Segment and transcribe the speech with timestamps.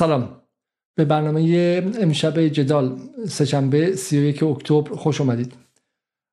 [0.00, 0.28] سلام.
[0.94, 1.42] به برنامه
[2.00, 2.96] امشب جدال
[3.28, 5.52] سهشنبه 31 اکتبر خوش آمدید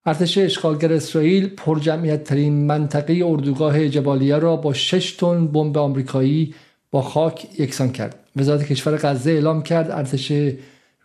[0.06, 6.56] ارتش اشغالگر اسرائیل پرجمعیت ترین منطقه اردوگاه جبالیه را با 6 تن بمب آمریکایی
[6.92, 8.20] با خاک یکسان کرد.
[8.36, 10.34] وزارت کشور غزه اعلام کرد ارتش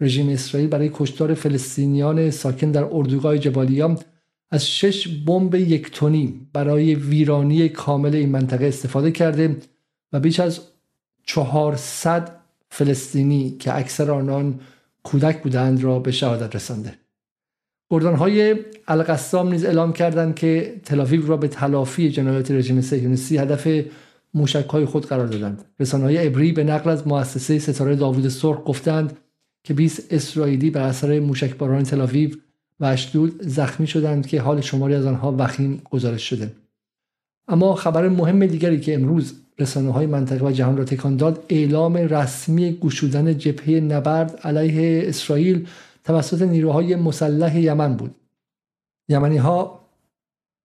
[0.01, 3.99] رژیم اسرائیل برای کشتار فلسطینیان ساکن در اردوگاه جبالیا
[4.51, 9.57] از شش بمب یک تنی برای ویرانی کامل این منطقه استفاده کرده
[10.13, 10.61] و بیش از
[11.25, 12.42] 400
[12.73, 14.61] فلسطینی که اکثر آنان
[15.03, 16.95] کودک بودند را به شهادت رسانده.
[17.91, 18.57] های
[18.89, 23.69] القسام نیز اعلام کردند که تلافیو را به تلافی جنایات رژیم صهیونیستی هدف
[24.35, 25.65] موشک های خود قرار دادند.
[25.81, 29.17] رسانه های ابری به نقل از مؤسسه ستاره داوود سرخ گفتند
[29.65, 32.31] که 20 اسرائیلی بر اثر موشکباران تلافیو
[32.81, 36.53] و اشدود زخمی شدند که حال شماری از آنها وخیم گزارش شده.
[37.49, 41.45] اما خبر مهم دیگری که امروز رسانه های منطقه و جهان را تکان داد.
[41.49, 45.69] اعلام رسمی گشودن جبهه نبرد علیه اسرائیل
[46.05, 48.15] توسط نیروهای مسلح یمن بود.
[49.09, 49.81] یمنی ها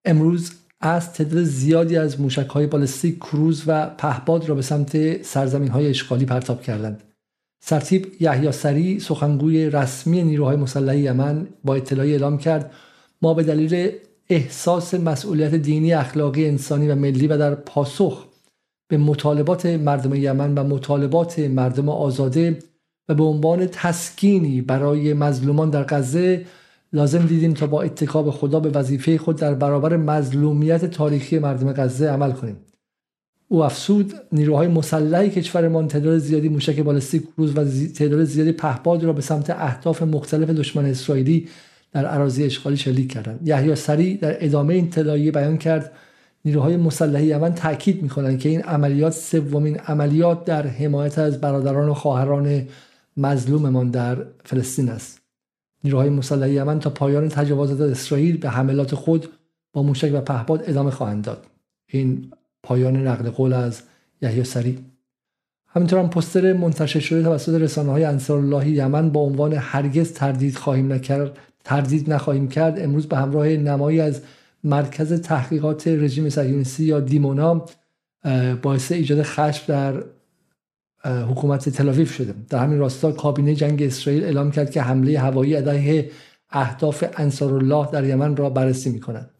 [0.04, 5.68] امروز از تعداد زیادی از موشک های بالستیک کروز و پهباد را به سمت سرزمین
[5.68, 7.02] های اشغالی پرتاب کردند.
[7.60, 12.72] سرتیب یحیی سری سخنگوی رسمی نیروهای مسلح یمن با اطلاعی اعلام کرد
[13.22, 13.90] ما به دلیل
[14.30, 18.27] احساس مسئولیت دینی اخلاقی انسانی و ملی و در پاسخ
[18.88, 22.58] به مطالبات مردم یمن و مطالبات مردم آزاده
[23.08, 26.44] و به عنوان تسکینی برای مظلومان در غزه
[26.92, 32.08] لازم دیدیم تا با اتکاب خدا به وظیفه خود در برابر مظلومیت تاریخی مردم غزه
[32.08, 32.56] عمل کنیم.
[33.48, 39.12] او افسود نیروهای مسلحی کشورمان تعداد زیادی موشک بالستیک کروز و تعداد زیادی پهپاد را
[39.12, 41.48] به سمت اهداف مختلف دشمن اسرائیلی
[41.92, 43.48] در اراضی اشغالی شلیک کردند.
[43.48, 45.92] یحیی سری در ادامه این تلایه بیان کرد
[46.48, 51.94] نیروهای مسلح یمن تاکید می‌کنند که این عملیات سومین عملیات در حمایت از برادران و
[51.94, 52.66] خواهران
[53.16, 55.20] مظلوممان در فلسطین است.
[55.84, 59.28] نیروهای مسلح یمن تا پایان تجاوزات اسرائیل به حملات خود
[59.72, 61.46] با موشک و پهپاد ادامه خواهند داد.
[61.86, 62.30] این
[62.62, 63.82] پایان نقل قول از
[64.22, 64.78] یحیی سری.
[65.66, 70.56] همینطور هم پستر منتشر شده توسط رسانه های انصار الله یمن با عنوان هرگز تردید
[70.56, 74.22] خواهیم نکرد تردید نخواهیم کرد امروز به همراه نمایی از
[74.64, 77.64] مرکز تحقیقات رژیم صهیونیستی یا دیمونا
[78.62, 80.02] باعث ایجاد خشم در
[81.04, 82.34] حکومت تلاویو شده.
[82.48, 86.10] در همین راستا کابینه جنگ اسرائیل اعلام کرد که حمله هوایی علیه
[86.50, 89.30] اهداف انصار الله در یمن را بررسی می کند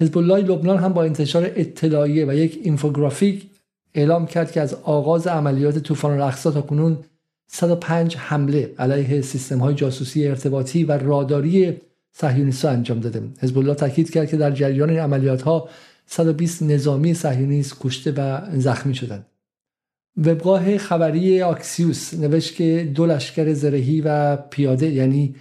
[0.00, 3.46] حزب الله لبنان هم با انتشار اطلاعیه و یک اینفوگرافیک
[3.94, 6.98] اعلام کرد که از آغاز عملیات طوفان الاقصا تا کنون
[7.46, 11.80] 105 حمله علیه سیستم های جاسوسی ارتباطی و راداری
[12.20, 15.68] صهیونیست‌ها انجام داده حزب الله تاکید کرد که در جریان این عملیات ها
[16.06, 19.26] 120 نظامی صهیونیست کشته و زخمی شدند.
[20.16, 25.34] وبگاه خبری آکسیوس نوشت که دو لشکر زرهی و پیاده یعنی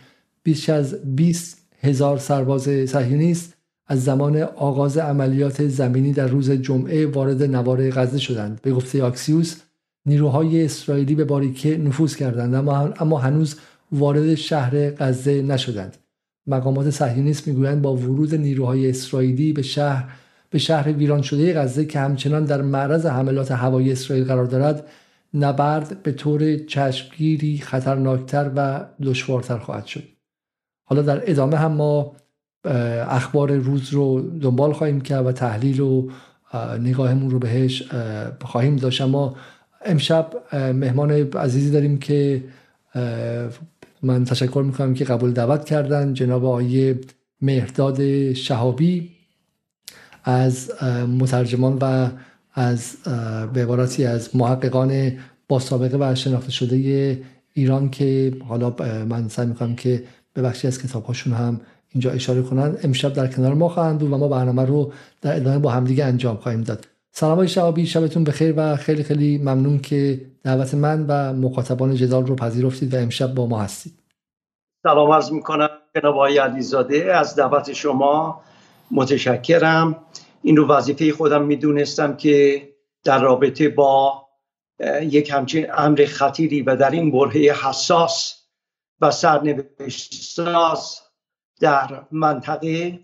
[0.44, 3.54] بیش از 20 هزار سرباز صهیونیست
[3.88, 8.60] از زمان آغاز عملیات زمینی در روز جمعه وارد نوار غزه شدند.
[8.62, 9.56] به گفته آکسیوس
[10.06, 12.56] نیروهای اسرائیلی به باریکه نفوذ کردند
[13.00, 13.56] اما هنوز
[13.92, 15.98] وارد شهر غزه نشدند.
[16.48, 20.10] مقامات صهیونیست می‌گویند با ورود نیروهای اسرائیلی به شهر
[20.50, 24.88] به شهر ویران شده غزه که همچنان در معرض حملات هوایی اسرائیل قرار دارد
[25.34, 30.04] نبرد به طور چشمگیری خطرناکتر و دشوارتر خواهد شد.
[30.84, 32.16] حالا در ادامه هم ما
[33.08, 36.10] اخبار روز رو دنبال خواهیم کرد و تحلیل و
[36.80, 37.92] نگاهمون رو بهش
[38.42, 39.02] خواهیم داشت.
[39.02, 39.36] اما
[39.86, 42.44] امشب مهمان عزیزی داریم که
[44.04, 46.14] من تشکر می‌کنم که قبول دعوت کردن.
[46.14, 46.96] جناب آقای
[47.42, 49.10] مهرداد شهابی
[50.24, 50.72] از
[51.20, 52.10] مترجمان و
[52.54, 52.98] از
[53.54, 55.12] به عبارتی از محققان
[55.48, 57.22] با سابقه و شناخته شده
[57.54, 58.76] ایران که حالا
[59.10, 60.04] من سعی می‌کنم که
[60.34, 62.78] به بخشی از کتابهاشون هم اینجا اشاره کنن.
[62.84, 64.92] امشب در کنار ما خواهند و ما برنامه رو
[65.22, 66.88] در ادامه با همدیگه انجام خواهیم داد.
[67.20, 72.26] سلام های شعبی شبتون بخیر و خیلی خیلی ممنون که دعوت من و مخاطبان جدال
[72.26, 73.94] رو پذیرفتید و امشب با ما هستید.
[74.84, 78.42] سلام عرض می‌کنم جناب آقای علیزاده از دعوت شما
[78.92, 79.96] متشکرم.
[80.44, 82.68] این رو وظیفه خودم می‌دونستم که
[83.04, 84.28] در رابطه با
[85.02, 88.36] یک همچین امر خطیری و در این برهه حساس
[89.02, 90.40] و سرنوشت
[91.62, 93.00] در منطقه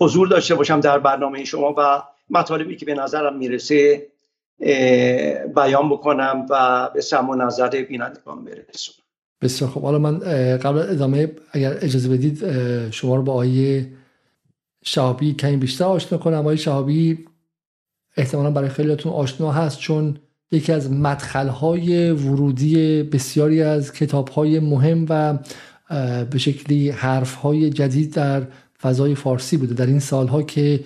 [0.00, 4.06] حضور داشته باشم در برنامه شما و مطالبی که به نظرم می‌رسه
[5.56, 8.98] بیان بکنم و به سم و نظر بینندگان برسونم.
[9.42, 10.18] بسیار خب حالا من
[10.58, 12.44] قبل ادامه اگر اجازه بدید
[12.90, 13.92] شما رو با آیه
[14.84, 16.46] شهابی کمی بیشتر آشنا کنم.
[16.46, 17.24] آیه شهابی
[18.16, 20.16] احتمالا برای خیلیاتون آشنا هست چون
[20.52, 25.38] یکی از مدخلهای ورودی بسیاری از کتابهای مهم و
[26.24, 28.42] به شکلی حرفهای جدید در
[28.82, 29.74] فضای فارسی بوده.
[29.74, 30.80] در این سالها که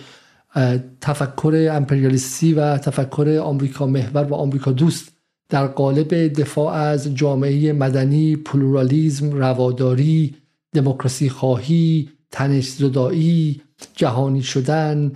[1.01, 5.13] تفکر امپریالیستی و تفکر آمریکا محور و آمریکا دوست
[5.49, 10.35] در قالب دفاع از جامعه مدنی پلورالیزم رواداری
[10.73, 13.61] دموکراسی خواهی تنش زدایی
[13.95, 15.13] جهانی شدن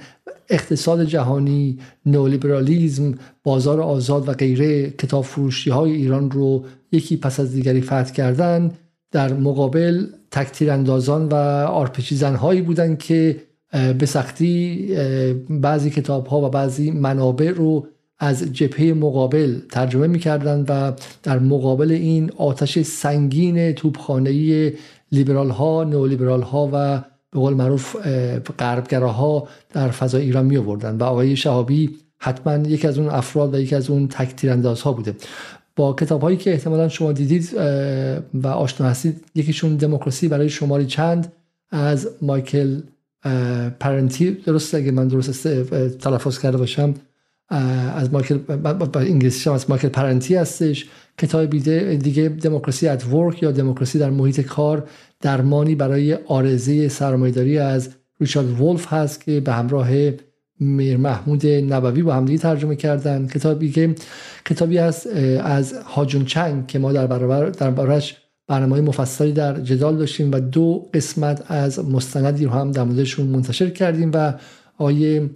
[0.48, 7.52] اقتصاد جهانی نولیبرالیزم بازار آزاد و غیره کتاب فروشی های ایران رو یکی پس از
[7.52, 8.72] دیگری فتح کردن.
[9.10, 11.34] در مقابل تکتیر اندازان و
[11.66, 13.42] آرپچی زنهایی بودند که
[13.72, 14.88] به سختی
[15.50, 17.86] بعضی کتاب ها و بعضی منابع رو
[18.18, 20.92] از جبهه مقابل ترجمه می‌کردند و
[21.22, 24.72] در مقابل این آتش سنگین توپخانه‌ای
[25.12, 27.96] لیبرال ها نولیبرال ها و به قول معروف
[28.58, 33.58] غربگراها در فضای ایران می آوردن و آقای شهابی حتما یکی از اون افراد و
[33.58, 34.44] یکی از اون تک
[34.84, 35.16] ها بوده.
[35.76, 37.54] با کتاب هایی که احتمالا شما دیدید
[38.34, 41.32] و آشنا هستید یکیشون دموکراسی برای شماری چند
[41.70, 42.80] از مایکل
[43.80, 45.48] پرنتی درست اگه من درست
[45.98, 46.94] تلفظ کرده باشم
[47.94, 48.38] از مایکل
[48.94, 50.86] انگلیسی از مایکل پرنتی هستش.
[51.18, 51.46] کتاب
[51.96, 54.88] دیگه دموکراسی ات ورک یا دموکراسی در محیط کار
[55.20, 57.88] درمانی برای آرزه سرمایداری از
[58.20, 59.88] ریچارد ولف هست که به همراه
[60.60, 63.26] میر محمود نبوی با همدیگه ترجمه کردن.
[63.26, 63.94] کتابی که
[64.44, 65.06] کتابی است
[65.44, 68.21] از هاجون چنگ که ما در برابر در بارش
[68.52, 73.70] برنامه مفصلی در جدال داشتیم و دو قسمت از مستندی رو هم در موردشون منتشر
[73.70, 74.34] کردیم و
[74.78, 75.30] آیه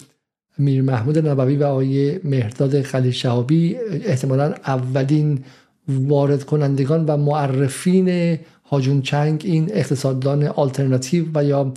[0.59, 5.45] میر محمود نبوی و آیه مهرداد خلیل شهابی احتمالا اولین
[5.89, 11.73] وارد کنندگان و معرفین هاجون چنگ این اقتصاددان آلترناتیو و یا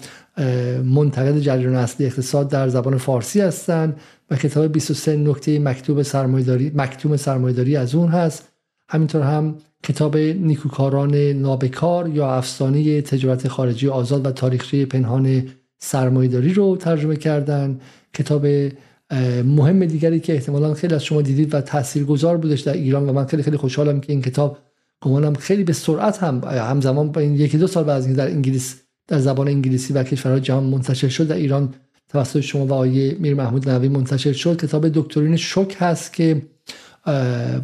[0.83, 3.99] منتقد جریان اصلی اقتصاد در زبان فارسی هستند
[4.31, 8.49] و کتاب 23 نکته مکتوب سرمایداری مکتوم سرمایداری از اون هست.
[8.89, 15.43] همینطور هم کتاب نیکوکاران نابکار یا افسانه تجارت خارجی آزاد و تاریخچه پنهان
[15.77, 17.79] سرمایداری رو ترجمه کردن.
[18.13, 18.45] کتاب
[19.45, 23.25] مهم دیگری که احتمالا خیلی از شما دیدید و تاثیرگذار بودش در ایران و من
[23.25, 24.57] خیلی خیلی خوشحالم که این کتاب
[25.01, 28.81] گمانم خیلی به سرعت هم همزمان با این یکی دو سال بعد از در انگلیس
[29.07, 31.73] در زبان انگلیسی و کشورهای جهان منتشر شد در ایران
[32.09, 34.61] توسط شما و آیه میر محمود نوی منتشر شد.
[34.61, 36.41] کتاب دکترین شک هست که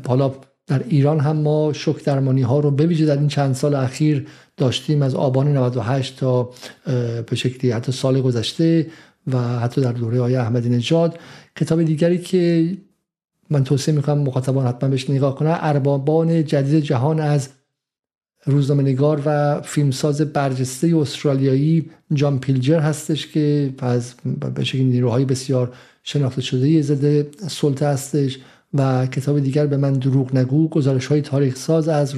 [0.08, 0.34] حالا
[0.68, 4.28] در ایران هم ما شک درمانی ها رو بویژه در این چند سال اخیر
[4.58, 6.50] داشتیم از آبان 98 تا
[7.26, 8.88] به شکلی حتی سال گذشته
[9.28, 11.20] و حتی در دوره آیه احمدی نژاد.
[11.56, 12.72] کتاب دیگری که
[13.50, 17.50] من توصیه می‌کنم مخاطبان حتما بهش نگاه کنن اربابان جدید جهان از
[18.46, 24.14] روزنامه نگار و فیلمساز برجسته استرالیایی جان پیلجر هستش که از
[24.56, 25.74] به شکل نیروهای بسیار
[26.04, 28.40] شناخته شده زده سلطه هستش.
[28.74, 32.14] و کتاب دیگر به من دروغ نگو گزارش های تاریخ ساز از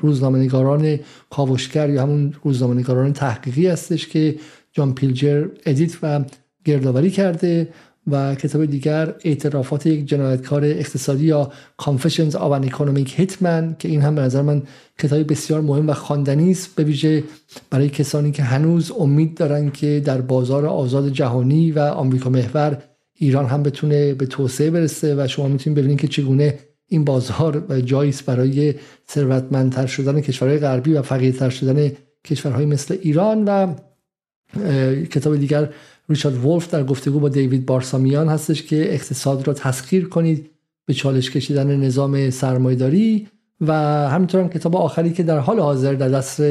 [0.00, 0.98] روزنامه نگاران
[1.30, 4.36] کاوشگر یا همون روزنامه نگاران تحقیقی هستش که
[4.72, 6.24] جان پیلجر ادیت و
[6.64, 7.68] گردآوری کرده
[8.10, 11.52] و کتاب دیگر اعترافات یک جنایتکار اقتصادی یا
[11.82, 14.62] Confessions of an Economic Hitman که این هم به نظر من
[14.98, 17.24] کتابی بسیار مهم و خواندنی است به ویژه
[17.70, 22.82] برای کسانی که هنوز امید دارن که در بازار آزاد جهانی و آمریکا محور
[23.22, 26.58] ایران هم بتونه به توسعه برسه و شما می‌تونید ببینید که چگونه
[26.88, 28.74] این بازار جایی برای
[29.10, 31.92] ثروتمندتر شدن کشورهای غربی و فقیرتر شدن
[32.24, 33.74] کشورهای مثل ایران و
[35.04, 35.68] کتاب دیگر
[36.08, 40.50] ریچارد ولف در گفتگو با دیوید بارسامیان هستش که اقتصاد را تسخیر کنید
[40.86, 43.28] به چالش کشیدن نظام سرمایداری
[43.60, 43.72] و
[44.08, 46.42] همینطور هم کتاب آخری که در حال حاضر در دست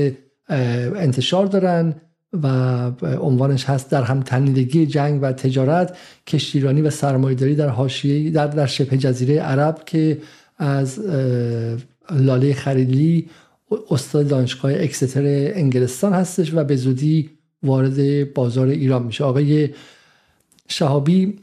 [0.49, 1.95] انتشار دارن
[2.33, 2.47] و
[3.21, 5.97] عنوانش هست در هم تنیدگی جنگ و تجارت
[6.27, 10.17] کشتیرانی و سرمایه‌داری در حاشیه در در شبه جزیره عرب که
[10.57, 10.99] از
[12.11, 13.29] لاله خلیلی
[13.91, 15.23] استاد دانشگاه اکستر
[15.55, 17.29] انگلستان هستش و به زودی
[17.63, 19.23] وارد بازار ایران میشه.
[19.23, 19.69] آقای
[20.67, 21.39] شهابی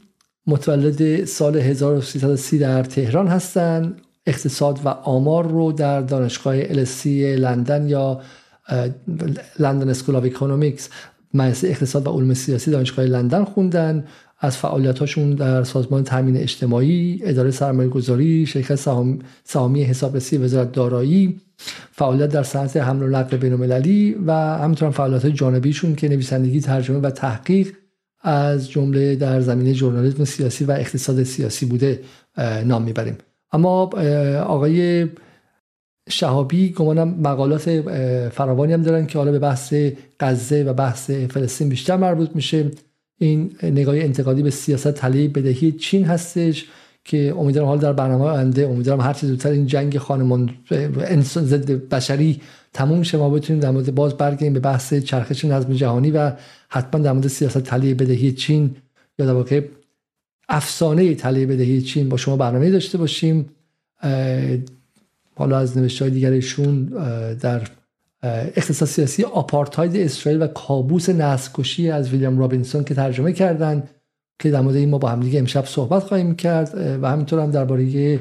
[0.47, 8.21] متولد سال 1330 در تهران هستند اقتصاد و آمار رو در دانشگاه LSE لندن یا
[9.59, 10.89] London School of Economics
[11.33, 14.03] مدرسه اقتصاد و علوم سیاسی دانشگاه لندن خوندن.
[14.41, 18.75] از فعالیتاشون در سازمان تامین اجتماعی اداره سرمایه گذاری شرکت
[19.43, 21.41] سهامی حسابرسی وزارت دارایی
[21.91, 23.53] فعالیت در صنعت حمل و نقل بین
[24.25, 27.67] و همینطور فعالیت جانبیشون که نویسندگی ترجمه و تحقیق
[28.21, 31.99] از جمله در زمینه ژورنالیسم سیاسی و اقتصاد سیاسی بوده
[32.65, 33.17] نام می‌بریم.
[33.51, 33.81] اما
[34.39, 35.07] آقای
[36.09, 37.81] شهابی گمانم مقالات
[38.29, 39.73] فراوانی هم دارن که حالا به بحث
[40.19, 42.71] غزه و بحث فلسطین بیشتر مربوط میشه.
[43.17, 46.65] این نگاه انتقادی به سیاست تله بدهی چین هستش
[47.05, 50.49] که امیدوارم حال در برنامه آینده امیدوارم هر چه زودتر این جنگ خانمان
[50.97, 52.41] انسان ضد بشری
[52.73, 56.31] تموم شه ما بتونیم در مورد باز برگردیم به بحث چرخش نظم جهانی و
[56.69, 58.75] حتما در مورد سیاست تلیه بدهی چین.
[59.19, 59.61] یا در واقع
[60.49, 63.49] افسانه تلیه بدهی چین با شما برنامه داشته باشیم.
[65.39, 66.85] حالا از نوشته دیگرشون
[67.41, 67.61] در
[68.55, 73.83] اختصاص سیاسی آپارتاید اسرائیل و کابوس نسل از ویلیام رابینسون که ترجمه کردن
[74.39, 76.99] که در مورد این ما با هم دیگه امشب صحبت خواهیم کرد.
[77.01, 78.19] و همینطور هم درباره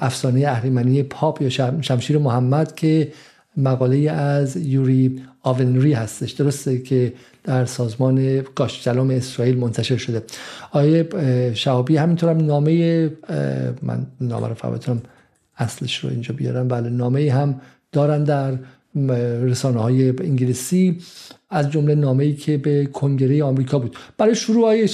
[0.00, 1.48] افسانه اهریمنی پاپ یا
[1.80, 3.12] شمشیر محمد که
[3.56, 6.30] مقاله از یوری آونری هستش.
[6.30, 7.12] درسته که
[7.44, 10.22] در سازمان گاشتلام اسرائیل منتشر شده.
[10.70, 11.08] آیه
[11.54, 13.04] شهابی همینطور هم نامه
[13.82, 14.54] من نامه رو
[15.60, 17.60] اصلش رو اینجا بیارم بله نامه هم
[17.92, 18.58] دارن در
[19.44, 20.98] رسانه های انگلیسی.
[21.50, 23.96] از جمله نامه ای که به کنگره آمریکا بود.
[24.18, 24.88] برای شروع های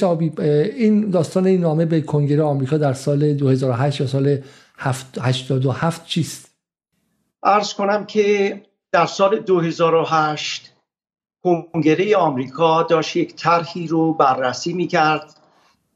[0.77, 4.39] این داستان این نامه به کنگره آمریکا در سال 2008 یا سال
[4.79, 6.51] 87 چیست؟
[7.43, 10.73] ارز کنم که در سال 2008
[11.43, 15.35] کنگره آمریکا داشت یک طرحی رو بررسی می کرد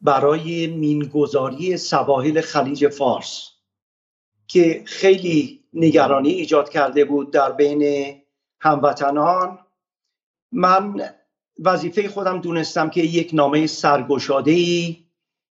[0.03, 3.49] برای مینگذاری سواحل خلیج فارس.
[4.51, 8.15] که خیلی نگرانی ایجاد کرده بود در بین
[8.61, 9.59] هموطنان.
[10.53, 11.03] من
[11.65, 14.97] وظیفه خودم دونستم که یک نامه سرگشاده ای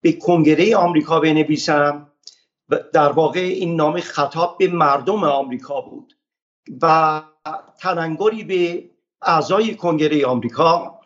[0.01, 2.11] به کنگره آمریکا بنویسم.
[2.93, 6.17] در واقع این نامه خطاب به مردم آمریکا بود
[6.81, 7.21] و
[7.79, 8.89] تننگری به
[9.21, 10.99] اعضای کنگره آمریکا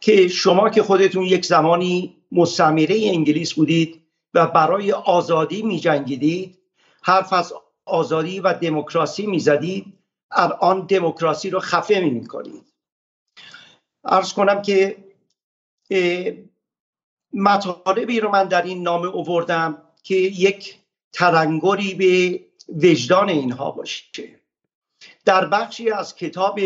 [0.00, 4.00] که شما که خودتون یک زمانی مستعمره انگلیس بودید
[4.34, 6.63] و برای آزادی می جنگیدید
[7.04, 7.52] حرف از
[7.84, 9.98] آزادی و دموکراسی می زدید
[10.30, 12.72] الان دموکراسی رو خفه می کنید
[14.04, 15.04] ارز کنم که
[17.32, 20.78] مطالبی رو من در این نامه اووردم که یک
[21.12, 22.40] ترنگری به
[22.88, 24.40] وجدان اینها باشه.
[25.24, 26.60] در بخشی از کتاب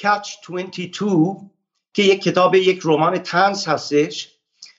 [0.00, 1.50] Catch 22
[1.94, 4.32] که یک کتاب یک رمان تنس هستش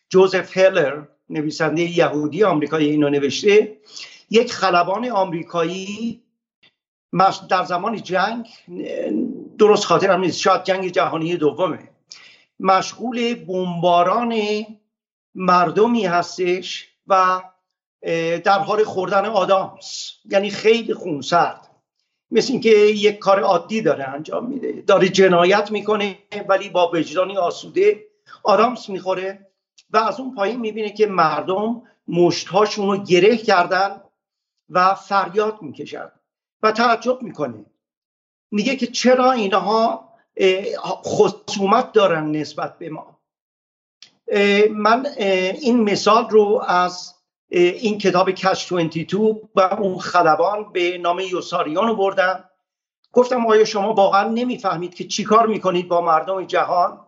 [0.10, 3.78] جوزف هلر نویسنده یهودی آمریکایی اینو نوشته.
[4.30, 6.22] یک خلبان آمریکایی
[7.50, 8.48] در زمان جنگ
[9.58, 11.90] درست خاطرم نیست شاید جنگ جهانی دومه.
[12.60, 14.36] مشغول بمباران
[15.36, 17.42] مردمی هستش و
[18.44, 20.12] در حال خوردن آدامس.
[20.26, 21.70] یعنی خیلی خونسرد.
[22.32, 24.84] مثل اینکه یک کار عادی داره انجام میده.
[24.88, 26.18] داره جنایت می‌کنه
[26.50, 28.04] ولی با وجدانی آسوده
[28.44, 29.48] آدامس می‌خوره
[29.90, 34.02] و از اون پایین می‌بینه که مردم مشتهاشون رو گره کردن
[34.70, 36.12] و فریاد می‌کشن
[36.64, 37.66] و تعجب می‌کنه.
[38.52, 40.10] میگه که چرا اینها
[41.06, 43.20] خصومت دارن نسبت به ما؟
[44.72, 45.06] من
[45.62, 47.16] این مثال رو از
[47.50, 52.50] این کتاب کش 22 و اون خلبان به نام یوساریان رو بردم.
[53.12, 57.08] گفتم آیا شما واقعا نمی‌فهمید که چیکار می‌کنید با مردم جهان؟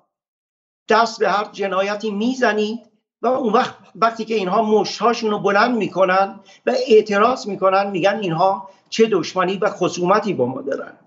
[0.90, 2.89] دست به هر جنایتی می‌زنید
[3.22, 8.70] و اون وقت وقتی که اینها مشتهاشون رو بلند می‌کنن و اعتراض می‌کنن میگن اینها
[8.90, 10.98] چه دشمنی و خصومتی با ما دارن.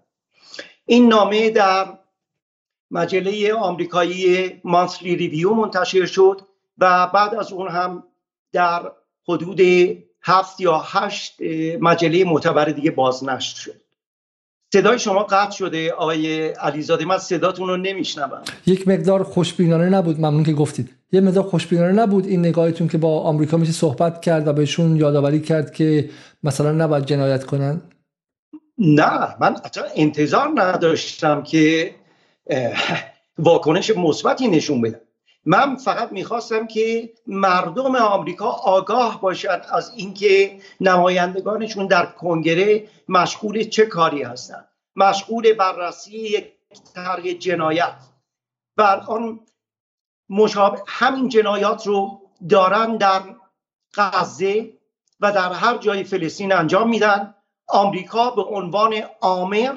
[0.86, 1.98] این نامه در
[2.90, 6.40] مجله آمریکایی مانسلی ریویو منتشر شد
[6.78, 8.04] و بعد از اون هم
[8.52, 8.92] در
[9.28, 9.60] حدود
[10.22, 11.42] هفت یا هشت
[11.80, 13.81] مجله معتبر دیگه بازنشر شد.
[14.72, 18.42] صدای شما قطع شده آقای علیزاده من صداتون رو نمیشنوم.
[18.66, 20.90] یک مقدار خوشبینانه نبود ممنون که گفتید.
[21.12, 25.40] یه مقدار خوشبینانه نبود این نگاهتون که با آمریکا میشه صحبت کرد و بهشون یادآوری
[25.40, 26.10] کرد که
[26.42, 27.80] مثلا نباید جنایت کنن؟
[28.78, 29.56] نه من
[29.96, 31.94] انتظار نداشتم که
[33.38, 35.00] واکنش مثبتی نشون بدم
[35.44, 43.86] من فقط می‌خواستم که مردم آمریکا آگاه باشد از اینکه نمایندگانشون در کنگره مشغول چه
[43.86, 46.52] کاری هستند مشغول بررسی یک
[46.94, 47.94] طرح جنایت.
[48.76, 49.40] و آن
[50.28, 53.22] مشابه همین جنایات رو دارن در
[53.94, 54.72] غزه
[55.20, 57.34] و در هر جای فلسطین انجام میدن.
[57.68, 59.74] آمریکا به عنوان آمر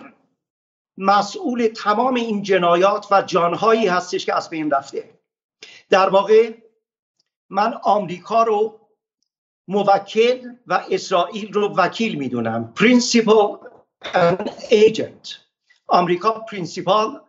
[0.97, 5.14] مسئول تمام این جنایات و جانهایی هستش که از بین رفته.
[5.95, 6.53] در واقع
[7.49, 8.79] من آمریکا رو
[9.67, 12.73] موکل و اسرائیل رو وکیل می‌دونم.
[12.73, 13.59] principal
[14.69, 15.37] agent
[15.87, 17.21] آمریکا principal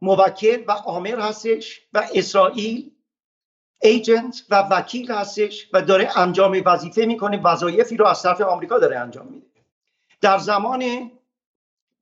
[0.00, 2.90] موکل و آمر هستش و اسرائیل
[3.82, 8.98] ایجنت و وکیل هستش و داره انجام وظیفه می‌کنه وظایفی رو از طرف آمریکا داره
[8.98, 9.46] انجام میده.
[10.20, 11.10] در زمان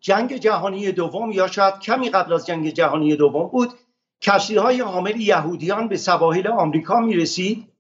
[0.01, 3.73] جنگ جهانی دوم یا شاید کمی قبل از جنگ جهانی دوم بود
[4.23, 7.73] کشتی های حامل یهودیان به سواحل آمریکا می رسید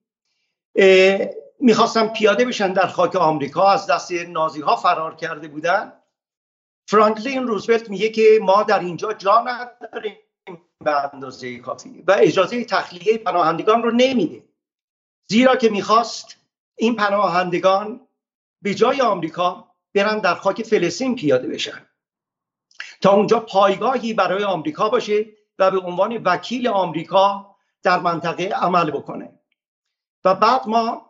[1.61, 5.93] می‌خواستن پیاده بشن در خاک آمریکا از دست نازی ها فرار کرده بودن.
[6.89, 10.17] فرانکلین روزولت میگه که ما در اینجا جا نداریم
[10.85, 14.45] به اندازه کافی و اجازه تخلیه پناهندگان رو نمیده.
[15.31, 16.37] زیرا که می‌خواست
[16.77, 18.09] این پناهندگان
[18.63, 21.87] به جای آمریکا برن در خاک فلسطین پیاده بشن.
[23.01, 25.27] تا اونجا پایگاهی برای آمریکا باشه.
[25.59, 29.39] و به عنوان وکیل آمریکا در منطقه عمل بکنه.
[30.25, 31.09] و بعد ما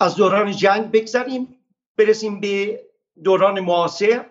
[0.00, 1.56] از دوران جنگ بگذریم
[1.96, 2.80] برسیم به
[3.24, 4.30] دوران معاصر.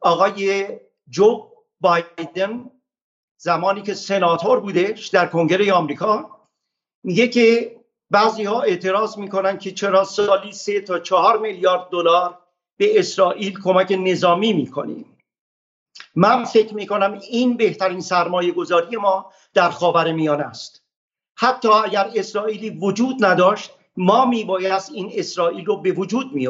[0.00, 0.68] آقای
[1.08, 2.70] جو بایدن
[3.36, 6.30] زمانی که سناتور بودش در کنگره آمریکا
[7.02, 7.76] میگه که
[8.10, 12.38] بعضی ها اعتراض می‌کنن که چرا سالی سه تا چهار میلیارد دلار
[12.76, 15.13] به اسرائیل کمک نظامی می‌کنیم.
[16.14, 20.84] من فکر می‌کنم این بهترین سرمایه گذاری ما در خاور میان است.
[21.36, 26.48] حتی اگر اسرائیلی وجود نداشت ما میبایست این اسرائیل رو به وجود می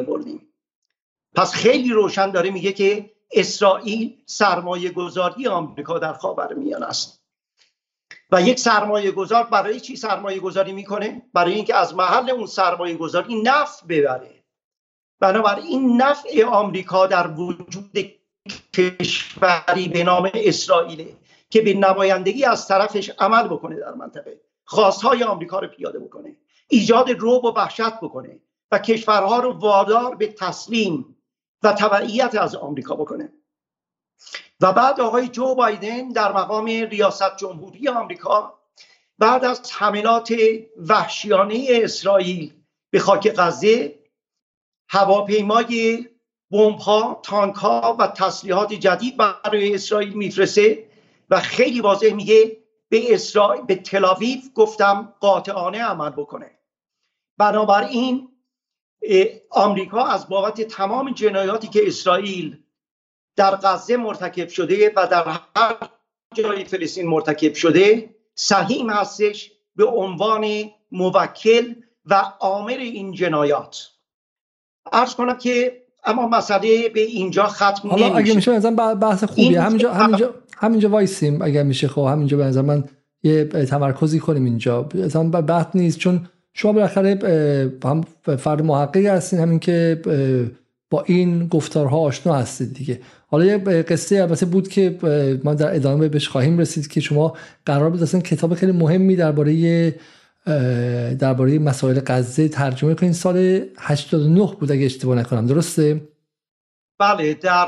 [1.35, 7.21] پس خیلی روشن داره میگه که اسرائیل سرمایه گذاری آمریکا در خاور میان است.
[8.31, 12.97] و یک سرمایه گذار برای چی سرمایه گذاری می‌کنه؟ برای اینکه از محل اون سرمایه
[12.97, 14.43] گذاری نفت ببره.
[15.19, 17.91] بنابراین نفع آمریکا در وجود
[18.75, 21.15] کشوری به نام اسرائیل
[21.49, 26.35] که به نمایندگی از طرفش عمل بکنه در منطقه خواستهای آمریکا رو پیاده بکنه
[26.67, 28.39] ایجاد روب و وحشت بکنه
[28.71, 31.15] و کشورها رو وادار به تسلیم
[31.63, 33.33] و تبعیت از آمریکا بکنه.
[34.61, 38.59] و بعد آقای جو بایدن در مقام ریاست جمهوری آمریکا
[39.19, 40.33] بعد از حملات
[40.77, 42.53] وحشیانه اسرائیل
[42.89, 43.99] به خاک غزه
[44.89, 46.05] هواپیمای
[46.51, 50.89] بمب ها تانک ها و تسلیحات جدید برای اسرائیل میفرسته
[51.29, 52.57] و خیلی واضح میگه
[52.89, 56.51] به اسرائیل به تلاویف گفتم قاطعانه عمل بکنه.
[57.37, 58.29] بنابراین
[59.49, 62.63] آمریکا از بابت تمام جنایاتی که اسرائیل
[63.35, 65.77] در غزه مرتکب شده و در هر
[66.33, 71.73] جای فلسطین مرتکب شده سهیم هستش به عنوان موکل
[72.05, 73.91] و عامر این جنایات.
[74.91, 79.61] ارز کنم که اما مسئله به اینجا ختم حالا اگه میشه مثلا بحث خوبیه.
[79.61, 81.87] همینجا همینجا همینجا وایسیم اگر میشه.
[81.87, 82.83] خب همینجا به من
[83.23, 84.89] یه تمرکزی کنیم اینجا.
[84.95, 87.19] مثلا بحث نیست چون شما بالاخره
[87.83, 88.03] هم
[88.37, 89.39] فرد محققی هستین.
[89.39, 90.01] همین که
[90.89, 92.99] با این گفتارها آشنا هستید دیگه.
[93.27, 94.97] حالا یه قصه البته بود که
[95.43, 97.33] ما در ادامه بهش خواهیم رسید که شما
[97.65, 99.95] قرار بود اصلا کتاب خیلی مهمی درباره
[101.19, 103.13] درباره مسائل غزه ترجمه کنین.
[103.13, 105.47] سال 89 بود اگه اشتباه نکنم.
[105.47, 106.07] درسته؟
[106.99, 107.67] بله در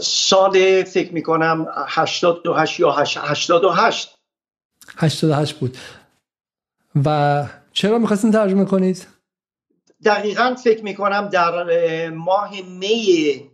[0.00, 4.18] سال فکر می‌کنم 88 یا 88
[4.96, 5.76] 88 بود.
[7.04, 9.06] و چرا می‌خواستین ترجمه کنید؟
[10.04, 13.50] دقیقا فکر می‌کنم در ماه می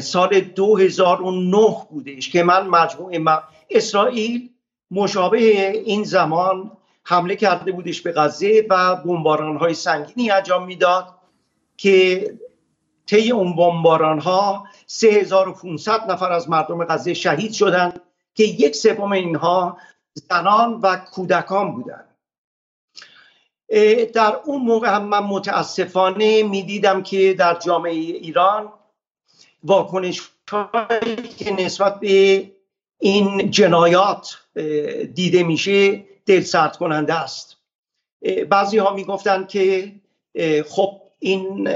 [0.00, 3.24] سال 2009 بودش که من مجموعه
[3.70, 4.50] اسرائیل
[4.90, 11.14] مشابه این زمان حمله کرده بودش به غزه و بمباران های سنگینی انجام می‌داد
[11.76, 12.30] که
[13.06, 18.00] طی اون بمباران ها 3500 نفر از مردم غزه شهید شدند
[18.34, 19.78] که یک سوم اینها
[20.12, 22.16] زنان و کودکان بودند.
[24.14, 28.72] در اون موقع هم من متاسفانه می‌دیدم که در جامعه ایران
[29.64, 30.22] واکنش
[31.38, 32.52] که نسبت به
[32.98, 34.45] این جنایات
[35.14, 37.56] دیده میشه دل سرد کننده است.
[38.48, 39.92] بعضی ها می‌گفتن که
[40.68, 41.70] خب این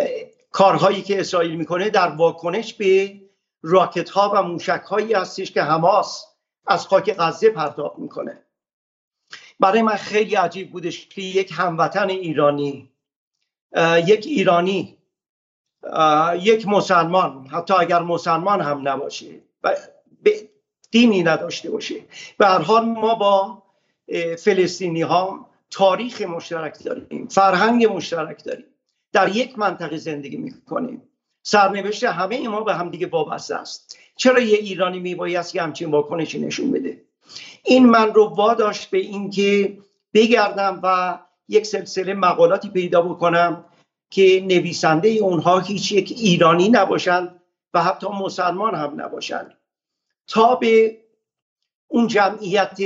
[0.50, 3.20] کارهایی که اسرائیل می‌کنه در واکنش به
[3.62, 6.26] راکت ها و موشک هایی هستش که حماس
[6.66, 8.38] از خاک غزه پرتاب می‌کنه.
[9.60, 12.90] برای من خیلی عجیب بودش که یک هموطن ایرانی
[14.06, 14.96] یک ایرانی
[16.40, 19.76] یک مسلمان حتی اگر مسلمان هم نباشه و
[20.90, 21.94] دینی نداشته باشه.
[22.38, 23.62] به هر حال ما با
[24.38, 28.64] فلسطینی ها تاریخ مشترک داریم فرهنگ مشترک داریم.
[29.12, 31.02] در یک منطقه زندگی می‌کنیم.
[31.42, 33.98] سرنوشت همه ما به هم دیگه وابسته است.
[34.16, 37.02] چرا یه ایرانی میبایست که همچین واکنشی نشون بده؟
[37.64, 39.78] این من رو واداشت به اینکه
[40.14, 43.64] بگردم و یک سلسله مقالاتی پیدا بکنم
[44.10, 47.40] که نویسنده اونها هیچ یک ایرانی نباشند
[47.74, 49.54] و حتی مسلمان هم نباشند.
[50.30, 51.00] تا به
[51.88, 52.78] اون جمعیت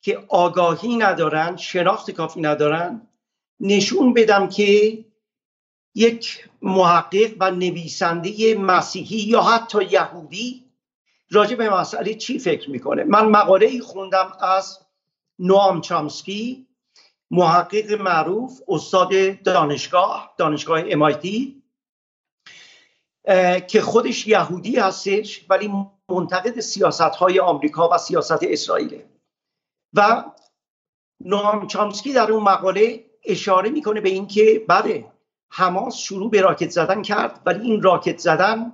[0.00, 3.08] که آگاهی ندارن شناخت کافی ندارن
[3.60, 5.04] نشون بدم که
[5.94, 10.64] یک محقق و نویسنده مسیحی یا حتی یهودی
[11.30, 14.78] راجع به مسئله چی فکر می‌کنه؟ من مقاله ای خوندم از
[15.38, 16.66] نوام چامسکی
[17.30, 21.28] محقق معروف استاد دانشگاه دانشگاه MIT
[23.66, 25.72] که خودش یهودی هستش ولی
[26.08, 29.02] منتقد سیاست های آمریکا و سیاست اسرائیل
[29.94, 30.24] و
[31.20, 35.04] نوام چامسکی در اون مقاله اشاره می‌کنه به اینکه بله
[35.50, 38.72] حماس شروع به راکت زدن کرد ولی این راکت زدن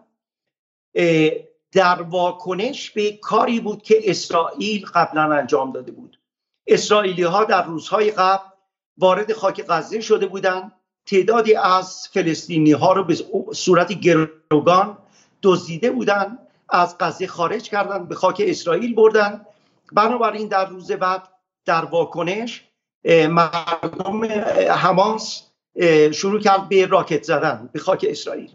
[1.73, 6.21] در واکنش به کاری بود که اسرائیل قبلا انجام داده بود.
[6.67, 8.45] اسرائیلی ها در روزهای قبل
[8.99, 10.80] وارد خاک غزه شده بودند.
[11.07, 13.17] تعدادی از فلسطینی ها رو به
[13.55, 14.99] صورت گروگان
[15.43, 19.41] دزدیده بودند از غزه خارج کردن به خاک اسرائیل بردن.
[19.93, 21.23] بنابراین در روز بعد
[21.65, 22.65] در واکنش
[23.05, 24.25] مردم
[24.71, 25.43] حماس
[26.13, 28.51] شروع کرد به راکت زدن به خاک اسرائیل.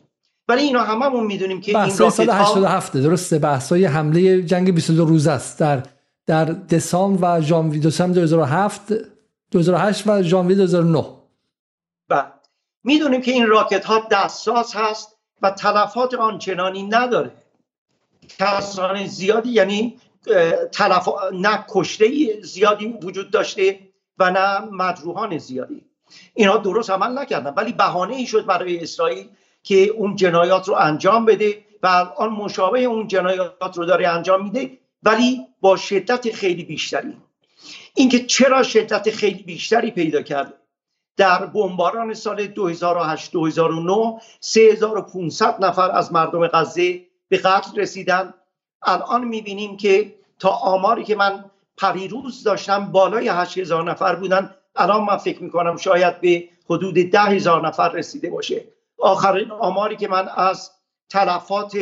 [0.47, 5.27] ولی اینا هممون می‌دونیم که این راکت سال 87 درسته؟ بحثای حمله جنگ 22 روز
[5.27, 5.59] است.
[5.59, 5.83] در
[6.27, 8.93] در دسامبر و ژانویه دسامبر 2007
[9.51, 11.05] 2008 و ژانویه 2009
[12.07, 12.25] بله
[12.83, 17.31] می‌دونیم که این راکت ها دستساز هست و تلفات آنچنانی نداره.
[18.39, 19.99] کسان زیادی یعنی
[20.71, 21.09] تلف...
[21.33, 23.79] نه کشته زیادی وجود داشته
[24.19, 25.85] و نه مجروحان زیادی.
[26.33, 29.29] اینها درست عمل نکردن ولی بهانه ای شد برای اسرائیل
[29.63, 34.77] که اون جنایات رو انجام بده و الان مشابه اون جنایات رو داره انجام میده
[35.03, 37.17] ولی با شدت خیلی بیشتری.
[37.95, 40.53] اینکه چرا شدت خیلی بیشتری پیدا کرد؟
[41.17, 48.33] در بمباران سال 2008 2009 3500 نفر از مردم غزه به قتل رسیدن.
[48.81, 51.45] الان می‌بینیم که تا آماری که من
[51.77, 54.55] پریروز داشتم بالای 8000 نفر بودن.
[54.75, 58.63] الان من فکر می‌کنم شاید به حدود ده هزار نفر رسیده باشه.
[58.99, 60.71] آخرین آماری که من از
[61.09, 61.77] تلفات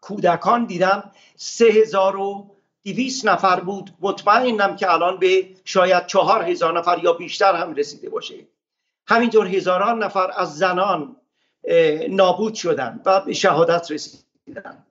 [0.00, 1.70] کودکان دیدم سه
[2.88, 3.90] هزار و دویست نفر بود.
[4.00, 8.34] مطمئنم که الان به شاید چهار هزار نفر یا بیشتر هم رسیده باشه.
[9.06, 11.16] همینطور هزاران نفر از زنان
[12.10, 14.86] نابود شدن و به شهادت رسیدن.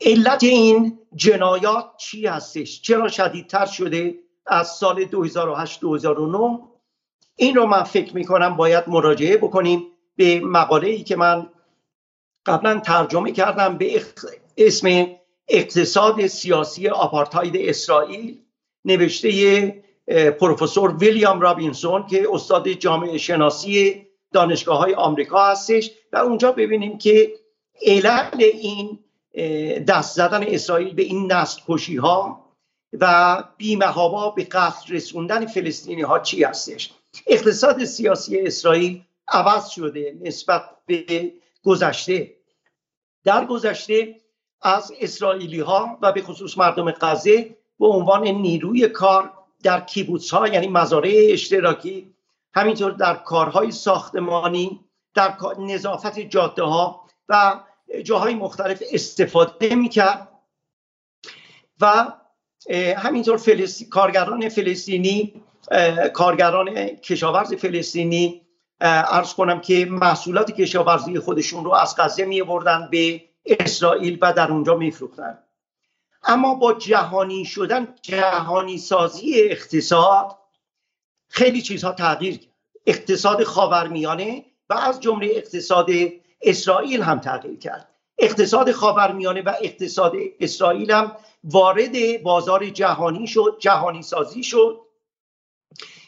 [0.00, 4.14] علت این جنایات چی هستش؟ چرا شدیدتر شده
[4.46, 6.68] از سال 2008-2009
[7.36, 11.50] این رو من فکر می‌کنم باید مراجعه بکنیم به مقاله ای که من
[12.46, 14.02] قبلا ترجمه کردم به
[14.56, 15.06] اسم
[15.48, 18.38] اقتصاد سیاسی آپارتاید اسرائیل
[18.84, 19.84] نوشته
[20.40, 27.32] پروفسور ویلیام رابینسون که استاد جامعه شناسی دانشگاه های آمریکا هستش و اونجا ببینیم که
[27.82, 28.98] علل این
[29.84, 32.44] دست زدن اسرائیل به این نسل کشی ها
[32.92, 36.90] و بیمهابا به قتل رسوندن فلسطینی ها چی هستش؟
[37.26, 41.32] اقتصاد سیاسی اسرائیل عوض شده نسبت به
[41.64, 42.34] گذشته.
[43.24, 44.20] در گذشته
[44.64, 50.48] از اسرائیلی ها و به خصوص مردم غزه به عنوان نیروی کار در کیبوتس ها
[50.48, 52.14] یعنی مزارع اشتراکی
[52.54, 54.80] همینطور در کارهای ساختمانی
[55.14, 57.60] در نظافت جاده ها و
[58.04, 60.28] جاهای مختلف استفاده می‌کرد.
[61.80, 62.12] و
[62.96, 65.42] همینطور فلسطین، کارگران فلسطینی
[66.12, 68.40] کارگران کشاورز فلسطینی
[68.80, 72.42] ارز کنم که محصولات کشاورزی خودشون رو از غزه می
[72.90, 75.38] به اسرائیل و در اونجا میفروختن.
[76.24, 80.38] اما با جهانی شدن جهانی سازی اقتصاد
[81.28, 82.50] خیلی چیزها تغییر کرد.
[82.86, 85.86] اقتصاد خاورمیانه و از جمله اقتصاد
[86.42, 87.88] اسرائیل هم تغییر کرد.
[88.18, 94.80] اقتصاد خاورمیانه و اقتصاد اسرائیل هم وارد بازار جهانی شد جهانی سازی شد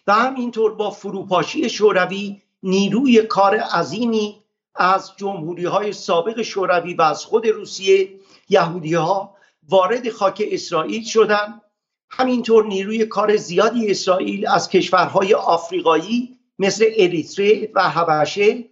[0.06, 4.42] و همینطور با فروپاشی شوروی نیروی کار عظیمی
[4.78, 9.36] از جمهوری های سابق شوروی و از خود روسیه یهودی ها
[9.68, 11.62] وارد خاک اسرائیل شدند.
[12.10, 18.64] همینطور نیروی کار زیادی اسرائیل از کشورهای آفریقایی مثل اریتره و حبشه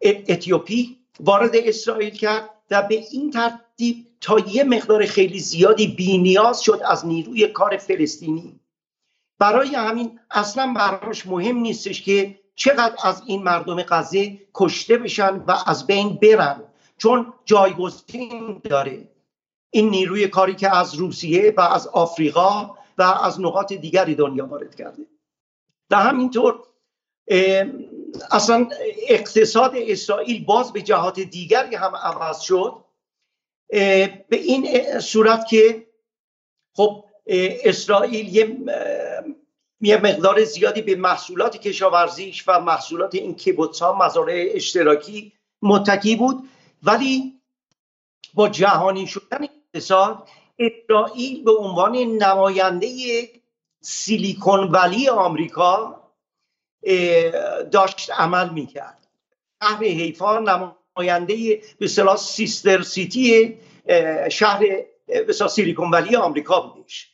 [0.00, 6.80] اتیوپی وارد اسرائیل کرد و به این ترتیب تا یه مقدار خیلی زیادی بینیاز شد
[6.84, 8.60] از نیروی کار فلسطینی.
[9.38, 15.56] برای همین اصلا براش مهم نیستش که چقدر از این مردم غزه کشته بشن و
[15.66, 16.62] از بین برن؟
[16.98, 19.08] چون جایگزین داره.
[19.70, 24.74] این نیروی کاری که از روسیه و از آفریقا و از نقاط دیگری دنیا وارد
[24.74, 25.02] کرده.
[25.90, 26.62] و همینطور
[28.30, 28.68] اصلا
[29.08, 32.84] اقتصاد اسرائیل باز به جهات دیگری هم عوض شد.
[33.68, 34.68] به این
[35.00, 35.86] صورت که
[36.76, 37.04] خب
[37.64, 38.56] اسرائیل یه
[39.80, 46.48] یه مقدار زیادی به محصولات کشاورزیش و محصولات این کیبوتس ها مزارع اشتراکی متکی بود.
[46.82, 47.40] ولی
[48.34, 52.88] با جهانی شدن اقتصاد اسرائیل به عنوان نماینده
[53.80, 56.02] سیلیکون ولی آمریکا
[57.72, 59.06] داشت عمل می‌کرد.
[59.62, 63.58] شهر حیفا نماینده به صلاح سیستر سیتی
[64.30, 64.66] شهر
[65.50, 67.12] سیلیکون ولی آمریکا بودش.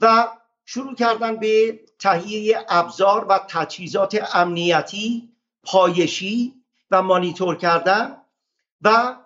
[0.00, 0.28] و
[0.64, 5.28] شروع کردن به تهیه ابزار و تجهیزات امنیتی
[5.62, 6.54] پایشی
[6.90, 8.16] و مانیتور کردن
[8.82, 9.16] و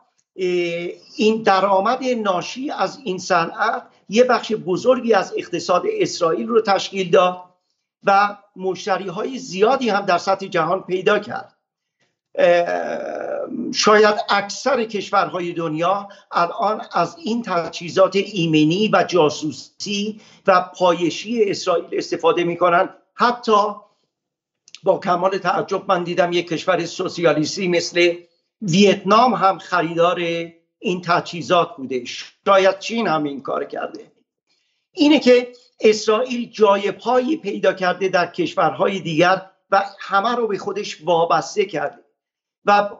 [1.17, 7.43] این درآمد ناشی از این صنعت یه بخش بزرگی از اقتصاد اسرائیل رو تشکیل داد
[8.05, 11.57] و مشتری های زیادی هم در سطح جهان پیدا کرد.
[13.75, 22.45] شاید اکثر کشورهای دنیا الان از این تجهیزات ایمنی و جاسوسی و پایشی اسرائیل استفاده
[22.45, 22.89] می‌کنن.
[23.15, 23.53] حتی
[24.83, 28.15] با کمال تعجب من دیدم یک کشور سوسیالیستی مثل
[28.63, 30.19] ویتنام هم خریدار
[30.79, 32.05] این تجهیزات بوده.
[32.47, 34.13] شاید چین هم این کار کرده.
[34.93, 41.03] اینه که اسرائیل جای پایی پیدا کرده در کشورهای دیگر و همه رو به خودش
[41.05, 42.05] وابسته کرده
[42.65, 42.91] و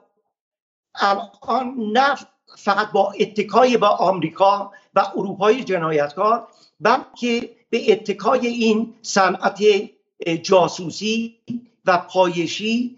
[1.01, 2.17] الان نه
[2.59, 6.47] فقط با اتکای با آمریکا و اروپای جنایتکار
[6.81, 9.63] بلکه به اتکای این صنعت
[10.43, 11.37] جاسوسی
[11.87, 12.97] و پایشی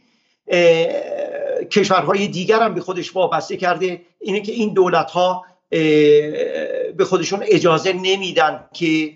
[1.71, 4.01] کشورهای دیگر هم به خودش وابسته کرده.
[4.21, 9.13] اینه که این دولت ها به خودشون اجازه نمیدن که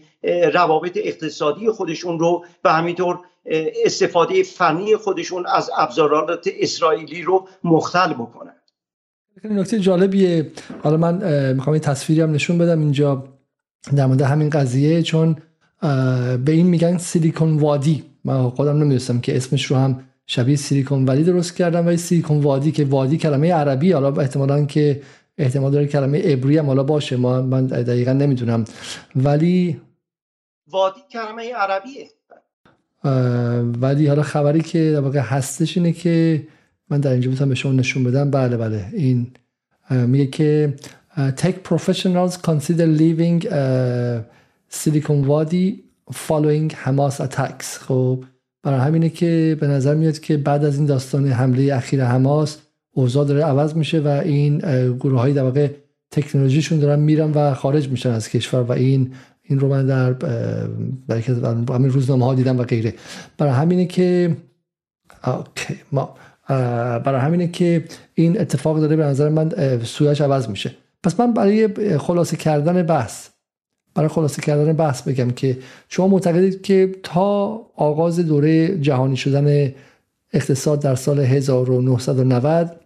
[0.53, 3.21] روابط اقتصادی خودشون رو و همینطور
[3.85, 8.62] استفاده فنی خودشون از ابزارات اسرائیلی رو مختل بکنن.
[9.45, 10.51] نکته جالبیه.
[10.83, 13.25] حالا من می‌خوام یه تصویری هم نشون بدم اینجا
[13.97, 15.37] در مورد همین قضیه چون
[16.45, 18.05] به این میگن سیلیکون وادی.
[18.25, 22.73] من خودم نمی‌دونستم که اسمش رو هم شبیه سیلیکون وادی درست کردم ولی سیلیکون وادی
[22.73, 25.03] که وادی کلمه عربی حالا احتمالا که
[25.39, 28.65] احتمال داره کلمه عبری هم حالا باشه ما من دقیقا نمی‌دونم.
[29.17, 29.81] ولی
[30.71, 32.09] وادی کلمه عربیه.
[33.81, 36.43] ولی حالا خبری که در واقع هستش اینه که
[36.93, 38.31] من در اینجا بتونم به شما نشون بدم.
[38.31, 38.87] بله بله.
[38.93, 39.27] این
[39.91, 40.75] میگه که
[41.17, 43.47] tech professionals consider leaving
[44.79, 45.69] Silicon Valley
[46.27, 47.67] following Hamas attacks.
[47.81, 48.25] خب
[48.63, 52.59] برای همینه که به نظر میاد که بعد از این داستان حمله اخیر حماس
[52.91, 54.59] اوضاع داره عوض میشه و این
[55.01, 55.69] گروه های در واقع
[56.11, 60.13] تکنولوژیشون دارن میرن و خارج میشن از کشور و این این رو من در
[61.09, 61.23] برای
[61.69, 62.95] همین روزنامه ها دیدم و غیره.
[63.39, 64.37] برای همینه که
[65.25, 66.15] اوکی ما
[66.99, 67.85] برای همینه که
[68.15, 69.53] این اتفاق داره به نظر من
[69.85, 70.75] سویش عوض میشه.
[71.03, 73.29] پس من برای خلاصه کردن بحث
[73.95, 79.73] برای خلاصه کردن بحث بگم که شما معتقدید که تا آغاز دوره جهانی شدن
[80.33, 82.77] اقتصاد در سال 1990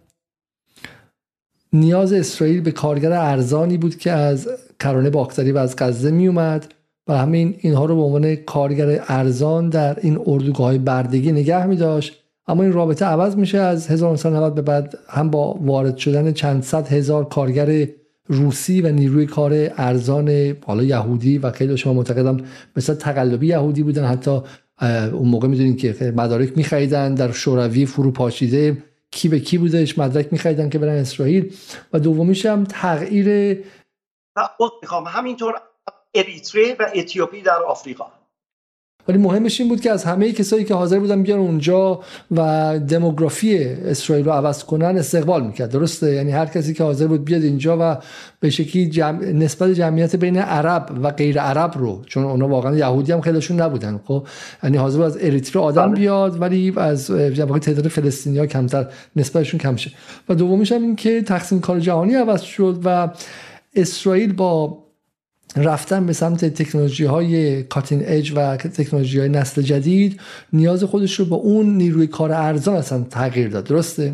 [1.73, 4.49] نیاز اسرائیل به کارگر ارزانی بود که از
[4.79, 6.73] کرانه باکتری و از غزه می اومد
[7.07, 12.23] و همین اینها رو به عنوان کارگر ارزان در این اردوگاه بردگی نگه می داشت.
[12.47, 13.57] اما این رابطه عوض میشه.
[13.57, 17.87] از 1990 به بعد هم با وارد شدن چند صد هزار کارگر
[18.25, 22.37] روسی و نیروی کار ارزان حالا یهودی و خیلی شما معتقدم
[22.75, 24.05] مثلا تقلبی یهودی بودن.
[24.05, 24.41] حتی
[25.13, 28.77] اون موقع می‌دونین که مدارک میخریدن در شوروی فرو پاشیده.
[29.11, 31.53] کی به کی بودش؟ مدرک میخریدن که برن اسرائیل.
[31.93, 33.57] و دومیش هم تغییر
[34.81, 35.53] می‌خوام همینطور
[36.15, 38.05] اریتره و اتیوپی در آفریقا.
[39.07, 41.99] ولی مهمش این بود که از همه کسایی که حاضر بودن بیان اونجا
[42.31, 45.71] و دموگرافی اسرائیل رو عوض کنن استقبال می‌کرد.
[45.71, 47.97] درسته؟ یعنی هر کسی که حاضر بود بیاد اینجا و
[48.39, 49.25] به شکلی جمع...
[49.25, 53.99] نسبت جمعیت بین عرب و غیر عرب رو چون اونا واقعا یهودی هم خیلیشون نبودن.
[54.05, 54.27] خب
[54.63, 55.95] یعنی حاضر بود از اریتره آدم بله.
[55.95, 59.91] بیاد ولی از واقع تعداد فلسطینیا کمتر نسبتشون کم شه.
[60.29, 63.09] و دومیش هم این که تقسیم کار جهانی عوض شد و
[63.75, 64.86] اسرائیل با
[65.55, 70.19] رفتن به سمت تکنولوژی های کاتین اج و تکنولوژی های نسل جدید
[70.53, 73.63] نیاز خودش رو با اون نیروی کار ارزان اصلا تغییر داد.
[73.63, 74.13] درسته؟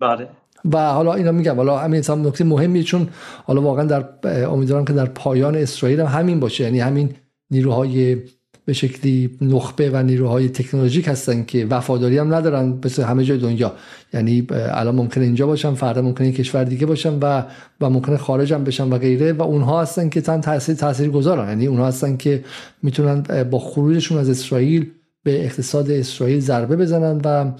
[0.00, 0.28] بله.
[0.72, 3.08] و حالا اینا میگم حالا همین نکته مهمی چون
[3.44, 4.04] حالا واقعا در
[4.48, 6.64] امیدوارم که در پایان اسرائیل هم همین باشه.
[6.64, 7.14] یعنی همین
[7.50, 8.16] نیروهای
[8.64, 13.72] به شکلی نخبه و نیروهای تکنولوژیک هستن که وفاداری هم ندارن مثل همه جای دنیا.
[14.14, 17.42] یعنی الان ممکنه اینجا باشن فردا ممکنه کشور دیگه باشن و
[17.80, 21.48] و ممکنه خارج هم بشن و غیره و اونها هستن که تن تاثیر تاثیر گذارن
[21.48, 22.44] یعنی اونها هستن که
[22.82, 24.90] می‌تونن با خروجشون از اسرائیل
[25.24, 27.52] به اقتصاد اسرائیل ضربه بزنن و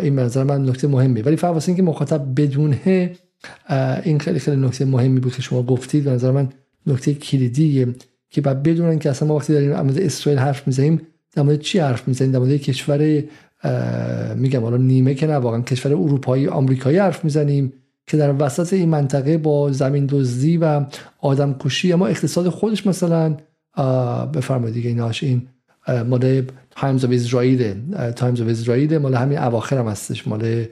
[0.00, 3.12] این منظر من نکته مهمی ولی فقط اینکه مخاطب بدونه
[4.04, 6.04] این خیلی خیلی نکته مهمی بود که شما گفتید.
[6.04, 6.48] به نظر من
[6.86, 7.88] نکته کلیدیه.
[8.32, 11.00] که بعد بدونن که اصلا ما وقتی داریم در مورد اسرائیل حرف می‌زنیم
[11.32, 13.22] در مورد چی حرف می‌زنیم؟ در مورد کشور
[14.36, 17.72] میگم حالا نیمه که نه واقعا کشور اروپایی آمریکایی حرف می‌زنیم
[18.06, 20.84] که در وسط این منطقه با زمین دزدی و
[21.20, 23.36] آدم کشی اما اقتصاد خودش مثلا
[24.34, 25.48] بفرمایید دیگه ایناش این
[26.08, 27.74] مال Times of Israel
[28.16, 30.64] Times of Israel مال همین اواخر هم هستش مال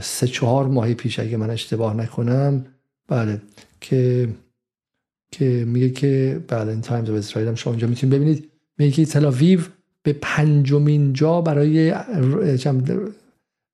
[0.00, 2.64] سه چهار ماه پیش اگه من اشتباه نکنم.
[3.08, 3.40] بله
[3.80, 4.28] که
[5.34, 8.50] که میگه که این Times of Israel هم شما اونجا می‌تونید ببینید.
[8.78, 9.60] میگه که تل‌آویو
[10.02, 11.94] به پنجمین جا برای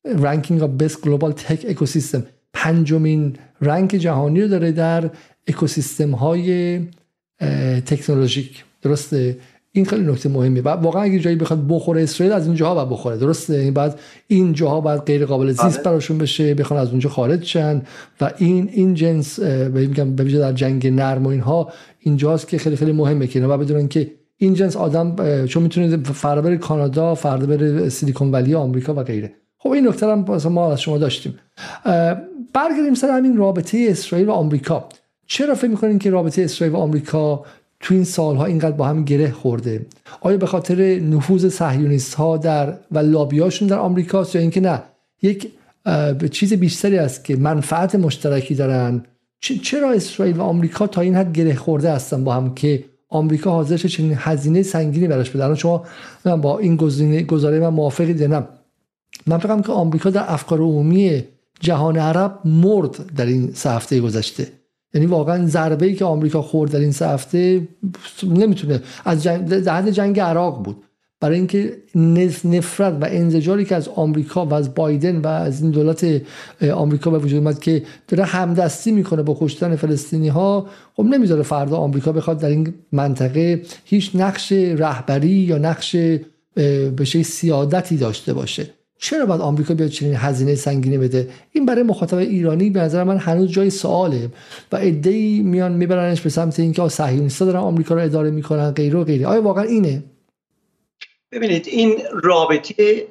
[0.05, 2.23] ranking of best global tech ecosystem
[2.53, 5.11] پنجمین rank جهانی رو داره در
[5.47, 6.81] اکوسیستم های
[7.87, 9.37] تکنولوژیک درسته؟
[9.73, 13.17] این خیلی نکته مهمی و واقعا اگه جایی بخواد بخوره اسرائیل از اینجاها باید بخوره.
[13.17, 15.85] درسته؟ این بعد این جاها باید غیر قابل زیست بله.
[15.85, 17.83] براشون بشه بخوان از اونجا خارج شن.
[18.21, 22.93] و این این جنس میگم به در جنگ نرم و اینها اینجاست که خیلی خیلی
[22.93, 27.89] مهمه که و بدونن که این جنس آدم چون می‌تونه فردا بره کانادا فردا بره
[27.89, 29.33] سیلیکون ولی آمریکا و غیره.
[29.59, 31.35] خب این نکته هم ما از شما داشتیم.
[32.55, 34.89] برگردیم سر همین رابطه اسرائیل و آمریکا.
[35.27, 37.45] چرا فکر می‌کنین که رابطه اسرائیل و آمریکا
[37.81, 39.87] تو این سالها اینقدر با هم گره خورده.
[40.21, 44.83] آیا به خاطر نفوذ صهیونیست ها در و لابیاشون در آمریکاست یا اینکه نه؟
[45.23, 45.53] یک
[46.31, 49.05] چیز بیشتری است که منفعت مشترکی دارن.
[49.41, 53.77] چرا اسرائیل و آمریکا تا این حد گره خورده هستن با هم که آمریکا حاضر
[53.77, 55.85] چنین هزینه سنگینی براش بده؟ شما
[56.25, 56.77] من با این
[57.27, 58.49] گزاره من موافقی نه؟
[59.27, 61.25] من فکرم که آمریکا در افکار عمومی
[61.61, 64.60] جهان عرب مرد در این سه هفته گذشته.
[64.95, 67.69] یعنی واقعا ضربه ای که آمریکا خورد در این سه هفته
[68.23, 68.81] نمی‌تونه.
[69.05, 70.77] از جنگ در جنگ عراق بود.
[71.21, 71.77] برای اینکه
[72.45, 76.23] نفرت و انزجاری که از آمریکا و از بایدن و از این دولت
[76.75, 81.77] آمریکا به وجود اومد که داره همدستی می‌کنه با کشتن فلسطینی ها خب نمی‌ذاره فردا
[81.77, 85.97] آمریکا بخواد در این منطقه هیچ نقش رهبری یا نقش
[86.97, 88.71] به سیادتی داشته باشه.
[89.03, 93.17] چرا باید آمریکا بیاد چنین هزینه سنگینی بده؟ این برای مخاطب ایرانی به نظر من
[93.17, 94.31] هنوز جای سواله
[94.73, 99.05] و ای میان میبرنش به سمت اینکه صهیونیست‌ها دارن آمریکا رو اداره می‌کنن غیره و
[99.05, 99.27] غیره.
[99.27, 100.03] آیا واقعا اینه؟
[101.33, 103.07] ببینید این رابطه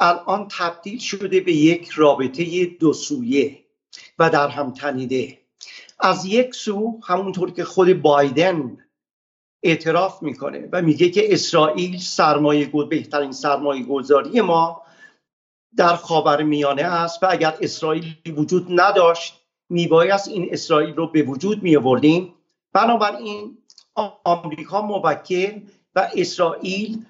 [0.00, 3.58] الان تبدیل شده به یک رابطه دو سویه
[4.18, 5.38] و در هم تنیده.
[6.00, 8.76] از یک سو همونطور که خود بایدن
[9.62, 14.85] اعتراف می‌کنه و میگه که اسرائیل سرمایه بهترین سرمایه گذاری ما
[15.76, 21.62] در خاور میانه است و اگر اسرائیل وجود نداشت میبایست این اسرائیل رو به وجود
[21.62, 22.34] می آوردیم
[22.72, 23.58] بنابراین
[24.24, 25.60] آمریکا موکل
[25.94, 27.06] و اسرائیل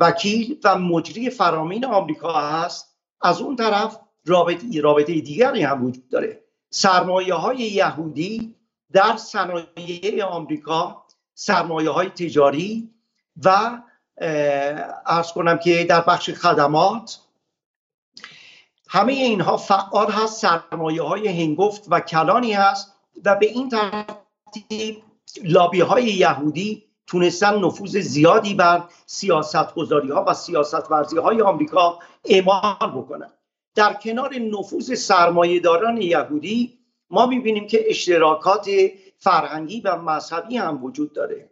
[0.00, 6.40] وکیل و مجری فرامین آمریکا هست از اون طرف رابطه, رابطه دیگری هم وجود داره.
[6.70, 8.54] سرمایه های یهودی
[8.92, 12.90] در صنایع آمریکا سرمایه های تجاری
[13.44, 13.78] و
[15.06, 17.20] ارز کنم که در بخش خدمات
[18.94, 25.02] همه اینها فعال هست سرمایه های هنگفت و کلانی هست و به این ترتیب
[25.44, 31.98] لابی های یهودی تونستن نفوذ زیادی بر سیاست گذاری ها و سیاست ورزی های آمریکا
[32.24, 33.32] اعمال بکنن.
[33.74, 36.78] در کنار نفوذ سرمایه داران یهودی
[37.10, 38.70] ما می‌بینیم که اشتراکات
[39.18, 41.50] فرهنگی و مذهبی هم وجود داره.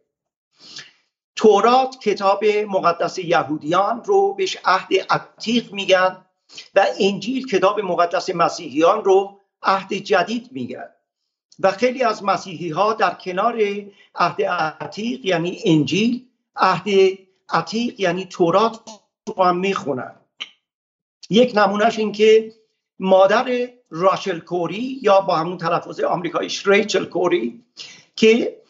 [1.37, 6.27] تورات کتاب مقدس یهودیان رو بهش عهد عتیق میگن.
[6.75, 10.89] و انجیل کتاب مقدس مسیحیان رو عهد جدید میگن
[11.61, 13.63] و خیلی از مسیحی ها در کنار
[14.15, 18.81] عهد عتیق یعنی انجیل عهد عتیق یعنی تورات
[19.37, 20.15] رو هم می‌خونن.
[21.31, 22.53] یک نمونهش این که
[22.99, 27.65] مادر راشل کوری یا با همون تلفظ آمریکاییش ریچل کوری
[28.17, 28.61] که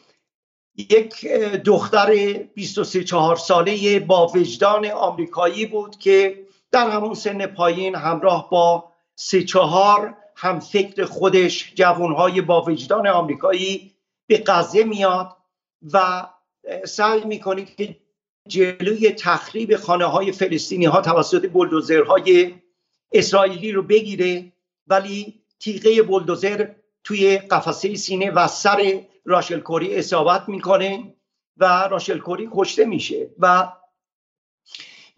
[0.77, 1.27] یک
[1.65, 8.93] دختر 23 4 ساله با وجدان آمریکایی بود که در همون سن پایین همراه با
[9.15, 13.95] سه چهار هم فکر خودش جوانهای با وجدان آمریکایی
[14.27, 15.37] به غزه میاد
[15.93, 16.27] و
[16.85, 17.97] سعی می‌کنه که
[18.49, 22.55] جلوی تخریب خانه های فلسطینی ها توسط بلدوزرهای
[23.13, 24.53] اسرائیلی رو بگیره
[24.87, 26.69] ولی تیغه بلدوزر
[27.05, 31.15] توی قفسه سینه و سر راشل کوری اصابت می‌کنه
[31.57, 33.73] و راشل کوری کشته میشه و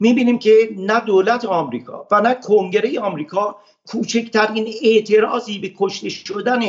[0.02, 6.62] می‌بینیم که نه دولت آمریکا و نه کنگره آمریکا کوچکترین اعتراضی به کشته شدن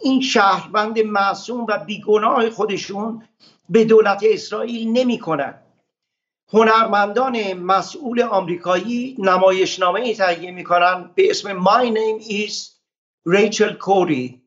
[0.00, 3.22] این شهروند معصوم و بیگناه خودشون
[3.68, 5.20] به دولت اسرائیل نمی
[6.52, 12.54] هنرمندان مسئول آمریکایی نمایشنامه ای تهیه می‌کنن به اسم My name is
[13.28, 14.40] Rachel Corey.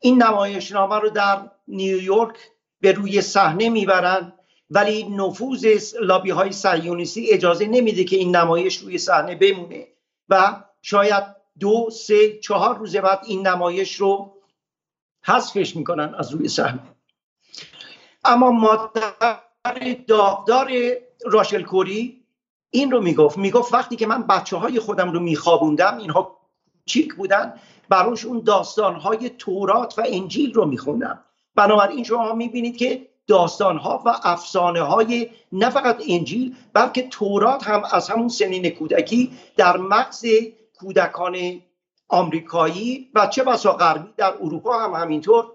[0.00, 2.36] این نمایشنامه رو در نیویورک
[2.80, 4.33] به روی صحنه می‌برند
[4.70, 9.86] ولی نفوذ لابی های سیونیستی اجازه نمیده که این نمایش روی صحنه بمونه
[10.28, 11.24] و شاید
[11.60, 14.34] دو سه چهار روز بعد این نمایش رو
[15.24, 16.80] حذفش می‌کنن از روی صحنه.
[18.24, 19.36] اما مادر
[20.06, 20.70] داغدار
[21.24, 22.24] راشل کوری
[22.70, 23.38] این رو می‌گفت.
[23.38, 26.36] می‌گفت وقتی که من بچه های خودم رو میخوابوندم اینها
[26.86, 31.24] چیک بودن براش اون داستان های تورات و انجیل رو میخوندم.
[31.54, 37.82] بنابراین شما می‌بینید که داستان ها و افسانه های نه فقط انجیل بلکه تورات هم
[37.92, 40.26] از همون سنین کودکی در مغز
[40.78, 41.60] کودکان
[42.08, 45.46] آمریکایی و چه بسا غربی در اروپا هم همینطور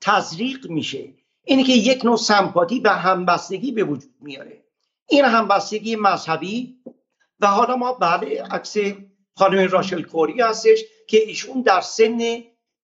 [0.00, 1.08] تزریق میشه.
[1.44, 4.64] اینه که یک نوع سمپاتی و همبستگی به وجود میاره.
[5.08, 6.76] این همبستگی مذهبی
[7.40, 8.76] و حالا ما بله عکس
[9.34, 12.20] خانم راشل کوری هستش که ایشون در سن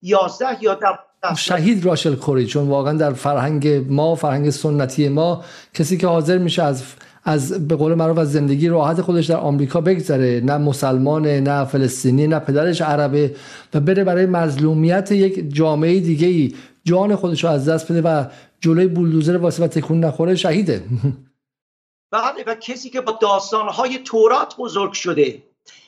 [0.02, 0.98] 11 یا در
[1.36, 5.44] شهید راشل کوری چون واقعا در فرهنگ ما فرهنگ سنتی ما
[5.74, 6.82] کسی که حاضر میشه از
[7.28, 10.40] از به قول معروف از زندگی راحت خودش در آمریکا بگذره.
[10.44, 13.36] نه مسلمان نه فلسطینی نه پدرش عربه
[13.74, 16.54] و بره برای مظلومیت یک جامعه دیگه ای
[16.84, 18.24] جان خودش رو از دست بده و
[18.60, 20.84] جلوی بولدوزر واسه و تکون نخوره شهیده.
[22.12, 25.42] بله و کسی که با داستانهای تورات بزرگ شده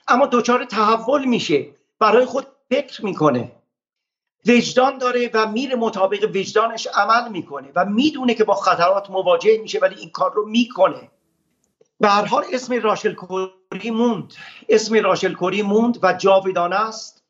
[0.08, 1.66] اما دچار تحول میشه
[1.98, 3.52] برای خود فکر می‌کنه.
[4.48, 9.78] وجدان داره و میره مطابق وجدانش عمل می‌کنه و می‌دونه که با خطرات مواجه میشه
[9.78, 11.10] ولی این کار رو می‌کنه.
[12.00, 14.34] به هر حال اسم راشل کوری موند.
[14.68, 17.24] اسم راشل کوری موند و جاودانه است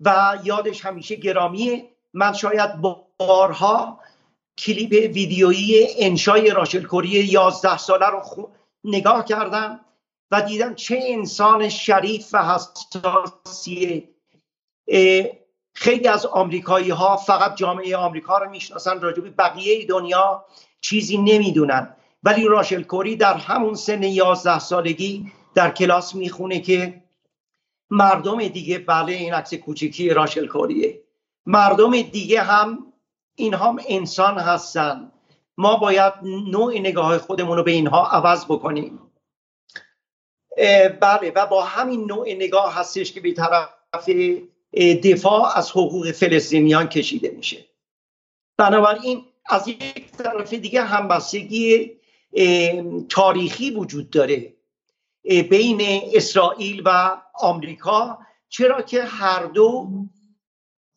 [0.00, 1.90] و یادش همیشه گرامیه.
[2.14, 2.70] من شاید
[3.18, 4.00] بارها
[4.58, 8.50] کلیپ ویدیویی انشای راشل کوری 11 ساله رو
[8.84, 9.80] نگاه کردم
[10.30, 14.08] و دیدم چه انسان شریف و حساسیه.
[15.74, 20.44] خیلی از آمریکایی ها فقط جامعه آمریکا رو می‌شناسن راجع به بقیه دنیا
[20.80, 21.96] چیزی نمی‌دونن.
[22.22, 27.02] ولی راشل کوری در همون سن 11 سالگی در کلاس می‌خونه که
[27.90, 31.02] مردم دیگه بله این عکس کوچیکی راشل کوریه.
[31.46, 32.92] مردم دیگه هم
[33.34, 35.12] این هم انسان هستن.
[35.58, 38.98] ما باید نوع نگاه خودمون رو به اینها عوض بکنیم.
[41.00, 44.08] بله و با همین نوع نگاه هستش که به طرف
[45.04, 47.64] دفاع از حقوق فلسطینیان کشیده میشه.
[48.56, 51.90] بنابراین از یک طرف دیگه همبستگی
[53.08, 54.54] تاریخی وجود داره
[55.22, 55.80] بین
[56.14, 58.18] اسرائیل و آمریکا.
[58.48, 59.88] چرا که هر دو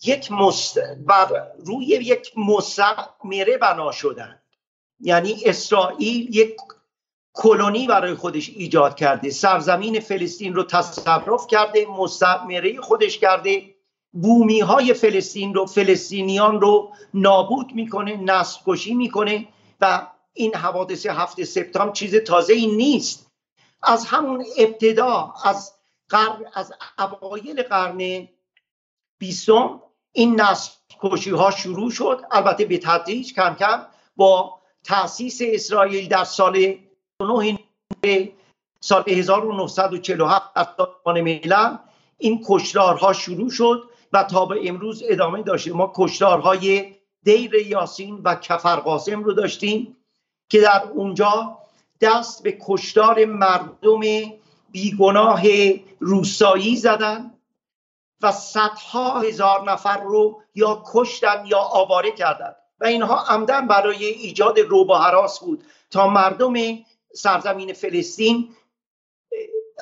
[0.03, 4.41] یک مست بر روی یک مستعمره بنا شدن.
[4.99, 6.55] یعنی اسرائیل یک
[7.34, 9.29] کلونی برای خودش ایجاد کرده.
[9.29, 13.75] سرزمین فلسطین رو تصرف کرده مستعمره خودش کرده.
[14.11, 19.47] بومی های فلسطین رو فلسطینیان رو نابود می‌کنه نسل کشی می‌کنه
[19.81, 23.31] و این حوادث هفت سپتامبر چیز تازه ای نیست.
[23.84, 25.73] از همون ابتدا از
[26.09, 28.27] قرن از اوایل قرن
[29.19, 29.81] بیستم
[30.11, 32.21] این نسل کشی ها شروع شد.
[32.31, 36.92] البته به تدریج کم کم با تاسیس اسرائیل در سال 9
[38.80, 41.39] سال 1947 از سازمان
[42.18, 45.74] این کشتارها شروع شد و تا به امروز ادامه داشته.
[45.74, 49.97] ما کشتارهای دیر یاسین و کفر قاسم رو داشتیم
[50.49, 51.57] که در اونجا
[52.01, 54.01] دست به کشتار مردم
[54.72, 55.43] بیگناه
[55.99, 57.32] روسایی زدن
[58.22, 64.59] و صدها هزار نفر رو یا کشتن یا آواره کردند و اینها عمدن برای ایجاد
[64.59, 65.64] روب و حراس بود.
[65.91, 66.53] تا مردم
[67.14, 68.49] سرزمین فلسطین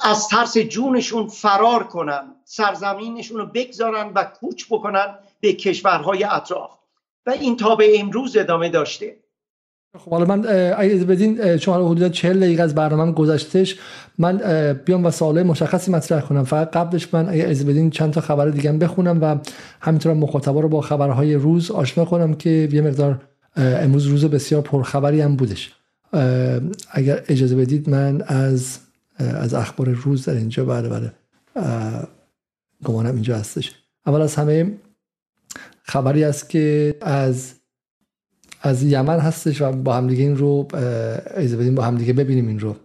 [0.03, 6.71] از ترس جونشون فرار کنن سرزمینشون رو بگذارن و کوچ بکنن به کشورهای اطراف.
[7.25, 9.15] و این تا به امروز ادامه داشته.
[9.97, 10.39] خب حالا من
[10.77, 13.79] اگه بدین چون حدود 40 دقیقه از برنامه گذشتهش
[14.17, 14.37] من
[14.85, 16.43] بیام و سوال مشخصی مطرح کنم.
[16.43, 19.37] فقط قبلش من اگه از بدین چند تا خبر دیگه بخونم و
[19.81, 23.21] همینطور مخاطبا رو با خبرهای روز آشنا کنم که یه مقدار
[23.55, 25.73] امروز روز بسیار پرخبری هم بودش.
[26.91, 28.79] اگر اجازه بدید من از
[29.17, 31.13] از اخبار روز در اینجا بله بله
[32.83, 33.71] گمانم اینجا هستش.
[34.05, 34.77] اول از همه
[35.83, 37.53] خبری است که از
[38.61, 40.67] از یمن هستش و با همدیگه این رو
[41.35, 42.75] اجازه بدیم با همدیگه ببینیم این رو.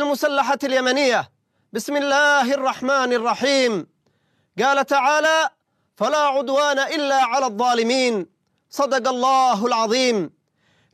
[0.00, 1.28] المسلحة اليمنية.
[1.74, 3.86] بسم الله الرحمن الرحيم.
[4.58, 5.50] قال تعالى
[5.98, 8.26] فلا عدوان إلا على الظالمين.
[8.68, 10.30] صدق الله العظيم.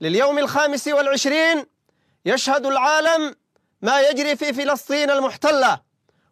[0.03, 1.67] لليوم الخامس والعشرين
[2.27, 3.35] يشهد العالم
[3.83, 5.81] ما يجري في فلسطين المحتلة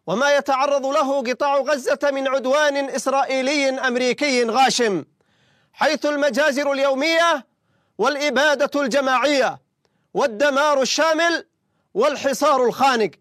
[0.07, 5.05] وما يتعرض له قطاع غزة من عدوان إسرائيلي أمريكي غاشم
[5.73, 7.47] حيث المجازر اليومية
[7.97, 9.59] والإبادة الجماعية
[10.13, 11.45] والدمار الشامل
[11.93, 13.11] والحصار الخانق.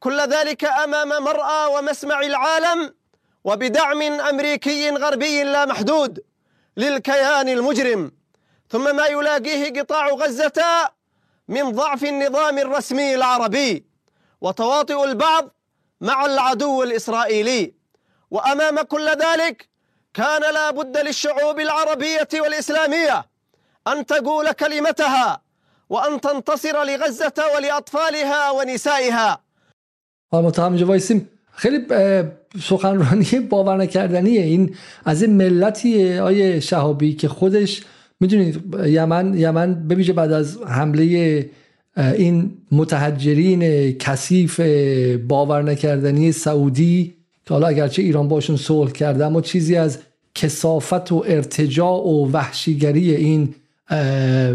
[0.00, 2.94] كل ذلك أمام مرأى ومسمع العالم
[3.44, 6.20] وبدعم أمريكي غربي لا محدود
[6.76, 8.21] للكيان المجرم.
[8.72, 10.58] ثم ما يلاقيه قطاع غزة
[11.48, 13.84] من ضعف النظام الرسمي العربي
[14.40, 15.54] وتواطؤ البعض
[16.00, 17.74] مع العدو الإسرائيلي.
[18.30, 19.68] وأمام كل ذلك
[20.14, 23.26] كان لا بد للشعوب العربية والإسلامية
[23.88, 25.42] أن تقول كلمتها
[25.90, 29.40] وأن تنتصر لغزة ولأطفالها ونسائها.
[30.32, 31.86] متهم وایسیم خیلی
[32.62, 37.82] سخنرانی باور نکردنیه این از این ملتی آیه شهابی که خودش
[38.22, 41.04] می‌دونید یمن یمن ببیشه بعد از حمله
[41.96, 44.60] این متحجرین کثیف
[45.28, 47.14] باور نکردنی سعودی
[47.46, 49.98] که حالا اگرچه ایران باشون صلح کرده اما چیزی از
[50.34, 53.54] کسافت و ارتجاع و وحشیگری این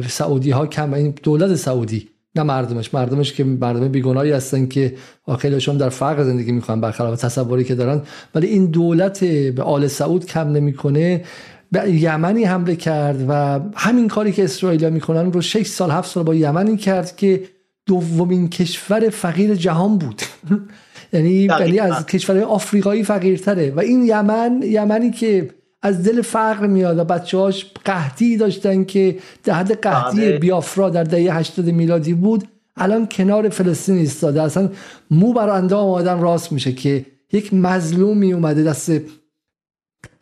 [0.08, 2.94] سعودی ها کم این دولت سعودی نه مردمش.
[2.94, 4.94] مردمش که مردم بیگناهی هستن که
[5.40, 8.02] خیلیشون در فقر زندگی می‌کنن برخلاف تصوری که دارن.
[8.36, 11.24] ولی این دولت به آل سعود کم نمی‌کنه.
[11.72, 16.24] به یمنی حمله کرد و همین کاری که اسرائیل می‌کنن رو 6 سال 7 سال
[16.24, 17.44] با یمنی کرد که
[17.86, 20.22] دومین کشور فقیر جهان بود.
[21.14, 23.72] یعنی یعنی از کشورهای آفریقایی فقیرتره.
[23.72, 25.50] و این یمن یمنی که
[25.82, 30.38] از دل فقر میاد و بچه‌هاش قحطی داشتن که در حد قحطی بله.
[30.38, 32.48] بیافرا در دهه 80 میلادی بود
[32.78, 34.42] الان کنار فلسطین ایستاده.
[34.42, 34.70] اصلا
[35.12, 38.92] مو بر اندام آدم راست میشه که یک مظلومی اومده دست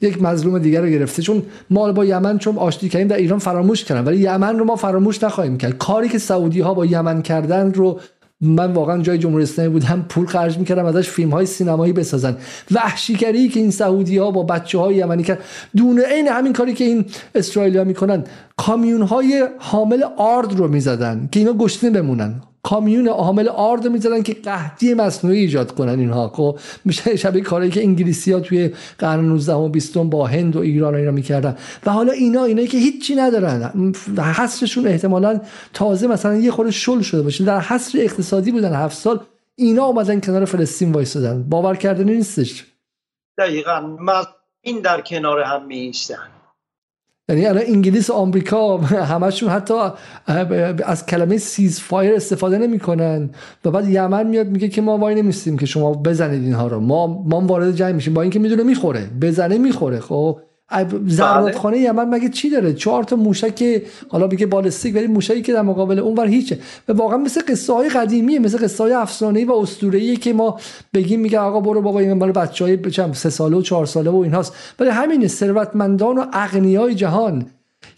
[0.06, 1.22] یک مظلوم دیگر رو گرفته.
[1.22, 4.04] چون ما با یمن چون آشتی کردیم در ایران فراموش کردن.
[4.04, 5.78] ولی یمن رو ما فراموش نخواهیم کرد.
[5.78, 8.00] کاری که سعودی ها با یمن کردن رو
[8.42, 12.38] من واقعا جای جمهوری اسلامی بودم پول خرج می‌کردم ازش فیلم های سینمایی بسازن.
[12.72, 15.40] وحشیگری که این سعودی ها با بچه های یمنی کرد
[15.76, 18.24] دونه عین همین کاری که این اسرائیلی ها می‌کنن.
[18.58, 22.42] کامیون های حامل آرد رو می‌زدن که اینا گشنه بمونن.
[22.66, 26.30] کامیون حامل آرد می‌زدن که قحطی مصنوعی ایجاد کنن اینها.
[26.30, 30.60] خب میشه شبیه کاری که انگلیسی ها توی قرن 19 و 20 با هند و
[30.60, 31.58] ایران و اینا می‌کردن.
[31.86, 33.94] و حالا اینا اینا که هیچی ندارن.
[34.18, 35.42] حصرشون احتمالا
[35.74, 37.44] تازه مثلا یه خورده شل شده باشه.
[37.44, 39.20] در حصر اقتصادی بودن هفت سال
[39.56, 42.66] اینا اومدن کنار فلسطین وایسادن باور کردنی نیستش.
[43.38, 43.98] دقیقا.
[44.62, 46.35] این در کنار هم می‌ایستن
[47.30, 48.78] یعنی الان انگلیس و آمریکا
[49.14, 49.74] همشون حتی
[50.86, 53.30] از کلمه ceasefire استفاده نمی‌کنن.
[53.66, 56.80] و بعد یمن میاد میگه که ما وای نمیستیم که شما بزنید اینها رو.
[56.80, 58.14] ما ما وارد جنگ میشیم.
[58.14, 59.10] با اینکه می‌دونه می‌خوره.
[59.22, 60.00] بزنه می‌خوره.
[60.00, 60.40] خب؟
[61.08, 61.86] زرادخانه بله.
[61.86, 66.00] یمن مگه چی داره؟ چهار تا موشک حالا بگه بالستیک ولی موشکی که در مقابل
[66.00, 66.60] اون ور هیچه.
[66.88, 70.60] و واقعا مثل قصه های قدیمیه مثل قصه های افسانه‌ای و اسطوره‌ای که ما
[70.94, 74.16] بگیم میگه آقا برو بابا این مال بچه‌های بچه سه ساله و چهار ساله و
[74.16, 74.54] اینهاست.
[74.80, 77.46] ولی همین ثروتمندان و اغنیای جهان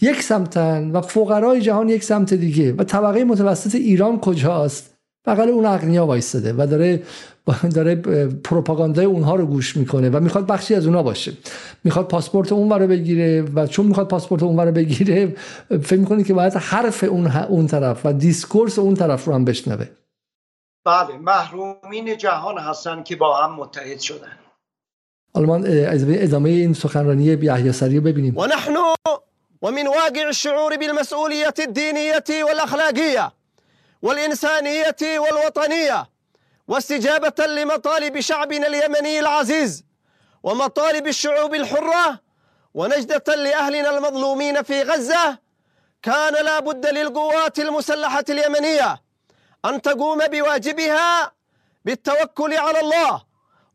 [0.01, 2.73] یک سمتن و فقرای جهان یک سمت دیگه.
[2.73, 7.03] و طبقه متوسط ایران کجاست؟ بغل اون اغنیا وایستاده و داره
[7.75, 7.95] داره
[8.43, 11.33] پروپاگاندای اونها رو گوش می‌کنه و می‌خواد بخشی از اونها باشه.
[11.83, 15.35] می‌خواد پاسپورت اون رو بگیره و چون می‌خواد پاسپورت اون رو بگیره
[15.83, 19.85] فکر می‌کنه که باید حرف اون اون طرف و discourse اون طرف رو هم بشنوه.
[20.85, 24.37] بله محرومین جهان هستن که با هم متحد شدن.
[25.33, 25.63] حالا من
[26.07, 28.37] ادامه این سخنرانی یحیی سری ببینیم.
[28.37, 28.75] و نحن
[29.61, 33.31] ومن واقع الشعور بالمسؤولية الدينية والأخلاقية
[34.07, 36.09] والإنسانية والوطنية
[36.67, 39.83] واستجابة لمطالب شعبنا اليمني العزيز
[40.43, 42.19] ومطالب الشعوب الحرة
[42.73, 45.37] ونجدة لأهلنا المظلومين في غزة
[46.01, 49.01] كان لا بد للقوات المسلحة اليمنية
[49.65, 51.31] أن تقوم بواجبها
[51.85, 53.23] بالتوكل على الله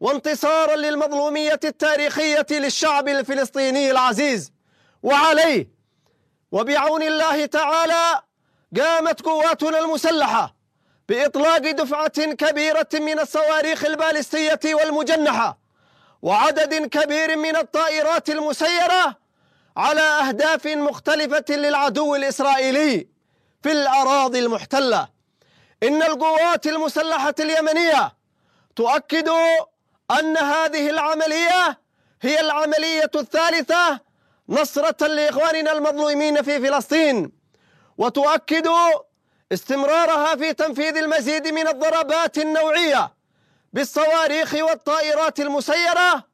[0.01, 4.53] وانتصارا للمظلومية التاريخية للشعب الفلسطيني العزيز.
[5.03, 5.69] وعليه
[6.53, 8.23] وبعون الله تعالى
[8.81, 10.55] قامت قواتنا المسلحة
[11.09, 15.59] بإطلاق دفعة كبيرة من الصواريخ البالستية والمجنحة
[16.23, 19.17] وعدد كبير من الطائرات المسيرة
[19.77, 23.09] على أهداف مختلفة للعدو الإسرائيلي
[23.63, 25.09] في الأراضي المحتلة.
[25.83, 28.13] إن القوات المسلحة اليمنية
[28.77, 29.29] تؤكد
[30.11, 31.79] أن هذه العملية
[32.23, 34.01] هي العملية الثالثة
[34.49, 37.42] نصرة لإخواننا المظلومين في فلسطين.
[37.99, 38.67] وتؤكد
[39.53, 43.13] استمرارها في تنفيذ المزيد من الضربات النوعية
[43.73, 46.25] بالصواريخ والطائرات المسيرة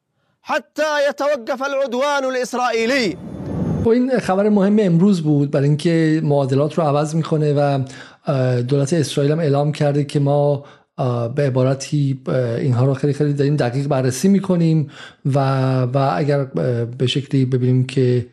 [0.42, 3.16] حتى يتوقف العدوان الإسرائيلي.
[3.84, 7.84] و این خبر مهم امروز بود برای اینکه معادلات رو عوض می‌کنه و
[8.62, 10.64] دولت اسرائیل هم اعلام کرده که ما
[11.34, 12.22] به عبارتی
[12.58, 14.90] اینها رو خیلی خیلی داریم دقیق بررسی می‌کنیم
[15.34, 15.38] و
[15.82, 16.44] و اگر
[16.98, 18.26] به شکلی ببینیم که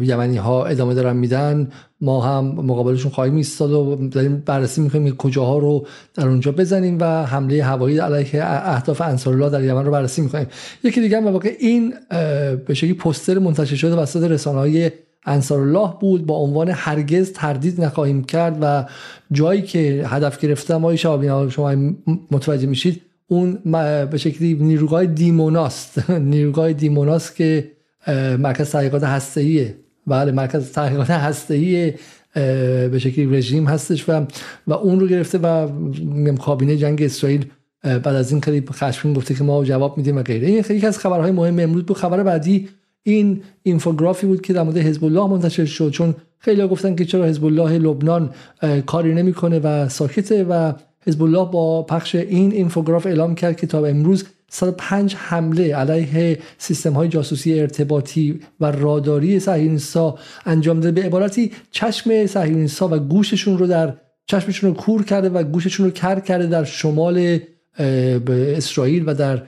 [0.00, 1.68] یمنی ها ادامه دارن میدن.
[2.00, 7.26] ما هم مقابلشون خواهیم ایستاد و داریم بررسی می‌کنیم کجاها رو در اونجا بزنیم و
[7.26, 10.46] حمله هوایی علیه اهداف انصارالله در یمن رو بررسی می‌کنیم.
[10.84, 11.94] یکی دیگه هم این
[12.66, 14.90] به شکلی پوستر منتشر شده وسط رسانه های
[15.26, 16.26] انصار الله بود.
[16.26, 18.84] با عنوان هرگز تردید نخواهیم کرد و
[19.32, 21.74] جایی که هدف گرفتم آقای شما شما
[22.30, 23.58] متوجه میشید اون
[24.10, 26.10] به شکلی نیروگاه دیموناست.
[26.34, 27.77] نیروگاه دیموناست که
[28.38, 29.74] مرکز تحقیقات هسته‌ایه.
[30.06, 31.92] بله مرکز تحقیقات هسته‌ای
[32.90, 34.26] به شکلی رژیم هستش و
[34.66, 35.68] و اون رو گرفته و
[36.36, 37.46] کابینه جنگ اسرائیل
[37.82, 40.48] بعد از این خیلی خشمگین گفته که ما جواب میدیم و غیره.
[40.48, 41.96] این خیلی از خبرهای مهم امروز بود.
[41.96, 42.68] خبر بعدی
[43.02, 47.24] این اینفوگرافی بود که در مورد حزب الله منتشر شد چون خیلی گفتن که چرا
[47.24, 48.30] حزب الله لبنان
[48.86, 50.72] کاری نمی‌کنه و ساکته و
[51.06, 56.92] حزب الله با پخش این اینفوگراف اعلام کرد که تا امروز 105 حمله علیه سیستم
[56.92, 61.00] های جاسوسی ارتباطی و راداری صهیونیست‌ها انجام داده.
[61.00, 63.94] به عبارتی چشم صهیونیست‌ها و گوششون رو در
[64.26, 67.38] چشمشون رو کور کرده و گوششون رو کر کرده در شمال
[68.28, 69.42] اسرائیل و در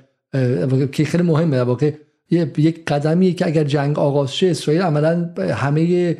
[0.92, 1.92] که خیلی مهمه در واقع
[2.30, 6.16] یک قدمی که اگر جنگ آغاز شه اسرائیل عملا همه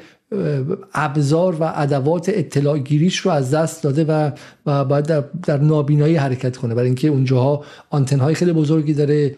[0.94, 4.30] ابزار و ادوات اطلاع گیریش رو از دست داده و,
[4.66, 6.74] و باید در, در نابینایی حرکت کنه.
[6.74, 9.36] برای اینکه اونجاها آنتن های خیلی بزرگی داره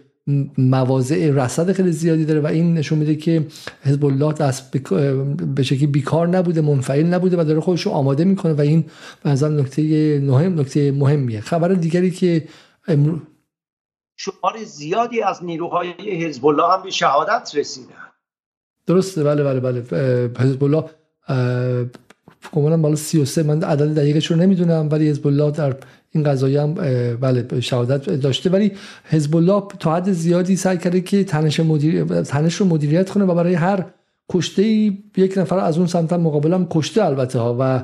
[0.58, 3.46] مواضع رصد خیلی زیادی داره و این نشون میده که
[3.82, 4.70] حزب الله دست
[5.54, 8.84] به شکلی بیکار نبوده منفعل نبوده و داره خودش رو آماده می‌کنه و این
[9.22, 11.40] به نکته مهم نکته مهمیه.
[11.40, 12.48] خبر دیگری که
[12.88, 13.18] امرو...
[14.16, 18.11] شمار زیادی از نیروهای حزب الله هم به شهادت رسیدن.
[18.86, 20.30] درسته بله بله بله.
[20.38, 20.84] حزب الله
[22.52, 25.74] گمانم بالا 33 من عدد دقیقش رو نمی‌دونم ولی حزب الله در
[26.10, 26.74] این قضایی هم
[27.20, 28.50] بله شهادت داشته.
[28.50, 28.72] ولی
[29.04, 32.04] حزب الله تا حد زیادی سعی کرده که تنش, مدیر...
[32.22, 33.84] تنش رو مدیریت کنه و برای هر
[34.32, 37.56] کشته ای یک نفر از اون سمت مقابل هم کشته البته ها.
[37.60, 37.82] و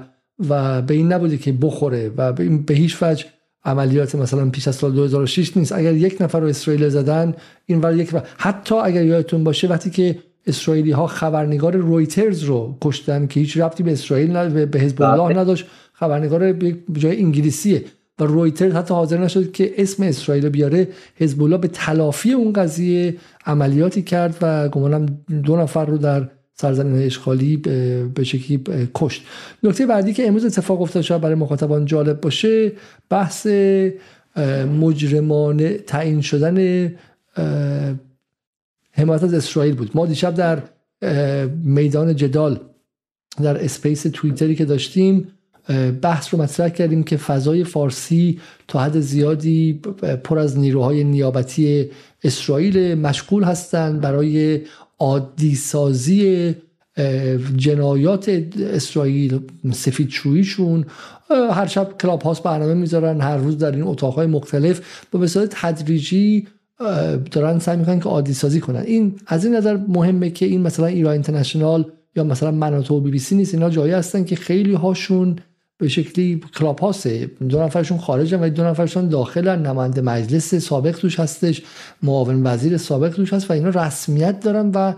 [0.49, 3.25] و به این نبوده که بخوره و به هیچ وجه
[3.65, 5.73] عملیات مثلا پیش از سال 2006 نیست.
[5.73, 7.35] اگر یک نفر رو اسرائیل زدن
[7.67, 10.19] این ور یک حتی اگر یادتون باشه وقتی که
[10.49, 15.39] اسرائیلی ها خبرنگار رویترز رو کشتن که هیچ ربطی به اسرائیل به حزب الله بله.
[15.39, 15.67] نداشت.
[15.93, 17.85] خبرنگار به جای انگلیسیه.
[18.19, 20.89] و رویترز حتی حاضر نشد که اسم اسرائیل بیاره.
[21.17, 25.07] حزب الله به تلافی اون قضیه عملیاتی کرد و گمانم
[25.45, 27.57] دو نفر رو در سرزمین اشغالی
[28.15, 28.63] به شکلی
[28.95, 29.23] کشت.
[29.63, 32.73] نکته بعدی که امروز اتفاق افتاد شاید برای مخاطبان جالب باشه
[33.11, 33.47] بحث
[34.81, 36.89] مجرمانه تعیین شدن
[38.99, 39.91] حمایت از اسرائیل بود.
[39.95, 40.63] ما دیشب در
[41.65, 42.61] میدان جدال
[43.43, 45.29] در اسپیس توییتری که داشتیم
[46.03, 49.81] بحث رو مطرح کردیم که فضای فارسی تا حد زیادی
[50.25, 51.91] پر از نیروهای نیابتی
[52.25, 54.61] اسرائیل مشغول هستند برای
[54.99, 56.55] عادی سازی
[57.57, 58.29] جنایات
[58.59, 59.41] اسرائیل
[59.73, 60.85] سفید شویشون
[61.31, 64.81] هر شب کلاب هاست برنامه می‌ذارن هر روز در این اتاقهای مختلف.
[65.13, 66.47] با به تدریجی
[67.31, 68.81] دارن سعی می‌کنن که عادی سازی کنن.
[68.81, 71.85] این از این نظر مهمه که این مثلا ایران اینترنشنال
[72.17, 73.55] یا مثلا مناطو و بی بی سی نیست.
[73.55, 75.37] اینا جایی هستن که خیلی هاشون
[75.79, 79.67] به شکلی کلاب هاسته دو نفرشون خارجن و دو نفرشون داخلن.
[79.67, 81.63] نماینده مجلس سابق توش هستش.
[82.03, 84.95] معاون وزیر سابق توش هست و اینا رسمیت دارن و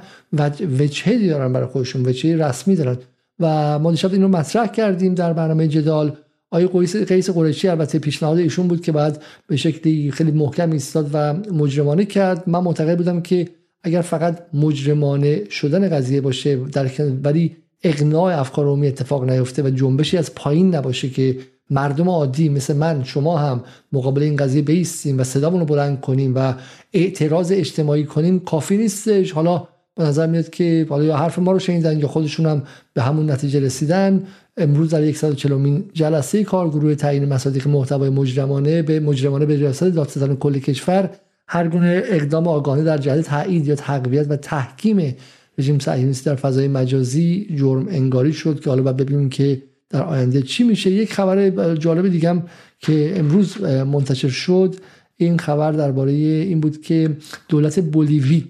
[0.79, 2.07] وجهی دارن برای خودشون.
[2.07, 2.97] وجهی رسمی دارن.
[3.41, 6.13] و ما دیشب این رو مطرح کردیم در برنامه جدال.
[6.51, 11.11] آقای قیس قیس قریشی البته پیشنهاد ایشون بود که بعد به شکلی خیلی محکم ایستاد
[11.13, 12.49] و مجرمانه کرد.
[12.49, 13.49] من معتقد بودم که
[13.83, 16.91] اگر فقط مجرمانه شدن قضیه باشه در
[17.25, 21.39] ولی اقناع افکار عمومی اتفاق نیفته و جنبشی از پایین نباشه که
[21.71, 26.35] مردم عادی مثل من شما هم مقابل این قضیه بیستیم و صدامون رو بلند کنیم
[26.35, 26.55] و
[26.93, 29.33] اعتراض اجتماعی کنیم کافی نیستش.
[29.33, 29.69] حالا
[30.01, 32.63] به نظر میاد که حالا یا حرف ما رو شنیدن یا خودشون هم
[32.95, 34.23] به همون نتیجه رسیدن
[34.57, 40.59] امروز در 140 جلسه کارگروه تعیین مصادیق محتوای مجرمانه به مجرمانه به ریاست دادستان کل
[40.59, 41.11] کشور
[41.49, 45.15] هر گونه اقدام آگاهانه در جهت تایید یا تقویت و تحکیم
[45.59, 50.43] رژیم صهیونیستی در فضای مجازی جرم انگاری شد که حالا باید ببینیم که در آینده
[50.43, 50.91] چی میشه.
[50.91, 52.43] یک خبر جالب دیگم
[52.79, 54.77] که امروز منتشر شد
[55.17, 57.17] این خبر درباره این بود که
[57.49, 58.45] دولت بولیوی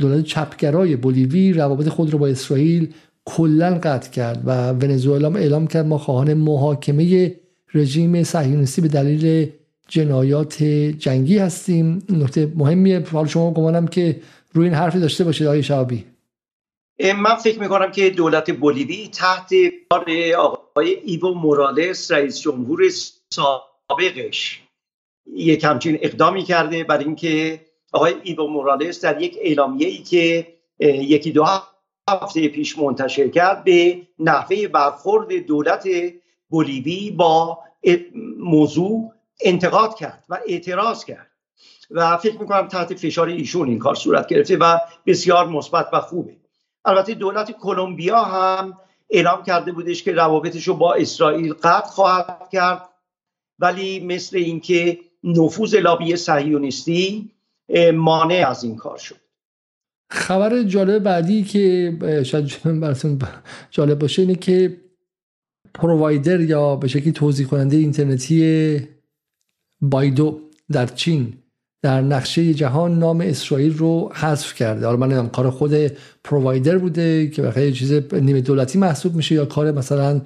[0.00, 2.94] دولت چپگرای بولیوی روابط خود رو با اسرائیل
[3.24, 7.34] کلا قطع کرد و ونزوئلا اعلام کرد ما خواهان محاکمه
[7.74, 9.50] رژیم صهیونیستی به دلیل
[9.88, 10.62] جنایات
[10.98, 12.02] جنگی هستیم.
[12.08, 13.04] نکته مهمیه.
[13.12, 14.20] حال شما گمانم که
[14.52, 16.04] روی این حرفی داشته باشید آقای شعبی.
[17.22, 19.50] من فکر می‌کنم که دولت بولیوی تحت
[19.90, 20.06] کار
[20.38, 22.82] آقای ایو مورالس رئیس جمهور
[23.34, 24.60] سابقش
[25.34, 27.60] یک همچین اقدامی کرده برای اینکه
[27.92, 30.46] آقای ایو مورالس در یک اعلامیه ای که
[30.80, 31.46] یکی دو
[32.08, 35.88] هفته پیش منتشر کرد به نحوه برخورد دولت
[36.48, 37.58] بولیوی با
[38.38, 41.26] موضوع انتقاد کرد و اعتراض کرد.
[41.90, 46.36] و فکر می‌کنم تحت فشار ایشون این کار صورت گرفته و بسیار مثبت و خوبه.
[46.84, 48.78] البته دولت کلمبیا هم
[49.10, 52.88] اعلام کرده بودش که روابطش رو با اسرائیل قطع خواهد کرد
[53.58, 57.30] ولی مثل اینکه نفوذ لابی صهیونیستی
[57.94, 59.16] مانع از این کار شد.
[60.10, 61.96] خبر جالب بعدی که
[62.26, 63.18] شاید براتون
[63.70, 64.76] جالب باشه اینه که
[65.74, 68.88] پرووایدر یا به شکلی توضیح کننده اینترنتی
[69.80, 70.40] بایدو
[70.72, 71.32] در چین
[71.82, 74.86] در نقشه جهان نام اسرائیل رو حذف کرده.
[74.86, 75.72] حالا من کار خود
[76.24, 80.20] پرووایدر بوده که بخاطر چیز نیمه دولتی محسوب میشه یا کار مثلا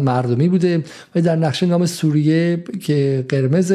[0.00, 0.84] مردمی بوده.
[1.14, 3.72] و در نقشه نام سوریه که قرمز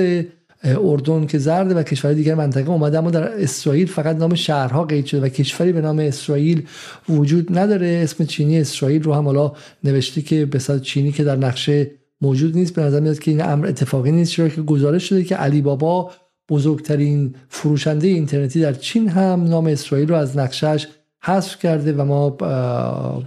[0.63, 5.05] اردن که زرد و کشور دیگر منطقه اومده اما در اسرائیل فقط نام شهرها قید
[5.05, 6.67] شده و کشوری به نام اسرائیل
[7.09, 7.99] وجود نداره.
[8.03, 9.51] اسم چینی اسرائیل رو هم حالا
[9.83, 11.91] نوشته که به چینی که در نقشه
[12.21, 12.75] موجود نیست.
[12.75, 16.11] به نظر میاد که این امر اتفاقی نیست چرا که گزارش شده که علی بابا
[16.49, 20.87] بزرگترین فروشنده اینترنتی در چین هم نام اسرائیل رو از نقشش
[21.21, 22.37] حذف کرده و ما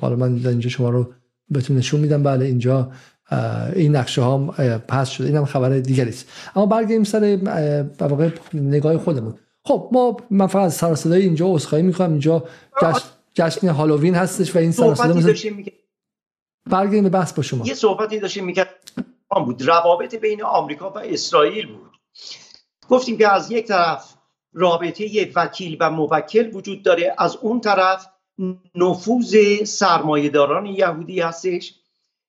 [0.00, 1.10] حالا من اینجا شما رو
[1.50, 2.22] بهتون نشون میدم.
[2.22, 2.90] بله اینجا
[3.76, 4.38] این نقشه ها
[4.88, 5.26] پس شده.
[5.26, 6.28] اینم خبر دیگری است.
[6.56, 7.38] اما برگردیم سر
[8.00, 9.34] واقع نگاه خودمون.
[9.64, 12.10] خب ما من فقط سر صدای اینجا عذرخواهی می‌کنم.
[12.10, 12.44] اینجا
[12.82, 15.32] جشن, جشن هالووین هستش و این سر صدا
[16.70, 17.66] برگردیم به بحث با شما.
[17.66, 18.74] یه صحبتی داشتیم می‌کرد
[19.46, 19.68] بود.
[19.68, 21.90] روابط بین آمریکا و اسرائیل بود.
[22.88, 24.14] گفتیم که از یک طرف
[24.52, 28.06] رابطه وکیل و موکل وجود داره از اون طرف
[28.74, 31.74] نفوذ سرمایهداران یهودی هستش.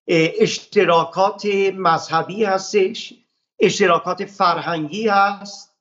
[0.07, 1.45] اشتراکات
[1.75, 3.13] مذهبی هستش
[3.59, 5.71] اشتراکات فرهنگی هست.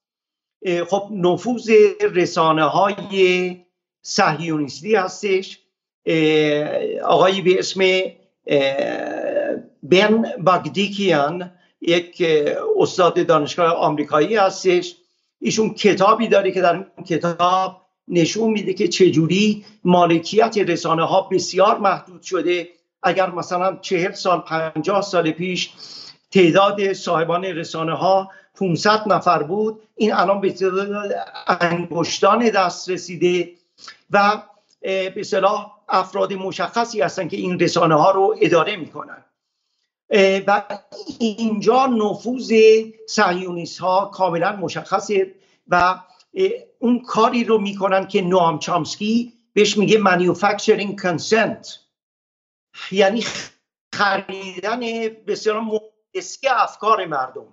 [0.89, 3.57] خب نفوذ رسانه های
[4.03, 5.59] صهیونیستی هستش.
[7.05, 7.81] آقایی به اسم
[9.83, 12.25] بن باگدیکیان یک
[12.77, 14.97] استاد دانشگاه آمریکایی هستش.
[15.39, 21.79] ایشون کتابی داره که در این کتاب نشون میده که چجوری مالکیت رسانه ها بسیار
[21.79, 22.69] محدود شده.
[23.03, 25.71] اگر مثلا چهل سال پنجاه سال پیش
[26.31, 31.13] تعداد صاحبان رسانه ها 500 نفر بود این الان به تعداد
[31.47, 33.53] انگشتان دست رسیده
[34.11, 34.43] و
[34.81, 39.25] به صلاح افراد مشخصی هستن که این رسانه ها رو اداره می‌کنن.
[40.47, 40.63] و
[41.19, 42.53] اینجا نفوذ
[43.09, 45.35] سهیونیست ها کاملا مشخصه
[45.69, 46.01] و
[46.79, 51.80] اون کاری رو می‌کنن که نوام چامسکی بهش میگه manufacturing consent.
[52.91, 53.25] یعنی
[53.95, 54.81] خریدن
[55.27, 57.53] بسیار مهندسی افکار مردم.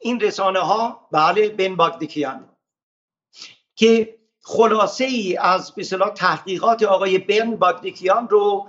[0.00, 2.48] این رسانه ها بله بن باگدکیان
[3.74, 5.84] که خلاصه ای از به
[6.14, 8.68] تحقیقات آقای بن باگدکیان رو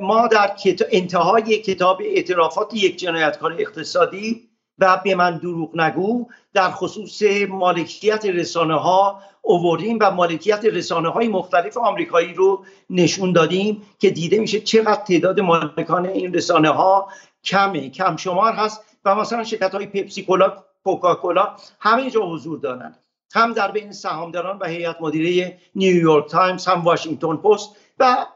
[0.00, 0.56] ما در
[0.92, 4.45] انتهای کتاب اعترافات یک جنایتکار اقتصادی
[4.78, 6.26] و به من دروغ نگو.
[6.52, 13.82] در خصوص مالکیت رسانه ها اووردیم و مالکیت رسانه های مختلف آمریکایی رو نشون دادیم
[13.98, 17.08] که دیده میشه چقدر تعداد مالکان این رسانه ها
[17.44, 17.90] کمه.
[17.90, 22.94] کم شمار هست و مثلا شرکت های پپسی کولا کوکاکولا همه جا حضور دارن.
[23.34, 28.26] هم در بین سهامداران و هیئت مدیره نیویورک تایمز هم واشنگتن پست و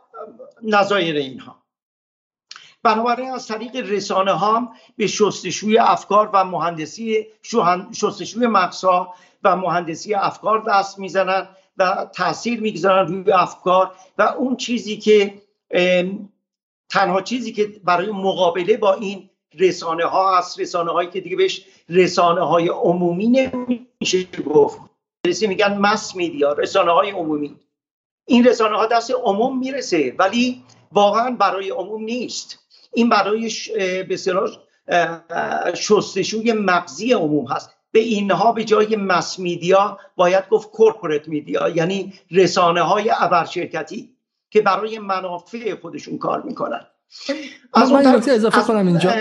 [0.62, 1.59] نظایر اینها.
[2.82, 7.26] بنابراین از طریق رسانه ها به شستشوی افکار و مهندسی
[7.92, 9.14] شستشوی مغزها
[9.44, 15.42] و مهندسی افکار دست می‌زنن و تاثیر می‌گذارن روی افکار و اون چیزی که
[16.88, 21.64] تنها چیزی که برای مقابله با این رسانه ها هست رسانه هایی که دیگه بهش
[21.88, 24.78] رسانه های عمومی نمیشه گفت.
[25.24, 27.56] میگن مس میدیا رسانه های عمومی.
[28.26, 30.62] این رسانه ها دست عموم می‌رسه ولی
[30.92, 32.59] واقعا برای عموم نیست.
[32.92, 33.50] این برای
[34.08, 34.16] به
[35.74, 37.70] شستشوی مغزی عموم هست.
[37.92, 44.10] به اینها به جای مس میدیا باید گفت کورپورت میدیا یعنی رسانه های ابرشرکتی
[44.50, 46.80] که برای منافع خودشون کار می‌کنن.
[47.74, 49.14] از من نکته اضافه کنم اینجا.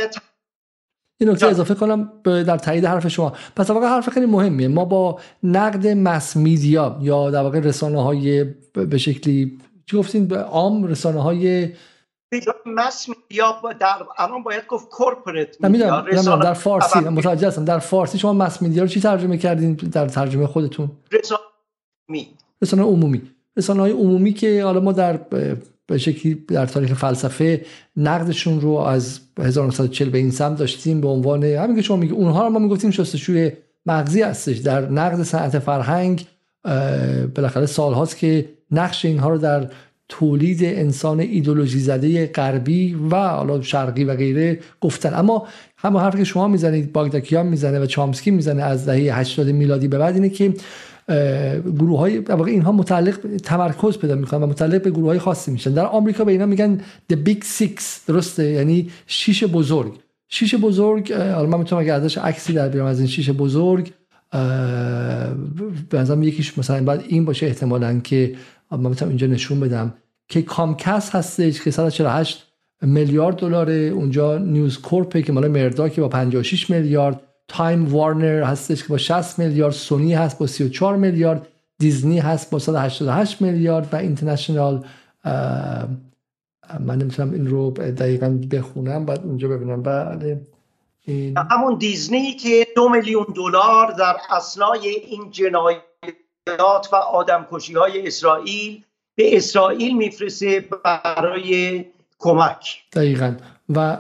[1.17, 3.34] این نکته اضافه کنم در تایید حرف شما.
[3.55, 4.67] پس در واقع حرف خیلی مهمیه.
[4.67, 8.43] ما با نقد مس میدیا یا در واقع رسانه های
[8.74, 11.70] به شکلی چی گفتین؟ به عام رسانه های
[12.65, 16.01] مس میدیا در الان باید گفت کورپورت میدیا
[16.36, 17.65] در فارسی متوجه هستم.
[17.65, 20.91] در فارسی شما مس میدیا رو چی ترجمه کردین؟ در ترجمه خودتون.
[21.11, 21.41] رسانه
[22.61, 23.21] رسانه عمومی.
[23.57, 25.17] رسانه های عمومی که حالا ما در
[25.88, 27.65] به شکلی در تاریخ فلسفه
[27.97, 32.43] نقدشون رو از 1940 به این سمت داشتیم به عنوان همین که شما میگه اونها
[32.43, 33.51] رو ما می‌گفتیم شستشوی
[33.86, 34.57] مغزی هستش.
[34.57, 36.27] در نقد صنعت فرهنگ
[37.36, 39.69] بالاخره سالهاست که نقش اینها رو در
[40.10, 45.14] تولید انسان ایدولوژی زده غربی و حالا شرقی و غیره گفتن.
[45.14, 45.47] اما
[45.78, 49.97] همون حرفی که شما می‌زنید باگداکیان می‌زنه و چامسکی می‌زنه از دهه 80 میلادی به
[49.97, 50.53] بعد اینه که
[51.66, 55.74] گروه های اینها متعلق تمرکز پیدا می‌کنن و متعلق به گروه های خاصی میشن.
[55.74, 56.82] در آمریکا به اینا میگن
[57.14, 59.93] the big six درسته؟ یعنی شیش بزرگ.
[60.30, 63.91] شیش بزرگ حالا من می‌تونم اگه ازش عکسی در بیارم از این شیش بزرگ
[65.89, 68.36] به نظرم یکیش مثلا بعد این باشه احتمالا که
[68.72, 69.93] من می‌تونم اینجا نشون بدم
[70.28, 72.45] که کامکس هستش که 148
[72.82, 73.74] میلیارد دلاره.
[73.74, 79.39] اونجا نیوز کورپ که مال مرداک با 56 میلیارد تایم وارنر هستش که با 60
[79.39, 81.47] میلیارد سونی هست با 34 میلیارد
[81.80, 84.86] دیزنی هست با 188 میلیارد و اینترنشنال
[86.80, 89.84] من نمی‌تونم این رو دقیقا بخونم بعد اونجا ببینم.
[89.84, 90.41] بله.
[91.05, 91.38] این...
[91.51, 95.82] همون دیزنی که دو میلیون دلار در اسنای این جنایات
[96.91, 98.83] و آدمکشی های اسرائیل
[99.15, 101.85] به اسرائیل میفرسته برای
[102.19, 102.83] کمک.
[102.93, 103.35] دقیقا.
[103.69, 103.97] و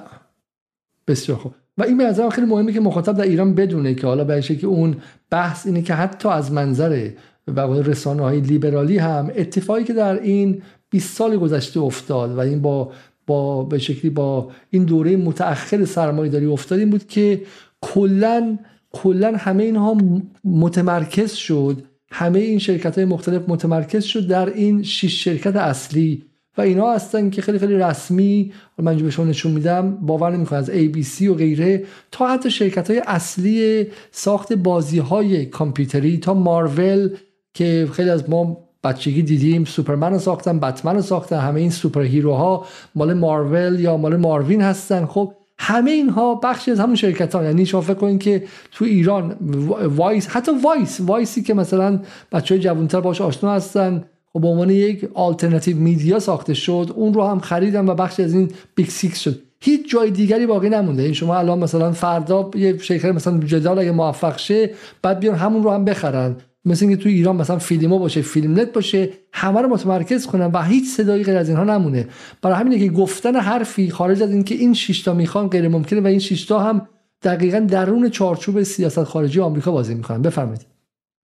[1.07, 1.53] بسیار خوب.
[1.77, 5.01] و این به خیلی مهمه که مخاطب در ایران بدونه که حالا به که اون
[5.29, 7.09] بحث اینه که حتی از منظر
[7.47, 12.61] و رسانه های لیبرالی هم اتفاقی که در این 20 سال گذشته افتاد و این
[12.61, 12.91] با
[13.27, 17.41] با به شکلی با این دوره متأخر سرمایه داری افتاد این بود که
[17.81, 18.57] کلا
[18.91, 19.97] کلا همه اینها
[20.43, 26.23] متمرکز شد همه این شرکت های مختلف متمرکز شد در این شش شرکت اصلی
[26.57, 30.71] و اینا هستن که خیلی خیلی رسمی من به شما نشون میدم باور نمی‌کنه از
[30.71, 37.09] ABC و غیره تا حتی شرکت های اصلی ساخت بازی های کامپیوتری تا مارول
[37.53, 42.65] که خیلی از ما بچگی دیدیم سوپرمن ساختن بتمن ساختن همه این superhero ها
[42.95, 45.05] مال مارول یا مال ماروین هستن.
[45.05, 47.43] خب همه اینها بخشی از همون شرکت ها.
[47.43, 49.35] یعنی شما فکر کنید که تو ایران
[49.81, 51.99] وایس حتی وایس وایسی که مثلا
[52.31, 54.03] بچه های جوانتر باش آشنا هستن
[54.33, 58.33] خب به عنوان یک alternative media ساخته شد اون رو هم خریدن و بخشی از
[58.33, 59.39] این Big Six شد.
[59.61, 61.03] هیچ جای دیگری باقی نمونده.
[61.03, 64.69] این شما الان مثلا فردا یه شرکت مثلا جدال اگه موفق شه
[65.01, 66.35] بعد بیان همون رو هم بخرن.
[66.65, 70.63] مثل اینکه تو ایران مثلا فیلمو باشه فیلم نت باشه همه رو متمرکز کنن و
[70.63, 72.07] هیچ صدایی غیر از اینها نمونه.
[72.41, 76.19] برای همینه که گفتن حرفی خارج از اینکه این شیشتا می‌خوان غیر ممکنه و این
[76.19, 76.87] شیشتا هم
[77.23, 80.21] دقیقا درون چارچوب سیاست خارجی آمریکا بازی می‌کنن.
[80.21, 80.65] بفرمایید.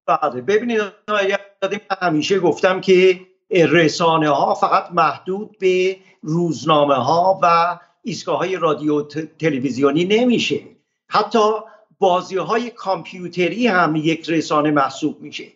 [0.07, 0.81] بله ببینید
[2.01, 3.19] همیشه گفتم که
[3.51, 9.01] رسانه ها فقط محدود به روزنامه ها و ایستگاه های رادیو
[9.39, 10.59] تلویزیونی نمیشه.
[11.07, 11.39] حتی
[11.99, 15.47] بازی های کامپیوتری هم یک رسانه محسوب میشه.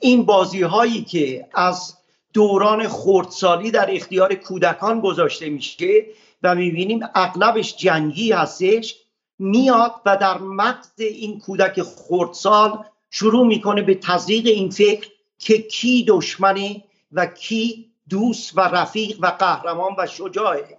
[0.00, 1.94] این بازی هایی که از
[2.32, 6.06] دوران خردسالی در اختیار کودکان گذاشته میشه
[6.42, 8.96] و می‌بینیم اغلبش جنگی هستش
[9.38, 16.04] میاد و در مغز این کودک خردسال شروع می‌کنه به تزریق این فکر که کی
[16.08, 20.77] دشمنه و کی دوست و رفیق و قهرمان و شجاعه.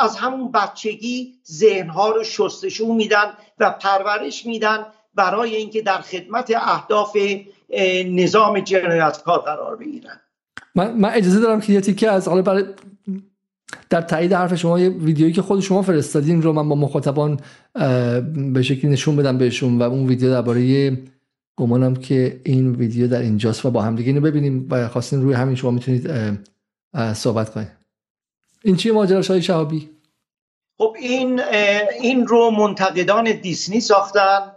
[0.00, 4.78] از همون بچگی ذهنها رو شستشو میدن و پرورش میدن
[5.14, 7.16] برای اینکه در خدمت اهداف
[8.06, 10.20] نظام جنایتکار قرار بگیرن.
[10.74, 12.64] من, من اجازه دارم که یه تیکه از حالا برای
[13.90, 17.40] در تایید حرف شما یه ویدیویی که خود شما فرستادین رو من با مخاطبان
[18.52, 20.92] به شکلی نشون بدم بهشون و اون ویدیو درباره
[21.56, 25.34] گمانم که این ویدیو در اینجاست و با هم دیگه اینو ببینیم و خواستین روی
[25.34, 26.10] همین شما می‌تونید
[27.14, 27.77] صحبت کنید.
[28.62, 29.90] این چیه ماجرا شای شهابی؟
[30.78, 31.40] خب این
[32.00, 34.52] این رو منتقدان دیسنی ساختن.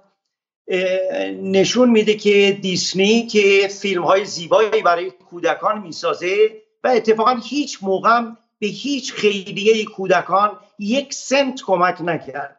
[1.41, 8.21] نشون میده که دیسنی که فیلم های زیبایی برای کودکان می‌سازه و اتفاقا هیچ موقع
[8.59, 12.55] به هیچ خیریه کودکان یک سنت کمک نکرده.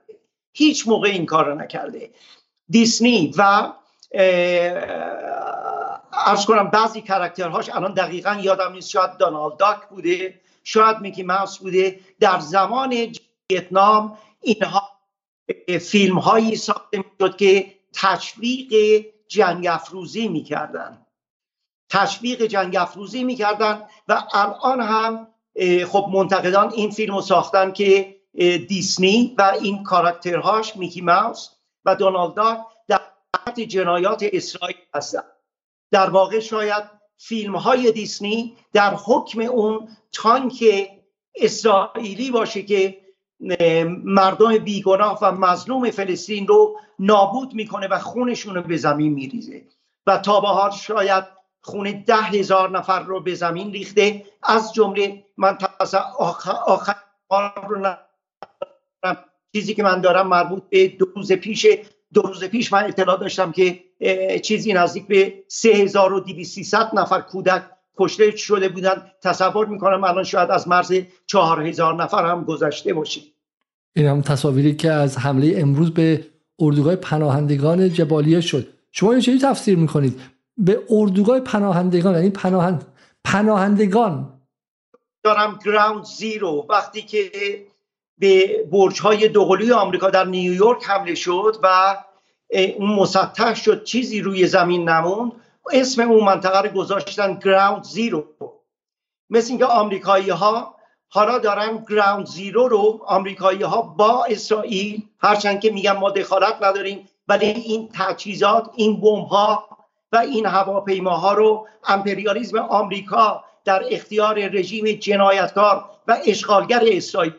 [0.53, 2.11] هیچ موقع این کار رو نکرده.
[2.69, 3.73] دیسنی و
[6.13, 10.41] ارز کنم بعضی کرکترهاش الان دقیقا یادم نیست شاید دانالد داک بوده.
[10.65, 13.15] شاید میکی ماوس بوده در زمان
[13.51, 14.83] ویتنام اینها
[15.81, 21.07] فیلم هایی ساخته می‌شد که تشویق جنگ افروزی می‌کردن.
[21.91, 25.29] تشویق جنگ افروزی می‌کردن و الان هم
[25.89, 28.17] خب منتقدان این فیلم رو ساختن که
[28.69, 31.49] دیسنی و این کاراکترهاش میکی ماوس
[31.85, 32.59] و دونالد داک
[32.89, 33.01] در
[33.65, 35.23] جنایات اسرائیل هستن.
[35.91, 36.85] در واقع شاید
[37.25, 40.65] فیلم های دیسنی در حکم اون تانک
[41.35, 42.99] اسرائیلی باشه که
[44.05, 49.63] مردم بیگناه و مظلوم فلسطین رو نابود می‌کنه و خونشون رو به زمین میریزه.
[50.07, 51.25] و تا به حال شاید
[51.61, 54.27] خون ده هزار نفر رو به زمین ریخته.
[54.43, 55.59] از جمله من
[56.19, 56.95] آخر, آخر
[57.69, 57.97] رو
[59.55, 61.67] چیزی که من دارم مربوط به دو روز پیش
[62.15, 63.81] دو روز پیش من اطلاع داشتم که
[64.43, 67.63] چیزی نزدیک به 3200 نفر کودک
[67.99, 70.93] کشته شده بودن تصور می‌کنم الان شاید از مرز
[71.27, 73.23] 4000 نفر هم گذشته باشیم
[73.97, 76.27] این هم تصاویری که از حمله امروز به
[76.59, 78.69] اردوگاه پناهندگان جبالیه شد.
[78.93, 80.21] شما این چه تفسیر می‌کنید؟
[80.57, 82.87] به اردوگاه پناهندگان یعنی پناهند
[83.25, 84.41] پناهندگان.
[85.25, 87.31] دارم گراوند زیرو وقتی که
[88.23, 91.97] به برج های دوقلوی آمریکا در نیویورک حمله شد و
[92.77, 95.33] اون مسطح شد چیزی روی زمین نموند.
[95.73, 98.25] اسم اون منطقه رو گذاشتن گراوند زیرو
[99.31, 100.75] مثل اینکه آمریکایی ها
[101.09, 107.09] حالا دارن گراوند زیرو رو آمریکایی ها با اسرائیل هرچند که میگن ما دخالت نداریم
[107.29, 109.69] ولی این تجهیزات این بمب ها
[110.13, 117.33] و این هواپیماها رو امپریالیزم آمریکا در اختیار رژیم جنایتکار و اشغالگر اسرائیل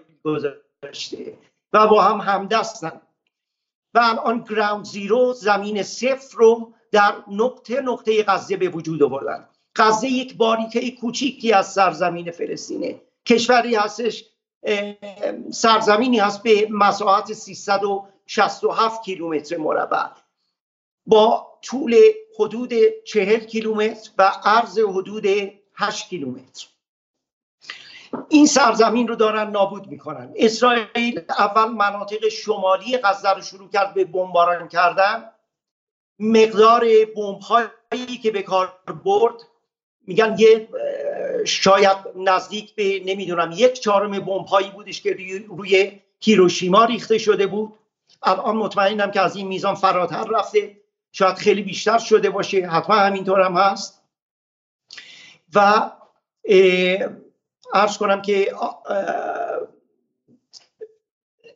[0.83, 1.37] گذاشته
[1.73, 3.01] و با هم همدستن
[3.93, 9.47] و الان گراوند زیرو زمین صفر رو در نقطه نقطه غزه به وجود آوردن.
[9.75, 13.01] غزه یک باریکه کوچیکی از سرزمین فلسطینه.
[13.25, 14.25] کشوری هستش
[15.51, 20.07] سرزمینی هست به مساحت 367 کیلومتر مربع.
[21.05, 21.95] با طول
[22.39, 22.73] حدود
[23.05, 25.25] 40 کیلومتر و عرض حدود
[25.75, 26.67] 8 کیلومتر.
[28.29, 30.33] این سرزمین رو دارن نابود می‌کنن.
[30.35, 35.29] اسرائیل اول مناطق شمالی غزه رو شروع کرد به بمباران کردن.
[36.19, 36.85] مقدار
[37.15, 38.73] بمب هایی که به کار
[39.05, 39.33] برد
[40.07, 40.69] میگن یه
[41.45, 47.73] شاید نزدیک به نمی‌دونم یک چهارم بمب هایی بودش که روی هیروشیما ریخته شده بود.
[48.23, 50.77] الان مطمئنم که از این میزان فراتر رفته.
[51.11, 52.67] شاید خیلی بیشتر شده باشه.
[52.67, 54.03] حتما همینطور هم هست.
[55.55, 55.91] و
[57.73, 58.55] ارز کنم که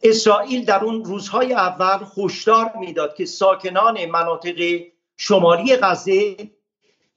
[0.04, 4.82] اسرائیل در اون روزهای اول هشدار می‌داد که ساکنان مناطق
[5.18, 6.36] شمالی غزه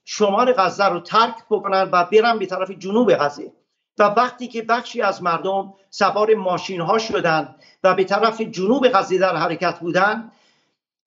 [0.05, 3.51] شمال غزه رو ترک بکنن و برن به طرف جنوب غزه.
[3.97, 9.17] و وقتی که بخشی از مردم سوار ماشین ها شدن و به طرف جنوب غزه
[9.17, 10.31] در حرکت بودن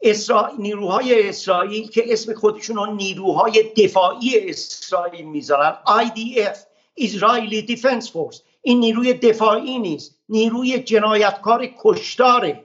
[0.03, 0.51] اسرا...
[0.59, 6.59] نیروهای اسرائیل که اسم خودشون رو نیروهای دفاعی اسرائیل می‌ذارن IDF
[6.97, 10.19] اسرائیلی دیفنس فورس این نیروی دفاعی نیست.
[10.29, 12.65] نیروی جنایتکار کشتاره.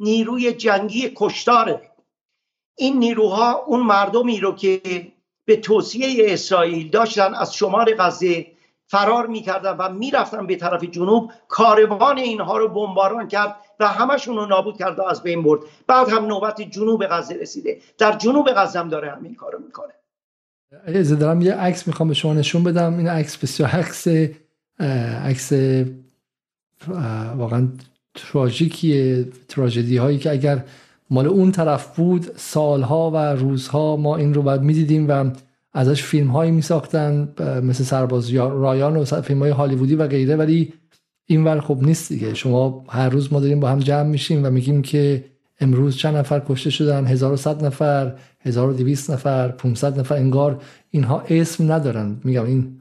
[0.00, 1.90] نیروی جنگی کشتاره.
[2.76, 4.80] این نیروها اون مردمی رو که
[5.44, 8.46] به توصیه اسرائیل داشتن از شمال غزه
[8.86, 14.46] فرار می‌کردن و می‌رفتن به طرف جنوب کاروان اینها رو بمباران کرد و همشون رو
[14.46, 15.60] نابود کرد و از بین برد.
[15.86, 17.80] بعد هم نوبت جنوب غزه رسیده.
[17.98, 19.94] در جنوب غزه هم داره همین کارو می‌کنه.
[20.86, 22.98] از دارم یه عکس می‌خوام به شما نشون بدم.
[22.98, 24.08] این عکس بسیار عکس
[25.24, 25.52] عکس
[27.36, 27.68] واقعا
[28.14, 30.64] تراژیکیه تراژدی هایی که اگر
[31.10, 35.30] مال اون طرف بود سالها و روزها ما این رو باید می‌دیدیم و
[35.72, 37.28] ازش فیلم هایی می ساختن
[37.62, 40.36] مثل سرباز رایان و فیلم های هالیوودی و غیره.
[40.36, 40.72] ولی
[41.26, 42.34] این ور خب نیست دیگه.
[42.34, 45.24] شما هر روز ما داریم با هم جمع میشیم و میگیم که
[45.62, 50.14] امروز چند نفر کشته شدن؟ 1100 نفر 1200 نفر 500 نفر.
[50.14, 52.20] انگار اینها اسم ندارن.
[52.24, 52.80] میگم این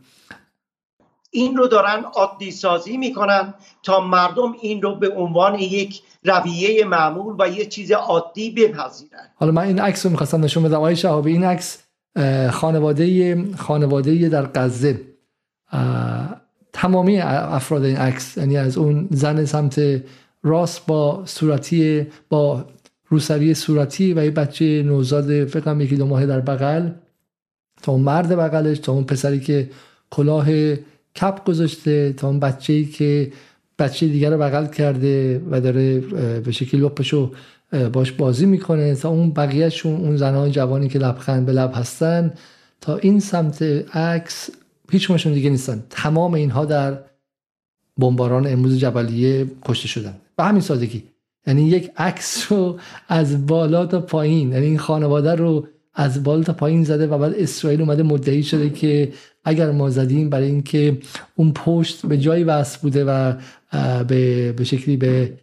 [1.31, 3.53] این رو دارن عادی سازی می‌کنن
[3.83, 9.27] تا مردم این رو به عنوان یک رویه معمول و یه چیز عادی بپذیرن.
[9.35, 10.75] حالا من این عکس رو می‌خواستم نشون بدم.
[10.75, 11.83] آقای شهابی این عکس
[12.51, 15.01] خانواده خانواده در غزه.
[16.73, 20.01] تمامی افراد این عکس یعنی از اون زن سمت
[20.43, 22.65] راست با صورتی با
[23.07, 26.89] روسری صورتی و یه بچه نوزاد فکرم یکی دو ماه در بغل.
[27.81, 29.69] تا اون مرد بغلش تا اون پسری که
[30.09, 30.75] کلاه
[31.15, 33.31] کپ گذاشته تا اون بچه ای که
[33.79, 35.99] بچه دیگر رو بغل کرده و داره
[36.39, 37.31] به شکل لپشو
[37.93, 38.95] باش بازی می‌کنه.
[38.95, 42.33] تا اون بقیهشون اون زنان جوانی که لبخند به لب هستن
[42.81, 43.61] تا این سمت
[43.95, 44.49] عکس
[44.91, 45.83] هیچ دیگه نیستن.
[45.89, 46.97] تمام اینها در
[47.97, 50.15] بمباران امروز جبلیه کشته شدن.
[50.41, 51.03] به همین سادگی.
[51.47, 56.53] یعنی یک عکس رو از بالا تا پایین یعنی این خانواده رو از بالا تا
[56.53, 59.11] پایین زده و بعد اسرائیل اومده مدعی شده که
[59.45, 60.97] اگر ما زدیم برای اینکه
[61.35, 63.33] اون پشت به جایی وصل بوده و
[64.07, 65.33] به, به شکلی به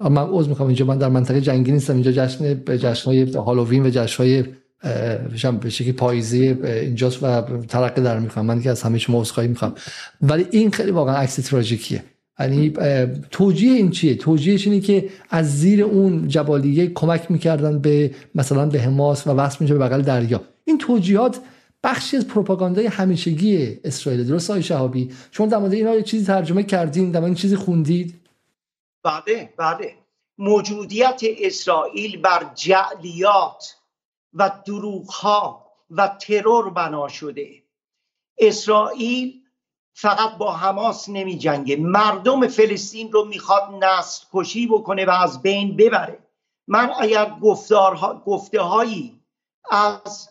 [0.00, 3.86] من عوض می‌خوام اینجا من در منطقه جنگی نیستم اینجا جشن به جشن های هالووین
[3.86, 4.44] و جشن های
[5.60, 9.74] به شکلی پاییزی اینجاست و ترقه در می‌خوام من که از همه شما عذرخواهی می‌خوام.
[10.22, 12.04] ولی این خیلی واقعا عکس تراژیکیه.
[12.40, 12.70] یعنی
[13.30, 18.80] توجیه این چیه؟ توجیهش اینه که از زیر اون جبالیه کمک می‌کردن به مثلا به
[18.80, 20.40] حماس و وصل میشه به بغل دریا.
[20.64, 21.40] این توجیهات
[21.84, 24.24] بخشی از پروپاگاندای همیشگی اسرائیل.
[24.24, 28.14] درست های شهابی؟ چون در مورد اینا یه چیزی ترجمه کردین در این چیزی خوندید؟
[29.04, 29.94] بله بله.
[30.38, 33.76] موجودیت اسرائیل بر جعلیات
[34.34, 37.48] و دروغها و ترور بنا شده.
[38.38, 39.34] اسرائیل
[39.98, 45.76] فقط با حماس نمی جنگه مردم فلسطین رو می‌خواد نسل کشی بکنه و از بین
[45.76, 46.18] ببره.
[46.68, 49.20] من اگر گفتارها گفته هایی
[49.70, 50.28] از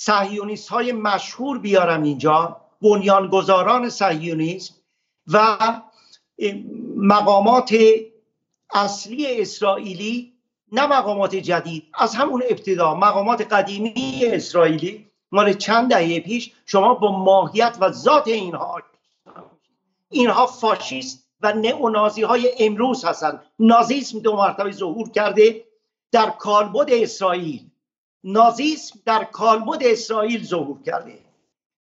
[0.00, 4.74] سهیونیست های مشهور بیارم اینجا بنیانگذاران سهیونیسم
[5.26, 5.56] و
[6.96, 7.74] مقامات
[8.74, 10.32] اصلی اسرائیلی
[10.72, 17.12] نه مقامات جدید از همون ابتدا مقامات قدیمی اسرائیلی مال چند دهه پیش شما با
[17.12, 18.82] ماهیت و ذات اینها
[20.10, 23.42] اینها فاشیست و نئونازی های امروز هستند.
[23.58, 25.64] نازیسم دو مرتبه ظهور کرده
[26.12, 27.70] در کالبد اسرائیل.
[28.24, 31.18] نازیسم در کالبد اسرائیل ظهور کرده.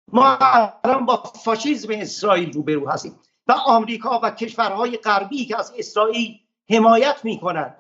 [0.08, 6.40] ما الان با فاشیزم اسرائیل روبرو هستیم و آمریکا و کشورهای غربی که از اسرائیل
[6.70, 7.76] حمایت می‌کنند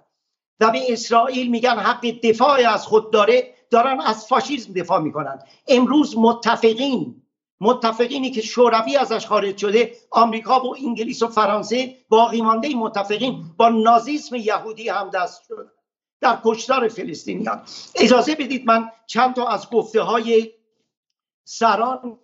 [0.60, 5.40] و به اسرائیل میگن حق دفاع از خود داره دارن از فاشیزم دفاع می‌کنن.
[5.68, 7.22] امروز متفقین
[7.62, 13.70] متفقینی که شوروی ازش خارج شده آمریکا و انگلیس و فرانسه باقی مانده متفقین با
[13.70, 15.72] نازیسم یهودی هم دست شد
[16.22, 17.62] در کشتار فلسطینیان.
[17.96, 20.52] اجازه بدید من چند تا از گفته های
[21.44, 22.20] سران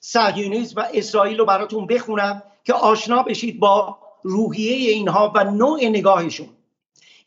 [0.00, 6.48] صهیونیسم و اسرائیل رو براتون بخونم که آشنا بشید با روحیه اینها و نوع نگاهشون.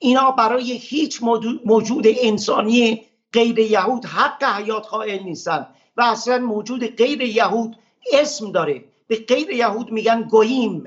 [0.04, 1.24] اینا برای هیچ
[1.66, 7.76] موجود انسانی غیر یهود حق حیات قائل نیستن و اصلا موجود غیر یهود
[8.14, 8.86] اسم داره.
[9.08, 10.84] به غیر یهود میگن گوییم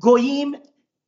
[0.00, 0.56] گوییم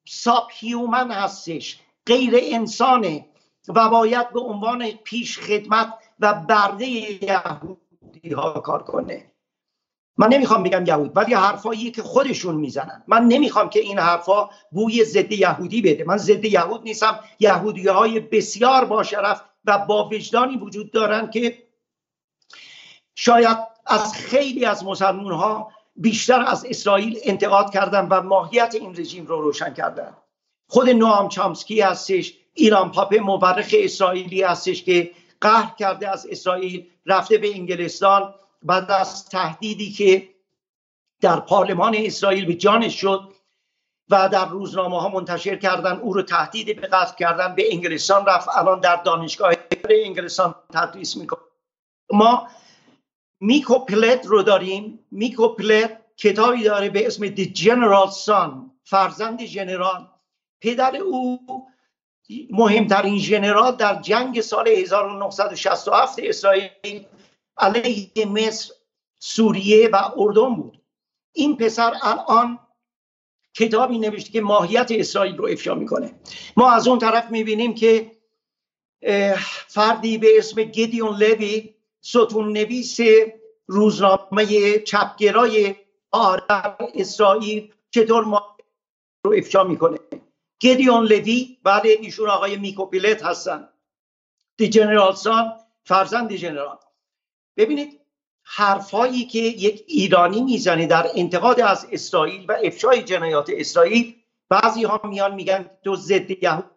[0.08, 3.26] ساب هیومن هستش غیر انسانه
[3.68, 9.30] و باید به عنوان پیش خدمت و برده یهودی ها کار کنه.
[10.18, 13.02] من نمی‌خوام بگم یهود ولی حرفایی که خودشون می‌زنن.
[13.06, 16.04] من نمی‌خوام که این حرفا بوی ضد یهودی بده.
[16.04, 17.20] من ضد یهود نیستم.
[17.40, 21.62] یهودی های بسیار با شرف و با وجدانی وجود دارن که
[23.14, 29.26] شاید از خیلی از مسلمون ها بیشتر از اسرائیل انتقاد کردن و ماهیت این رژیم
[29.26, 30.16] رو روشن کردن.
[30.68, 35.10] خود نوام چامسکی هستش ایران پاپ مورخ اسرائیلی هستش که
[35.40, 38.34] قهر کرده از اسرائیل رفته به انگلستان.
[38.66, 40.28] بعد از تهدیدی که
[41.20, 43.32] در پارلمان اسرائیل به جانش شد
[44.10, 48.48] و در روزنامه ها منتشر کردن او رو تهدید به قتل کردن به انگلستان رفت.
[48.48, 49.54] الان در دانشگاه
[49.90, 51.40] انگلستان تدریس می‌کنه.
[52.12, 52.48] ما
[53.40, 55.06] میکو پلت رو داریم.
[55.10, 58.50] میکو پلت کتابی داره به اسم The General Son
[58.84, 60.06] فرزند ژنرال
[60.60, 61.38] پدر او
[62.50, 67.06] مهمترین ژنرال در جنگ سال 1967 اسرائیل
[67.58, 68.74] علیه مصر
[69.18, 70.80] سوریه و اردن بود.
[71.32, 72.58] این پسر الان
[73.54, 76.14] کتابی نوشته که ماهیت اسرائیل رو افشا می‌کنه.
[76.56, 78.10] ما از اون طرف می‌بینیم که
[79.66, 82.98] فردی به اسم گیدیون لوی ستون نویس
[83.66, 85.74] روزنامه چپگرای
[86.10, 86.46] آر
[86.94, 88.56] اسرائیل چطور ما
[89.24, 89.98] رو افشا می‌کنه.
[90.62, 93.68] گدیون لوی بعد ایشون آقای میکوپیلت هستن.
[94.56, 95.52] دی جنرال سان
[95.84, 96.78] فرزند دی جنرال
[97.56, 98.00] ببینید
[98.42, 104.14] حرفایی که یک ایرانی می‌زنه در انتقاد از اسرائیل و افشای جنایات اسرائیل
[104.48, 106.70] بعضی ها میان میگن تو ضد یهود.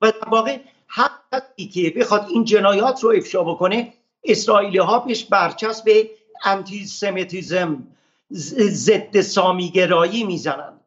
[0.00, 3.92] و در واقع حقی که بخواد این جنایات رو افشا بکنه
[4.24, 6.06] اسرائیلی ها بهش برچسب
[6.44, 7.86] anti-Semitism
[8.32, 10.80] ضد سامیگرایی می‌زنن.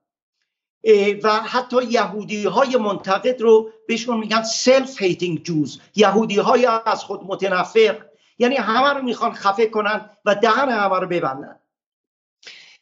[1.23, 8.05] و حتی یهودی های منتقد رو بهشون میگن self-hating Jews یهودی های از خود متنفر.
[8.39, 11.59] یعنی همه رو می‌خوان خفه کنن و دهن همه رو ببندن.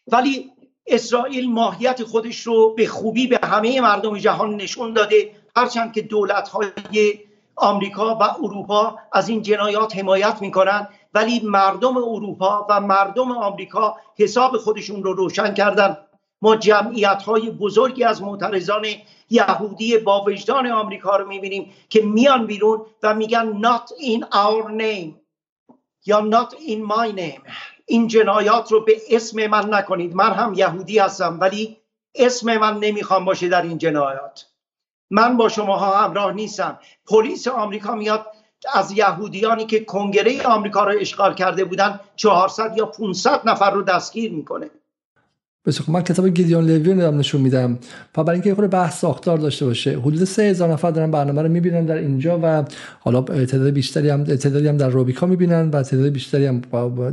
[0.08, 0.52] ولی
[0.88, 5.36] اسرائیل ماهیت خودش رو به خوبی به همه مردم جهان نشون داده.
[5.56, 7.20] هرچند که دولت های
[7.56, 14.58] آمریکا و اروپا از این جنایات حمایت می‌کنن ولی مردم اروپا و مردم آمریکا حساب
[14.58, 15.98] خودشون رو روشن کردن.
[16.42, 18.86] ما جمعیت های بزرگی از معترضان
[19.30, 25.21] یهودی با وجدان آمریکا رو می‌بینیم که میان بیرون و میگن not in our name.
[26.06, 27.52] یا not in my name.
[27.86, 30.16] این جنایات رو به اسم من نکنید.
[30.16, 31.78] من هم یهودی هستم ولی
[32.16, 34.46] اسم من نمی‌خوام باشه در این جنایات.
[35.10, 36.80] من با شماها همراه نیستم.
[37.08, 38.26] پلیس آمریکا میاد
[38.74, 44.32] از یهودیانی که کنگره آمریکا رو اشغال کرده بودن 400 یا 500 نفر رو دستگیر
[44.32, 44.70] می‌کنه.
[45.66, 47.78] بسیار من کتاب گیدیون لوی رو نشون میدم.
[48.18, 51.86] و برای اینکه خود بحث ساختار داشته باشه حدود 3000 نفر دارن برنامه رو می‌بینن
[51.86, 52.64] در اینجا و
[53.00, 56.62] حالا تعداد بیشتری هم تعدادی هم در روبیکا می‌بینن و تعداد بیشتری هم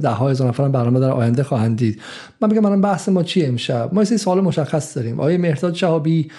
[0.03, 2.01] ده ها هزار نفر برنامه در آینده خواهند دید.
[2.41, 5.21] من میگم من بحث ما چیه امشب؟ ما یه سوال مشخص داریم.
[5.21, 6.31] آیه مهرداد شهابی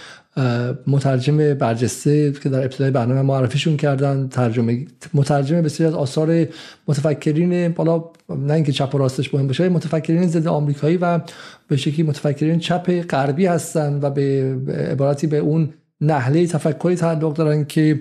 [0.87, 6.47] مترجم برجسته که در ابتدای برنامه معرفیشون کردن ترجمه مترجم بسیاری از آثار
[6.87, 11.19] متفکرین بالا نه اینکه چپ و راستش مهم باشه متفکرین ضد آمریکایی و
[11.67, 14.55] به شکلی متفکرین چپ غربی هستن و به
[14.91, 17.99] عبارتی به اون نحله تفکری تعلق دارن که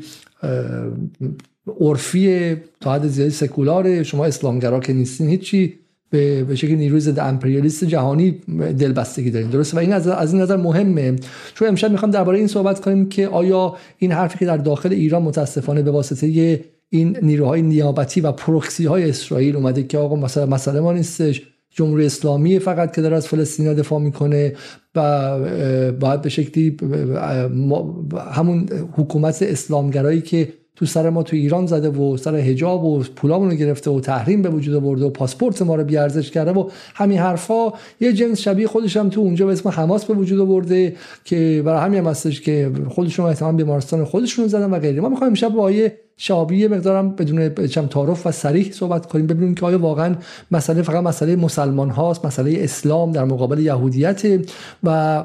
[1.81, 5.79] عرفی تا حد زیادی سکولاره شما اسلامگرا که نیستین هیچی.
[6.11, 8.31] به به شکل نیروی ضد امپریالیست جهانی
[8.79, 9.51] دلبستگی داریم.
[9.51, 11.17] درسته؟ و این از, از این نظر مهمه.
[11.55, 15.23] چون امشب می‌خوام درباره این صحبت کنیم که آیا این حرفی که در داخل ایران
[15.23, 16.61] متاسفانه به واسطه
[16.91, 22.07] این نیروهای نیابتی و پروکسی های اسرائیل اومده که آقا مثلا مسئله ما نیستش جمهوری
[22.07, 24.53] اسلامی فقط که داره از فلسطین دفاع می‌کنه
[24.95, 25.39] و
[25.93, 26.77] باید به شکلی
[28.31, 30.49] همون حکومت اسلامگرایی که
[30.79, 34.49] تو سر ما تو ایران زده و سر حجاب و پولامون گرفته و تحریم به
[34.49, 37.73] وجود آورده و پاسپورت ما رو بیارزش کرده و همین حرفا.
[38.01, 41.81] یه جنس شبیه خودش هم تو اونجا به اسم حماس به وجود آورده که برای
[41.81, 45.01] همین هم هستش که خودشون احتمال بیمارستان خودشون زدن و غیره.
[45.01, 49.55] ما می‌خوایم امشب با آیه شابی مقدارم بدون چم تعارف و سریح صحبت کنیم ببینیم
[49.55, 50.15] که آیا واقعا
[50.51, 54.23] مسئله فقط مسئله مسلمان هاست مسئله اسلام در مقابل یهودیت
[54.85, 55.25] و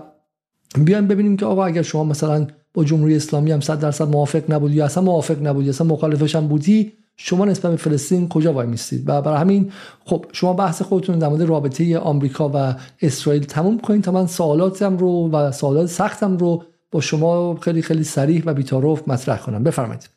[0.77, 4.75] بیایم ببینیم که آقا اگر شما مثلا با جمهوری اسلامی هم صد درصد موافق نبودی
[4.75, 9.09] یا اصلا موافق نبودی اصلا مخالفش هم بودی شما نسبت به فلسطین کجا وای میستید؟
[9.09, 9.71] و برای همین
[10.05, 14.97] خب شما بحث خودتون در مورد رابطه آمریکا و اسرائیل تموم کنید تا من سوالاتم
[14.97, 19.63] رو و سوالات سختم رو با شما خیلی خیلی سریح و بی‌تعارف مطرح کنم.
[19.63, 20.09] بفرمایید.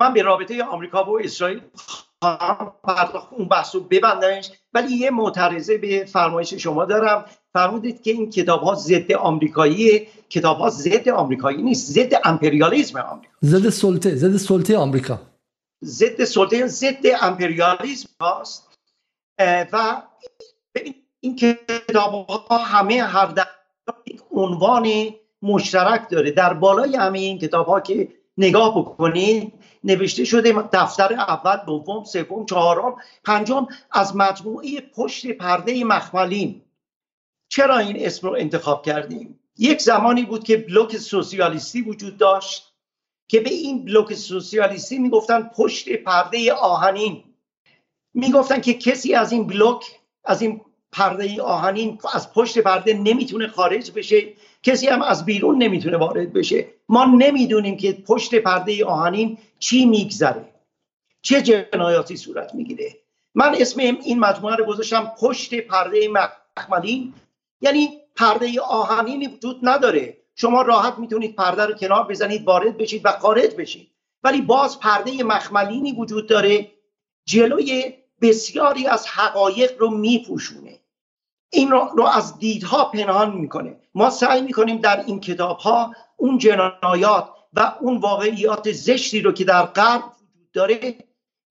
[0.00, 1.60] من به رابطه آمریکا و اسرائیل
[3.30, 7.24] اون بحث رو ببندمش ولی یه معترضه به فرمایش شما دارم.
[7.58, 13.32] فرمودید که این کتاب ها ضد آمریکایی کتاب ها ضد آمریکایی نیست ضد امپریالیسم آمریکا.
[13.44, 15.20] ضد سلطه ضد سلطه آمریکا.
[15.84, 18.68] ضد سلطه ضد امپریالیسم هاست.
[19.72, 20.02] و
[21.20, 23.46] این کتاب ها همه هر در
[24.06, 24.88] یک عنوان
[25.42, 26.30] مشترک داره.
[26.30, 28.08] در بالای همه این کتاب ها که
[28.38, 29.52] نگاه بکنید
[29.84, 36.62] نوشته شده دفتر اول دوم سوم چهارم پنجم از مجموعه پشت پرده مخملین.
[37.48, 42.72] چرا این اسم رو انتخاب کردیم؟ یک زمانی بود که بلوک سوسیالیستی وجود داشت
[43.28, 47.24] که به این بلوک سوسیالیستی می‌گفتن پشت پرده آهنین.
[48.14, 49.84] می‌گفتن که کسی از این بلوک
[50.24, 50.60] از این
[50.92, 54.22] پرده آهنین از پشت پرده نمی‌تونه خارج بشه
[54.62, 56.66] کسی هم از بیرون نمی‌تونه وارد بشه.
[56.88, 60.48] ما نمی‌دونیم که پشت پرده آهنین چی میگذره.
[61.22, 62.96] چه جنایاتی صورت می‌گیره.
[63.34, 67.14] من اسم این مجموعه رو گذاشتم پشت پرده مخملین.
[67.60, 70.16] یعنی پرده آهنینی وجود نداره.
[70.34, 73.90] شما راحت می‌تونید پرده رو کنار بزنید وارد بشید و خارج بشید.
[74.22, 76.70] ولی باز پرده مخملینی وجود داره
[77.24, 80.78] جلوی بسیاری از حقایق رو میپوشونه.
[81.50, 83.76] این رو, از دیدها پنهان می‌کنه.
[83.94, 89.44] ما سعی می‌کنیم در این کتاب ها اون جنایات و اون واقعیات زشتی رو که
[89.44, 90.98] در غرب وجود داره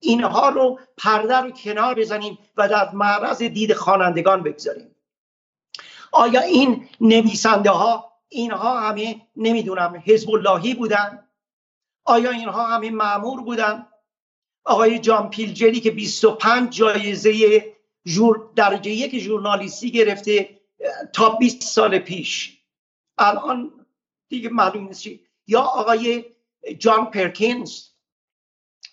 [0.00, 4.94] اینها رو پرده رو کنار بزنیم و در معرض دید خوانندگان بگذاریم.
[6.12, 11.28] آیا این نویسنده ها اینها همه نمی‌دونم حزب اللهی بودن؟
[12.04, 13.86] آیا اینها همه معمور بودن؟
[14.64, 17.64] آقای جان پیلجری که 25 جایزه
[18.04, 20.60] جور درجه یک ژورنالیستی گرفته
[21.12, 22.58] تا 20 سال پیش.
[23.18, 23.86] الان
[24.28, 25.06] دیگه معلوم نیست
[25.46, 26.24] یا آقای
[26.78, 27.82] جان پرکینز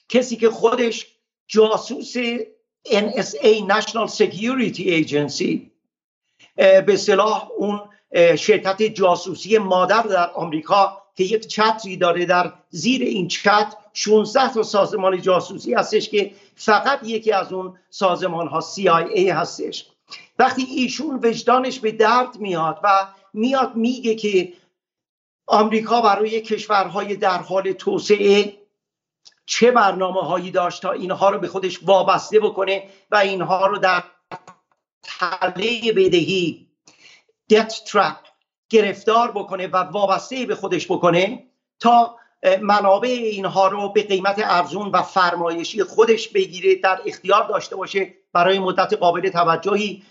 [0.10, 1.08] کسی که خودش
[1.48, 2.18] جاسوس
[2.88, 5.75] NSA National Security Agency
[6.56, 7.82] به صلاح اون
[8.36, 14.64] شرکت جاسوسی مادر در آمریکا که یک چتری داره در زیر این چت 16 تا
[14.64, 19.86] سازمان جاسوسی هستش که فقط یکی از اون سازمان ها CIA هستش.
[20.40, 24.54] وقتی ایشون وجدانش به درد میاد و میاد میگه که
[25.48, 28.54] آمریکا برای کشورهای در حال توسعه
[29.46, 34.04] چه برنامه هایی داشت تا اینها رو به خودش وابسته بکنه و اینها رو در
[35.20, 36.68] تله بدهی
[37.50, 38.18] دت ترپ
[38.70, 41.44] گرفتار بکنه و وابسته به خودش بکنه
[41.80, 42.16] تا
[42.62, 48.60] منابع اینها رو به قیمت ارزون و فرمایشی خودش بگیره در اختیار داشته باشه برای
[48.60, 50.04] مدت قابل توجهی.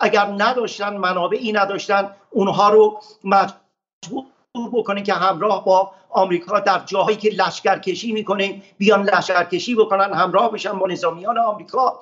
[0.00, 4.24] اگر نداشتن منابعی نداشتن اونها رو مجبور
[4.72, 10.78] بکنه که همراه با آمریکا در جاهایی که لشکرکشی می‌کنه بیان لشکرکشی بکنن همراه بشن
[10.78, 12.00] با نظامیان آمریکا.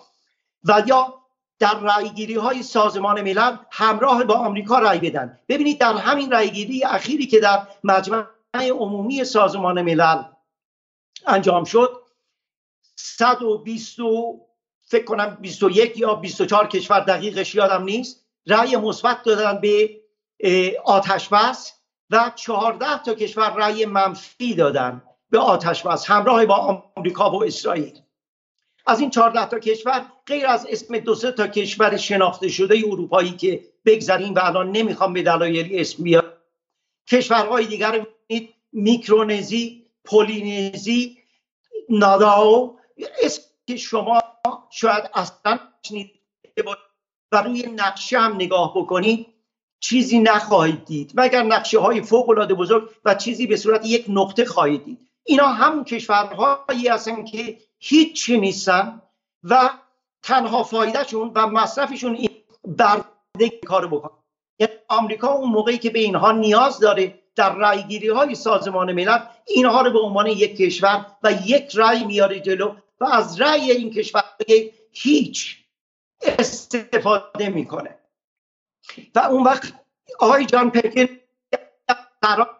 [0.65, 1.15] و یا
[1.63, 5.39] در رأیگیری های سازمان ملل همراه با آمریکا رأی بدن.
[5.49, 8.25] ببینید در همین رأیگیری اخیری که در مجمع
[8.55, 10.23] عمومی سازمان ملل
[11.27, 12.03] انجام شد
[12.97, 13.97] 120
[14.87, 20.01] فکر کنم 21 یا 24 کشور دقیقش یادم نیست رأی مثبت دادن به
[20.85, 21.73] آتش بس
[22.11, 27.99] و 14 تا کشور رأی منفی دادن به آتش بس همراه با آمریکا و اسرائیل.
[28.87, 33.31] از این 14 تا کشور غیر از اسم دو سه تا کشور شناخته شده اروپایی
[33.31, 36.33] که بگذاریم و الان نمی‌خوام به دلایلی اسم بیارم.
[37.11, 38.07] کشورهای دیگر
[38.73, 41.19] میکرونزی پولینزی
[41.89, 42.79] ناداو
[43.23, 44.23] اسم که شما
[44.71, 45.59] شاید اصلا
[47.33, 49.27] و روی نقشه هم نگاه بکنید
[49.81, 51.13] چیزی نخواهید دید.
[51.15, 54.99] مگر نقشه های فوق العاده بزرگ و چیزی به صورت یک نقطه خواهید دید.
[55.25, 59.03] اینا هم کشورهایی هستن که هیچ نیستن
[59.43, 59.71] و
[60.23, 62.31] تنها فایدهشون و مصرفشون این
[62.65, 64.19] برده کار بکنن.
[64.59, 69.83] یعنی آمریکا اون موقعی که به اینها نیاز داره در رایگیری های سازمان ملل اینها
[69.83, 74.25] رو به عنوان یک کشور و یک رای میاره جلو و از رای این کشور
[74.93, 75.59] هیچ
[76.23, 77.99] استفاده می‌کنه.
[79.15, 79.73] و اون وقت
[80.19, 81.07] آقای جان پکن
[82.23, 82.59] قرار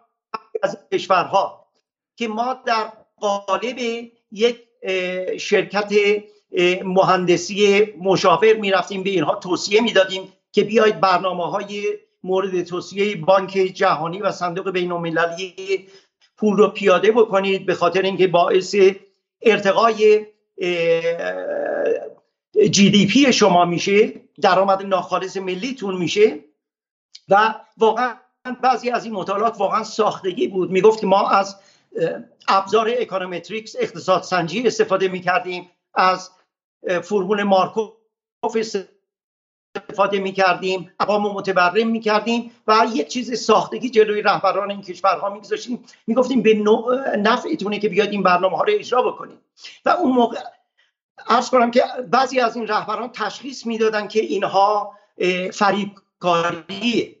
[0.63, 1.67] از کشورها
[2.15, 3.77] که ما در قالب
[4.33, 4.57] یک
[5.39, 5.93] شرکت
[6.85, 11.83] مهندسی مشاور می‌رفتیم به اینها توصیه می‌دادیم که بیاید برنامه های
[12.23, 15.87] مورد توصیه بانک جهانی و صندوق بین المللی
[16.37, 18.75] پول رو پیاده بکنید به خاطر اینکه باعث
[19.41, 20.25] ارتقای
[22.71, 26.39] جی دی پی شما میشه درآمد ناخالص ملیتون میشه
[27.29, 28.15] و واقعا
[28.63, 30.71] بعضی از این مطالعات واقعا ساختگی بود.
[30.71, 31.55] می‌گفت ما از
[32.47, 35.69] ابزار econometrics اقتصاد سنجی استفاده می‌کردیم.
[35.93, 36.29] از
[37.03, 37.91] فرمول مارکوف
[39.75, 40.91] استفاده می‌کردیم.
[40.99, 45.85] ارقام متورم می‌کردیم و یک چیز ساختگی جلوی رهبران این کشورها میگذاشتیم.
[46.07, 46.53] می‌گفتیم به
[47.17, 49.39] نفعتونه که بیاید این برنامه ها رو اجرا بکنیم.
[49.85, 50.37] و اون موقع
[51.27, 54.97] عرض کنم که بعضی از این رهبران تشخیص می‌دادن که اینها
[55.53, 57.17] فریبکاری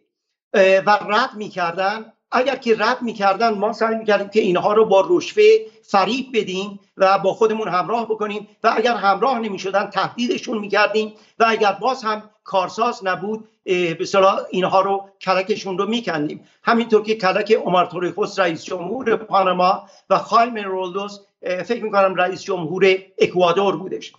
[0.53, 2.13] و رد می‌کردن.
[2.33, 5.43] اگر که رد می‌کردن ما سعی می‌کردیم که اینها رو با رشوه
[5.83, 11.71] فریب بدیم و با خودمون همراه بکنیم و اگر همراه نمی‌شدن تهدیدشون می‌کردیم و اگر
[11.71, 14.07] باز هم کارساز نبود به
[14.49, 16.47] اینها رو کلکشون رو میکندیم.
[16.63, 22.97] همینطور که کلک عمر توریخوس رئیس جمهور پاناما و خایم رولدوس فکر می‌کنم رئیس جمهور
[23.17, 24.13] اکوادور بودش.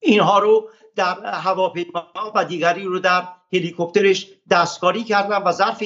[0.00, 3.22] اینها رو در هواپیما و دیگری رو در
[3.52, 5.82] هلیکوپترش دستکاری کردن و ظرف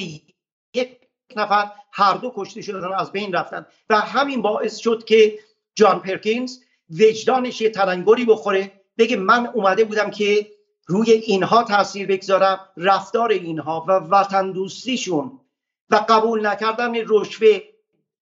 [0.74, 1.01] یک
[1.36, 3.66] نفر هر دو کشته شدن از بین رفتن.
[3.90, 5.38] و همین باعث شد که
[5.74, 6.58] جان پرکینز
[6.90, 10.46] وجدانش یه تلنگری بخوره بگه من اومده بودم که
[10.86, 15.38] روی اینها تاثیر بگذارم رفتار اینها و وطن دوستیشون.
[15.90, 17.58] و قبول نکردن رشوه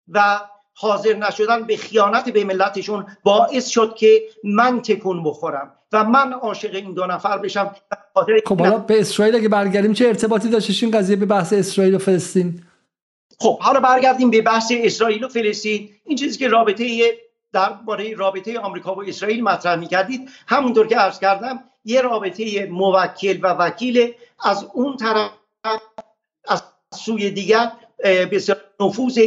[0.09, 0.41] و
[0.75, 6.75] حاضر نشدن به خیانت به ملتشون باعث شد که من تکون بخورم و من عاشق
[6.75, 7.75] این دو نفر بشم.
[8.47, 11.99] خب حالا به اسرائیل اگه برگردیم چه ارتباطی داشتش این قضیه به بحث اسرائیل و
[11.99, 12.63] فلسطین؟
[13.43, 15.91] خب حالا برگردیم به بحث اسرائیل و فلسطین.
[16.05, 17.19] این چیزی که رابطه
[17.53, 23.47] درباره رابطه آمریکا و اسرائیل مطرح می‌کردید همونطور که عرض کردم یه رابطه موکل و
[23.47, 24.15] وکیل
[24.45, 25.31] از اون طرف
[26.49, 26.63] از
[26.95, 27.73] سوی دیگر
[28.03, 28.43] به
[28.81, 29.19] نفوذ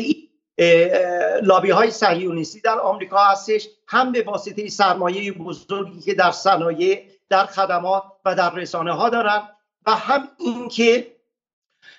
[1.44, 3.68] لابی های صهیونیستی در آمریکا هستش.
[3.88, 9.49] هم به واسطه سرمایه بزرگی که در صنایع در خدمات و در رسانه ها دارن
[9.85, 11.12] و هم اینکه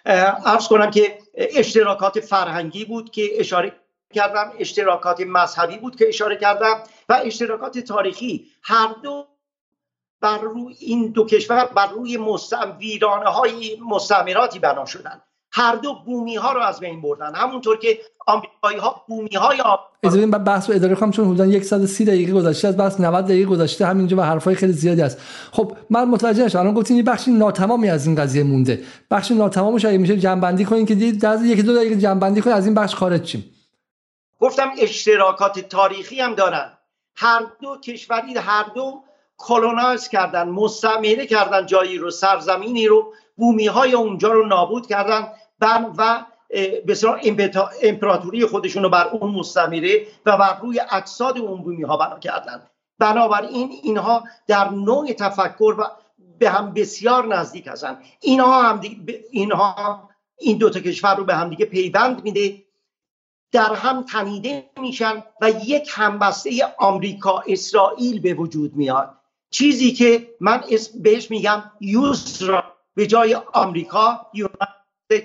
[0.05, 3.72] ارز کنم که اشتراکات فرهنگی بود که اشاره
[4.14, 8.51] کردم اشتراکات مذهبی بود که اشاره کردم و اشتراکات تاریخی.
[8.62, 9.26] هر دو
[10.20, 15.22] بر روی این دو کشور بر روی مستم ویرانه های مستعمراتی بنا شدن
[15.56, 17.35] هر دو بومی ها رو از بین بردن.
[17.35, 19.60] همونطور که آمریکایی ها بومی های
[20.02, 23.51] اجازه بدین بحث رو اداره کنم چون حدودا 130 دقیقه گذشته از بحث 90 دقیقه
[23.51, 25.20] گذشته همینجا و حرفای خیلی زیادی هست
[25.52, 26.60] خب من متوجه نشدم.
[26.60, 28.82] الان گفتین یه بخشی ناتمامی از این قضیه مونده.
[29.10, 32.56] بخش ناتمامش اگه میشه جمع بندی کنین که در یک دو دقیقه جمع بندی کنین
[32.56, 33.44] از این بخش خارج چیم
[34.40, 36.78] گفتم اشتراکات تاریخی هم دارن.
[37.16, 39.02] هر دو کشوری هر دو
[39.39, 45.28] کلونایز کردن مستعمره کردن جایی رو سرزمینی رو بومی های اونجا رو نابود کردن.
[45.60, 46.24] و
[46.86, 47.20] بسیار
[47.82, 52.62] امپراتوری خودشون رو بر اون مستمره و بر روی اجساد اون بومی ها بنا کردن.
[52.98, 55.85] بنابراین اینها در نوع تفکر و
[56.39, 57.98] به هم بسیار نزدیک هستن.
[58.20, 58.81] اینها هم
[59.31, 60.09] اینها
[60.39, 62.64] این دو تا کشور رو به هم دیگه پیوند میده.
[63.52, 69.10] در هم تنیده میشن و یک همبسته آمریکا اسرائیل به وجود میاد.
[69.51, 70.64] چیزی که من
[71.02, 72.64] بهش میگم یوسرا
[72.94, 74.26] به جای آمریکا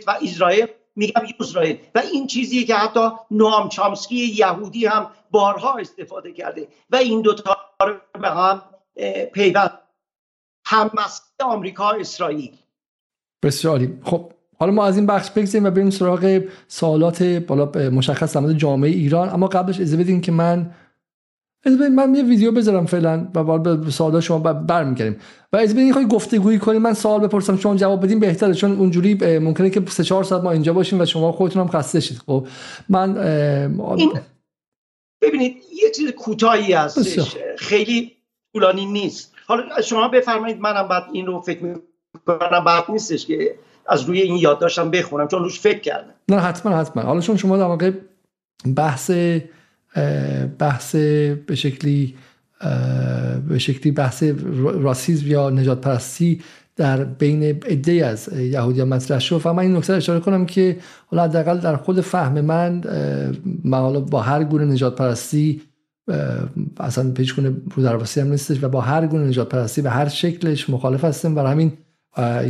[0.08, 6.32] و اسرائیل میگم اسرائیل و این چیزی که حتی نوام چامسکی یهودی هم بارها استفاده
[6.32, 6.68] کرده.
[6.90, 7.58] و این دو تا
[8.22, 8.62] به هم
[9.34, 9.80] پیوند.
[11.44, 12.52] آمریکا اسرائیل.
[13.44, 14.00] بسیاری.
[14.04, 18.90] خب حالا ما از این بخش بگذاریم و بریم سراغ سوالات بالا مشخص در جامعه
[18.90, 19.30] ایران.
[19.30, 20.72] اما قبلش اجازه بدین که من
[21.66, 25.20] من یه ویدیو بذارم فعلا و بعد به سوال شما برمیگردیم.
[25.54, 29.40] و از بدین خواهی گفتگویی کنیم من سوال بپرسم شما جواب بدین بهتره چون اونجوری
[29.40, 32.18] ممکنه که سه چهار ساعت ما اینجا باشیم و شما خودتون هم خسته شید.
[32.18, 32.48] خب
[32.90, 33.14] من
[35.22, 37.36] ببینید یه چیز کوتاهی هستش.
[37.58, 38.12] خیلی
[38.54, 39.34] طولانی نیست.
[39.46, 43.56] حالا شما بفرمایید منم بعد این رو فکر می‌کنم بعد نیستش که
[43.88, 46.14] از روی این یادداشتم بخونم چون روش فکر کردم.
[46.30, 47.04] نه حتما حتما.
[47.04, 47.94] حالا چون شما در
[48.76, 49.12] بحث
[50.60, 52.16] بحث به شکلی
[53.50, 54.24] به شکلی بحث
[54.56, 56.42] راسیزم یا نجات پرستی
[56.76, 59.42] در بین عده از یهودیان مطرح شد.
[59.46, 62.82] و من این نکته اشاره کنم که حالا حداقل در خود فهم من
[63.64, 65.62] من با هر گونه نجات پرستی
[66.80, 70.08] اصلا پیش کنه رو درواسی هم نیستش و با هر گونه نجات پرستی به هر
[70.08, 71.74] شکلش مخالف هستم و همین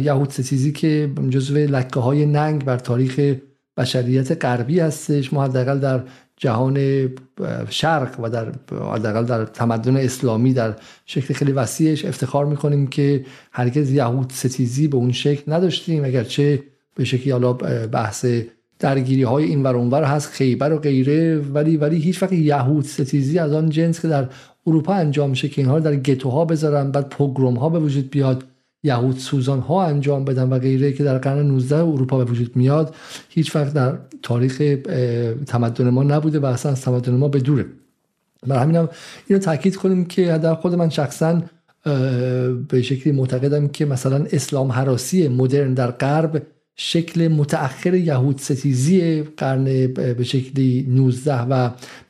[0.03, 3.35] یهود ستیزی که جزو لکه های ننگ بر تاریخ
[3.77, 5.33] بشریت غربی هستش.
[5.33, 6.03] ما حداقل در
[6.39, 7.09] جهان
[7.69, 10.75] شرق و در حداقل در تمدن اسلامی در
[11.05, 16.05] شکل خیلی وسیعش افتخار می‌کنیم که هرگز یهود ستیزی به اون شکل نداشتیم.
[16.05, 16.63] اگرچه
[16.95, 17.53] به شکلی حالا
[17.87, 18.25] بحث
[18.79, 23.39] درگیری های این ور اونور هست خیبر و غیره ولی ولی هیچ وقت یهود ستیزی
[23.39, 24.29] از آن جنس که در
[24.67, 28.43] اروپا انجام میشه که اینها در گتوها بذارن بعد پوگروم ها به وجود بیاد.
[28.83, 32.95] یهود سوزان ها انجام بدن و غیره که در قرن 19 اروپا به وجود میاد
[33.29, 34.57] هیچ وقت در تاریخ
[35.47, 37.65] تمدن ما نبوده و اصلا از تمدن ما به دوره.
[38.47, 38.89] برای همین هم
[39.27, 41.41] اینو تاکید کنیم که در خود من شخصا
[42.69, 49.63] به شکلی معتقدم که مثلا اسلام حراسی مدرن در غرب شکل متأخر یهود ستیزی قرن
[49.93, 51.69] به شکلی 19 و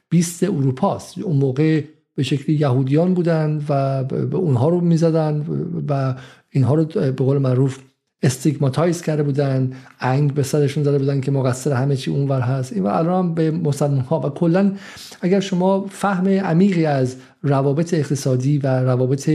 [0.09, 1.17] 20 اروپاست.
[1.17, 1.81] اون موقع
[2.19, 5.45] به شکلی یهودیان بودن و به اونها رو می‌زدن
[5.89, 6.15] و
[6.49, 7.79] اینها رو به قول معروف
[8.23, 12.73] stigmatize کرده بودن انگ به سرشون زده بودن که مقصر همه چی اونور هست.
[12.73, 14.73] این و الان به مسلمان ها و کلا
[15.21, 19.29] اگر شما فهم عمیقی از روابط اقتصادی و روابط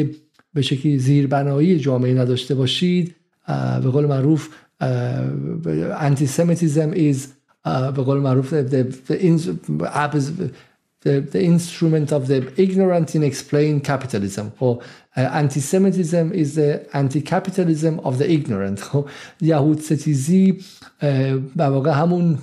[0.55, 3.15] به شکلی زیربنایی جامعه نداشته باشید
[3.83, 4.49] به قول معروف
[6.01, 7.19] anti-Semitism is
[7.65, 8.55] به قول معروف
[11.05, 14.83] the, the instrument of the ignorant inexplained capitalism خب
[15.17, 18.81] anti-Semitism is the anti-capitalism of the ignorant.
[18.81, 19.09] خب
[19.41, 20.59] یهود ستیزی
[21.57, 22.39] به واقع همون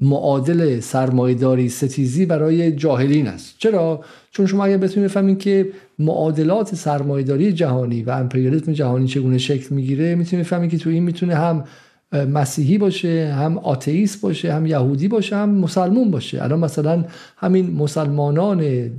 [0.00, 3.54] معادل سرمایداری ستیزی برای جاهلین است.
[3.58, 5.66] چرا؟ چون شما اگر بتونید بفهمید که
[5.98, 11.34] معادلات سرمایداری جهانی و امپریالیسم جهانی چگونه شکل می‌گیره می‌تونید بفهمید که تو این می‌تونه
[11.34, 11.64] هم
[12.12, 16.42] مسیحی باشه هم آتئیست باشه هم یهودی باشه هم مسلمون باشه.
[16.42, 17.04] الان مثلا
[17.36, 18.90] همین مسلمانان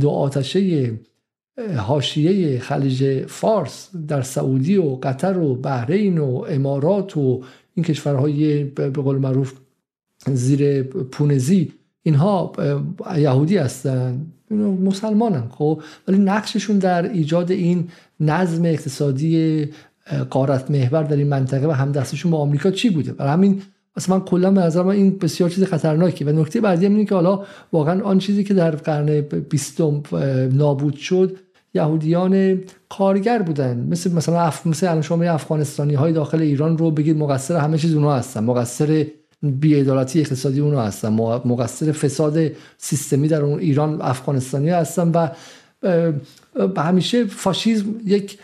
[0.00, 0.92] دو آتشه
[1.76, 7.42] حاشیه خلیج فارس در سعودی و قطر و بحرین و امارات و
[7.74, 9.52] این کشورهای به قول معروف
[10.26, 11.72] زیر پونزی
[12.02, 12.52] اینها
[13.16, 14.26] یهودی هستن
[14.84, 17.88] مسلمانن خب؟ ولی نقششون در ایجاد این
[18.20, 19.68] نظم اقتصادی
[20.30, 23.62] قارت محور در این منطقه و همدستشون با آمریکا چی بوده؟ برای همین
[23.96, 27.14] اصلا من کلا به نظر این بسیار چیز خطرناکی و نکته بعدی هم اینه که
[27.14, 30.02] حالا واقعا آن چیزی که در قرن بیستم
[30.52, 31.36] نابود شد
[31.74, 33.86] یهودیان کارگر بودن.
[33.90, 34.66] مثل مثلا اف...
[34.66, 38.44] مثل الان شما افغانستانی های داخل ایران رو بگید مقصر همه چیز اونها هستن.
[38.44, 39.06] مقصر
[39.42, 41.08] بیعدالتی اقتصادی اونها هستن.
[41.44, 42.38] مقصر فساد
[42.78, 45.28] سیستمی در اون ایران افغانستانی هستن و
[46.76, 48.38] همیشه فاشیزم یک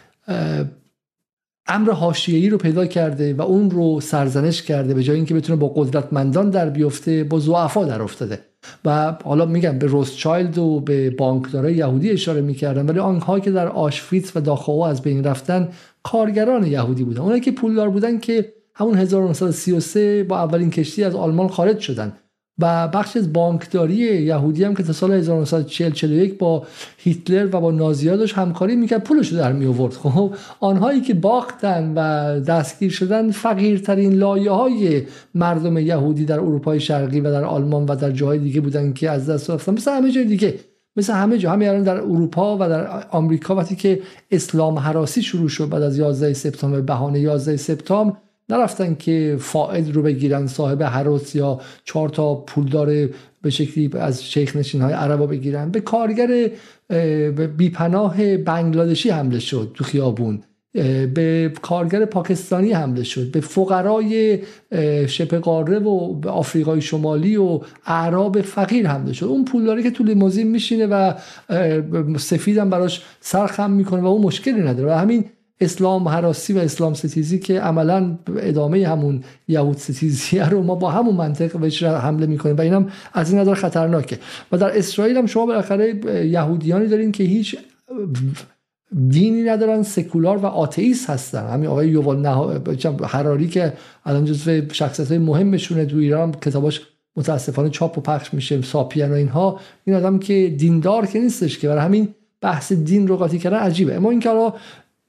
[1.68, 5.68] امر حاشیه‌ای رو پیدا کرده و اون رو سرزنش کرده به جای اینکه بتونه با
[5.68, 8.40] قدرتمندان در بیفته با ضعفا در افتاده.
[8.84, 13.68] و حالا میگم به روزچایلد و به بانکدارای یهودی اشاره می‌کردن ولی آنها که در
[13.68, 15.68] آشفیتس و داخاو از بین رفتن
[16.02, 17.20] کارگران یهودی بودن.
[17.20, 22.12] اونایی که پولدار بودن که همون 1933 با اولین کشتی از آلمان خارج شدن.
[22.58, 26.66] و بخش از بانکداری یهودی هم که تا سال 1940 41 با
[26.98, 31.14] هیتلر و با نازی‌ها داشت همکاری می‌کرد پولش رو در می آورد خب آنهایی که
[31.14, 35.02] باختن و دستگیر شدن فقیرترین لایه های
[35.34, 39.30] مردم یهودی در اروپای شرقی و در آلمان و در جاهای دیگه بودن که از
[39.30, 39.72] دست رفتن.
[39.72, 40.54] مثل همه جای دیگه
[40.96, 41.52] مثل همه جا.
[41.52, 45.98] همه الان در اروپا و در آمریکا وقتی که اسلام حراسی شروع شد بعد از
[45.98, 48.16] 11 سپتامبر بهانه 11 سپتامبر
[48.50, 53.08] نرفتن که فائد رو بگیرن صاحب حراس یا چهار تا پولدار
[53.42, 55.70] به شکلی از شیخ نشین های عربا بگیرن.
[55.70, 56.50] به کارگر
[57.56, 60.42] بیپناه بنگلادشی حمله شد تو خیابون.
[61.14, 63.30] به کارگر پاکستانی حمله شد.
[63.30, 64.38] به فقرای
[65.06, 69.26] شبه قاره و آفریقای شمالی و اعراب فقیر حمله شد.
[69.26, 71.12] اون پولداری که تو لیموزین میشینه و
[72.18, 74.88] سفیدم براش سرخم می‌کنه و اون مشکلی نداره.
[74.92, 75.24] و همین
[75.60, 81.14] اسلام حراسی و اسلام ستیزی که عملا ادامه همون یهود ستیزی رو ما با همون
[81.14, 84.18] منطق بهش حمله می‌کنیم و اینم از این نظر خطرناکه.
[84.52, 87.56] و در اسرائیل هم شما بالاخره یهودیانی دارین که هیچ
[89.08, 91.48] دینی ندارن سکولار و آتئیست هستن.
[91.48, 92.26] همین آقای یووال
[93.04, 93.72] حراری که
[94.04, 96.80] الان جزو شخصیت های مهمشونه تو ایران کتاباش
[97.16, 99.60] متاسفانه چاپ و پخش میشه ساپین و اینها.
[99.84, 101.68] این آدم که دیندار که نیستش که.
[101.68, 102.08] برای همین
[102.40, 103.96] بحث دین رو قاطی کردن عجیبه.
[103.96, 104.30] اما این که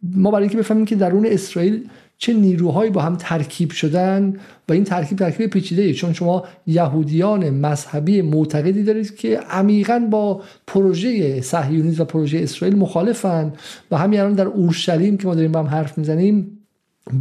[0.03, 4.33] ما برای اینکه بفهمیم که درون اسرائیل چه نیروهایی با هم ترکیب شدن
[4.69, 5.93] و این ترکیب ترکیب پیچیده ای.
[5.93, 13.53] چون شما یهودیان مذهبی معتقدی دارید که عمیقا با پروژه صهیونیسم و پروژه اسرائیل مخالفن
[13.91, 16.59] و همین الان در اورشلیم که ما داریم با هم حرف می‌زنیم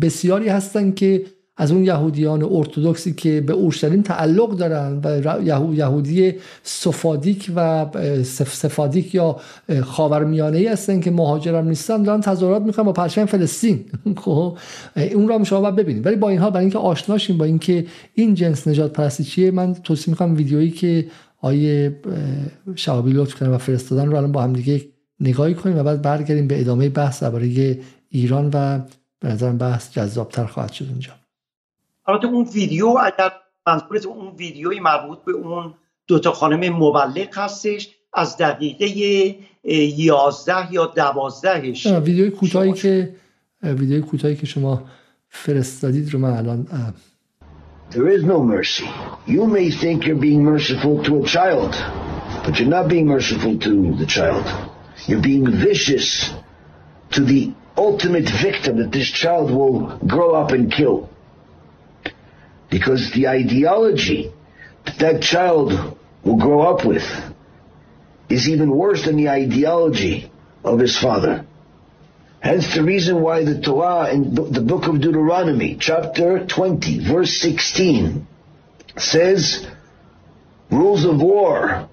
[0.03, 1.25] بسیاری هستن که
[1.61, 5.43] از اون یهودیان ارتودکسی که به اورشلیم تعلق دارن و
[5.75, 7.87] یهودی سفادیک و
[8.25, 9.37] سفادیک یا
[9.83, 13.85] خاورمیانه ای هستن که مهاجرم نیستن دارن تظاهرات می‌کنن با پرچم فلسطین.
[14.25, 14.59] خب
[15.15, 16.07] اون را شما ببینید.
[16.07, 20.13] ولی با اینها برای اینکه آشناشیم با اینکه این جنس نجات پرستی چیه من توصیه
[20.13, 21.07] می‌کنم ویدیویی که
[21.41, 22.01] آیه
[22.75, 24.85] شعبی لطف کردن و فرستادن رو الان با هم دیگه
[25.21, 27.79] نگاهی کنیم و بعد برگردیم به ادامه بحث درباره
[28.11, 28.79] ایران و
[29.21, 31.13] به نظرم بحث جذابتر خواهد شد اونجا
[32.09, 33.33] البته اون ویدیو اگر
[33.67, 35.75] منظورت اون ویدیوی مربوط به اون
[36.07, 38.87] دوتا خانم مبلغ هستش از دقیقه
[39.97, 43.15] یازده یا دوازدهش ویدیوی کوتاهی که
[43.63, 44.83] ویدیوی کوتاهی که شما
[45.29, 46.67] فرستادید رو من الان
[47.91, 48.89] There is no mercy.
[49.27, 51.73] You may think you're being merciful to a child,
[52.45, 54.45] but you're not being merciful to the child.
[55.09, 56.09] You're being vicious
[57.15, 57.43] to the
[57.79, 59.79] ultimate victim that this child will
[60.15, 61.09] grow up and kill.
[62.71, 64.33] Because the ideology
[64.85, 67.07] that that child will grow up with
[68.29, 70.31] is even worse than the ideology
[70.65, 71.47] of his father.
[72.41, 78.27] Hence the reason why the Torah in the book of Deuteronomy, chapter 20, verse 16,
[78.97, 79.67] says,
[80.71, 81.89] rules of war,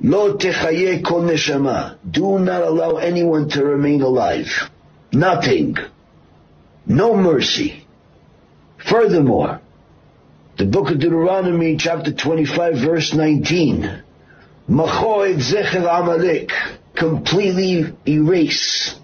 [0.00, 1.96] Lo kol neshama.
[2.08, 4.70] Do not allow anyone to remain alive.
[5.12, 5.76] Nothing.
[6.86, 7.84] No mercy.
[8.78, 9.60] Furthermore,
[10.57, 14.03] the book of Deuteronomy, chapter 25, verse 19.
[14.69, 16.51] Machoed Zecher Amalek.
[16.95, 18.99] Completely erase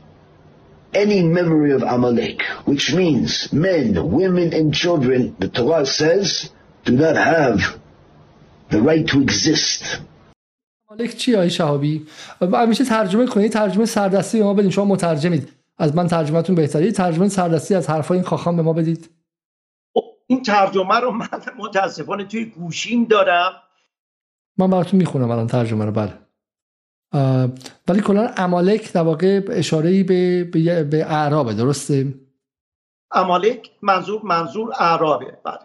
[0.93, 6.51] any memory of Amalek, which means men, women, and children, the Torah says,
[6.85, 7.79] do not have
[8.69, 10.01] the right to exist.
[10.91, 12.05] مالک چی آی شهابی؟
[12.53, 17.29] همیشه ترجمه کنید ترجمه سردستی به ما بدین شما مترجمید از من ترجمهتون بهتری ترجمه
[17.29, 19.09] سردستی از حرفای این خاخام به ما بدید
[20.26, 21.28] این ترجمه رو من
[21.58, 23.52] متاسفانه توی گوشیم دارم.
[24.58, 26.12] من براتون می‌خونم الان ترجمه رو بله.
[27.88, 32.14] ولی کلا امالک در واقع اشاره به به, به اعرابه درسته؟
[33.10, 35.58] امالک منظور منظور اعرابه بله.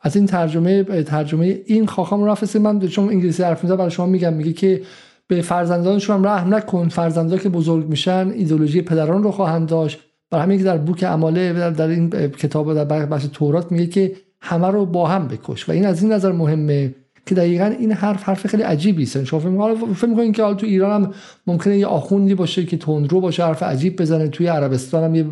[0.00, 4.32] از این ترجمه ترجمه این خاخام رفسه من چون انگلیسی حرف می‌زنم برای شما میگم
[4.32, 4.82] میگه که
[5.26, 6.88] به فرزندانشون هم رحم نکن.
[6.88, 10.00] فرزندا که بزرگ میشن ایدولوژی پدران رو خواهند داشت.
[10.32, 14.68] برای همین که در بوک عماله در این کتاب در بخش تورات میگه که همه
[14.68, 15.68] رو با هم بکش.
[15.68, 16.94] و این از این نظر مهمه
[17.26, 19.24] که دقیقا این حرف حرف خیلی عجیبی است.
[19.24, 21.12] شما فکر می‌کنید که حالا تو ایران هم
[21.46, 24.28] ممکنه یه آخوندی باشه که تندرو باشه حرف عجیب بزنه.
[24.28, 25.26] توی عربستان هم یه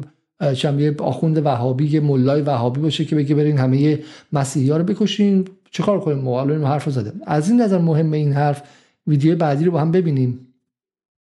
[0.54, 3.98] چم یه آخوند وهابی یه ملای وهابی باشه که بگه برین همه
[4.32, 5.44] مسیحی ها رو بکشین.
[5.70, 8.62] چیکار کنیم؟ ما الان حرف زده از این نظر مهمه این حرف.
[9.06, 10.46] ویدیو بعدی رو با هم ببینیم.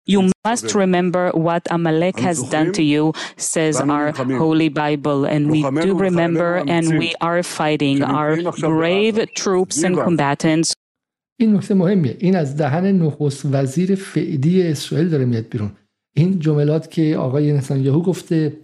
[0.07, 4.11] You must remember what Amalek has done to you, says our
[4.43, 5.25] Holy Bible.
[5.25, 10.73] And we do remember, and we are fighting our brave troops and combatants.
[11.39, 12.17] این نکته مهمیه.
[12.19, 15.71] این از دهن نخست وزیر فعلی اسرائیل داره میاد بیرون.
[16.13, 18.57] این جملات که آقای یهو گفته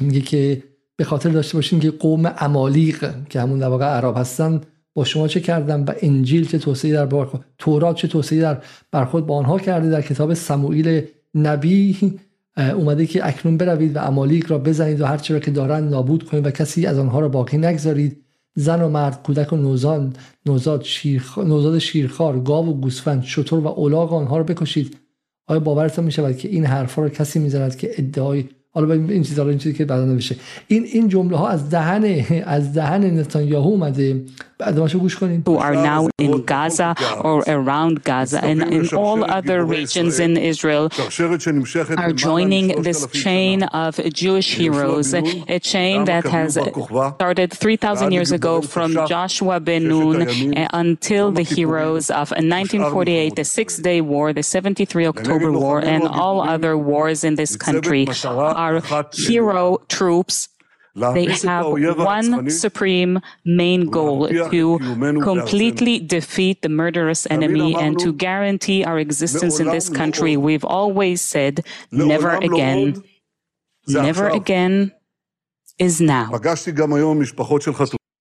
[0.00, 0.62] میگه که
[0.96, 4.60] به خاطر داشته باشین که قوم امالیق که همون در واقع عرب هستن
[4.98, 8.58] با شما چه کردم و انجیل چه توصیه در برخورد تورات چه توصیه در
[8.92, 11.02] برخورد با آنها کرده در کتاب سموئیل
[11.34, 11.96] نبی.
[12.56, 16.46] اومده که اکنون بروید و امالیک را بزنید و هر را که دارند نابود کنید
[16.46, 18.16] و کسی از آنها را باقی نگذارید.
[18.54, 20.12] زن و مرد کودک و نوزان
[20.46, 21.38] نوزاد شیرخ...
[21.38, 24.96] نوزاد شیرخوار گاو و گوسفند شطور و اولاغ آنها را بکشید.
[25.46, 29.48] آیا باورتان می شود که این حرفها را کسی می‌زند که ادعای حالا این چیزا
[29.48, 30.36] این چیزی که بعدا نوشته.
[30.68, 34.22] این این جمله ها از دهن از دهن نتانیاهو اومده.
[34.60, 40.90] Who are now in Gaza or around Gaza and in all other regions in Israel
[41.96, 48.60] are joining this chain of Jewish heroes a chain that has started 3000 years ago
[48.60, 50.22] from Joshua ben Nun
[50.56, 56.02] eh, until the heroes of 1948 the 6 day war the 73 October war and
[56.08, 58.82] all other wars in this country are
[59.12, 60.48] hero troops
[61.14, 64.78] they have one supreme main goal to
[65.22, 70.36] completely defeat the murderous enemy and to guarantee our existence in this country.
[70.36, 73.02] We've always said, never again.
[73.86, 74.92] Never again
[75.78, 76.30] is now.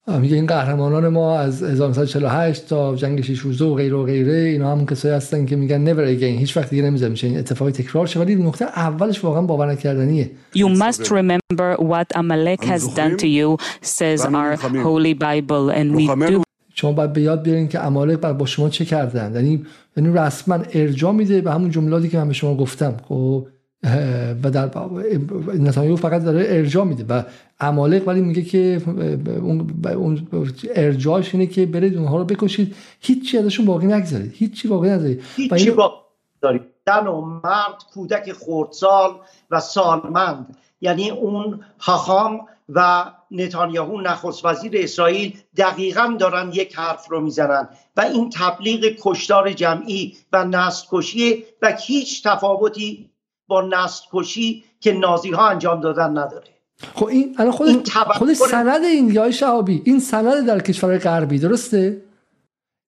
[0.07, 4.71] میگه این قهرمانان ما از 1948 تا جنگ شش روزه و غیره و غیره اینا
[4.71, 8.07] همون کسایی هستن که میگن never again هیچ وقت دیگه نمی‌ذاره میشه این اتفاقی تکرار
[8.07, 8.19] شه.
[8.19, 10.31] ولی نکته اولش واقعا باور نکردنیه.
[10.55, 14.55] You must remember what Amalek has done to you says our
[14.88, 15.69] holy bible.
[15.69, 16.43] And we do
[16.73, 19.35] شما باید به یاد بیارین که امالک با شما چه کردن.
[19.35, 19.65] یعنی
[19.97, 22.97] یعنی رسما ارجاع میده به همون جملاتی که من به شما گفتم.
[23.09, 23.47] خب
[24.43, 24.69] و در
[25.59, 27.23] نتانیاهو فقط داره ارجاع میده و
[27.59, 28.81] امالق ولی میگه که
[29.95, 30.27] اون
[30.75, 32.75] ارجاعش اینه که برید اونها رو بکشید.
[32.99, 39.11] هیچی ازشون باقی نگذارید هیچی باقی نذارید هیچی باقی زن و مرد کودک خردسال
[39.51, 40.57] و سالمند.
[40.81, 42.39] یعنی اون حخام
[42.69, 49.53] و نتانیاهو نخست وزیر اسرائیل دقیقا دارن یک حرف رو می‌زنن و این تبلیغ کشتار
[49.53, 53.09] جمعی و نسل کشی و هیچ تفاوتی
[53.48, 56.48] با نسل کشی که نازی ها انجام دادن نداره.
[56.95, 57.84] خب این الان خود این
[58.14, 62.02] خود سند این یا شعبی این سند در کشور غربی درسته؟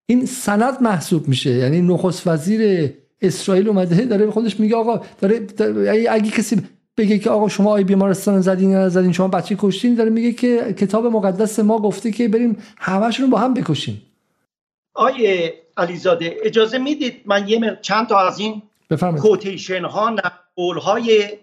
[0.09, 6.05] این سند محسوب میشه یعنی نخست وزیر اسرائیل اومده داره خودش میگه آقا داره, داره
[6.09, 6.61] اگه کسی
[6.97, 10.73] بگه که آقا شما آی بیمارستان زدین یا زدین شما بچه کشتین داره میگه که
[10.73, 14.01] کتاب مقدس ما گفته که بریم همشون رو با هم بکشیم.
[14.93, 18.61] آیه علیزاده اجازه می‌دید من یه چند تا از این
[19.21, 20.15] کوتیشن ها
[20.59, 21.37] نقول های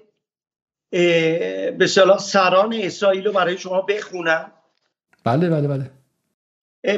[1.78, 4.52] به صلاح سران اسرائیل رو برای شما بخونم.
[5.24, 5.90] بله بله بله.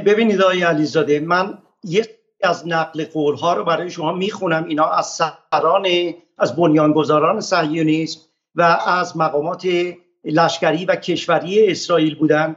[0.00, 4.64] ببینید آقای علیزاده من یه از نقل قول ها رو برای شما می‌خونم.
[4.64, 5.86] اینا از سران
[6.38, 8.20] از بنیانگذاران صهیونیسم
[8.54, 9.68] و از مقامات
[10.24, 12.56] لشکری و کشوری اسرائیل بودن.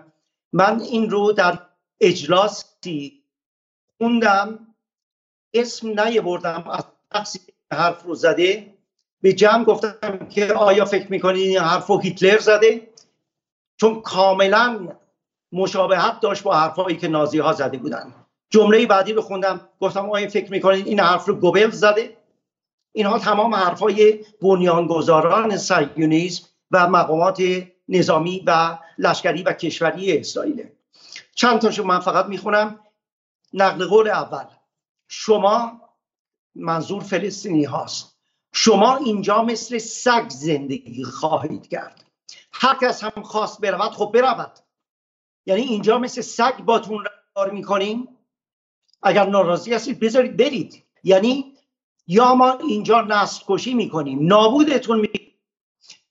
[0.54, 1.60] من این رو در
[2.00, 3.24] اجلاسی
[3.98, 4.60] خوندم.
[5.54, 6.84] اسم نیاوردم از
[7.14, 7.40] شخصی
[7.72, 8.70] حرف رو زده.
[9.22, 12.88] به جمع گفتم که آیا فکر می‌کنید این حرف رو هیتلر زده؟
[13.77, 14.88] چون کاملا
[15.52, 18.14] مشابهت داشت با حرفایی که نازی ها زده بودن.
[18.49, 22.18] جمله بعدی رو خوندم گفتم آیا فکر می‌کنید این حرف رو گوبل زده؟
[22.91, 27.43] اینها تمام حرفای بنیانگذاران سیونیزم و مقامات
[27.89, 30.68] نظامی و لشکری و کشوری اسرائیل.
[31.35, 32.80] چند تاشو من فقط می‌خونم.
[33.53, 34.45] نقل قول اول.
[35.07, 35.81] شما
[36.56, 38.11] منظور فلسطینی هاست
[38.53, 42.06] شما اینجا مثل سگ زندگی خواهید کرد.
[42.52, 44.60] هر کس هم خواست برود خب برود.
[45.45, 48.07] یعنی اینجا مثل سگ باتون رفتار می‌کنیم؟
[49.03, 50.84] اگر ناراضی هستید بذارید برید.
[51.03, 51.53] یعنی
[52.07, 55.10] یا ما اینجا نسل کشی می‌کنیم نابودتون می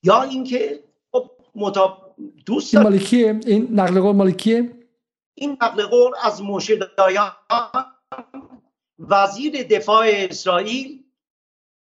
[0.03, 2.15] یا اینکه خب مطاب...
[2.45, 4.87] دوست این مالکیه این نقل قول مالکیه
[5.33, 7.31] این نقل قول از موشه دایان
[8.99, 11.00] وزیر دفاع اسرائیل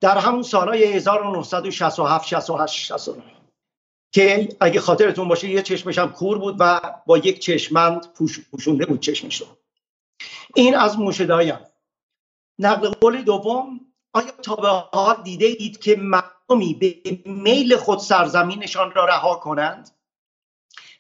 [0.01, 3.23] در همون سالهای 1967 68 69
[4.11, 8.07] که اگه خاطرتون باشه یه چشمش هم کور بود و با یک چشمند
[8.51, 9.47] پوشونده بود چشمش رو.
[10.55, 11.65] این از موشدایان
[12.59, 13.80] نقل قول دوم
[14.13, 16.95] آیا تا به حال دیده اید که مردمی به
[17.26, 19.89] میل خود سرزمینشان را رها کنند؟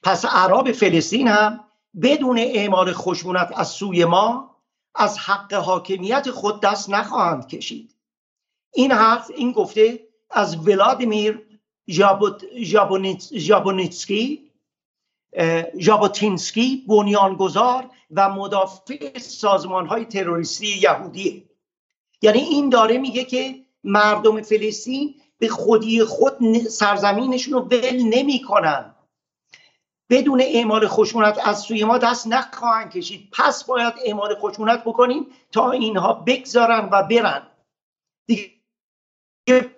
[0.03, 1.63] پس عرب فلسطین هم
[2.01, 4.55] بدون اعمال خشونت از سوی ما
[4.95, 7.94] از حق حاکمیت خود دست نخواهند کشید.
[8.75, 11.59] این حرف این گفته از ولادیمیر
[13.37, 14.51] ژابونیتسکی
[15.79, 21.49] ژابوتینسکی بنیانگذار و مدافع سازمان های تروریستی یهودی
[22.21, 28.95] یعنی این داره میگه که مردم فلسطین به خودی خود سرزمینشون رو ول نمی‌کنن.
[30.09, 33.29] بدون اعمال خشونت از سوی ما دست نخواهند کشید.
[33.31, 37.47] پس باید اعمال خشونت بکنیم تا اینها بگذارن و برن.
[38.27, 38.51] دیگه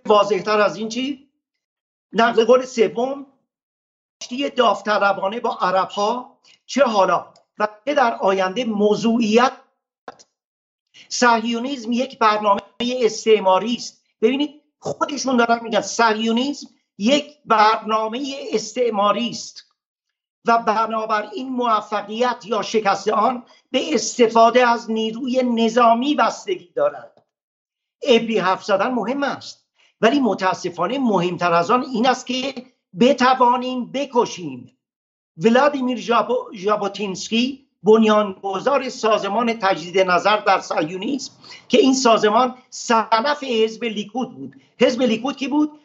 [0.05, 1.29] واضحتر از این چی؟
[2.13, 3.25] نقل قول سوم
[4.55, 9.51] داوطلبانه با عرب ها چه حالا؟ و چه در آینده موضوعیت؟
[11.09, 14.03] صهیونیزم یک برنامه استعماری است.
[14.21, 16.67] ببینید خودشون دارن میگن صهیونیزم
[16.97, 19.67] یک برنامه استعماری است.
[20.45, 27.16] و بنابراین موفقیت یا شکست آن به استفاده از نیروی نظامی بستگی دارد.
[28.03, 29.67] ابری حرف زدن مهم است.
[30.01, 32.53] ولی متاسفانه مهمتر از آن این است که
[32.99, 34.77] بتوانیم بکشیم.
[35.37, 36.11] ولادیمیر
[36.53, 41.31] ژابوتینسکی بنیانگذار سازمان تجدید نظر در سایونیسم
[41.67, 44.55] که این سازمان صنف حزب لیکود بود.
[44.79, 45.79] حزب لیکود کی بود؟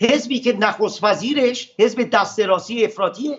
[0.00, 3.36] حزبی که نخست وزیرش حزب دست راستی افراطی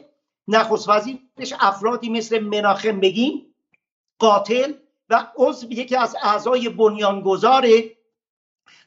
[0.48, 3.46] نخست وزیرش افرادی مثل مناخم بگین
[4.20, 4.74] قاتل
[5.10, 7.66] و عضو یکی از اعضای بنیانگذار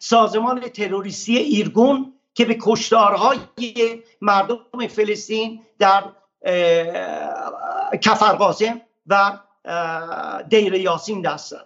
[0.02, 3.38] سازمان تروریستی ایرگون که به کشتارهای
[4.20, 6.04] مردم فلسطین در
[8.02, 9.38] کفرقاسم و
[10.48, 11.64] دیر یاسین دستن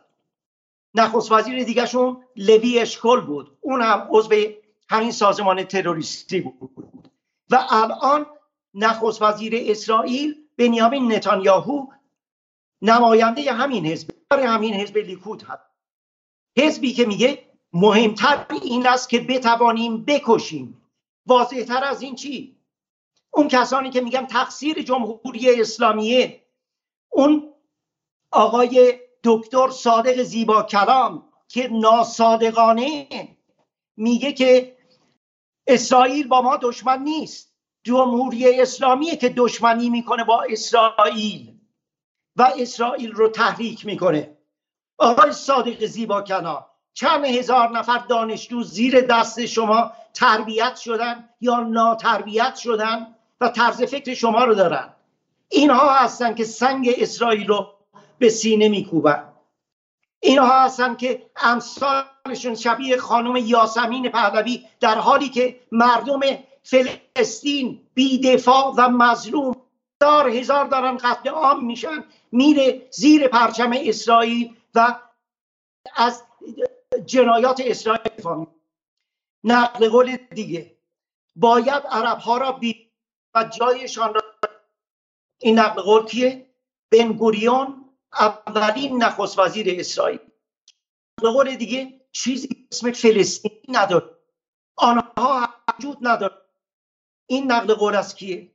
[0.94, 3.56] نخست وزیر دیگرشون لوی اشکل بود.
[3.60, 4.34] اون هم عضو
[4.88, 7.10] همین سازمان تروریستی بود.
[7.50, 8.26] و الان
[8.74, 11.86] نخست وزیر اسرائیل بنیامین نتانیاهو
[12.82, 15.62] نماینده همین حزب همین حزب لیکود هست.
[16.58, 17.45] حزبی که میگه
[17.76, 20.82] مهمتر این است که بتوانیم بکشیم.
[21.26, 22.56] واضحتر از این چی؟
[23.30, 26.42] اون کسانی که میگن تقصیر جمهوری اسلامیه
[27.08, 27.52] اون
[28.30, 33.08] آقای دکتر صادق زیبا کلام که ناصادقانه
[33.96, 34.76] میگه که
[35.66, 37.56] اسرائیل با ما دشمن نیست.
[37.82, 41.58] جمهوری اسلامی که دشمنی می‌کنه با اسرائیل
[42.36, 44.38] و اسرائیل رو تحریک می‌کنه.
[44.98, 46.66] آقای صادق زیبا کلام
[46.96, 54.14] چند هزار نفر دانشجو زیر دست شما تربیت شدن یا ناتربیت شدن و طرز فکر
[54.14, 54.94] شما رو دارن.
[55.48, 57.66] اینها هستن که سنگ اسرائیل رو
[58.18, 59.32] به سینه میکوبن.
[60.20, 66.20] اینها هستن که امثالشون شبیه خانم یاسمین پهلوی در حالی که مردم
[66.62, 69.56] فلسطین بیدفاع و مظلوم
[70.02, 74.94] هزار هزار دارن قتل عام میشن میره زیر پرچم اسرائیل و
[75.96, 76.22] از
[77.04, 78.46] جنایات اسرائیل
[79.44, 80.76] نقل قول دیگه.
[81.36, 82.90] باید عرب ها را بی
[83.34, 84.22] و جایشان را
[85.40, 86.50] این نقل قول کیه؟
[86.90, 87.12] بن
[88.12, 90.18] اولین نخست وزیر اسرائیل.
[91.18, 94.16] نقل قول دیگه چیزی اسم فلسطینی نداره.
[94.76, 95.48] آنها
[95.78, 96.36] وجود نداره.
[97.26, 98.52] این نقل قول از کیه؟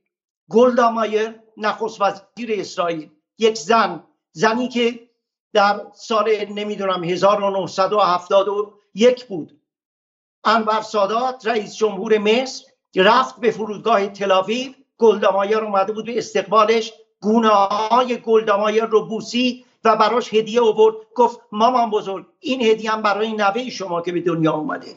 [0.50, 3.10] گلدا مایر نخست وزیر اسرائیل.
[3.38, 4.04] یک زن.
[4.32, 5.10] زنی که
[5.52, 9.60] در سال نمی‌دونم 1971 بود.
[10.44, 12.64] انور سادات رئیس جمهور مصر
[12.96, 16.92] رفت به فرودگاه تلاویو گلدامایر اومده بود به استقبالش.
[17.20, 20.96] گونه های گلدامایر رو بوسی و براش هدیه آورد.
[21.14, 24.96] گفت مامان بزرگ این هدیه هم برای نوه شما که به دنیا اومده.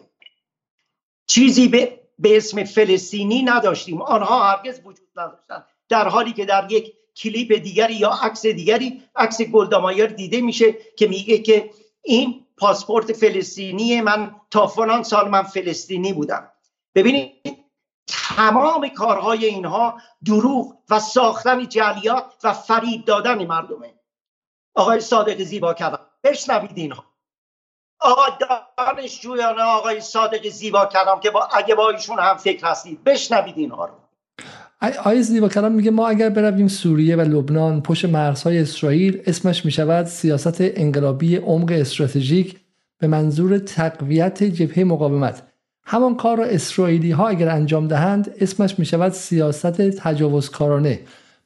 [1.28, 4.02] چیزی به, به اسم فلسطینی نداشتیم.
[4.02, 9.42] آنها هرگز وجود نداشتن در حالی که در یک کلیپ دیگری یا عکس دیگری عکس
[9.42, 11.70] گلدامایر دیده میشه که میگه که
[12.02, 16.52] این پاسپورت فلسطینی من تا فلان سال من فلسطینی بودم.
[16.96, 17.66] ببینید
[18.08, 23.94] تمام کارهای اینها دروغ و ساختن جلیات و فریب دادن مردمه.
[24.76, 27.06] آقای صادق زیبا کردن بشنوید اینها.
[28.00, 28.38] آقا
[28.78, 33.86] دانشجویان آقای صادق زیبا کردم که با اگه با ایشون هم فکر هستید بشنوید اینها
[33.86, 34.05] رو.
[34.82, 40.06] آقای زیبا کلام میگه ما اگر برویم سوریه و لبنان پشت مرزهای اسرائیل اسمش می‌شود
[40.06, 42.56] سیاست انقلابی عمق استراتژیک
[43.00, 45.44] به منظور تقویت جبهه مقاومت.
[45.84, 51.00] همان کار را اسرائیلی ها اگر انجام دهند اسمش می شود سیاست تجاوزکارانه.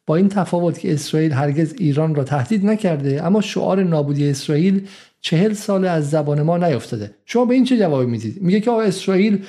[0.06, 4.88] با این تفاوت که اسرائیل هرگز ایران را تهدید نکرده اما شعار نابودی اسرائیل
[5.22, 7.11] چهل سال از زبان ما نیفتاده.
[7.26, 9.45] شما به این چه جوابی می‌دید؟ میگه که اسرائیل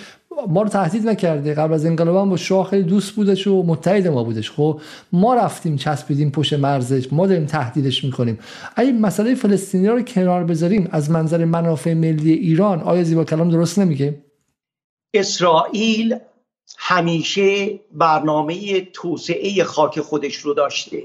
[0.48, 4.24] ما رو تهدید نکرده قبل از انقلاب با شاه خیلی دوست بودش و متحد ما
[4.24, 4.50] بودش.
[4.50, 4.80] خب
[5.12, 7.12] ما رفتیم چسبیدیم پشت مرزش.
[7.12, 8.38] ما داریم تهدیدش می‌کنیم.
[8.76, 13.78] اگه مسئله فلسطینی رو کنار بذاریم از منظر منافع ملی ایران آیا زیبا کلام درست
[13.78, 14.22] نمیگه؟
[15.14, 16.18] اسرائیل
[16.78, 21.02] همیشه برنامه توسعه خاک خودش رو داشته.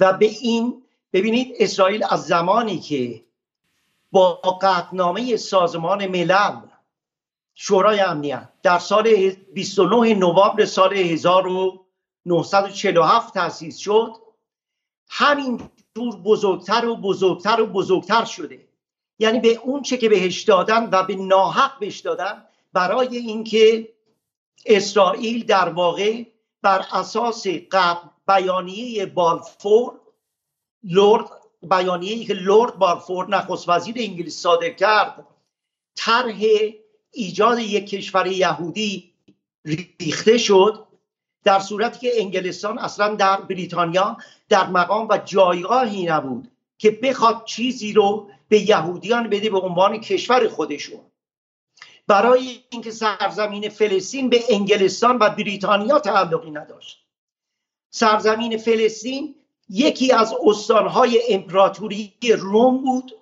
[0.00, 0.74] و به این
[1.12, 3.20] ببینید اسرائیل از زمانی که
[4.12, 6.52] با قطنامه سازمان ملل
[7.54, 8.48] شورای امنیت.
[8.62, 14.12] در سال 29 نوامبر سال 1947 تأسیس شد.
[15.08, 18.68] همین جور بزرگتر و بزرگتر و بزرگتر شده.
[19.18, 23.88] یعنی به اون چه که بهش دادن و به ناحق بهش دادن برای اینکه
[24.66, 26.24] اسرائیل در واقع
[26.62, 27.46] بر اساس
[28.26, 30.00] بیانیه بالفور
[30.84, 31.26] لورد
[31.62, 35.26] بیانیه که لورد بالفور نخست وزیر انگلیس صادر کرد
[35.94, 36.42] طرح
[37.12, 39.12] ایجاد یک کشور یهودی
[40.00, 40.86] ریخته شد
[41.44, 44.16] در صورتی که انگلستان اصلا در بریتانیا
[44.48, 50.48] در مقام و جایگاهی نبود که بخواد چیزی رو به یهودیان بده به عنوان کشور
[50.48, 51.00] خودشون.
[52.06, 57.06] برای اینکه سرزمین فلسطین به انگلستان و بریتانیا تعلقی نداشت.
[57.90, 59.34] سرزمین فلسطین
[59.68, 63.12] یکی از استانهای امپراتوری روم بود.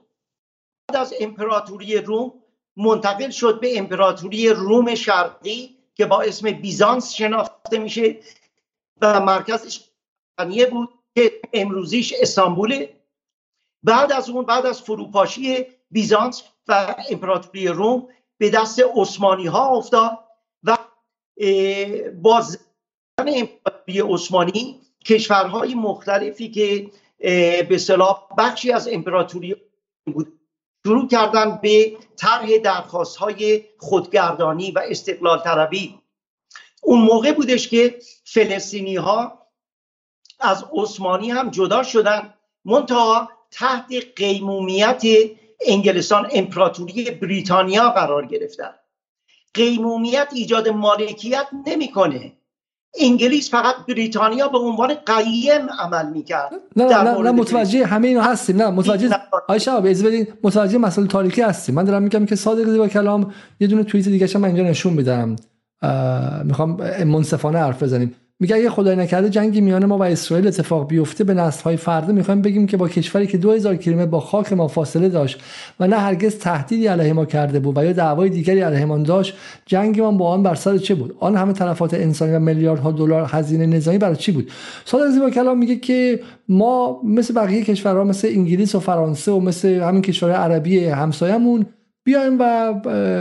[0.89, 2.33] بعد از امپراتوری روم
[2.77, 8.17] منتقل شد به امپراتوری روم شرقی که با اسم بیزانس شناخته میشه
[9.01, 9.81] و مرکزش
[10.71, 12.97] بود که امروزیش استانبوله.
[13.83, 20.19] بعد از اون بعد از فروپاشی بیزانس و امپراتوری روم به دست عثمانی ها افتاد
[20.63, 20.79] و
[22.23, 22.45] با
[23.19, 26.91] امپراتوری عثمانی کشورهای مختلفی که
[27.69, 29.57] به صلاح بخشی از امپراتوری
[30.07, 30.40] بود
[30.87, 35.99] شروع کردن به طرح درخواست های خودگردانی و استقلال طلبی.
[36.83, 39.47] اون موقع بودش که فلسطینی ها
[40.41, 42.35] از عثمانی هم جدا شدن
[42.65, 45.03] منتها تحت قیمومیت
[45.67, 48.75] انگلستان امپراتوری بریتانیا قرار گرفتن.
[49.55, 52.33] قیمومیت ایجاد مالکیت نمی‌کنه.
[52.99, 56.51] انگلیس فقط بریتانیا به عنوان قیم عمل می‌کرد.
[56.77, 58.57] نه نه نه, نه متوجه همه اینا هستیم.
[58.57, 59.11] نه متوجه
[59.49, 61.75] آیشه از بدین متوجه مسئله تاریخی هستیم.
[61.75, 65.37] من دارم میگم که صادق زیبا کلام یه دونه توییت دیگه من اینجا نشون میدم.
[66.45, 68.15] می‌خوام منصفانه حرف بزنیم.
[68.41, 72.13] میگه اگه خدای نکرده جنگی میان ما و اسرائیل اتفاق بیفته به نسل های فردا
[72.13, 75.41] می‌خوایم بگیم که با کشوری که 2000 کیلومتر با خاک ما فاصله داشت
[75.81, 79.35] و نه هرگز تهدیدی علیه ما کرده بود و یا دعوای دیگری علیهمان داشت
[79.67, 83.29] جنگ ما با آن بر سر چه بود؟ آن همه تلفات انسانی و میلیاردها دلار
[83.31, 84.51] هزینه نظامی برای چی بود؟
[84.85, 89.69] صادق زیبا کلام میگه که ما مثل بقیه کشورها مثل انگلیس و فرانسه و مثل
[89.69, 91.67] همین کشورهای عربی همسایمون
[92.11, 92.75] بیایم و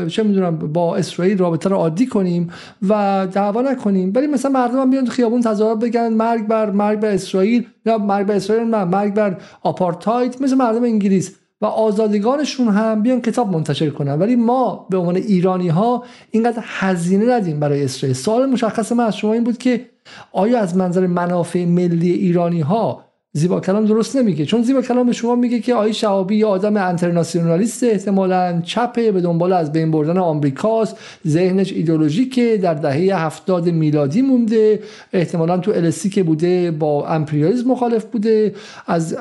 [0.07, 2.49] چه می‌دونم با اسرائیل رابطه رو عادی کنیم
[2.89, 4.11] و دعوا نکنیم.
[4.15, 8.27] ولی مثلا مردم هم بیان خیابون تظاهرات بگن مرگ بر مرگ بر اسرائیل یا مرگ
[8.27, 11.35] بر اسرائیل نه مرگ بر آپارتاید مثل مردم انگلیس.
[11.61, 14.19] و آزادگانشون هم بیان کتاب منتشر کنن.
[14.19, 18.15] ولی ما به عنوان ایرانی ها اینقدر هزینه ندیم برای اسرائیل.
[18.15, 19.85] سوال مشخص من از شما این بود که
[20.31, 24.45] آیا از منظر منافع ملی ایرانی ها زیبا کلام درست نمیگه.
[24.45, 29.21] چون زیبا کلام به شما میگه که آقای شهابی یه آدم انترناسیونالیست احتمالا چپه به
[29.21, 30.97] دنبال از بین بردن آمریکاست.
[31.27, 34.79] ذهنش ایدولوژیکه در دهه هفتاد میلادی مونده.
[35.13, 38.53] احتمالا تو السی که بوده با امپریالیسم مخالف بوده.
[38.87, 39.17] از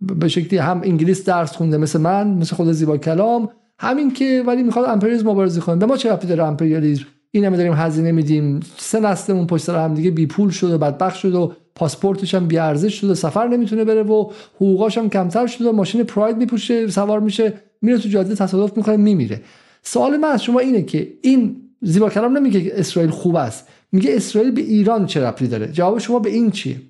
[0.00, 3.48] به شکلی هم انگلیس درس خونده مثل من مثل خود زیبا کلام.
[3.78, 5.76] همین که ولی می‌خواد امپریالیسم مبارزه کنه.
[5.76, 8.60] به ما چه رفتی داره امپریالیسم؟ این همه داریم هزینه میدیم.
[8.76, 12.48] سه نسلمون پشت سر هم دیگه بی پول شد و بدبخت شد و پاسپورتش هم
[12.48, 17.52] بیارزش شده سفر نمی‌تونه بره و حقوقاش هم کمتر شده ماشین پراید میپوشه سوار میشه
[17.82, 19.40] میره تو جاده تصادف می‌کنه میمیره.
[19.82, 23.68] سوال من از شما اینه که این زیبا کلام نمیگه اسرائیل خوب است.
[23.92, 26.80] میگه اسرائیل به ایران چه ربطی داره؟ جواب شما به این چیه؟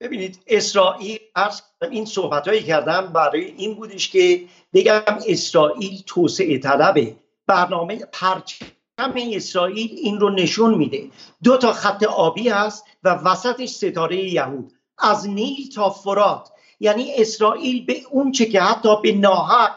[0.00, 1.18] ببینید اسرائیل
[1.90, 4.40] این صحبت هایی کردم برای این بودش که
[4.74, 7.16] بگم اسرائیل توسعه طلبه.
[7.46, 8.66] برنامه پرچم
[8.98, 11.10] همه اسرائیل این رو نشون میده.
[11.42, 14.72] دو تا خط آبی هست و وسطش ستاره یهود.
[14.98, 16.48] از نیل تا فرات.
[16.80, 19.74] یعنی اسرائیل به اون چه که حتی به ناحق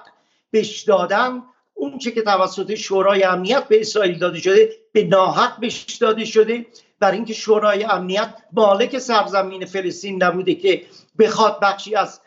[0.53, 1.43] بش دادن
[1.73, 6.65] اون چه که توسط شورای امنیت به اسرائیل داده شده به ناحق بش داده شده.
[6.99, 10.81] برای اینکه شورای امنیت مالک سرزمین فلسطین نبوده که
[11.19, 12.22] بخواد بخشی از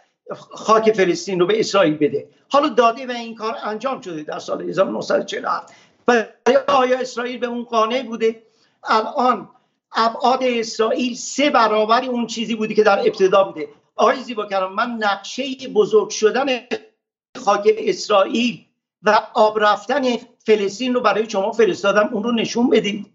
[0.50, 2.28] خاک فلسطین رو به اسرائیل بده.
[2.48, 5.74] حالا داده و این کار انجام شده در سال 1947
[6.08, 6.26] و
[6.68, 8.42] آیا اسرائیل به اون قانع بوده؟
[8.84, 9.50] الان
[9.92, 13.68] ابعاد اسرائیل سه برابر اون چیزی بودی که در ابتدا بوده.
[13.96, 16.66] آقای زیبا کرام من نقشه بزرگ شدن
[17.36, 18.64] خاک اسرائیل
[19.02, 23.14] و آب رفتن فلسطین رو برای شما فرستادم اون رو نشون بدید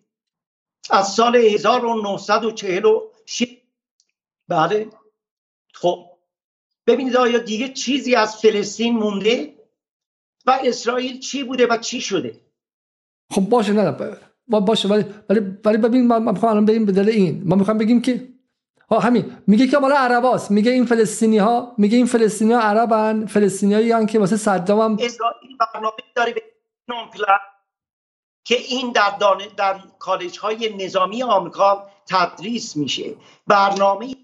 [0.89, 3.57] از سال 1946
[4.47, 4.89] بله.
[5.73, 6.05] خب.
[6.87, 9.53] ببینید آیا دیگه چیزی از فلسطین مونده
[10.45, 12.39] و اسرائیل چی بوده و چی شده؟
[13.33, 13.91] خب باشه نه
[14.47, 17.41] باشه ولی ولی ولی ببین ما می‌خوام الان بریم به دل این.
[17.45, 18.29] ما می‌خوام بگیم که
[18.91, 19.37] ها همین.
[19.47, 20.51] میگه که مال عرباست.
[20.51, 25.57] میگه این فلسطینی ها میگه این فلسطینی ها عربن فلسطینیایی که واسه صدام هم اسرائیل
[25.73, 26.41] برنامه داره به
[28.45, 33.15] که این در دانه در کالج های نظامی آمریکا تدریس میشه.
[33.47, 34.15] برنامه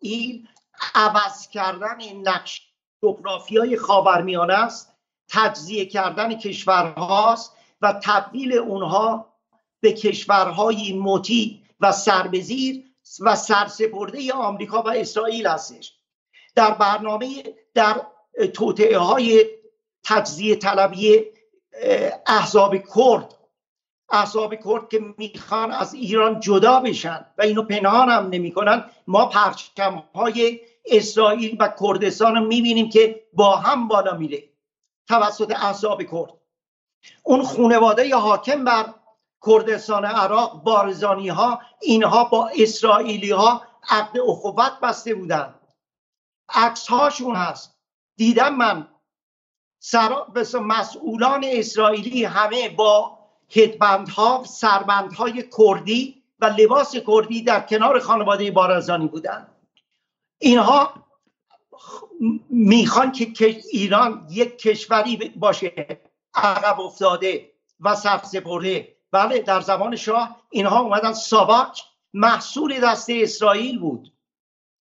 [0.00, 0.48] این
[0.94, 2.72] عوض کردن نقش
[3.02, 4.94] جغرافی های خاورمیانه است.
[5.28, 7.57] تجزیه کردن کشورهاست.
[7.82, 9.34] و تبدیل اونها
[9.80, 12.84] به کشورهای مطیع و سربزیر
[13.20, 15.98] و سرسپرده آمریکا و اسرائیل هستش.
[16.54, 17.42] در برنامه
[17.74, 18.00] در
[18.54, 19.46] توطعه های
[20.04, 21.24] تجزیه طلبی
[22.26, 23.34] احزاب کرد
[24.10, 30.02] احزاب کرد که می‌خوان از ایران جدا بشن و اینو پنهان هم نمی‌کنن ما پرچم
[30.14, 34.42] های اسرائیل و کردستان رو می‌بینیم که با هم بالا میره.
[35.08, 36.37] توسط احزاب کرد.
[37.22, 38.94] اون خونواده حاکم بر
[39.46, 45.54] کردستان عراق بارزانی ها اینها با اسرائیلی ها عقد اخوت بسته بودن
[46.48, 47.78] عکس هاشون هست.
[48.16, 48.88] دیدم من
[49.78, 50.16] سر...
[50.60, 53.18] مسئولان اسرائیلی همه با
[53.56, 59.48] هدبندها سربندهای کردی و لباس کردی در کنار خانواده بارزانی بودن
[60.38, 60.94] اینها
[62.50, 66.00] می‌خوان که ایران یک کشوری باشه.
[66.38, 67.50] عقب افتاده
[67.80, 68.96] و سبز سپرده.
[69.12, 71.12] بله در زمان شاه اینها اومدن.
[71.12, 71.82] ساواک
[72.14, 74.12] محصول دست اسرائیل بود.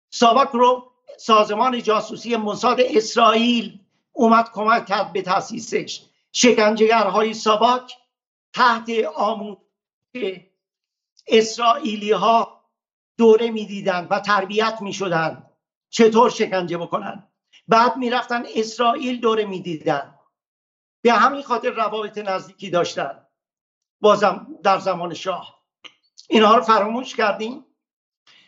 [0.09, 3.79] ساواک رو سازمان جاسوسی موساد اسرائیل
[4.11, 6.01] اومد کمک کرد به تاسیسش
[6.31, 7.97] شکنجهگرهای ساواک
[8.53, 9.59] تحت آموزش
[11.27, 12.63] اسرائیلی ها
[13.17, 15.49] دوره می‌دیدند و تربیت می‌شدند.
[15.89, 17.27] چطور شکنجه بکنن؟
[17.67, 20.12] بعد می‌رفتن اسرائیل دوره می‌دیدن
[21.03, 23.27] به همین خاطر روابط نزدیکی داشتن.
[24.01, 25.63] بازم در زمان شاه.
[26.29, 27.65] اینها رو فراموش کردیم.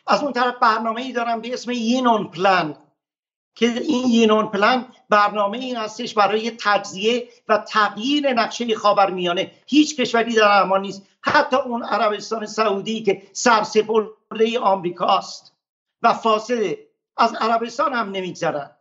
[0.07, 2.77] از اون طرف برنامه ای دارم به اسم یینون پلان
[3.55, 9.51] که این یینون پلان برنامه این هستش برای تجزیه و تغییر نقشه خاورمیانه.
[9.67, 11.07] هیچ کشوری در امان نیست.
[11.21, 15.53] حتی اون عربستان سعودی که سرسپرده آمریکاست
[16.01, 16.87] و فاصله.
[17.17, 18.71] از عربستان هم نمیگذرن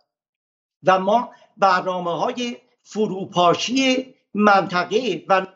[0.84, 5.46] و ما برنامه های فروپاشی منطقه و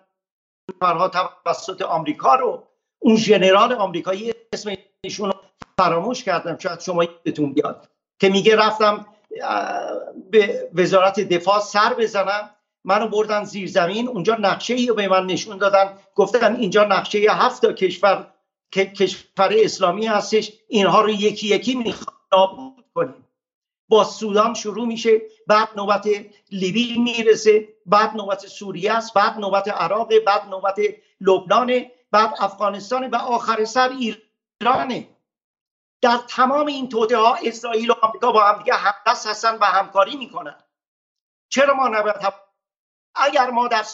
[0.81, 1.09] فرها
[1.45, 2.69] توسط آمریکا رو
[2.99, 5.33] اون ژنرال آمریکایی اسم ایشون
[5.79, 7.89] فراموش کردم شاید شما یادتون بیاد
[8.19, 9.07] که میگه رفتم
[10.31, 12.51] به وزارت دفاع سر بزنم
[12.85, 17.19] منو بردن زیر زمین اونجا نقشه ای رو به من نشون دادن گفتن اینجا نقشه
[17.19, 18.27] هفت تا کشور
[18.73, 23.28] کشور اسلامی هستش اینها رو یکی یکی می‌خواد نابود کنیم.
[23.89, 25.21] با سودان شروع میشه.
[25.47, 26.09] بعد نوبت
[26.51, 30.81] لیبی می‌رسه بعد نوبت سوریه است بعد نوبت عراق بعد نوبت
[31.21, 33.91] لبنان بعد افغانستان و آخر سر
[34.61, 35.09] ایرانه
[36.03, 40.17] در تمام این توده ها اسرائیل و آمریکا با هم دیگه همدست هستن و همکاری
[40.17, 40.57] می‌کنن.
[41.49, 42.17] چرا ما نباید
[43.15, 43.85] اگر ما در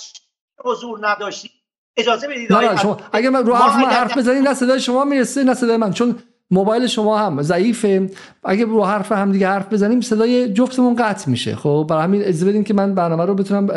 [0.65, 1.51] حضور نداشتیم
[1.97, 5.45] اجازه بدید نه شما اگر من رو حرف من حرف بزنید نه صدای شما می‌رسه
[5.45, 5.93] نه صدای من.
[5.93, 8.11] چون موبایل شما هم ضعیفه.
[8.45, 11.57] اگه رو حرف هم دیگه حرف بزنیم صدای جفتمون قطع میشه.
[11.57, 13.69] خب برای همین اجازه بدین که من برنامه رو بتونم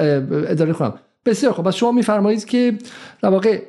[0.47, 0.93] اداره کنم.
[1.25, 2.73] بسیار خب بس شما میفرمایید که
[3.21, 3.61] در واقع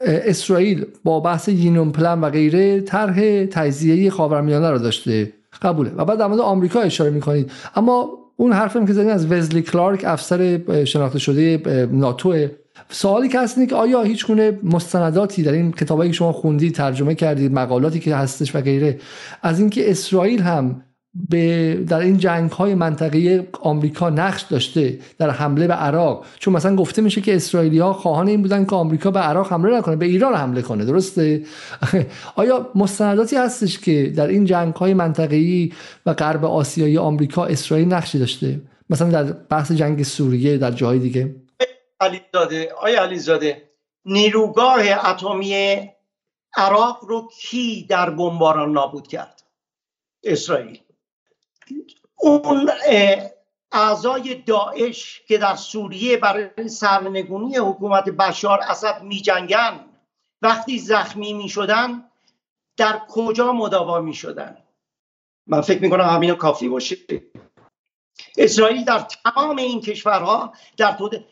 [0.00, 5.32] اسرائیل با بحث یینون پلن و غیره طرح تجزیه خاورمیانه رو داشته.
[5.62, 5.90] قبوله.
[5.96, 7.50] و بعد در مورد آمریکا اشاره می‌کنید.
[7.76, 11.62] اما اون حرفم که زدین از وزلی کلارک افسر شناخته شده
[11.92, 12.46] ناتو
[12.88, 17.14] سوالی که هست که آیا هیچ گونه مستنداتی در این کتابایی که شما خوندید ترجمه
[17.14, 18.98] کردید مقالاتی که هستش و غیره
[19.42, 20.82] از اینکه اسرائیل هم
[21.28, 26.76] به در این جنگ های منطقه آمریکا نقش داشته در حمله به عراق؟ چون مثلا
[26.76, 30.06] گفته میشه که اسرائیلی ها خواهان این بودن که آمریکا به عراق حمله نکنه به
[30.06, 31.42] ایران حمله کنه درسته؟
[32.36, 35.72] آیا مستنداتی هستش که در این جنگ های منطقه‌ای
[36.06, 41.41] و غرب آسیایی آمریکا اسرائیل نقشی داشته؟ مثلا در بحث جنگ سوریه در جاهای دیگه.
[42.02, 42.72] علیزاده.
[42.72, 43.70] آیا علیزاده
[44.04, 44.80] نیروگاه
[45.10, 45.90] اتمی
[46.56, 49.42] عراق رو کی در بمباران نابود کرد؟
[50.24, 50.80] اسرائیل.
[52.18, 52.70] اون
[53.72, 59.84] اعضای داعش که در سوریه برای سرنگونی حکومت بشار اسد می جنگن
[60.42, 62.04] وقتی زخمی می شدن
[62.76, 64.56] در کجا مداوا می شدن
[65.46, 66.96] من فکر می کنم کافی باشه.
[68.38, 71.24] اسرائیل در تمام این کشورها در طول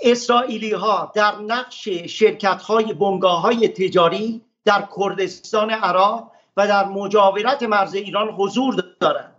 [0.00, 7.62] اسرائیلی ها در نقش شرکت های بنگاه های تجاری در کردستان عراق و در مجاورت
[7.62, 9.32] مرز ایران حضور دارند.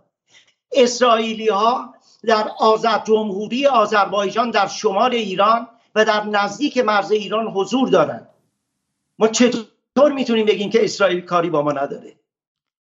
[0.72, 1.94] اسرائیلی ها
[2.24, 8.28] در آزاد جمهوری آذربایجان در شمال ایران و در نزدیک مرز ایران حضور دارند.
[9.18, 12.14] ما چطور می‌تونیم بگیم که اسرائیل کاری با ما نداره؟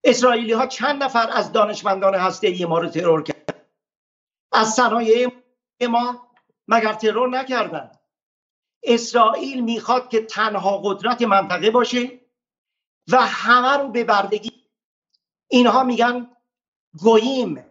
[0.03, 3.65] اسرائیلی ها چند نفر از دانشمندان هسته ای ما رو ترور کرد
[4.51, 5.31] از صنایع
[5.89, 6.27] ما
[6.67, 7.91] مگر ترور نکردن؟
[8.83, 12.19] اسرائیل می‌خواد که تنها قدرت منطقه باشه
[13.11, 14.51] و همه رو به بردگی.
[15.47, 16.27] اینها میگن
[16.99, 17.65] گوییم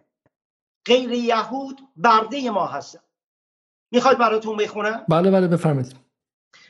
[0.85, 2.99] غیر یهود برده ما هستن.
[3.91, 5.95] می‌خواید براتون بخونم؟ بله بله بفرمایید.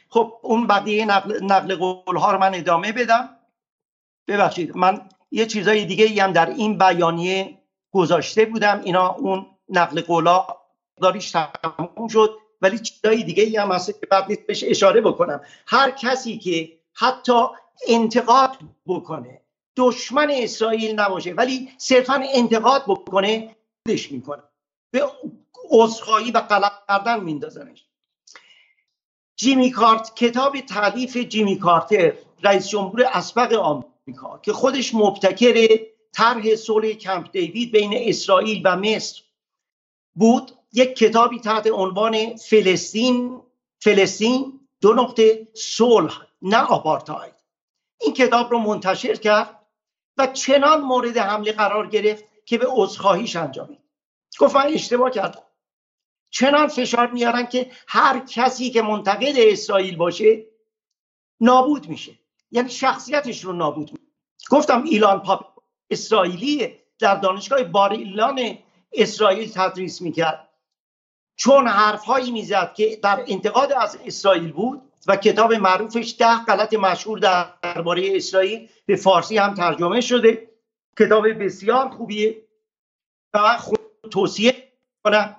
[0.09, 3.37] خب اون بقیه نقل, نقل قول ها رو من ادامه بدم.
[4.27, 8.81] ببخشید من یه چیزای دیگه هم در این بیانیه گذاشته بودم.
[8.83, 10.47] اینا اون نقل قولا
[11.01, 14.47] داریش تموم شد ولی چیزای دیگه هم هست که بعد نیست.
[14.47, 15.41] بهش اشاره بکنم.
[15.67, 17.45] هر کسی که حتی
[17.87, 18.57] انتقاد
[18.87, 19.41] بکنه
[19.77, 23.55] دشمن اسرائیل نباشه ولی صرفا انتقاد بکنه
[23.87, 24.43] دش می‌کنه.
[24.91, 25.11] به
[25.69, 27.85] عذرخواهی و غلط کردن میندازنش.
[29.35, 32.13] جیمی کارت کتاب تعلیف جیمی کارتر
[32.43, 35.67] رئیس جمهور اسبق آمریکا که خودش مبتکر
[36.11, 39.21] طرح صلح کمپ دیوید بین اسرائیل و مصر
[40.15, 40.51] بود.
[40.73, 43.41] یک کتابی تحت عنوان فلسطین
[43.79, 47.33] فلسطین دو نقطه صلح نه آپارتاید.
[48.01, 49.59] این کتاب رو منتشر کرد
[50.17, 53.79] و چنان مورد حمله قرار گرفت که به عذرخواهیش انجامید.
[54.39, 55.43] گفت من اشتباه کردم.
[56.29, 60.45] چنان فشار میارن که هر کسی که منتقد اسرائیل باشه
[61.39, 62.11] نابود میشه.
[62.51, 63.99] یعنی شخصیتش رو نابود
[64.49, 65.59] گفتم ایلان پاپ
[65.89, 68.57] اسرائیلی در دانشگاه باریلان
[68.93, 70.49] اسرائیل تدریس می‌کرد.
[71.35, 77.19] چون حرفهایی می‌زد که در انتقاد از اسرائیل بود و کتاب معروفش ده غلط مشهور
[77.19, 80.49] درباره اسرائیل به فارسی هم ترجمه شده.
[80.99, 82.41] کتاب بسیار خوبیه
[83.33, 83.79] و خود
[84.11, 84.71] توصیه
[85.03, 85.35] کنم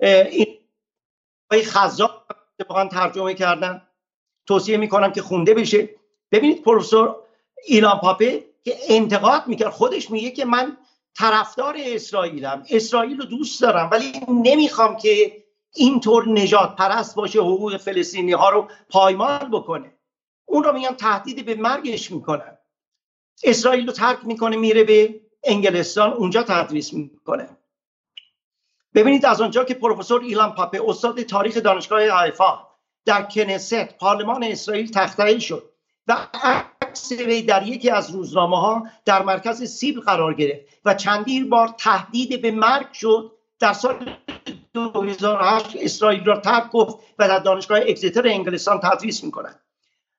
[0.00, 2.24] این خزا
[2.90, 3.82] ترجمه کردن.
[4.46, 5.88] توصیه می‌کنم که خونده بشه.
[6.32, 7.16] ببینید پروفسور
[7.66, 9.70] ایلان پاپه که انتقاد می‌کرد.
[9.70, 10.76] خودش میگه که من
[11.18, 12.64] طرفدار اسرائیلم.
[12.70, 18.68] اسرائیل رو دوست دارم ولی نمی‌خوام که اینطور نجات پرست باشه حقوق فلسطینی ها رو
[18.88, 19.92] پایمال بکنه.
[20.44, 22.58] اون رو میگن تهدید به مرگش می‌کنن.
[23.44, 27.48] اسرائیل رو ترک می‌کنه میره به انگلستان اونجا تدریس می‌کنه.
[28.94, 32.58] ببینید از آنجا که پروفسور ایلان پاپه استاد تاریخ دانشگاه حیفا
[33.04, 35.70] در کنست پارلمان اسرائیل تخته شد
[36.06, 36.16] و
[36.88, 41.74] عکس وی در یکی از روزنامه ها در مرکز سیبل قرار گرفت و چندین بار
[41.78, 43.32] تهدید به مرگ شد.
[43.60, 43.94] در سال
[44.74, 49.60] 2008 اسرائیل را ترک گفت و در دانشگاه اگزیتر انگلستان تدریس می‌کنند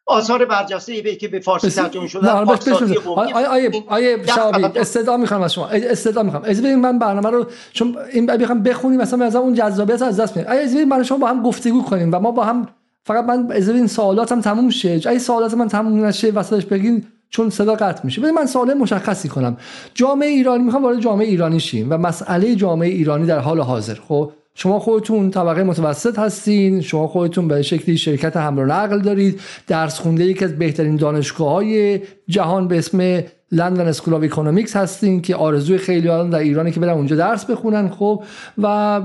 [0.06, 5.68] آثار برجسته ای که به فارسی ترجمه شده آیه آیه شعبی استدعا می‌خوام از شما.
[5.68, 6.44] استدعا می‌خوام.
[6.44, 8.26] از من برنامه رو چون این
[8.64, 11.84] بخونیم مثلا از اون جذابیت از دست میاد آیه از من شما با هم گفتگو
[11.84, 12.68] کنیم و ما با هم
[13.04, 15.02] فقط من از این سوالاتم تموم شه.
[15.06, 18.22] اگه سوالات من تموم نشه وسطش بگین چون صدا قطع میشه.
[18.22, 19.58] ببین من سوال مشخصی کنم.
[19.94, 23.96] جامعه ایرانی می‌خوام وارد جامعه ایرانی شیم و مسئله جامعه ایرانی در حال حاضر.
[24.08, 24.32] خب
[24.62, 30.00] شما خودتون طبقه متوسط هستین شما خودتون به شکلی شرکت حمل و نقل دارید درس
[30.00, 35.36] خونده یکی از بهترین دانشگاه های جهان به اسم London School of Economics هستین که
[35.36, 38.24] آرزوی خیلی در ایرانی که برن اونجا درس بخونن خب
[38.58, 39.02] و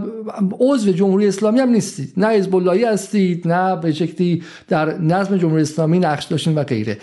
[0.61, 2.13] عضو جمهوری اسلامی هم نیستید.
[2.17, 6.99] نه حزب هستید نه به شکلی در نظم جمهوری اسلامی نقش داشتین و غیره.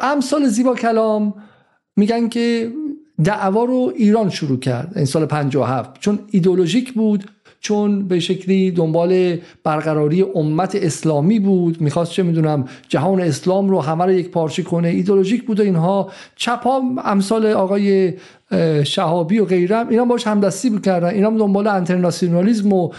[0.00, 1.34] امثال زیبا کلام
[1.96, 2.72] میگن که
[3.24, 7.24] دعوا رو ایران شروع کرد این سال 57 چون ایدئولوژیک بود
[7.60, 11.80] چون به شکلی دنبال برقراری امت اسلامی بود.
[11.80, 14.88] می‌خواست چه می‌دونم جهان اسلام رو همه رو یک پارچه کنه.
[14.88, 16.10] ایدولوژیک بود و اینها.
[16.36, 18.12] چپ ها امثال آقای
[18.84, 21.08] شهابی و غیره اینا باش همدستی می‌کردن.
[21.08, 22.90] اینا دنبال انترناسیونالیسم و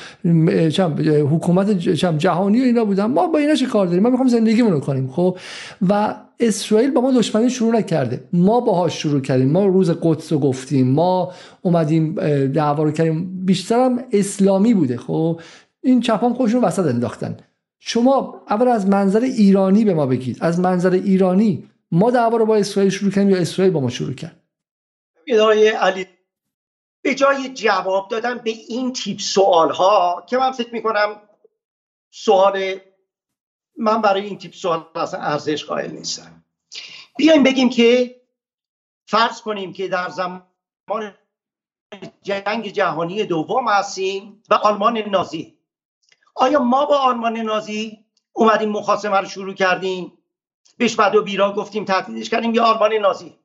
[1.29, 1.71] حکومت
[2.17, 3.05] جهانی و اینا بودن.
[3.05, 5.37] ما با اینا چه کار داریم؟ ما می‌خوام زندگیمون رو کنیم خب؟
[5.89, 8.23] و اسرائیل با ما دشمنی شروع نکرده.
[8.33, 9.51] ما باهاش شروع کردیم.
[9.51, 10.87] ما روز قدس رو گفتیم.
[10.87, 11.31] ما
[11.61, 12.15] اومدیم
[12.47, 13.45] دعوا رو کردیم.
[13.45, 15.39] بیشترم اسلامی بوده خب؟
[15.83, 17.37] این چپان خودشون وسط انداختن.
[17.79, 20.37] شما اول از منظر ایرانی به ما بگید.
[20.41, 24.13] از منظر ایرانی ما دعوا رو با اسرائیل شروع کردیم یا اسرائیل با ما شروع
[24.13, 24.38] کرد؟
[25.29, 26.07] علی.
[27.01, 31.21] به جای جواب دادن به این تیپ سوال ها که من فکر می‌کنم
[32.11, 32.79] سوال
[33.77, 36.43] من برای این تیپ سوال اصلا ارزش قائل نیستم.
[37.17, 38.21] بیایم بگیم که
[39.05, 41.15] فرض کنیم که در زمان
[42.21, 45.59] جنگ جهانی دوم هستیم و آلمان نازی.
[46.35, 50.17] آیا ما با آلمان نازی اومدیم مخاسمه رو شروع کردیم؟
[50.77, 53.38] بهش بعد و بیرا گفتیم تهدیدش کردیم یا آلمان نازی؟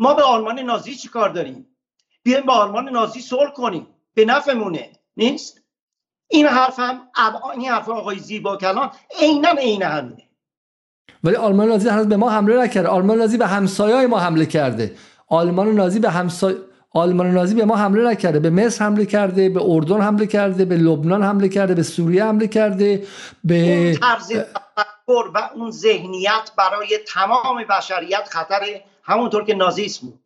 [0.00, 1.66] ما به آلمان نازی چی کار داریم؟
[2.22, 3.86] بیایم با آلمان نازی صلح کنیم.
[4.14, 4.90] به نفعمونه.
[5.16, 5.60] نیست؟
[6.28, 7.00] این حرف هم
[7.58, 8.90] این حرف آقای زیبا کلان
[9.20, 10.22] عینا عین همینه
[11.24, 12.88] ولی آلمان نازی هنوز به ما حمله نکرده.
[12.88, 14.96] آلمان نازی به همسایه ما حمله کرده.
[15.28, 16.56] آلمان نازی به همسایه
[16.90, 18.38] آلمان نازی به ما حمله نکرده.
[18.38, 22.46] به مصر حمله کرده به اردن حمله کرده به لبنان حمله کرده به سوریه حمله
[22.46, 23.06] کرده
[23.44, 24.32] به اون طرز
[25.08, 30.20] و اون ذهنیت برای تمام بشریت خطر همونطور که نازیسم بود.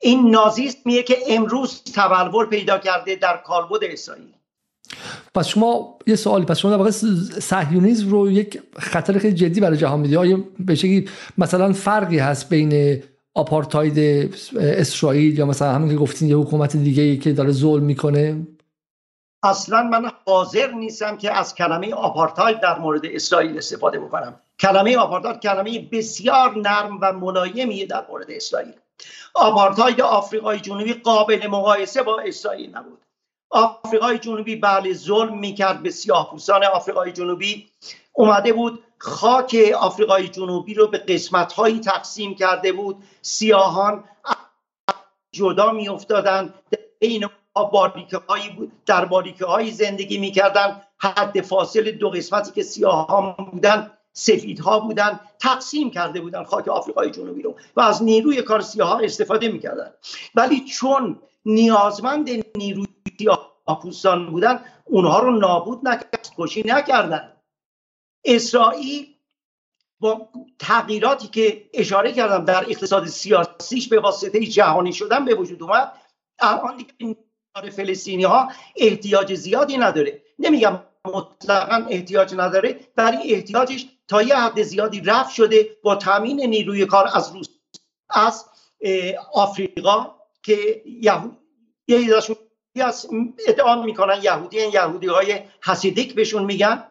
[0.00, 4.24] این نازیسمیه که امروز تبلور پیدا کرده در کالبد اسرائیل.
[5.34, 6.90] پس شما یه سوالی پس شما در واقع
[7.40, 11.04] صهیونیسم رو یک خطر خیلی جدی برای جهان می‌دید آیا به
[11.38, 13.02] مثلا فرقی هست بین
[13.34, 13.98] آپارتاید
[14.56, 18.46] اسرائیل یا مثلا همین که گفتین یه حکومت دیگه ای که داره ظلم می‌کنه؟
[19.42, 24.40] اصلا من حاضر نیستم که از کلمه آپارتاید در مورد اسرائیل استفاده بکنم.
[24.60, 28.72] کلمه آپارتاید کلمه بسیار نرم و ملایمیه در مورد اسرائیل.
[29.34, 32.98] آپارتاید آفریقای جنوبی قابل مقایسه با اسرائیل نبود.
[33.50, 37.68] آفریقای جنوبی بله ظلم می‌کرد به سیاه پوستان آفریقای جنوبی.
[38.12, 43.02] اومده بود خاک آفریقای جنوبی رو به قسمت هایی تقسیم کرده بود.
[43.22, 44.04] سیاهان
[45.32, 46.54] جدا میافتادند.
[46.98, 48.18] بین باریکه
[48.56, 48.72] بود.
[48.86, 50.82] در باریکه هایی زندگی می‌کردن.
[50.98, 57.42] حد فاصل دو قسمتی که سیاهان بودن سفیدها بودن تقسیم کرده بودن خاک آفریقای جنوبی
[57.42, 59.90] رو و از نیروی کار سیاه استفاده می‌کردن.
[60.34, 62.86] ولی چون نیازمند نیروی
[63.18, 63.52] سیاه
[64.30, 67.32] بودن اونها رو نابود نکرد کشی نکردن.
[68.24, 69.14] اسرائیل
[70.00, 75.92] با تغییراتی که اشاره کردم در اقتصاد سیاسیش به واسطه جهانی شدن به وجود اومد.
[76.38, 77.16] الان دیگه
[77.60, 80.22] فلسطینی ها احتیاج زیادی نداره.
[80.38, 86.86] نمیگم مطلقا احتیاج نداره برای احتیاجش تا یه حد زیادی رفت شده با تامین نیروی
[86.86, 87.48] کار از روس
[88.10, 88.44] از
[89.32, 91.36] آفریقا که یهود
[91.88, 92.16] یه
[93.46, 96.84] ادعا می‌کنن یهودی یهودی های حسیدیک بهشون میگن.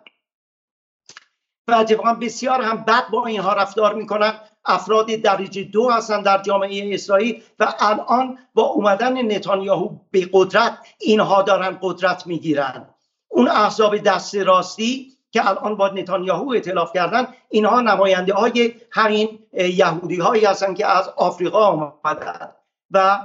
[1.71, 4.33] و اتفاقا بسیار هم بد با اینها رفتار می‌کنن.
[4.65, 11.41] افراد درجه دو هستن در جامعه اسرائیل و الان با اومدن نتانیاهو به قدرت اینها
[11.41, 12.89] دارن قدرت می‌گیرن.
[13.27, 20.17] اون احزاب دست راستی که الان با نتانیاهو اطلاف کردن اینها نماینده های همین یهودی
[20.17, 22.51] هایی هستن که از آفریقا آمدن
[22.91, 23.19] و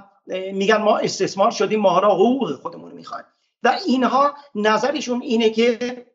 [0.52, 3.24] میگن ما استثمار شدیم ما را حقوق خودمون می‌خوایم.
[3.62, 6.06] و اینها نظرشون اینه که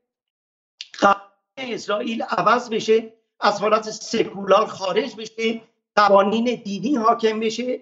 [1.58, 5.62] اسرائیل عوض بشه از حالت سکولار خارج بشه
[5.96, 7.80] قوانین دینی حاکم بشه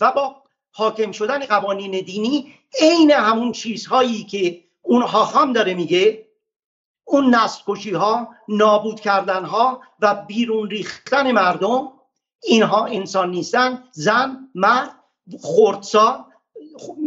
[0.00, 0.36] و با
[0.72, 6.26] حاکم شدن قوانین دینی عین همون چیزهایی که اون هم داره میگه
[7.04, 11.92] اون نسل ها نابود کردن ها و بیرون ریختن مردم
[12.42, 14.90] اینها انسان نیستن زن مرد
[15.42, 16.24] خردسال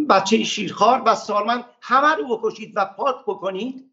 [0.09, 3.92] بچه شیرخوار و سالمند همه رو بکشید و پاک بکنید.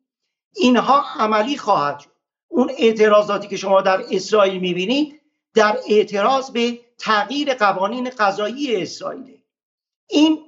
[0.55, 2.11] اینها عملی خواهد شد.
[2.49, 5.21] اون اعتراضاتی که شما در اسرائیل می‌بینید
[5.55, 9.39] در اعتراض به تغییر قوانین قضایی اسرائیل
[10.09, 10.39] این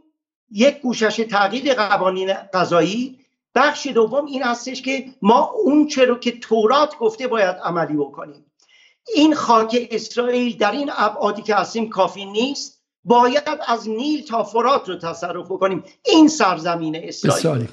[0.51, 3.19] یک گوشش تغییر قوانین قضایی.
[3.55, 8.53] بخش دوم این هستش که ما اون چرا که تورات گفته باید عملی بکنیم.
[9.15, 12.83] این خاک اسرائیل در این ابعادی که هستیم کافی نیست.
[13.05, 15.85] باید از نیل تا فرات رو تصرف بکنیم.
[16.05, 17.69] این سرزمین اسرائیل.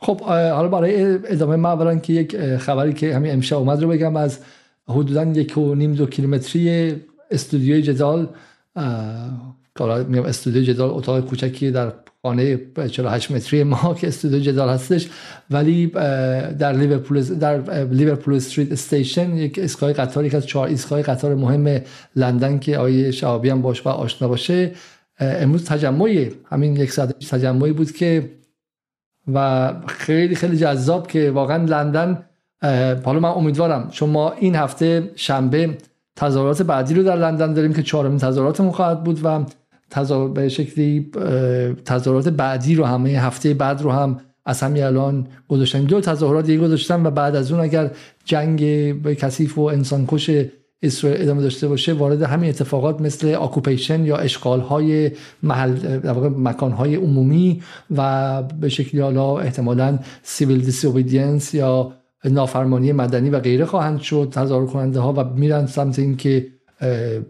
[0.00, 4.38] خب حالا برای ادامه اولا که یک خبری که همین امشب اومد رو بگم از
[4.88, 6.94] حدودا یک و نیم دو کیلومتری
[7.30, 8.28] استودیوی جدال
[9.80, 11.92] میگم استودیو جدال اتاق کوچکی در
[12.22, 15.08] خانه 48 متری ما که استودیو جدال هستش
[15.50, 21.34] ولی در لیورپول در Liverpool Street Station یک ایستگاه قطار یک از چهار ایستگاه قطار
[21.34, 21.80] مهم
[22.16, 24.72] لندن که آیه شعابی هم باش و آشنا باشه
[25.20, 28.30] امروز تجمعی همین یک ساعت تجمعی بود که
[29.34, 32.22] و خیلی خیلی جذاب که واقعا لندن
[33.04, 35.78] حالا من امیدوارم چون ما این هفته شنبه
[36.16, 39.44] تظاهرات بعدی رو در لندن داریم که چهارمین تظاهراتمون خواهد بود و
[40.28, 41.10] به شکلی
[41.84, 45.84] تظاهرات بعدی رو همه هفته بعد رو هم از همین الان گذاشتن.
[45.84, 47.90] دو تظاهرات دیگه گذاشتن و بعد از اون اگر
[48.24, 48.62] جنگ
[49.14, 50.30] کثیف و انسانکش
[50.82, 55.10] اسرائیل ادامه داشته باشه وارد همین اتفاقات مثل آکوپیشن یا اشغال های
[55.42, 55.98] محل
[56.28, 57.62] مکان های عمومی
[57.96, 61.92] و به شکلی حالا احتمالا سیویل دیسوبیدینس یا
[62.24, 66.46] نافرمانی مدنی و غیره خواهند شد تظاهر کننده ها و میرن سمت اینکه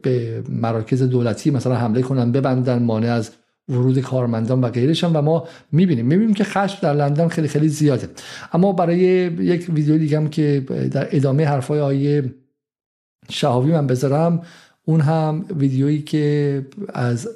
[0.03, 3.31] به مراکز دولتی مثلا حمله کنن ببندن مانع از
[3.69, 6.07] ورود کارمندان و غیرشان و ما می‌بینیم.
[6.07, 8.09] می‌بینیم که خشم در لندن خیلی خیلی زیاده.
[8.53, 8.99] اما برای
[9.39, 12.35] یک ویدیو دیگه هم که در ادامه حرفای آیه
[13.29, 14.43] شهابی من بذارم.
[14.85, 17.29] اون هم ویدیویی که از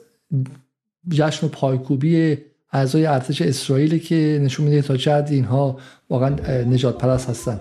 [1.10, 2.38] جشن و پایکوبی
[2.72, 5.76] اعضای ارتش اسرائیل که نشون میده تا چه اینها
[6.10, 6.28] واقعا
[6.62, 7.60] نجات پرست هستن.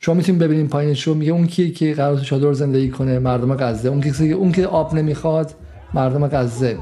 [0.00, 3.54] شما می‌تونید ببینید پایینش رو میگه اون کیه که قرار تو چادر زندگی کنه؟ مردم
[3.54, 3.88] غزه.
[3.88, 5.54] اون که اون که آب نمی‌خواد
[5.94, 6.78] مردم غزه.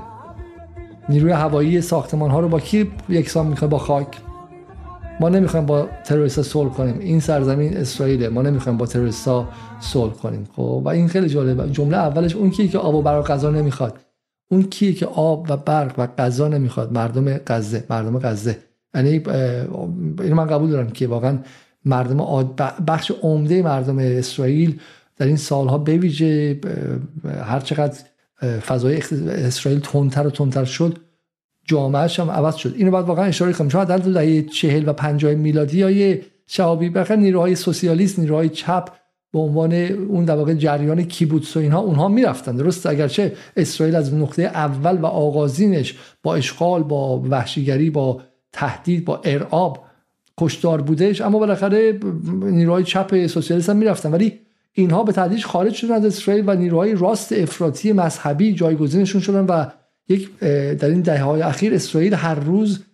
[1.09, 4.06] نیروی هوایی ساختمان ها رو با کی یکسان می‌کنه با خاک.
[5.20, 6.98] ما نمی‌خوایم با تروریستا صلح کنیم.
[6.98, 8.28] این سرزمین اسرائیله.
[8.28, 9.48] ما نمی‌خوایم با تروریستا
[9.80, 10.48] صلح کنیم.
[10.56, 11.70] خب و این خیلی جالبه.
[11.70, 13.98] جمله اولش اون کیه که آب و برق غذا نمی‌خواد.
[14.51, 16.92] اون کیه که آب و برق و غذا نمی‌خواد.
[16.92, 17.84] مردم غزه.
[17.90, 18.59] مردم غزه.
[18.94, 19.10] یعنی
[20.20, 21.38] اینو من قبول دارم که واقعا
[21.84, 22.44] مردم
[22.86, 24.80] بخش عمده مردم اسرائیل
[25.16, 26.60] در این سالها به ویژه
[27.44, 27.98] هر چقدر
[28.66, 30.98] فضای اسرائیل تندتر و تندتر شد
[31.70, 32.74] جامعهش هم عوض شد.
[32.76, 33.68] اینو باید واقعا اشاره کنم.
[33.68, 38.88] چون در دهه چهل و پنجاه میلادی های شهابی بخیر نیروهای سوسیالیست نیروهای چپ
[39.32, 42.56] به عنوان اون در واقع جریان کیبوتس و اینها اونها می‌رفتن.
[42.56, 48.20] درست اگرچه اسرائیل از نقطه اول و آغازینش با اشغال با وحشیگری با
[48.52, 49.84] تهدید با ارعاب
[50.38, 52.01] کشدار بودش اما بالاخره
[52.42, 54.10] نیروهای چپ سوسیالیست هم می‌رفتن.
[54.10, 54.32] ولی
[54.72, 59.66] اینها به تدریج خارج شدن از اسرائیل و نیروهای راست افراطی مذهبی جایگزینشون شدن و
[60.09, 62.85] یک در این دهه های اخیر اسرائیل هر روز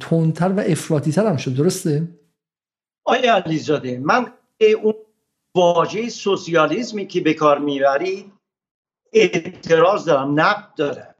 [0.00, 1.54] تندتر و افراطی هم شد.
[1.54, 2.08] درسته؟
[3.04, 4.32] آیا علیزاده من
[4.82, 4.94] اون
[5.54, 8.32] واژه سوسیالیسمی که به کار می‌برید
[9.12, 11.14] اعتراض دارم نقد دارم.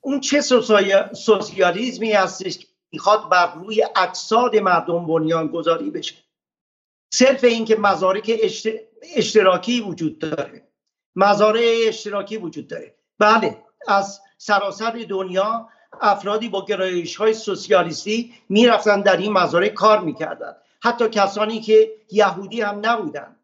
[0.00, 0.40] اون چه
[1.14, 6.14] سوسیالیسمی هستش که می‌خواد بر روی اجساد مردم بنیان گذاری بشه.
[7.14, 8.40] صرف اینکه مزارک
[9.16, 10.68] اشتراکی وجود داره.
[11.16, 12.94] مزارع اشتراکی وجود داره.
[13.18, 13.56] بله
[13.88, 15.68] از سراسر دنیا
[16.00, 20.56] افرادی با گرایش های سوسیالیستی می‌رفتن در این مزارع کار می‌کردن.
[20.82, 23.36] حتی کسانی که یهودی هم نبودن.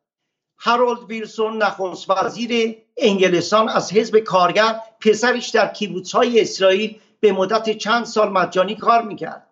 [0.59, 7.70] هارولد ویلسون نخست وزیر انگلستان از حزب کارگر پسرش در کیبوتس های اسرائیل به مدت
[7.78, 9.47] چند سال مجانی کار می‌کرد.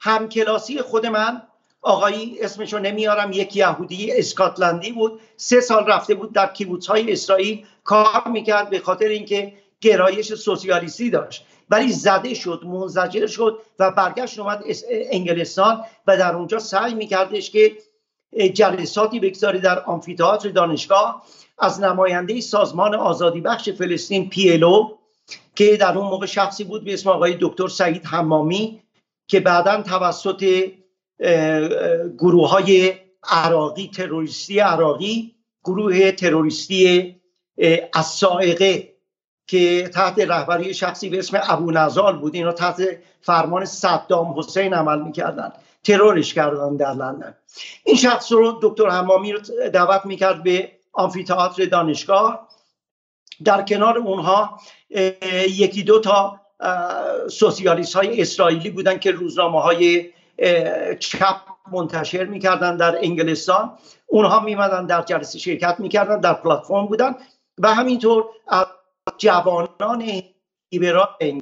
[0.00, 1.42] همکلاسی خود من
[1.82, 7.66] آقایی اسمشو نمیارم یک یهودی اسکاتلندی بود سه سال رفته بود در کیبوتس های اسرائیل
[7.84, 9.52] کار می‌کرد به خاطر اینکه
[9.86, 11.46] گرایش سوسیالیستی داشت.
[11.70, 17.76] ولی زده شد منزجر شد و برگشت اومد انگلستان و در اونجا سعی میکردش که
[18.54, 21.22] جلساتی بگذاره در آمفیتئاتر دانشگاه.
[21.58, 24.88] از نماینده سازمان آزادی بخش فلسطین پیلو
[25.54, 28.82] که در اون موقع شخصی بود به اسم آقای دکتر سعید حمامی
[29.28, 30.70] که بعدا توسط
[32.18, 32.94] گروه های
[33.24, 35.34] عراقی تروریستی عراقی
[35.64, 37.16] گروه تروریستی
[37.94, 38.95] السائقه
[39.46, 42.34] که تحت رهبری شخصی به اسم ابو نزال بود.
[42.34, 42.82] اینا تحت
[43.20, 45.52] فرمان صدام حسین عمل می‌کردن.
[45.84, 47.34] ترورش کردن در لندن.
[47.84, 49.38] این شخص رو دکتر حمامی رو
[49.72, 52.48] دعوت می‌کرد به آمفیتئاتر دانشگاه.
[53.44, 54.60] در کنار اونها
[55.48, 56.40] یکی دو تا
[57.30, 60.10] سوسیالیست های اسرائیلی بودن که روزنامه های
[61.00, 61.36] چپ
[61.72, 63.78] منتشر می‌کردن در انگلستان.
[64.06, 67.14] اونها میمدن در جلسه شرکت می‌کردن در پلتفرم بودن.
[67.58, 68.24] و همینطور
[69.18, 70.22] جوانان
[70.72, 71.40] لیبرال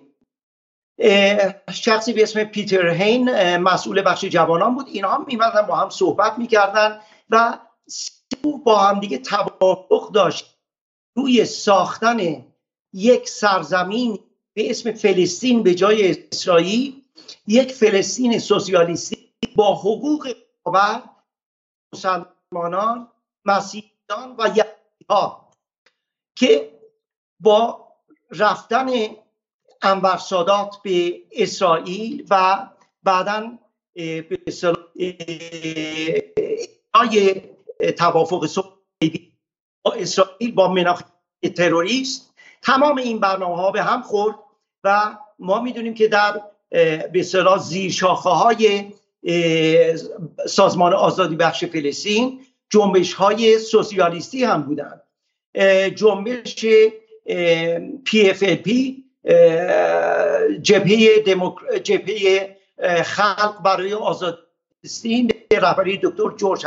[1.72, 4.88] شخصی به اسم پیتر هین مسئول بخش جوانان بود.
[4.88, 7.00] اینها میمدن با هم صحبت می‌کردن
[7.30, 7.58] و
[8.64, 10.58] با هم دیگه توافق داشت.
[11.16, 12.44] روی ساختن
[12.92, 14.18] یک سرزمین
[14.54, 17.02] به اسم فلسطین به جای اسرائیل
[17.46, 20.34] یک فلسطین سوسیالیستی با حقوق
[20.64, 21.02] برابر
[21.92, 23.08] مسلمانان
[23.44, 24.54] مسیحیان و
[25.10, 25.50] ها
[26.36, 26.73] که
[27.40, 27.88] با
[28.30, 28.86] رفتن
[29.82, 32.66] انور سادات به اسرائیل و
[33.02, 33.58] بعدا
[33.94, 34.38] به
[37.98, 38.46] توافق
[39.82, 41.02] با اسرائیل با مناخ
[41.56, 42.34] تروریست.
[42.62, 44.34] تمام این برنامه ها به هم خورد
[44.84, 48.92] و ما می‌دونیم که در به اصطلاح زیر شاخه های
[50.46, 52.40] سازمان آزادی بخش فلسطین
[52.70, 55.02] جنبش های سوسیالیستی هم بودند.
[55.94, 56.64] جنبش
[58.04, 59.04] PFLP
[60.62, 61.22] جبهه.
[61.82, 62.56] جبهه
[63.02, 66.66] خلق برای آزادی رهبری دکتر جورج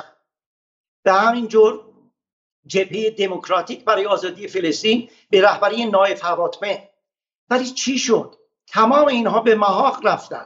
[1.04, 1.86] حبش همین جور
[2.68, 6.90] جبهه دموکراتیک برای آزادی فلسطین به رهبری نایف حواتمه
[7.50, 8.36] ولی چی شد؟
[8.68, 10.46] تمام اینها به محاق رفتن.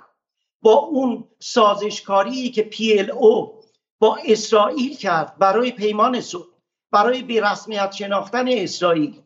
[0.62, 3.62] با اون سازشکاری که PLO
[4.00, 6.46] با اسرائیل کرد برای پیمان صلح
[6.92, 9.22] برای به رسمیت شناختن اسرائیل.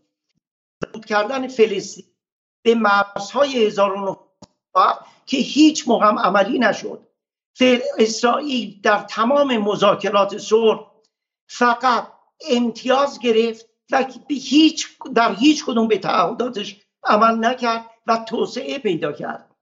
[0.93, 2.05] بود کردن فلسطین
[2.63, 4.19] به مرزهای 1900
[5.25, 6.99] که هیچ موقع عملی نشد.
[7.99, 10.79] اسرائیل در تمام مذاکرات صلح
[11.47, 12.07] فقط
[12.49, 19.55] امتیاز گرفت و هیچ در هیچ کدوم به تعهداتش عمل نکرد و توسعه پیدا کرد.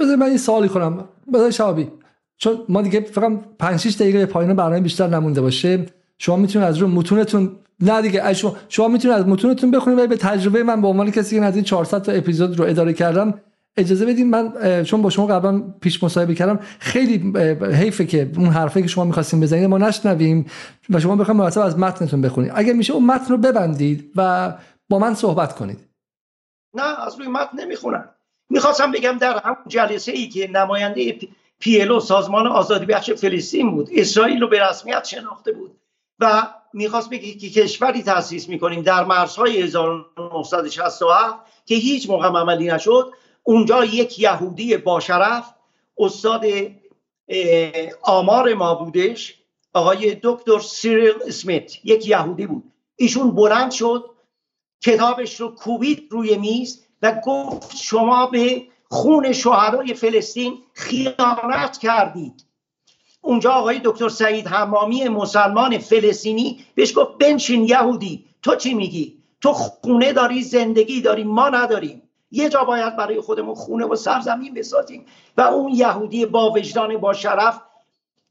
[0.00, 1.08] بذار من این سوالی کنم.
[1.34, 1.90] بذار شعبی
[2.36, 5.86] چون ما دیگه فقط 5 6 دقیقه پایین برنامه بیشتر نمونده باشه.
[6.18, 10.16] شما می‌تونید از رو متونتون نه دیگه شما, شما می‌تونید از متونتون بخونید و به
[10.16, 13.34] تجربه من به عنوان کسی که نزدیک 400 تا اپیزود رو اداره کردم
[13.76, 17.32] اجازه بدید من چون با شما قبلا پیش مصاحبه کردم خیلی
[17.72, 20.46] حیفه که اون حرفی که شما می‌خواستیم بزنید ما نشنویم
[20.90, 22.52] و شما بخواید مرتب از متنتون بخونید.
[22.54, 24.52] اگر میشه اون متن رو ببندید و
[24.88, 25.78] با من صحبت کنید.
[26.74, 28.08] نه از روی متن نمی‌خونم
[28.50, 31.18] می‌خواستم بگم در همون جلسه ای که نماینده
[31.58, 35.81] پیلو سازمان آزادی بخش فلسطین بود اسرائیل رو به رسمیت شناخته بود.
[36.22, 43.12] و می‌خواست بگه که کشوری تاسیس می‌کنیم در مرزهای 1967 که هیچ موقع عملی نشد.
[43.42, 45.54] اونجا یک یهودی باشرف
[45.98, 46.44] استاد
[48.02, 49.38] آمار ما بودش
[49.72, 51.86] آقای دکتر سیریل اسمیت.
[51.86, 52.72] یک یهودی بود.
[52.96, 54.10] ایشون بلند شد
[54.80, 62.44] کتابش رو کوبید روی میز و گفت شما به خون شهدای فلسطین خیانت کردید.
[63.24, 68.24] اونجا آقای دکتر سعید حمامی مسلمان فلسطینی بهش گفت بنشین یهودی.
[68.42, 72.02] تو چی میگی؟ تو خونه داری زندگی داری ما نداریم.
[72.30, 75.04] یه جا باید برای خودمون خونه و سرزمین بسازیم.
[75.36, 77.60] و اون یهودی با وجدان با شرف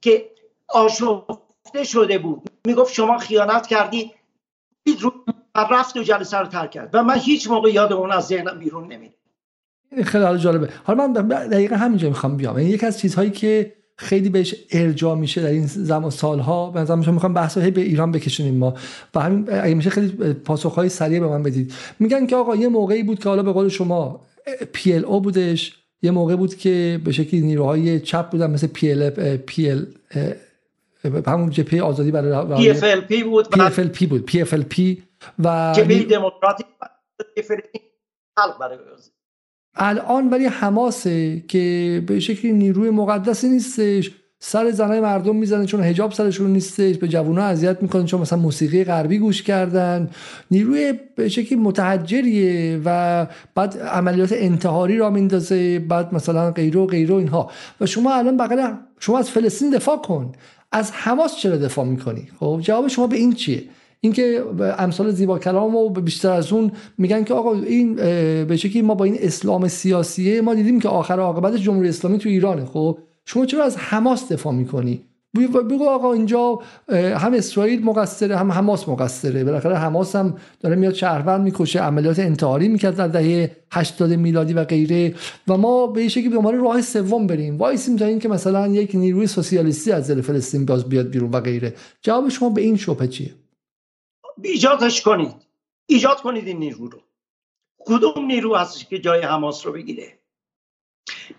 [0.02, 0.30] که
[0.68, 4.12] آشفته شده بود می‌گفت شما خیانت کردی.
[5.56, 6.90] رفت و جلسه رو ترک کرد.
[6.94, 9.14] و من هیچ موقع یاد اون از ذهنم بیرون نمیره
[10.04, 10.70] خیلی جالبه.
[10.84, 12.60] حالا من دقیقا همینجا می‌خوام بیام.
[12.60, 16.72] یعنی یکی از چیزهایی که خیلی بهش ارجاع میشه در این زمان سالها.
[16.72, 18.74] به نظر می‌خوام بحث به ایران بکشونیم ما.
[19.16, 21.74] و همین اگه میشه خیلی پاسخهای سریع به من بدید.
[22.00, 24.22] میگن که آقا یه موقعی بود که حالا به قول شما
[24.74, 25.78] PLO بودش.
[26.02, 29.12] یه موقع بود که به شکلی نیروهای چپ بودن مثل PL
[29.52, 29.86] PL
[31.28, 34.98] همون جبهه آزادی برای PFLP بود PFLP بود PFLP
[35.40, 36.66] و جبهه دموکراتیک
[38.60, 38.78] برای
[39.76, 44.12] الان ولی حماسه که به شکلی نیروی مقدسی نیستش.
[44.44, 46.98] سر زنای مردم می‌زنه چون هجاب سرشون نیستش.
[46.98, 50.10] به جوونا اذیت می‌کنن چون مثلا موسیقی غربی گوش کردن.
[50.52, 55.80] نیروی به شکلی متحجریه و بعد عملیات انتحاری را میندازه.
[55.80, 57.52] بعد مثلا غیره و اینها.
[57.82, 60.32] و شما الان بغل شما از فلسطین دفاع کن.
[60.72, 63.64] از حماس چرا دفاع می‌کنی؟ خب جواب شما به این چیه؟
[64.04, 64.44] اینکه
[64.78, 67.96] امثال زیبا کلام و بیشتر از اون میگن که آقا این
[68.46, 72.30] به شکلی ما با این اسلام سیاسیه ما دیدیم که آخر عاقبت جمهوری اسلامی تو
[72.30, 72.66] ایرانه.
[72.66, 75.02] خب شما چرا از حماس دفاع می‌کنی؟
[75.70, 76.60] بگو آقا اینجا
[76.94, 79.44] هم اسرائیل مقصره هم حماس مقصره.
[79.44, 84.64] بالاخره حماس هم داره میاد شهروند می‌کشه عملیات انتحاری می‌کرد در دهه 80 میلادی و
[84.64, 85.14] غیره.
[85.48, 87.58] و ما به شکلی به عنوان راه سوم بریم.
[87.58, 91.74] وایسیم تا اینکه مثلا یک نیروی سوسیالیستی از زیر فلسطین باز بیاد بیرون و غیره.
[92.02, 93.32] جواب شما به این شبهه چیه؟
[94.44, 95.36] ایجادش کنید.
[95.86, 97.02] ایجاد کنید این نیرو رو.
[97.80, 100.20] کدوم نیرو هست که جای حماس رو بگیره؟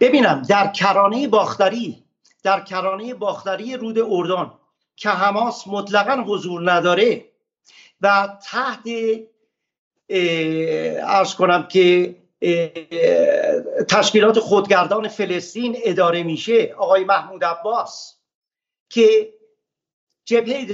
[0.00, 2.04] ببینم در کرانه باختری
[2.42, 4.52] در کرانه باختری رود اردن
[4.96, 7.24] که حماس مطلقا حضور نداره
[8.00, 8.88] و تحت
[11.02, 12.16] ارز کنم که
[13.88, 18.16] تشکیلات خودگردان فلسطین اداره میشه آقای محمود عباس
[18.88, 19.32] که
[20.24, 20.64] جبهه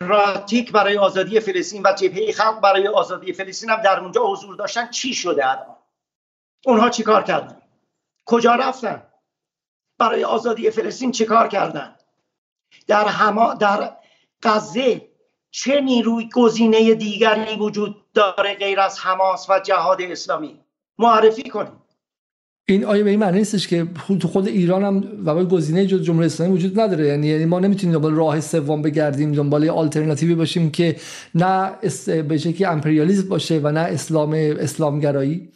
[0.00, 4.90] دموکراتیک برای آزادی فلسطین و جبهه خلق برای آزادی فلسطین هم در اونجا حضور داشتن
[4.90, 5.76] چی شده الان؟
[6.66, 7.62] اونها چیکار کردن؟
[8.24, 9.02] کجا رفتن؟
[9.98, 11.96] برای آزادی فلسطین چیکار کردن؟
[12.86, 13.96] در هما در
[14.42, 15.08] غزه
[15.50, 20.64] چه نیروی گزینه دیگری وجود داره غیر از حماس و جهاد اسلامی؟
[20.98, 21.87] معرفی کنید.
[22.70, 23.86] این آیا به این معنی نیستش که
[24.20, 27.94] تو خود ایران هم و گزینه جز جمهوری اسلامی وجود نداره؟ یعنی یعنی ما نمی‌تونیم
[27.94, 30.96] دنبال راه سوم بگردیم دنبال آلترناتیوی باشیم که
[31.34, 31.70] نه
[32.22, 35.48] به شکلی امپریالیسم باشه و نه اسلام اسلامگرایی.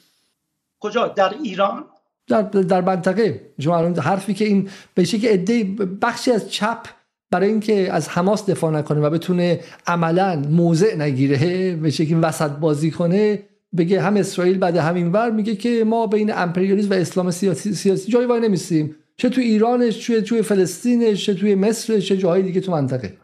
[0.81, 1.85] کجا؟ در ایران؟
[2.29, 3.41] در در منطقه.
[3.59, 5.65] شما حرفی که این به شکلی عده
[6.03, 6.87] بخشی از چپ
[7.31, 12.91] برای اینکه از حماس دفاع نکنه و بتونه عملا موضع نگیره به شکلی وسط بازی
[12.91, 13.43] کنه
[13.77, 18.13] بگه هم اسرائیل بعد همین ور میگه که ما بین امپریالیسم و اسلام سیاسی, سیاسی
[18.13, 22.61] جایی وای نمیستیم چه تو ایرانش چه توی فلسطینش چه توی مصر چه جایی دیگه
[22.61, 23.19] تو منطقه.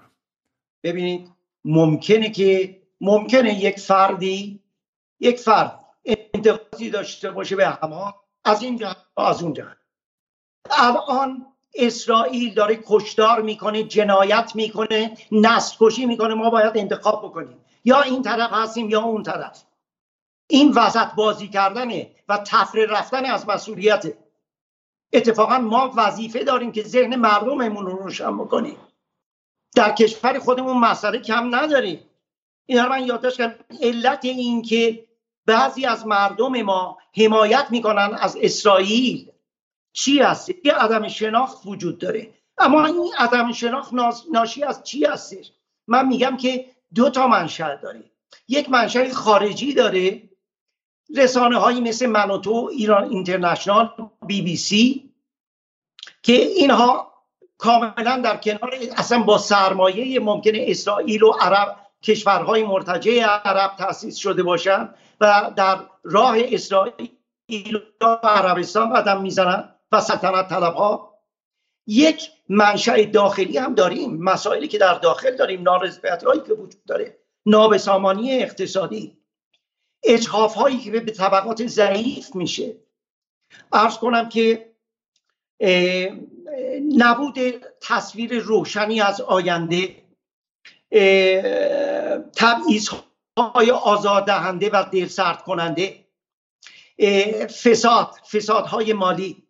[0.82, 1.28] ببینید
[1.64, 4.60] ممکنه که ممکنه یک فردی
[5.20, 8.12] یک فرد انتقادی داشته باشه به حماس
[8.44, 9.76] از این جهت از اون جهت.
[10.70, 17.56] الان اسرائیل داره کشدار می‌کنه جنایت می‌کنه نسل کشی می‌کنه ما باید انتخاب بکنیم.
[17.84, 19.64] یا این طرف هستیم یا اون طرف.
[20.50, 24.14] این وسط بازی کردنه و تفره رفتن از مسئولیت
[25.12, 28.76] اتفاقا ما وظیفه داریم که ذهن مردممون رو روشن بکنیم.
[29.74, 32.00] در کشور خودمون مسئله کم نداریم.
[32.66, 33.64] این رو من یادداشت کردم.
[33.82, 35.06] علت این که
[35.46, 39.30] بعضی از مردم ما حمایت می‌کنن از اسرائیل.
[39.92, 42.34] چی هست؟ یه عدم شناخت وجود داره.
[42.58, 43.92] اما این عدم شناخت
[44.32, 45.52] ناشی از چی هستش؟
[45.86, 48.04] من میگم که دو تا منشأ داره.
[48.48, 50.27] یک منشأ خارجی داره.
[51.16, 53.90] رسانه هایی مثل منوتو ایران اینترنشنال
[54.26, 55.14] بی بی سی
[56.22, 57.12] که اینها
[57.58, 64.42] کاملا در کنار اصلا با سرمایه ممکن اسرائیل و عرب کشورهای مرتجع عرب تأسیس شده
[64.42, 71.18] باشند و در راه اسرائیل و عربستان قدم می‌زنند و سلطنت طلب ها
[71.86, 78.42] یک منشأ داخلی هم داریم مسائلی که در داخل داریم نارضایتی که وجود داره نابسامانی
[78.42, 79.17] اقتصادی.
[80.02, 82.76] اجحاف هایی که به طبقات ضعیف میشه.
[83.72, 84.68] ارز کنم که
[86.96, 87.38] نبود
[87.80, 89.96] تصویر روشنی از آینده
[92.36, 92.88] تبعیض
[93.38, 96.04] های آزاردهنده و دلسرد کننده
[97.46, 99.42] فساد فسادهای مالی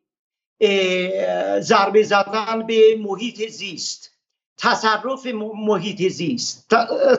[1.60, 4.18] ضربه زدن به محیط زیست
[4.56, 6.74] تصرف محیط زیست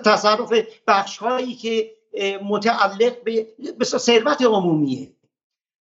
[0.06, 0.54] تصرف
[0.88, 1.99] بخش هایی که
[2.44, 3.24] متعلق
[3.78, 5.12] به ثروت عمومیه.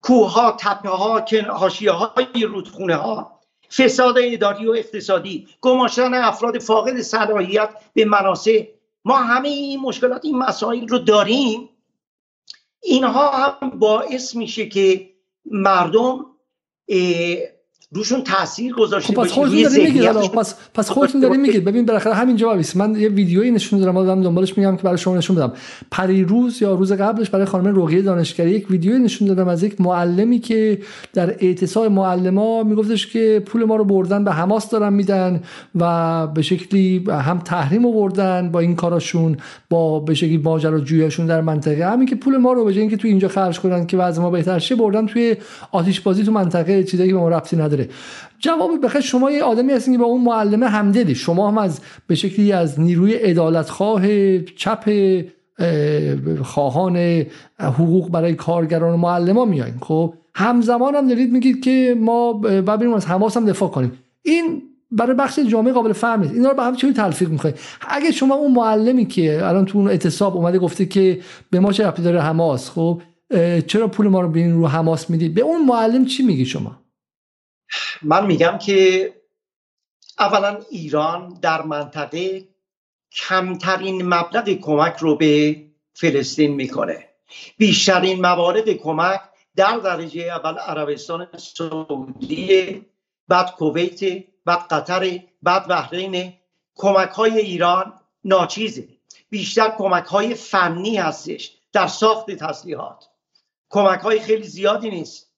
[0.03, 3.41] کوه ها تپه ها حاشیه های رودخونه ها
[3.77, 8.66] فساد اداری و اقتصادی گماشتن افراد فاقد صلاحیت به مناسع
[9.05, 11.69] ما همه این مشکلات این مسائل رو داریم.
[12.82, 15.11] اینها هم باعث میشه که
[15.47, 16.27] مردم
[17.95, 21.65] روشون تاثیر گذاشته خب پس خودتون دارین میگید پس پس خودتون دارین میگید.
[21.65, 25.16] ببین بالاخره همین جوابی من یه ویدیویی نشون دادم دارم دنبالش میگم که برای شما
[25.16, 25.53] نشون بدم.
[25.91, 30.39] پریروز یا روز قبلش برای خانم رقیه دانشگری یک ویدیویی نشون دادم از یک معلمی
[30.39, 30.79] که
[31.12, 35.41] در اعتصاب معلما میگفتش که پول ما رو بردن به حماس دارن میدن
[35.75, 39.37] و به شکلی هم تحریم آوردن با این کاراشون
[39.71, 41.87] با به شکلی ماجراجوییشون در منطقه.
[41.87, 44.31] همین که پول ما رو به جای اینکه تو اینجا خرج کنن که وضع ما
[44.31, 45.37] بهتر شه بردن توی
[45.73, 47.84] آتش بازی تو منطقه چیزایی که ما ربطی نداره.
[48.39, 51.15] جواب بخیر شما یه آدمی هستین که با اون معلمه همدلی.
[51.15, 54.02] شما هم از به شکلی از نیروی عدالتخواه
[54.39, 54.90] چپ
[56.43, 57.24] خواهان
[57.59, 59.74] حقوق برای کارگران و معلمان میایین.
[59.81, 63.93] خب همزمان هم دارید میگید که ما بریم از حماس هم دفاع کنیم.
[64.23, 66.35] این برای بخش جامعه قابل فهم نیست.
[66.35, 67.59] اینا رو به هم چه تلفیق می‌خواید
[67.89, 71.20] اگه شما اون معلمی که الان تو اون اعتصاب اومده گفته که
[71.51, 73.01] به ما چه ربطی داره حماس خب
[73.66, 76.84] چرا پول ما رو بین رو حماس می‌دید به اون معلم چی میگی شما؟
[78.03, 79.13] من میگم که
[80.19, 82.49] اولا ایران در منطقه
[83.13, 87.09] کمترین مبلغ کمک رو به فلسطین می‌کنه.
[87.59, 89.21] بیشترین موارد کمک
[89.57, 92.87] در درجه اول عربستان سعودی
[93.29, 96.33] بعد کویت بعد قطر بعد بحرین.
[96.75, 98.89] کمک های ایران ناچیزه.
[99.31, 103.09] بیشتر کمک های فنی هستش در ساخت تسلیحات.
[103.71, 105.31] کمک های خیلی زیادی نیست.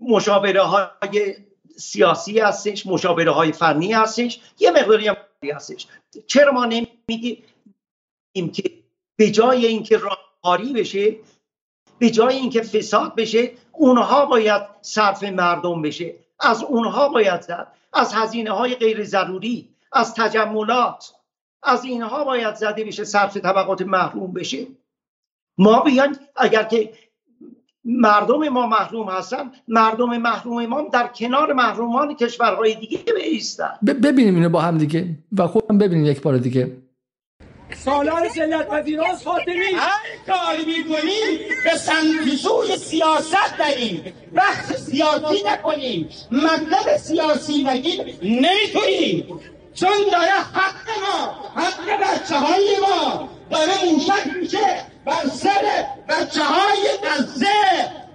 [0.00, 1.36] مشاوره های
[1.76, 5.16] سیاسی هستش مشاوره های فنی هستش یه مقداری هم
[5.54, 5.86] هستش.
[6.26, 7.42] چرا ما نمیگیم
[8.52, 8.70] که
[9.16, 11.16] به جای اینکه راهکاری بشه
[11.98, 16.14] به جای اینکه فساد بشه اونها باید صرف مردم بشه.
[16.40, 17.72] از اونها باید زد.
[17.92, 21.14] از هزینه های غیر ضروری از تجملات
[21.62, 24.66] از اینها باید زده بشه صرف طبقات محروم بشه.
[25.58, 26.92] ما بیان اگر که
[27.84, 29.50] مردم ما محروم هستن.
[29.68, 33.70] مردم محروم ما در کنار محرومان کشورهای دیگه بیستن.
[33.86, 35.06] ببینیم اینو با هم دیگه
[35.38, 36.76] و خودم ببینیم یک بار دیگه.
[37.76, 44.12] سالار سلت پذیراز فاطمی هر کاری می‌کنیم به سنفیزوی سیاست داریم.
[44.32, 46.08] وقت سیاسی نکنیم.
[46.32, 49.40] مطلب سیاسی نگیم نمی‌تونیم.
[49.74, 53.28] چون داره حق ما حق بچه های ما.
[53.50, 54.58] داره موشک میشه
[55.04, 57.46] بر سر بچه های غزه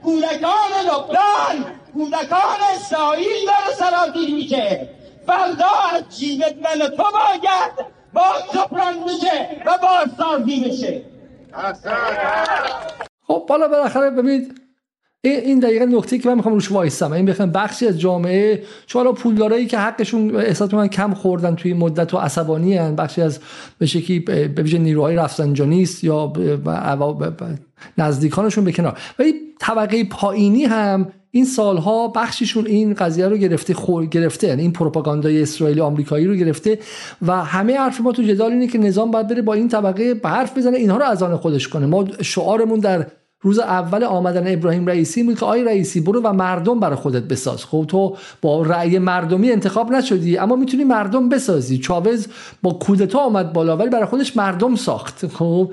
[0.03, 1.71] کودکان لبنان.
[1.93, 4.89] کودکان اسرائیل داره سرازیر میشه.
[5.27, 11.05] فردا از جیبت من تو باید با سپران میشه و بازسازی بشه
[13.27, 14.61] خب بالا بالاخره ببینید
[15.29, 19.65] این دقیقا نکته که من می‌خوام روش وایستم این بخوام بخشی از جامعه چون پولدارایی
[19.65, 22.95] که حقشون احساس من کم خوردن توی مدت و عصبانی هن.
[22.95, 23.39] بخشی از
[23.77, 26.33] به شکلی به ویژه نیروهای رفسنجانیست یا
[27.97, 28.97] نزدیکانشون به کنار.
[29.19, 34.47] ولی طبقه پایینی هم این سالها بخشیشون این قضیه رو گرفته خور گرفته.
[34.47, 36.79] یعنی این پروپاگاندای اسرائیلی آمریکایی رو گرفته
[37.21, 40.29] و همه حرف ما تو جدال اینه که نظام باید بره با این طبقه به
[40.29, 41.85] حرف بزنه اینها رو از آن خودش کنه.
[41.85, 43.07] ما شعارمون در
[43.45, 47.65] روز اول آمدن ابراهیم رئیسی بود که آی رئیسی برو و مردم برای خودت بساز.
[47.65, 51.77] خب تو با رأی مردمی انتخاب نشدی اما می‌تونی مردم بسازی.
[51.77, 52.27] چاوز
[52.61, 55.27] با کودتا آمد بالا ولی برای خودش مردم ساخت.
[55.27, 55.71] خب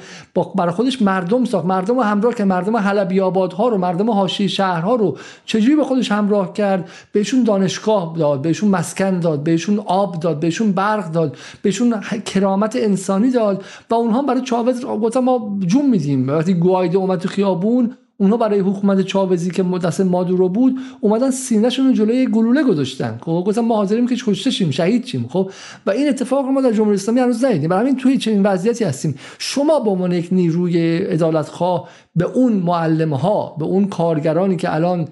[0.55, 1.67] برای خودش مردم ساخت.
[1.67, 6.13] مردم رو همراه که مردم حلبی آبادها رو مردم حاشیه شهرها رو چجوری به خودش
[6.13, 12.01] همراه کرد؟ بهشون دانشگاه داد بهشون مسکن داد بهشون آب داد بهشون برق داد بهشون
[12.25, 13.65] کرامت انسانی داد.
[13.91, 16.29] و اونها برای چاوز گفتم ما جون میدیم.
[16.29, 21.31] وقتی گوایده اومد تو خیابون خیابون اونها برای حکومت چاوزی که دست مادورو بود اومدن
[21.31, 23.19] سینهشون رو جلوی گلوله گذاشتن.
[23.21, 25.29] خب گفتن ما حاضریم که کشته شیم شهید شیم.
[25.29, 25.51] خب
[25.87, 27.71] و این اتفاق رو ما در جمهوری اسلامی هنوز ندیدیم.
[27.71, 29.15] برای همین توی چنین وضعیتی هستیم.
[29.39, 35.09] شما به عنوان یک نیروی عدالتخواه به اون معلم ها به اون کارگرانی که الان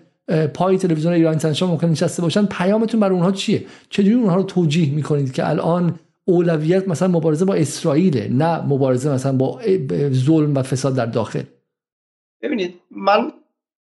[0.54, 4.94] پای تلویزیون ایران اینترنشنال ممکن نشسته باشن پیامتون برای اونها چیه؟ چجوری اونها رو توجیه
[4.94, 5.94] می‌کنید که الان
[6.24, 9.60] اولویت مثلا مبارزه با اسرائیل نه مبارزه مثلا با
[10.12, 11.42] ظلم و فساد در داخل؟
[12.42, 13.32] ببینید من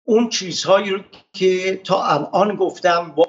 [0.03, 0.99] اون چیزهایی رو
[1.33, 3.27] که تا الان گفتم با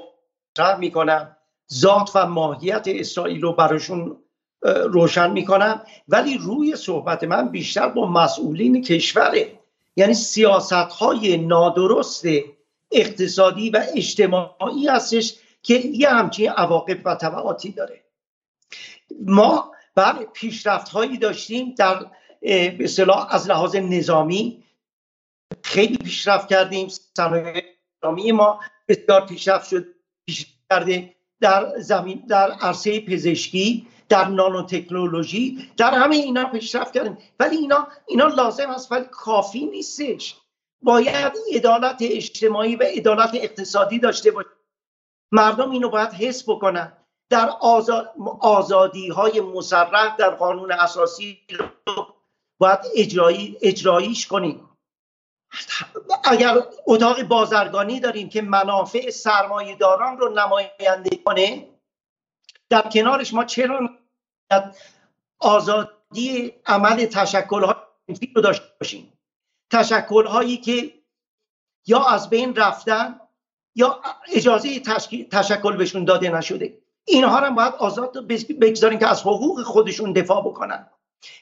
[0.79, 1.37] می‌کنم
[1.73, 4.17] ذات و ماهیت اسرائیل رو براشون
[4.63, 9.59] روشن می‌کنم ولی روی صحبت من بیشتر با مسئولین کشوره
[9.97, 12.25] یعنی سیاست های نادرست
[12.93, 18.01] اقتصادی و اجتماعی هستش که یه همچین عواقب و طبعاتی داره.
[19.27, 22.07] ما بر پیشرفت هایی داشتیم در
[22.41, 22.89] به
[23.31, 24.65] از لحاظ نظامی
[25.65, 26.89] خیلی پیشرفت کردیم.
[27.17, 29.87] صنایع ما بسیار پیشرفت شد
[30.27, 37.19] پیشرفت کرده در زمین در عرصه پزشکی در نانو تکنولوژی در همه اینا پیشرفت کردیم.
[37.41, 40.37] ولی اینا اینا لازم است ولی کافی نیستش.
[40.83, 44.51] باید عدالت اجتماعی و عدالت اقتصادی داشته باشیم
[45.33, 46.93] مردم اینو باید حس بکنن.
[47.31, 47.49] در
[48.41, 51.39] آزادی های مسرح در قانون اساسی
[52.59, 54.69] باید اجرایی اجراییش کنیم.
[56.25, 61.69] اگر اتاق بازرگانی داریم که منافع سرمایه داران رو نماینده کنه
[62.71, 63.91] در کنارش ما چرا
[65.39, 67.75] آزادی عمل تشکل های
[68.35, 69.13] رو داشته باشیم.
[69.71, 70.93] تشکل هایی که
[71.87, 73.21] یا از بین رفتن
[73.75, 74.01] یا
[74.33, 74.81] اجازه
[75.31, 76.79] تشکل بهشون داده نشده.
[77.05, 78.27] اینها رو باید آزاد
[78.61, 80.87] بگذاریم که از حقوق خودشون دفاع بکنن.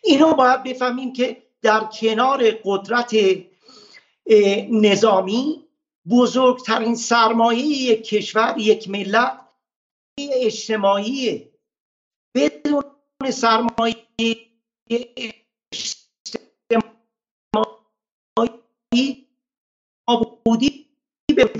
[0.03, 3.15] اینو باید بفهمیم که در کنار قدرت
[4.71, 5.65] نظامی
[6.11, 9.41] بزرگترین سرمایه یک کشور یک ملت
[10.19, 11.51] اجتماعی.
[12.35, 12.83] بدون
[13.31, 13.97] سرمایه
[18.53, 19.27] اجتماعی
[20.07, 20.87] آبودی
[21.37, 21.51] به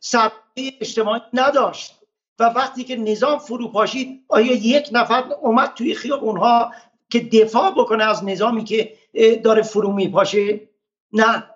[0.00, 1.96] سرمایه اجتماعی نداشت.
[2.38, 6.72] و وقتی که نظام فرو پاشید آیا یک نفر اومد توی خیابون ها
[7.10, 8.96] که دفاع بکنه از نظامی که
[9.44, 10.65] داره فرو میپاشه؟
[11.12, 11.50] نه.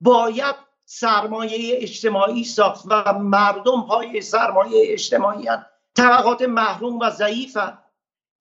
[0.00, 0.54] باید
[0.84, 5.66] سرمایه اجتماعی ساخت و مردم پای سرمایه اجتماعی هن.
[5.94, 7.58] طبقات محروم و ضعیف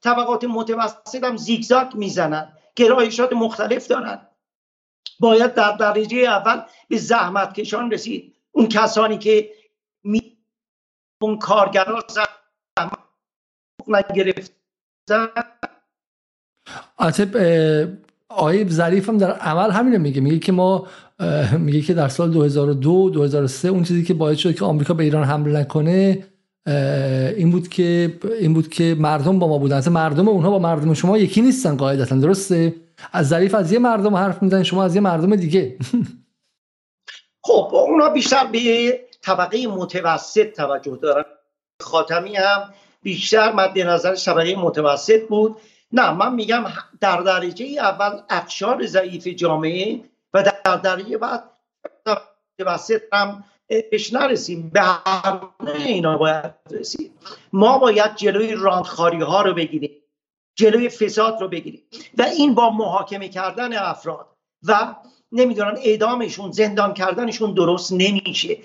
[0.03, 4.27] طبقات متوسط هم زیگزاگ می‌زنن گرایشات مختلف دارن
[5.19, 8.35] باید در درجه اول به زحمت کشان رسید.
[8.51, 9.53] اون کسانی که
[10.03, 10.37] می
[11.21, 12.99] اون کارگران زحمت
[13.87, 15.27] نگرفتن.
[16.97, 17.35] عاطب
[18.29, 20.21] آیه ظریف هم در عمل همینو میگه.
[20.21, 20.87] میگه که ما
[21.59, 25.23] میگه که در سال 2002 2003 اون چیزی که باعث شد که آمریکا به ایران
[25.23, 26.25] حمله نکنه
[27.37, 29.77] این بود که این بود که مردم با ما بودن.
[29.77, 32.15] اصلا مردم اونها با مردم شما یکی نیستن قاعدتا.
[32.15, 32.75] درسته؟
[33.13, 35.77] از ظریف از یه مردم حرف می‌زنن شما از یه مردم دیگه.
[37.47, 38.59] خب اونا بیشتر به
[39.21, 41.23] طبقه متوسط توجه دارن.
[41.81, 42.73] خاتمی هم
[43.03, 45.55] بیشتر مد نظر طبقه متوسط بود.
[45.95, 46.63] نه من میگم
[46.99, 50.01] در درجه اول اقشار ضعیف جامعه
[50.33, 51.43] و در درجه بعد
[52.59, 55.39] متوسط هم بهش نرسیم به هر
[55.75, 57.11] اینا باید رسیم.
[57.53, 60.01] ما باید جلوی راندخاری ها رو بگیریم
[60.57, 61.81] جلوی فساد رو بگیریم
[62.17, 64.27] و این با محاکمه کردن افراد
[64.67, 64.95] و
[65.31, 68.57] نمی‌دونم اعدامشون زندان کردنشون درست نمیشه.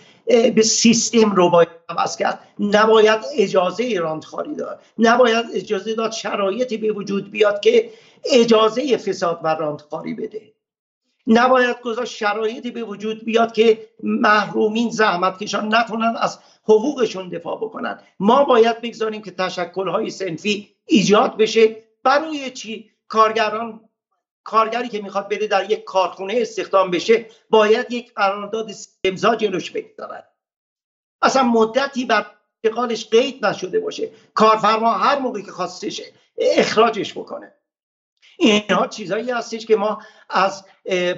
[0.55, 6.93] به سیستم رو باید عوض کرد نباید اجازه راندخاری داد نباید اجازه داد شرایطی به
[6.93, 7.91] وجود بیاد که
[8.25, 10.53] اجازه فساد و راندخاری بده.
[11.27, 17.99] نباید گذاشت شرایطی به وجود بیاد که محرومین زحمت کشان نتونن از حقوقشون دفاع بکنن.
[18.21, 21.77] ما باید بگذاریم که تشکلهای سنفی ایجاد بشه.
[22.03, 23.81] برای چی؟ کارگران
[24.45, 28.71] کارگری که می‌خواد بده در یک کارخونه استخدام بشه باید یک قرارداد
[29.05, 30.30] امضا جلوش بگذارد.
[31.23, 32.27] اصلا مدتی بر
[32.65, 34.09] انتقالش قید نشده باشه.
[34.35, 36.03] کارفرما هر موقعی که خواستش
[36.39, 37.53] اخراجش بکنه.
[38.39, 39.99] اینها چیزهایی هستش که ما
[40.31, 40.65] از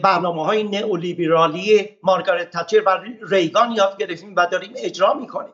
[0.02, 2.98] برنامه های نئولیبرالی مارگارت تچر و
[3.28, 5.52] ریگان یاد گرفتیم و داریم اجرا می‌کنیم.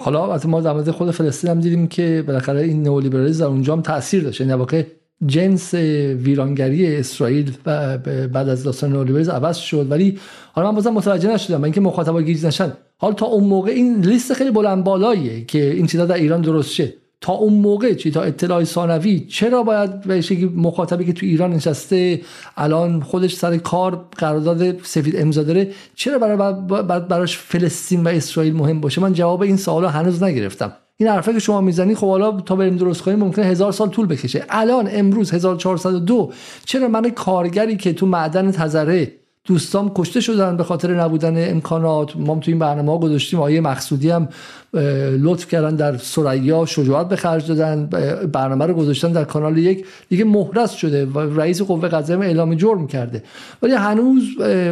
[0.00, 3.82] حالا از ما در خود فلسطین هم دیدیم که بالاخره این نئولیبرالیسم در اونجا هم
[3.82, 4.86] تاثیر داشته یعنی
[5.26, 7.98] جنس ویرانگری اسرائیل و
[8.28, 9.90] بعد از داستان نولیبرز عوض شد.
[9.90, 10.20] ولی
[10.52, 11.64] حالا من بازم متوجه نشدم.
[11.64, 12.72] اینکه مخاطبا گیج نشن.
[13.00, 16.70] حالا تا اون موقع این لیست خیلی بلند بالاییه که این چیزا در ایران درست
[16.70, 16.94] شه.
[17.20, 22.20] تا اون موقع چی؟ تا اطلاع ثانوی چرا باید بهش مخاطبی که تو ایران نشسته
[22.56, 26.36] الان خودش سر کار قرارداد سفید امضا داره چرا برای
[27.00, 30.72] براش فلسطین و اسرائیل مهم باشه؟ من جواب این سوالا هنوز نگرفتم.
[30.96, 34.06] این حرفه که شما می‌زنی خب حالا تا بریم درست کنیم ممکنه هزار سال طول
[34.06, 34.44] بکشه.
[34.48, 36.32] الان امروز 1402
[36.64, 39.12] چرا من کارگری که تو معدن تزره
[39.50, 42.16] دوستام کشته شدن به خاطر نبودن امکانات.
[42.16, 44.28] ما تو این برنامه گذاشتیم آیه مقصودی هم
[45.22, 47.86] لطف کردن در سریا شجاعت به خرج دادن
[48.26, 49.86] برنامه رو گذاشتن در کانال یک.
[50.08, 53.22] دیگه مهرس شده و رئیس قوه قضاییه اعلام جرم کرده.
[53.62, 54.22] ولی هنوز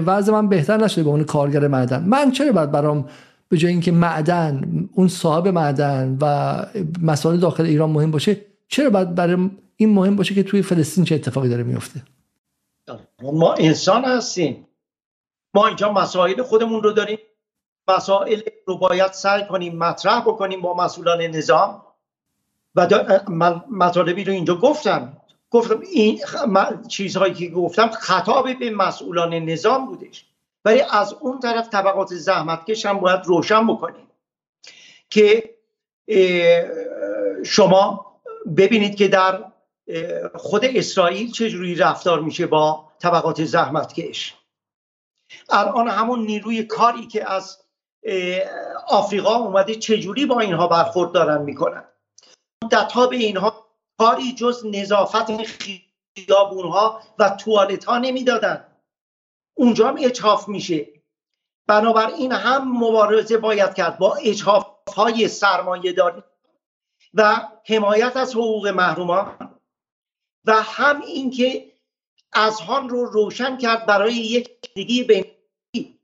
[0.07, 2.05] وضع من بهتر نشده به عنوان کارگر معدن.
[2.07, 3.05] من چرا باید برام
[3.49, 4.63] به جای اینکه معدن
[4.95, 6.57] اون صاحب معدن و
[7.03, 8.37] مسائل داخل ایران مهم باشه
[8.69, 12.03] چرا باید برای این مهم باشه که توی فلسطین چه اتفاقی داره میفته؟
[13.23, 14.68] ما انسان هستیم.
[15.55, 17.19] ما اینجا مسائل خودمون رو داریم.
[17.89, 21.83] مسائل رو باید سعی کنیم مطرح بکنیم با مسئولان نظام.
[22.75, 23.05] و
[23.71, 25.17] مطالبی رو اینجا گفتم.
[25.51, 26.21] گفتم این
[26.89, 30.25] چیزهایی که گفتم خطاب به مسئولان نظام بودش.
[30.65, 34.07] ولی از اون طرف طبقات زحمتکش هم باید روشن بکنیم.
[35.11, 35.55] که
[37.45, 38.07] شما
[38.57, 39.45] ببینید که در
[40.35, 44.35] خود اسرائیل چجوری رفتار میشه با طبقات زحمتکش.
[45.49, 47.59] الان همون نیروی کاری که از
[48.89, 51.85] آفریقا اومده چجوری با اینها برخورد دارن می‌کنن؟
[52.65, 53.67] مدت به اینها
[53.99, 55.43] کاری جز نظافت
[56.17, 58.67] خیابون ها و توالت ها نمی‌دادن.
[59.57, 60.89] اونجا هم اچاف میشه.
[61.67, 64.67] بنابراین هم مبارزه باید کرد با اچاف
[64.97, 66.23] های سرمایه داری
[67.15, 69.51] و حمایت از حقوق محرومان
[70.45, 71.73] و هم اینکه
[72.35, 75.25] اذهان رو روشن کرد برای یک دیگه بین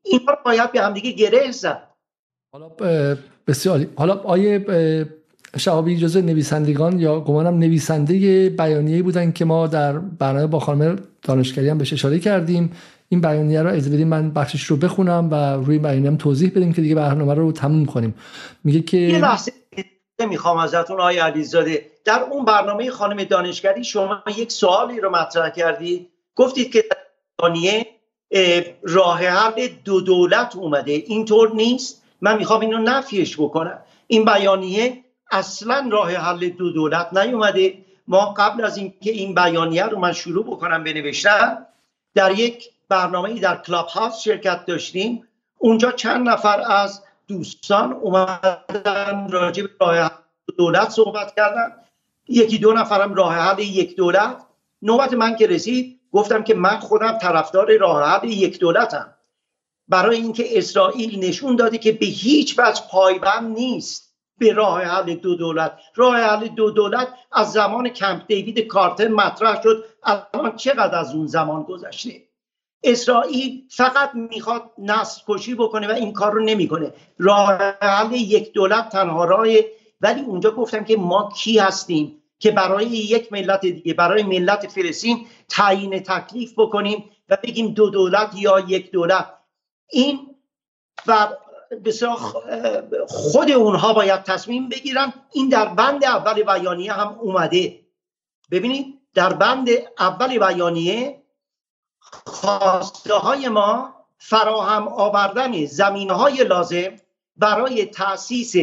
[0.02, 1.88] اینها باید به همدیگه گره زد.
[2.52, 2.70] حالا
[3.46, 4.66] بسیاری حالا آیه
[5.56, 11.68] شعبی اجازه نویسندگان یا گمانم نویسنده بیانیه بودن که ما در برنامه با خانم دانشگری
[11.68, 12.72] هم بهش اشاره کردیم.
[13.08, 16.72] این بیانیه رو از بدیم من بخشش رو بخونم و روی بیانیه هم توضیح بدیم
[16.72, 18.14] که دیگه برنامه رو تموم کنیم.
[18.64, 19.52] میگه که یه لحظه
[20.28, 21.90] می‌خوام ازتون آقای علیزاده.
[22.04, 26.10] در اون برنامه خانم دانشگری شما یک سوالی رو مطرح کردید.
[26.36, 26.84] گفتید که
[27.38, 27.86] بیانیه
[28.82, 30.92] راه حل دو دولت اومده.
[30.92, 32.02] اینطور نیست.
[32.20, 33.78] من می‌خوام اینو نفیش بکنم.
[34.06, 37.78] این بیانیه اصلا راه حل دو دولت نیومده.
[38.08, 41.66] ما قبل از اینکه این بیانیه رو من شروع بکنم بنوشتم
[42.14, 45.28] در یک برنامه در کلاب هاوس شرکت داشتیم.
[45.58, 50.08] اونجا چند نفر از دوستان اومدن راجع به راه حل
[50.58, 51.72] دولت صحبت کردن.
[52.28, 54.36] یکی دو نفرم راه حل یک دولت.
[54.82, 59.14] نوبت من که رسید گفتم که من خودم طرفدار راه حل یک دولتم.
[59.88, 65.34] برای اینکه اسرائیل نشون داده که به هیچ وجه پایبند نیست به راه حل دو
[65.34, 65.78] دولت.
[65.94, 69.84] راه حل دو دولت از زمان کمپ دیوید کارتر مطرح شد.
[70.02, 72.22] الان چقدر از اون زمان گذشته؟
[72.82, 76.92] اسرائیل فقط می‌خواد نسل کشی بکنه و این کار رو نمی‌کنه.
[77.18, 79.46] راه حل یک دولت تنها راه
[80.00, 85.26] ولی اونجا گفتم که ما کی هستیم؟ که برای یک ملت دیگه برای ملت فلسطین
[85.48, 89.34] تعیین تکلیف بکنیم و بگیم دو دولت یا یک دولت.
[89.90, 90.36] این
[91.06, 91.28] و
[91.84, 92.16] بسیار
[93.08, 95.12] خود اونها باید تصمیم بگیرن.
[95.32, 97.80] این در بند اول بیانیه هم اومده.
[98.50, 101.22] ببینید در بند اول بیانیه
[102.26, 106.96] خواسته های ما فراهم آوردن زمین های لازم
[107.36, 108.54] برای تأسیس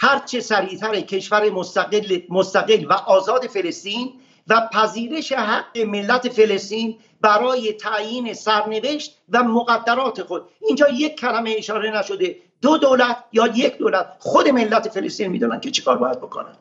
[0.00, 4.10] هرچه سریعتر کشور مستقل, مستقل و آزاد فلسطین
[4.48, 10.42] و پذیرش حق ملت فلسطین برای تعیین سرنوشت و مقدرات خود.
[10.68, 12.36] اینجا یک کلمه اشاره نشده.
[12.62, 14.06] دو دولت یا یک دولت.
[14.18, 16.52] خود ملت فلسطین می‌دونن که چیکار باید بکنن.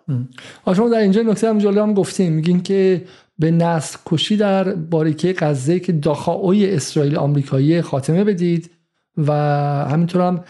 [0.76, 2.34] شما در اینجا نکته هم جلو هم گفتیم.
[2.34, 3.06] میگین که
[3.40, 8.72] به نسل کشی در باریکه غزه که داخاوی اسرائیل آمریکایی خاتمه بدید
[9.18, 9.32] و
[9.92, 10.44] همینطور هم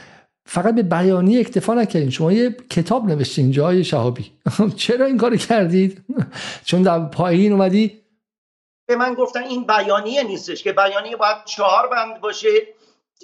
[0.48, 2.10] فقط به بیانیه اکتفا نکردین.
[2.10, 4.32] شما یه کتاب نوشتین جای شهابی.
[4.76, 6.06] چرا این کار کردید؟
[6.66, 8.02] چون در پایین اومدی؟
[8.88, 12.50] به من گفتن این بیانیه نیستش که بیانیه باید چهار بند باشه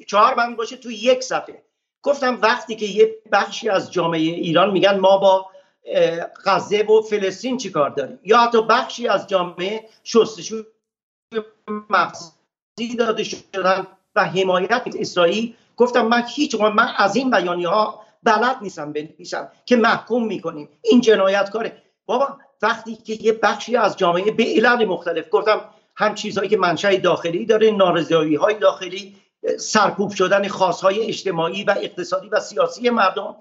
[0.08, 1.64] چهار بند باشه تو یک صفحه.
[2.02, 5.46] گفتم وقتی که یه بخشی از جامعه ایران میگن ما با
[6.46, 10.64] غزه و فلسطین چیکار داریم؟ یا حتی بخشی از جامعه شستشو
[11.90, 18.58] مغزی داده شدن و حمایت اسرائیل گفتم من هیچ من از این بیانی ها بلد
[18.62, 20.70] نیستم بنویسم که محکوم می‌کنیم.
[20.82, 21.82] این جنایت کاره.
[22.06, 25.62] بابا وقتی که یه بخشی از جامعه به علل مختلف گفتم
[25.96, 29.16] هم چیزهایی که منشأ داخلی داره نارضایی های داخلی
[29.60, 33.36] سرکوب شدن خاصهای اجتماعی و اقتصادی و سیاسی مردم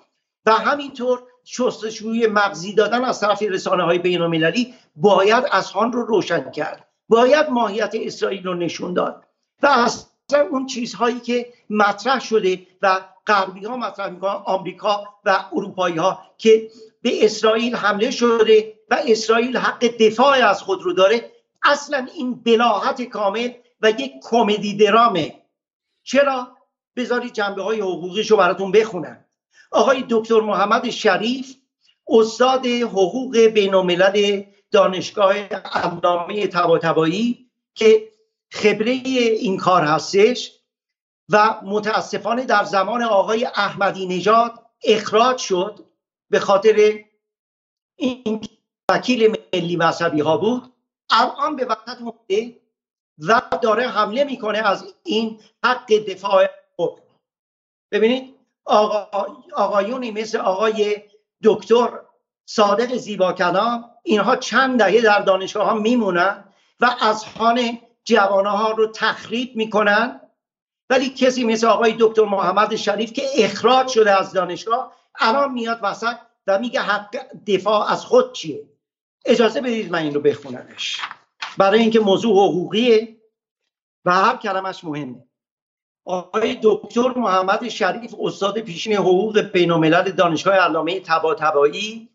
[0.46, 5.44] و همینطور شستشوی مغزی دادن از طرف رسانه های بین المللی باید
[5.74, 6.88] آن رو روشن کرد.
[7.08, 9.24] باید ماهیت اسرائیل رو نشون داد.
[9.62, 9.66] و
[10.32, 16.22] اصلا اون چیزهایی که مطرح شده و غربی ها مطرح می‌کنن آمریکا و اروپایی ها
[16.38, 16.70] که
[17.02, 21.30] به اسرائیل حمله شده و اسرائیل حق دفاع از خود رو داره
[21.62, 23.50] اصلا این بلاحت کامل
[23.82, 25.34] و یک کمدی درامه.
[26.02, 26.48] چرا؟
[26.96, 29.24] بذاری جنبه های حقوقیش رو براتون بخونم.
[29.70, 31.56] آقای دکتر محمد شریف
[32.08, 33.74] استاد حقوق بین
[34.70, 38.11] دانشگاه علامه تباتبایی که
[38.52, 40.52] خبره این کار هستش
[41.28, 45.84] و متاسفانه در زمان آقای احمدی نژاد اخراج شد
[46.30, 47.04] به خاطر
[47.96, 48.40] این
[48.90, 50.72] وکیل ملی مذهبی ها بود.
[51.10, 52.60] الان به وقت مونده
[53.18, 57.02] و داره حمله می‌کنه از این حق دفاع خود.
[57.92, 61.02] ببینید آقا، آقایونی مثل آقای
[61.44, 62.00] دکتر
[62.46, 66.44] صادق زیبا کلام اینها چند دهه در دانشگاه ها میمونن
[66.80, 70.20] و از خانه جوانه ها رو تخریب می‌کنن.
[70.90, 76.16] ولی کسی مثل آقای دکتر محمد شریف که اخراج شده از دانشگاه الان میاد وسط
[76.46, 77.16] و میگه حق
[77.46, 78.68] دفاع از خود چیه؟
[79.24, 81.00] اجازه بدید من این رو بخونمش.
[81.58, 83.16] برای اینکه موضوع حقوقیه
[84.04, 85.24] و هر کلمش مهمه.
[86.04, 92.08] آقای دکتر محمد شریف استاد پیشین حقوق بین دانشگاه علامه طباطبایی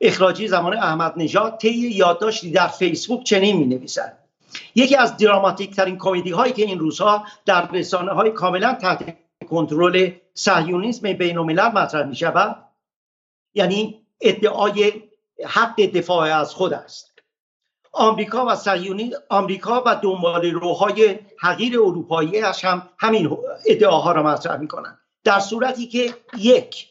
[0.00, 4.21] اخراجی زمان احمد نژاد طی یادداشتی در فیسبوک چنین می نویسد
[4.74, 9.16] یکی از دراماتیک ترین کمدی هایی که این روزها در رسانه های کاملا تحت
[9.50, 12.56] کنترل صهیونیسم بین مطرح می شود
[13.54, 14.92] یعنی ادعای
[15.46, 17.12] حق دفاع از خود است.
[17.92, 24.68] آمریکا و صهیونی آمریکا و دنبال روهای حقیر اروپایی هم همین ادعاها را مطرح می
[24.68, 26.88] کنند در صورتی که یک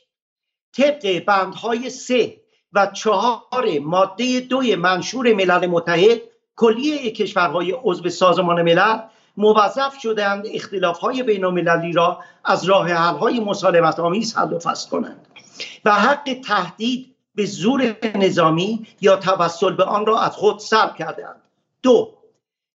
[0.78, 2.42] طبق بندهای سه
[2.74, 6.22] و چهار ماده دوی منشور ملل متحد
[6.62, 9.00] کلیه کشورهای عضو سازمان ملل
[9.38, 14.60] موظف شدند اختلاف های بین المللی را از راه حل های مسالمت آمیز حل و
[14.60, 15.28] فصل کنند
[15.86, 21.42] و حق تهدید به زور نظامی یا توسل به آن را از خود سلب کردند
[21.84, 22.14] دو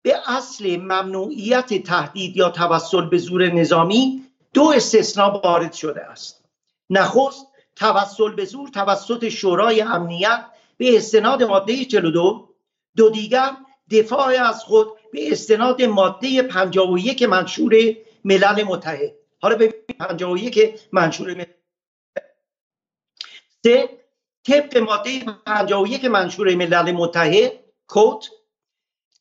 [0.03, 6.45] به اصل ممنوعیت تهدید یا توسل به زور نظامی دو استثناء وارد شده است.
[6.91, 7.47] نخست
[7.77, 10.45] توسل به زور توسط شورای امنیت
[10.77, 12.49] به استناد ماده 42
[12.97, 13.51] دو دیگر
[13.91, 17.75] دفاع از خود به استناد ماده 51 منشور
[18.25, 19.13] ملل متحد.
[19.41, 21.45] حالا ببینید 51 منشور ملل.
[23.63, 23.89] سه
[24.45, 27.53] طبق ماده 51 منشور ملل متحد
[27.87, 28.31] کوت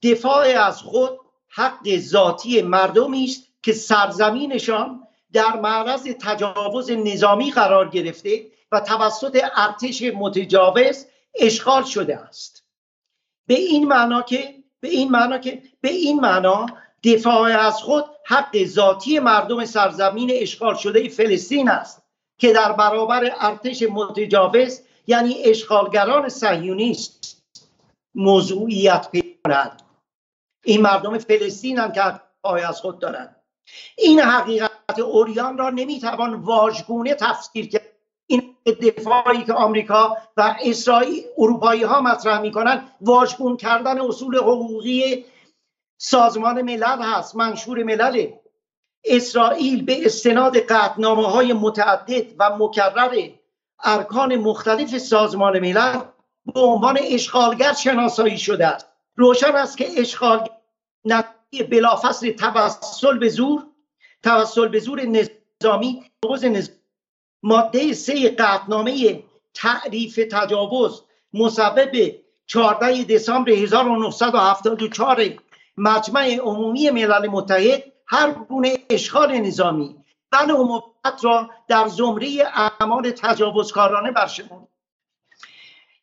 [0.03, 8.47] دفاع از خود حق ذاتی مردمی است که سرزمینشان در معرض تجاوز نظامی قرار گرفته
[8.71, 12.62] و توسط ارتش متجاوز اشغال شده است.
[13.47, 16.65] به این معنا که به این معنا که به این معنا
[17.03, 22.03] دفاع از خود حق ذاتی مردم سرزمین اشغال شده فلسطین است
[22.37, 27.43] که در برابر ارتش متجاوز یعنی اشغالگران صهیونیست
[28.15, 29.71] موضوعیت پیدا
[30.63, 32.01] این مردم فلسطین هم که
[32.43, 33.35] دفاع از خود دارند.
[33.97, 37.92] این حقیقت اوریان را نمی‌توان واژگونه تفسیر کرد.
[38.27, 45.25] این دفاعی که آمریکا و اسرائیل اروپایی ها مطرح می‌کنن واژگون کردن اصول حقوقی
[45.97, 48.31] سازمان ملل هست منشور ملل
[49.05, 53.29] اسرائیل به استناد قطنامه های متعدد و مکرر
[53.83, 55.99] ارکان مختلف سازمان ملل
[56.53, 58.87] به عنوان اشغالگر شناسایی شده است.
[59.15, 60.49] روشن است که اشغال
[61.05, 63.63] نتیجه بلافصل توسل به زور
[64.23, 66.03] توسل به زور نظامی
[67.43, 69.23] ماده سه قطنامه
[69.53, 71.91] تعریف تجاوز مسبب
[72.47, 75.23] 14 دسامبر 1974
[75.77, 79.95] مجمع عمومی ملل متحد هر گونه اشغال نظامی.
[80.31, 80.81] بن و
[81.23, 84.67] را در زمره اعمال تجاوزکارانه برشمرد.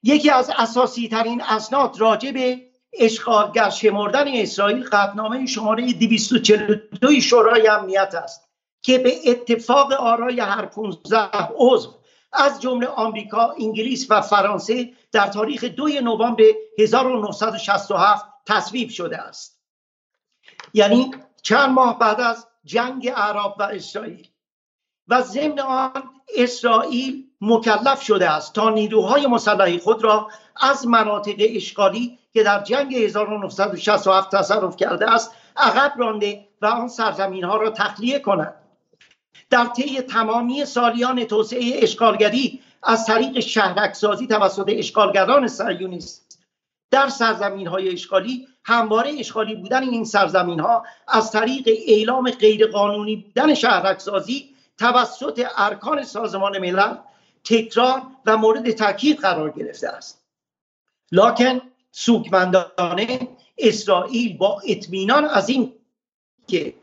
[0.03, 8.15] یکی از اساسی ترین اسناد راجع به اشغالگر شمردن اسرائیل قطنامه شماره 242 شورای امنیت
[8.15, 8.50] است.
[8.83, 11.19] که به اتفاق آرای هر 15
[11.57, 11.95] عضو
[12.33, 16.45] از جمله آمریکا، انگلیس و فرانسه در تاریخ 2 نوامبر
[16.79, 19.61] 1967 تصویب شده است.
[20.75, 21.11] یعنی
[21.43, 24.29] چند ماه بعد از جنگ عرب و اسرائیل.
[25.09, 26.03] و ضمن آن
[26.37, 32.95] اسرائیل مکلف شده است تا نیروهای مسلحی خود را از مناطق اشغالی که در جنگ
[32.95, 38.60] 1967 تصرف کرده است عقب رانده و آن سرزمین ها را تخلیه کند.
[39.51, 46.39] در طی تمامی سالیان توسعه اشغالگری از طریق شهرکسازی توسط اشغالگران صهیونیست
[46.91, 53.55] در سرزمین های اشغالی همواره اشغالی بودن این سرزمین ها از طریق اعلام غیرقانونی بودن
[53.55, 56.97] شهرکسازی توسط ارکان سازمان ملل
[57.45, 60.25] تکرار و مورد تاکید قرار گرفته است.
[61.13, 61.61] لکن
[61.93, 65.73] سوگمندانه اسرائیل با اطمینان از این
[66.47, 66.75] که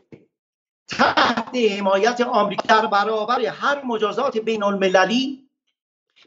[0.88, 5.48] تحت حمایت آمریکا در برابر هر مجازات بین المللی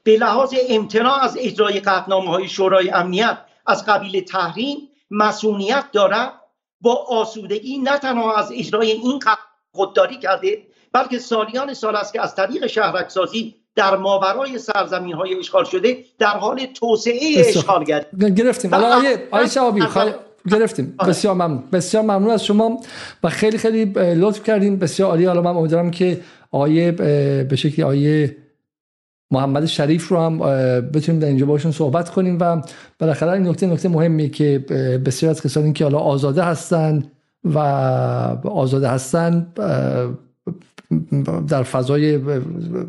[0.03, 4.77] به لحاظ امتناع از اجرای قطنامه های شورای امنیت از قبیل تحریم
[5.11, 6.33] مسئولیت دارد.
[6.81, 9.19] با آسودگی نه تنها از اجرای این
[9.72, 15.64] خودداری کرده بلکه سالیان سال است که از طریق شهرکسازی در ماورای سرزمین های اشغال
[15.64, 18.06] شده در حال توسعه اشغالگری.
[18.38, 18.75] گرفتیم.
[18.75, 20.15] حالا آیه آیه
[20.51, 20.93] گرفتیم.
[21.07, 21.63] بسیار ممنون.
[21.71, 22.79] بسیار ممنون از شما.
[23.23, 24.75] و خیلی خیلی لطف کردیم.
[24.75, 25.25] بسیار عالی.
[25.25, 26.19] حالا من امیدوارم که
[26.51, 28.37] آیه به شکلی آیه
[29.31, 30.39] محمد شریف رو هم
[30.91, 32.61] بتونیم در اینجا باشون صحبت کنیم و
[32.99, 34.59] بالاخره این نکته نکته مهمی که
[35.05, 37.03] بسیار از کسانی که حالا آزاده هستن
[37.43, 37.57] و
[38.43, 39.47] آزاده هستن
[41.47, 42.17] در فضای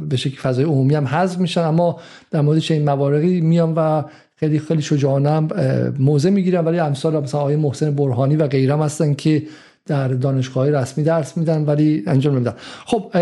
[0.09, 1.61] به شکل فضای عمومی هم حذف میشن.
[1.61, 2.01] اما
[2.31, 4.03] در مورد چنین مواردی میان و
[4.43, 5.49] خیلی خیلی شجاعانه
[5.99, 9.43] موضع می‌گیرن ولی امثال مثلا آقای محسن برهانی و غیرم هستن که
[9.87, 12.55] در دانشگاه رسمی درس میدن ولی انجام نمیدن.
[12.87, 13.17] خب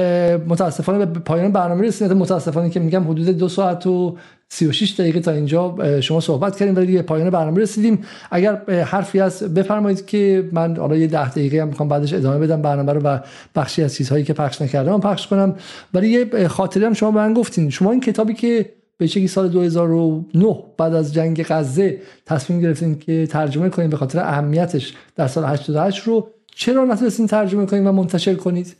[0.48, 2.16] متاسفانه به پایان برنامه رسیدیم.
[2.16, 4.16] متاسفانه که میگم حدود دو ساعت و
[4.48, 7.98] 36 دقیقه تا اینجا شما صحبت کردیم ولی به پایان برنامه رسیدیم.
[8.30, 12.62] اگر حرفی هست بفرمایید که من حالا یه ده دقیقه هم می‌خوام بعدش ادامه بدم
[12.62, 13.18] برنامه رو و
[13.54, 15.54] بخشی از چیزهایی که پخش نکردم پخش کنم.
[15.94, 17.70] ولی یه خاطری هم شما به من گفتین.
[17.70, 18.66] شما این کتابی که
[19.00, 24.18] به چگی سال 2009 بعد از جنگ غزه تصمیم گرفتین که ترجمه کنید به خاطر
[24.18, 26.30] اهمیتش در سال 88 رو.
[26.54, 28.76] چرا نتونستین ترجمه کنید و منتشر کنید؟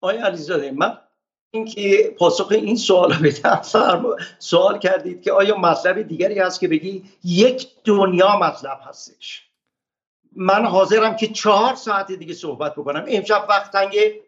[0.00, 0.98] آیا علیزاده من
[1.50, 3.60] اینکه پاسخ این سوال بدم
[4.38, 9.42] سوال کردید که آیا مطلب دیگری هست که بگی یک دنیا مطلب هستش؟
[10.36, 13.04] من حاضرم که چهار ساعت دیگه صحبت بکنم.
[13.08, 14.20] امشب وقت تنگه.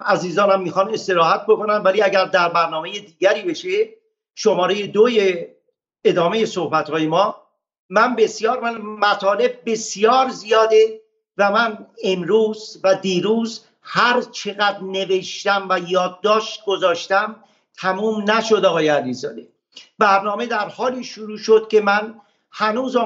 [0.00, 3.88] عزیزانم می‌خوان استراحت بکنن ولی اگر در برنامه دیگری بشه
[4.38, 5.46] شماره دوی
[6.04, 7.42] ادامه صحبت های ما.
[7.88, 11.00] من بسیار من مطالب بسیار زیاده
[11.36, 17.44] و من امروز و دیروز هر چقدر نوشتم و یادداشت گذاشتم
[17.76, 19.48] تموم نشد آقای علیزاده.
[19.98, 22.96] برنامه در حالی شروع شد که من هنوز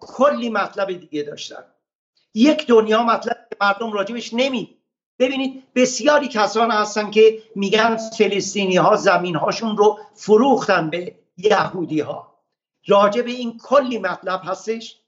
[0.00, 1.64] کلی مطلب دیگه داشتم.
[2.34, 4.73] یک دنیا مطلب مردم راجبش نمی
[5.18, 12.34] ببینید بسیاری کسان هستن که میگن فلسطینی ها زمین هاشون رو فروختن به یهودی ها
[12.86, 15.00] راجب این کلی مطلب هستش.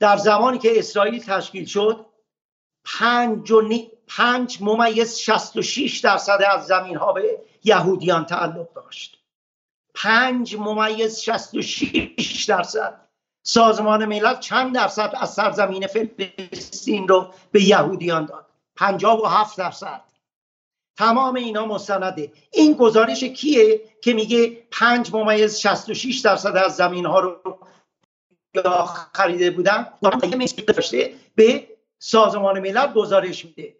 [0.00, 2.06] در زمانی که اسرائیل تشکیل شد
[2.84, 3.68] پنج, و
[4.06, 9.18] پنج ممیز 66 درصد از زمین ها به یهودیان تعلق داشت.
[9.94, 13.09] پنج ممیز 66 درصد.
[13.42, 18.46] سازمان ملل چند درصد از سرزمین فلسطین رو به یهودیان داد؟
[18.76, 20.00] پنجاب و هفت درصد.
[20.96, 22.32] تمام اینا مستنده.
[22.52, 27.58] این گزارش کیه که میگه پنج ممیز 66 درصد از زمین ها رو
[29.12, 29.86] خریده بودن؟
[30.66, 33.76] داشته به سازمان ملل گزارش میده.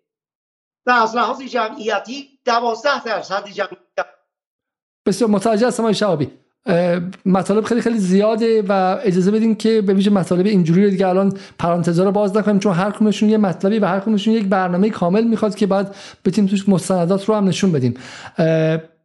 [0.87, 4.07] و از لحاظ جمعیتی دوازده درصد جمعیت.
[5.07, 6.31] بسیار متوجه هستم شعبی
[7.27, 11.33] مطالب خیلی خیلی زیاده و اجازه بدین که به ویژه مطالب اینجوری رو دیگه الان
[11.59, 15.67] پرانتزا رو باز نکنیم چون هر یه مطلبی و هر یک برنامه کامل می‌خواد که
[15.67, 17.95] بعد بتیم توش مستندات رو هم نشون بدیم.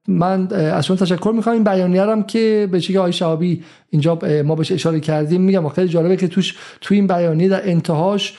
[0.08, 4.56] من از شما تشکر می‌کنم این بیانیه هم که به چیگه آقای شهابی اینجا ما
[4.56, 5.42] بهش اشاره کردیم.
[5.42, 8.38] میگم خیلی جالبه که توش تو این بیانیه در انتهاش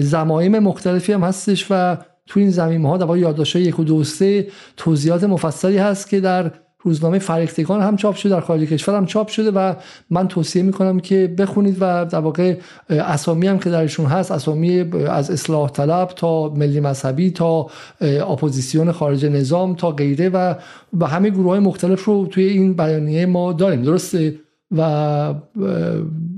[0.00, 4.46] ضمایم مختلفی هم هستش و تو این ضمیمه ها در یادداشت یک و دو سه
[4.76, 6.50] توضیحات مفصلی هست که در
[6.82, 9.74] روزنامه فرهیختگان هم چاپ شده در خارج کشور هم چاپ شده و
[10.10, 12.56] من توصیه می‌کنم که بخونید و در واقع
[12.88, 17.66] اسامی هم که درشون هست اسامی از اصلاح طلب تا ملی مذهبی تا
[18.00, 20.54] اپوزیسیون خارج نظام تا غیره و
[20.98, 23.82] و همه گروه های مختلف رو توی این بیانیه ما داریم.
[23.82, 24.34] درسته؟
[24.76, 25.34] و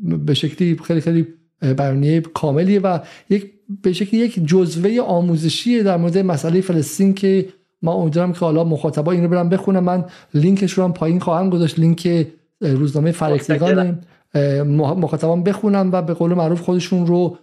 [0.04, 1.26] به شکلی خیلی خیلی
[1.62, 2.98] بیانیه کاملیه و
[3.30, 7.48] یک به شکلی یک جزوه آموزشی در مورد مسئله فلسطین که
[7.82, 10.04] ما امیدوارم که حالا مخاطبا اینو برم بخونم من
[10.34, 11.78] لینکش رو هم پایین خواهم گذاشت.
[11.78, 12.26] لینک
[12.60, 13.98] روزنامه فرهیختگان
[14.96, 17.38] مخاطبان بخونم و به قول معروف خودشون رو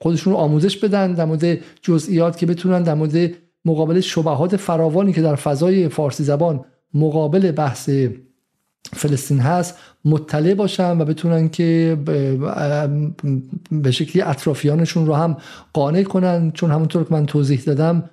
[0.00, 3.30] خودشون رو آموزش بدن در مورد جزئیات که بتونن در مورد
[3.64, 6.64] مقابل شبهات فراوانی که در فضای فارسی زبان
[6.94, 7.90] مقابل بحث
[8.92, 11.96] فلسطین هست مطلع باشن و بتونن که
[13.70, 15.36] به شکلی اطرافیانشون رو هم
[15.72, 16.50] قانع کنن.
[16.52, 18.10] چون همونطور که من توضیح دادم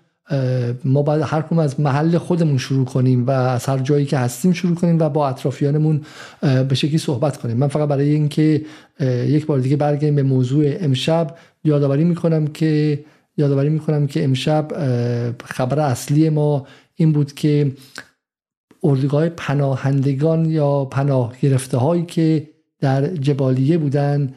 [0.86, 4.54] ما باید هر کم از محل خودمون شروع کنیم و از هر جایی که هستیم
[4.54, 6.02] شروع کنیم و با اطرافیانمون
[6.42, 7.58] به شکلی صحبت کنیم.
[7.58, 8.62] من فقط برای اینکه
[9.28, 11.36] یک بار دیگه برگردیم به موضوع امشب.
[11.64, 13.04] یادآوری می‌کنم که
[13.38, 14.68] یادآوری می‌کنم که امشب
[15.44, 17.72] خبر اصلی ما این بود که
[18.84, 22.48] اردوگاه پناهندگان یا پناه گرفته هایی که
[22.80, 24.34] در جبالیه بودن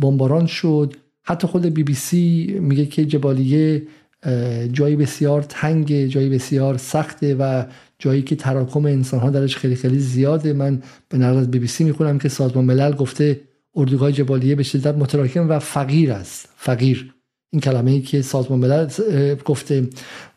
[0.00, 0.94] بمباران شد.
[1.22, 3.82] حتی خود بی بی سی میگه که جبالیه
[4.72, 7.64] جایی بسیار تنگ جایی بسیار سخته و
[7.98, 10.52] جایی که تراکم انسان ها درش خیلی خیلی زیاده.
[10.52, 13.40] من به نقل از بی بی سی می‌خونم که سازمان ملل گفته
[13.74, 16.48] اردوگاه جبالیه به شدت متراکم و فقیر است.
[16.56, 17.14] فقیر.
[17.50, 18.88] این کلمه ای که سازمان ملل
[19.44, 19.88] گفته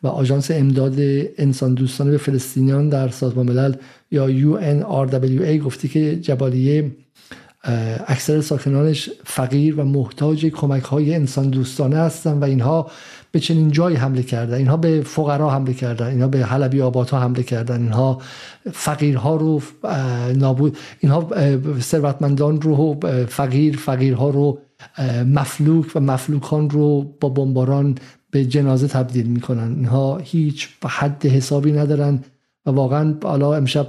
[0.03, 0.95] و آژانس امداد
[1.37, 3.73] انسان دوستانه به فلسطینیان در سازمان ملل
[4.11, 6.91] یا UNRWA گفته که جبالیه
[8.07, 12.91] اکثر ساکنانش فقیر و محتاج کمک های انسان دوستانه هستند و اینها
[13.31, 14.53] به چنین جایی حمله کردن.
[14.53, 16.07] اینها به فقرا حمله کردن.
[16.07, 17.81] اینها به حلبی آباد ها حمله کردن.
[17.81, 18.21] اینها
[18.71, 19.61] فقیرها رو
[20.35, 21.27] نابود اینها
[21.79, 24.59] ثروتمندان رو فقیر فقیرها رو
[25.25, 27.95] مفلوک و مفلوکان رو با بمباران
[28.31, 29.75] به جنازه تبدیل می‌کنن.
[29.75, 32.19] اینها هیچ حد حسابی ندارن
[32.65, 33.87] و واقعا حالا امشب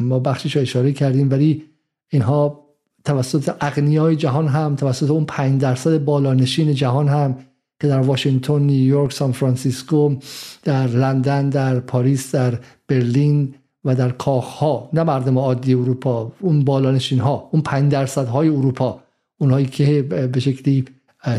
[0.00, 1.62] ما بخشش اشاره کردیم ولی
[2.08, 2.64] اینها
[3.04, 7.36] توسط اغنیای جهان هم توسط اون 5 درصد بالانشین جهان هم
[7.80, 10.16] که در واشنگتن، نیویورک، سان فرانسیسکو،
[10.64, 12.58] در لندن، در پاریس، در
[12.88, 18.48] برلین و در کاخها نه مردم عادی اروپا اون بالانشین ها اون 5 درصد های
[18.48, 19.00] اروپا
[19.38, 20.84] اونهایی که به شکلی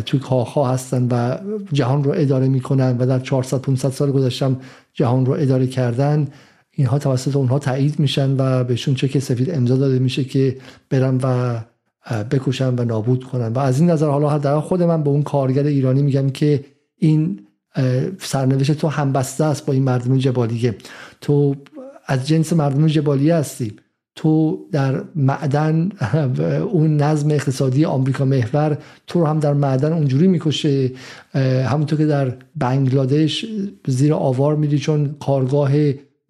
[0.06, 1.38] توی کاخها هستن و
[1.74, 4.60] جهان رو اداره می‌کنن و در 400 500 سال گذشتم
[4.94, 6.28] جهان رو اداره کردن.
[6.72, 10.58] اینها توسط اونها تایید میشن و بهشون چک سفید امضا داده میشه که
[10.90, 11.60] برن و
[12.32, 13.48] بکشن و نابود کنن.
[13.48, 16.66] و از این نظر حالا در خود من به اون کارگر ایرانی میگم که
[16.98, 17.40] این
[18.20, 20.76] سرنوشت تو همبسته است با این مردم جبالیه.
[21.22, 21.56] تو
[22.06, 23.74] از جنس مردم جبالیه هستی.
[24.16, 25.90] تو در معدن
[26.72, 30.92] اون نظم اقتصادی آمریکا محور تو رو هم در معدن اونجوری می‌کشه
[31.66, 33.46] همونطور که در بنگلادش
[33.88, 35.72] زیر آوار میری چون کارگاه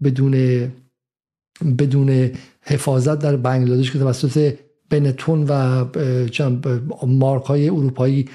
[0.03, 0.67] بدون
[1.79, 4.53] بدون حفاظت در بنگلادش که توسط
[4.89, 5.85] بنتون و
[7.07, 8.29] مارک های اروپایی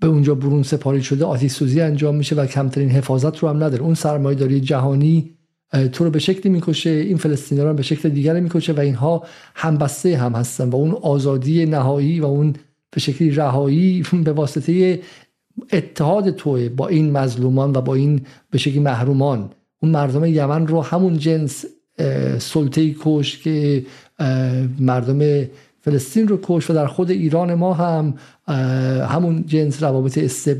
[0.00, 3.82] به اونجا برون سپاری شده آتیش سوزی انجام میشه و کمترین حفاظت رو هم نداره.
[3.82, 5.30] اون سرمایه داری جهانی
[5.92, 10.16] تو رو به شکلی می‌کشه این فلسطینی رو به شکل دیگر می‌کشه و اینها همبسته
[10.16, 12.54] هم هستن و اون آزادی نهایی و اون
[12.90, 15.00] به شکلی رهایی به واسطه
[15.72, 18.20] اتحاد توه با این مظلومان و با این
[18.50, 19.50] به شکلی محرومان.
[19.82, 21.64] اون مردم یمن رو همون جنس
[22.38, 23.84] سلطه کش که
[24.78, 25.46] مردم
[25.82, 28.14] فلسطین رو کش و در خود ایران ما هم
[29.08, 30.18] همون جنس روابط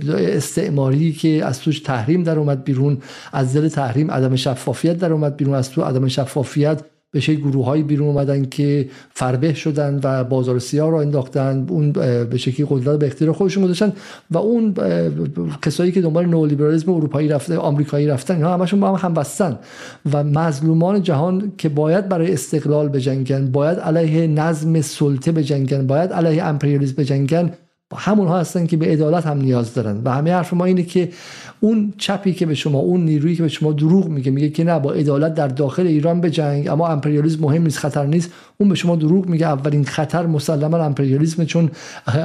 [0.08, 2.98] استعماری که از توش تحریم در اومد بیرون
[3.32, 6.80] از دل تحریم عدم شفافیت در اومد بیرون از تو عدم شفافیت
[7.12, 11.92] به شکل گروه های بیرون اومدن که فربه شدن و بازار سیاه را انداختن اون
[11.92, 13.92] به شکلی قدرت به اختیار خودشون گذاشتن
[14.30, 14.74] و اون
[15.62, 19.58] کسایی که دنبال نولیبرالیسم اروپایی رفته آمریکایی رفتن اینا همشون با هم هم بستن
[20.12, 26.44] و مظلومان جهان که باید برای استقلال بجنگن باید علیه نظم سلطه بجنگن باید علیه
[26.44, 27.50] امپریالیسم بجنگن
[27.96, 30.00] همون ها هستن که به عدالت هم نیاز دارن.
[30.04, 31.08] و همه حرف ما اینه که
[31.60, 34.78] اون چپی که به شما اون نیرویی که به شما دروغ میگه میگه که نه
[34.78, 38.30] با عدالت در داخل ایران به جنگ اما امپریالیسم مهم نیست خطر نیست.
[38.58, 41.70] اون به شما دروغ میگه اولین خطر مسلما امپریالیسم چون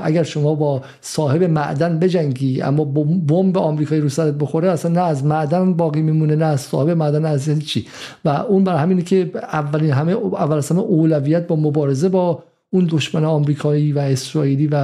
[0.04, 2.84] اگر شما با صاحب معدن بجنگی اما
[3.28, 7.26] بمب آمریکایی رو سرت بخوره اصلا نه از معدن باقی میمونه نه از صاحب معدن
[7.26, 7.86] از چی
[8.26, 12.44] و اون برای همینه که اولین همه اول همه اولویت با مبارزه با
[12.76, 14.76] اون دشمن آمریکایی و اسرائیلی و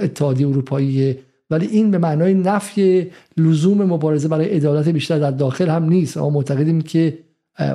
[0.00, 1.16] اتحادیه اروپایی
[1.50, 6.18] ولی این به معنای نفی لزوم مبارزه برای عدالت بیشتر در داخل هم نیست.
[6.18, 7.18] ما معتقدیم که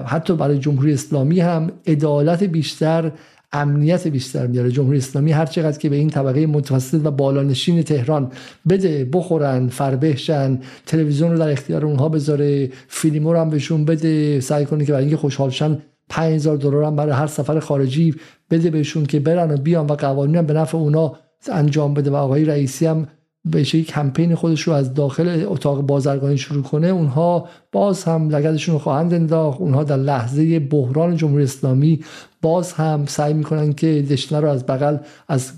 [0.06, 3.12] حتی برای جمهوری اسلامی هم عدالت بیشتر
[3.52, 4.72] امنیت بیشتر میاره.
[4.72, 8.32] جمهوری اسلامی هر چقدر که به این طبقه متوسط و بالانشین تهران
[8.70, 14.66] بده بخورن فربهشن تلویزیون رو در اختیار اونها بذاره فیلمو رو هم بهشون بده سعی
[14.66, 15.78] کنه که برای اینکه خوشحالشن
[16.10, 18.16] 5000 دلار هم برای هر سفر خارجی
[18.52, 21.14] بده بهشون که برن و بیان و قوانین هم به نفع اونا
[21.52, 23.08] انجام بده و آقای رئیسی هم
[23.46, 26.88] به کمپین خودش رو از داخل اتاق بازرگانی شروع کنه.
[26.88, 29.62] اونها باز هم لگدشون رو خواهند انداخت.
[29.62, 32.00] اونها در لحظه بحران جمهوری اسلامی
[32.42, 35.52] باز هم سعی می‌کنن که دشنه رو از بغل از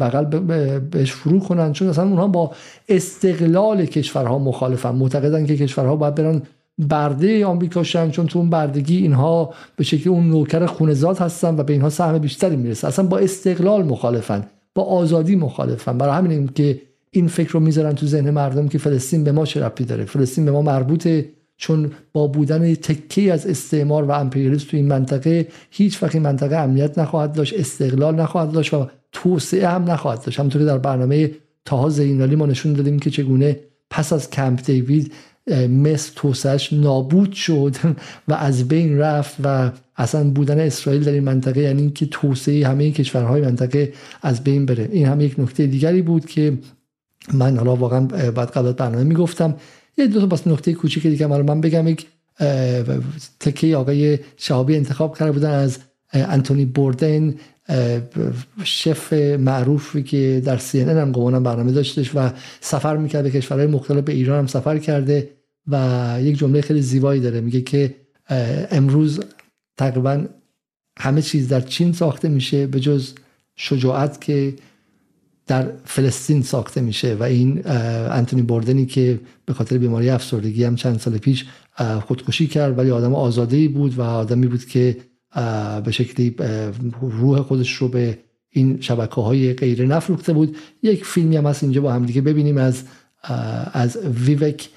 [0.00, 0.24] بغل
[0.78, 1.72] بهش فرو کنن.
[1.72, 2.50] چون اصلا اونها با
[2.88, 4.90] استقلال کشورها مخالفن.
[4.90, 6.42] معتقدن که کشورها باید برن
[6.78, 11.62] برده آمریکا شن چون تو اون بردگی اینها به شکلی اون نوکر خونزاد هستن و
[11.62, 12.88] به اینها سهم بیشتری می‌رسه.
[12.88, 15.98] اصلا با استقلال مخالفن با آزادی مخالفن.
[15.98, 19.64] برای همین که این فکر رو می‌ذارن تو ذهن مردم که فلسطین به ما چه
[19.64, 21.28] ربطی داره؟ فلسطین به ما مربوطه.
[21.58, 26.98] چون با بودن تکی از استعمار و امپریالیسم تو این منطقه هیچ وقت منطقه امنیت
[26.98, 30.38] نخواهد داشت استقلال نخواهد داشت و توسعه هم نخواهد داشت.
[30.38, 31.30] همونطور که در برنامه
[31.64, 35.12] تاها زینالی ما نشون دادیم که چگونه پس از کمپ دیوید
[35.68, 37.76] مصر توسعش نابود شد
[38.28, 42.90] و از بین رفت و اصلا بودن اسرائیل در این منطقه یعنی اینکه توسعه همه
[42.90, 43.92] کشورهای منطقه
[44.22, 44.88] از بین بره.
[44.92, 46.58] این هم یک نکته دیگری بود که
[47.32, 48.00] من حالا واقعا
[48.30, 49.54] بعد قبل برنامه می‌گفتم.
[49.98, 51.88] یه دو تا بس نکته کوچیک دیگه من من بگم.
[51.88, 52.06] یک
[53.40, 55.78] تکه آقای شهابی انتخاب کرده بودن از
[56.12, 57.34] انتونی بوردن
[58.64, 64.12] شف معروفی که در سی هم گمانم برنامه داشتش و سفر می‌کرده کشورهای مختلف به
[64.12, 65.28] ایران هم سفر کرده.
[65.68, 67.40] و یک جمله خیلی زیبایی داره.
[67.40, 67.94] میگه که
[68.70, 69.20] امروز
[69.76, 70.24] تقریبا
[70.98, 73.12] همه چیز در چین ساخته میشه به جز
[73.56, 74.54] شجاعت که
[75.46, 80.98] در فلسطین ساخته میشه و این انتونی بوردنی که به خاطر بیماری افسردگی هم چند
[80.98, 81.44] سال پیش
[82.06, 84.96] خودکشی کرد ولی آدم آزاده بود و آدمی بود که
[85.84, 86.34] به شکلی
[87.00, 88.18] روح خودش رو به
[88.50, 90.56] این شبکه های غیر نفروخته بود.
[90.82, 92.82] یک فیلمی هم هست اینجا با هم دیگه ببینیم از
[93.72, 94.68] از ویوک.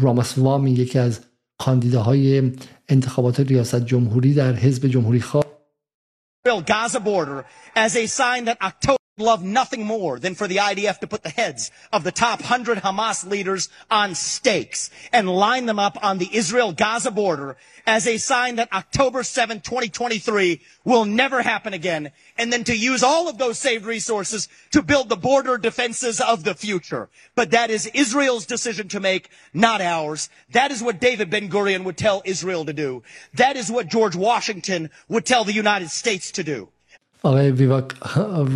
[0.00, 1.20] راماسوامی یکی از
[1.58, 2.52] کاندیداهای
[2.88, 5.44] انتخابات ریاست جمهوری در حزب جمهوری خواه
[9.18, 12.78] Love nothing more than for the IDF to put the heads of the top 100
[12.78, 17.56] Hamas leaders on stakes and line them up on the Israel-Gaza border
[17.86, 23.02] as a sign that October 7, 2023 will never happen again, and then to use
[23.02, 27.08] all of those saved resources to build the border defenses of the future.
[27.34, 30.28] But that is Israel's decision to make, not ours.
[30.52, 33.02] That is what David Ben-Gurion would tell Israel to do.
[33.34, 36.68] That is what George Washington would tell the United States to do.
[37.22, 37.84] آقای ویواک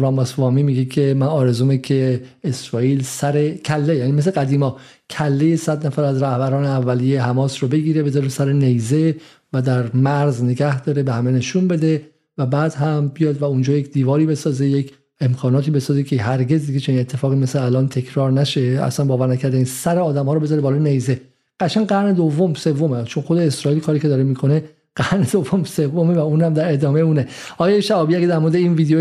[0.00, 4.76] راماسوامی میگه که من آرزومه که اسرائیل سر کله یعنی مثل قدیما
[5.10, 9.16] کله صد نفر از رهبران اولیه حماس رو بگیره بذاره سر نیزه
[9.52, 12.02] و در مرز نگه داره به همه نشون بده
[12.38, 16.80] و بعد هم بیاد و اونجا یک دیواری بسازه یک امکاناتی بسازه که هرگز دیگه
[16.80, 18.60] چنین اتفاقی مثل الان تکرار نشه.
[18.60, 21.20] اصلا باور نکرده این سر آدم ها رو بذاره بالا نیزه.
[21.60, 23.04] قشنگ قرن دوم سومه.
[23.04, 24.64] چون خود اسرائیل کاری که داره می‌کنه
[24.96, 27.28] قرن دوم سومه و اونم در ادامه اونه.
[27.58, 28.98] آیا شعبی اگه در مورد این ویدیو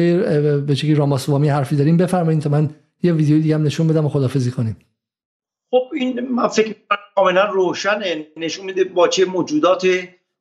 [0.61, 2.69] به شکلی راماسوامی حرفی داریم بفرمایید تا من
[3.03, 4.77] یه ویدیو دیگه هم نشون بدم و خدافزی کنیم.
[5.71, 6.75] خب این من فکر
[7.15, 8.27] کاملا روشنه.
[8.37, 9.87] نشون میده با چه موجودات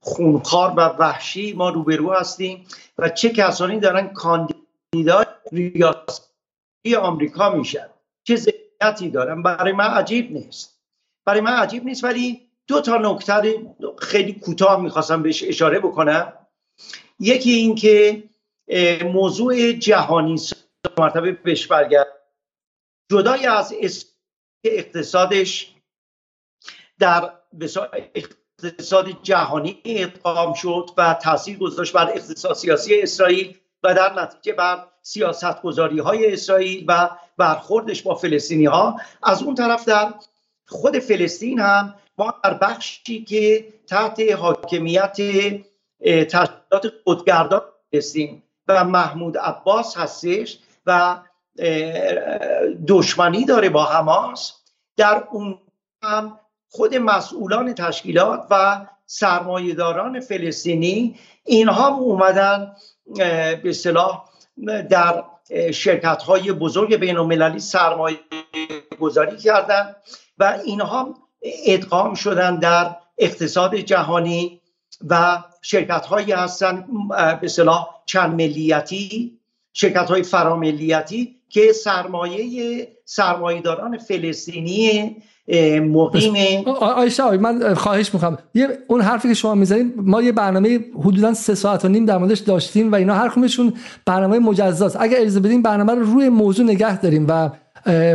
[0.01, 2.65] خونخوار و وحشی ما روبرو هستیم
[2.99, 7.87] و چه کسانی دارن کاندیدای ریاستی آمریکا میشن.
[8.25, 10.81] چه ذهنیتی دارن؟ برای من عجیب نیست.
[11.27, 13.67] برای من عجیب نیست ولی دو تا نکته
[13.99, 16.33] خیلی کوتاه می‌خواستم بهش اشاره بکنم.
[17.21, 18.23] یکی این که
[19.05, 20.41] موضوع جهانی
[20.99, 22.07] مرتبه بهش برگرد.
[23.11, 23.75] جدای از
[24.65, 25.75] اقتصادش
[26.99, 27.33] در
[28.15, 34.87] اقتصاد جهانی ادغام شد و تاثیر گذاشت بر اقتصاد سیاسی اسرائیل و در نتیجه بر
[35.03, 40.15] سیاست گذاری های اسرائیل و برخوردش با فلسطینی ها از اون طرف در
[40.67, 45.17] خود فلسطین هم ما در بخشی که تحت حاکمیت
[46.05, 47.63] تشکیلات خودگردان
[47.95, 51.17] هستیم و محمود عباس هستش و
[52.89, 54.53] دشمنی داره با حماس
[54.97, 55.59] در اون
[56.03, 62.77] هم خود مسئولان تشکیلات و سرمایهداران فلسطینی اینها اومدن
[63.17, 64.25] به اصطلاح
[64.91, 65.25] در
[65.73, 68.19] شرکت های بزرگ بین المللی سرمایه
[69.01, 69.97] گذاری کردن
[70.39, 74.61] و اینها ادغام شدن در اقتصاد جهانی
[75.09, 76.85] و شرکت هایی هستن
[77.41, 79.39] به صلاح چند ملیتی
[79.73, 85.17] شرکت های فراملیتی که سرمایه سرمایهداران فلسطینی
[85.81, 91.35] مقیم آیشا من خواهش می‌کنم یه اون حرفی که شما می‌زنید ما یه برنامه حدودا
[91.35, 93.73] سه ساعت و نیم در موردش داشتیم و اینا هر کدومشون
[94.07, 94.97] برنامه مجزاست.
[95.01, 97.51] اگر اجازه بدیم برنامه رو روی موضوع نگه داریم و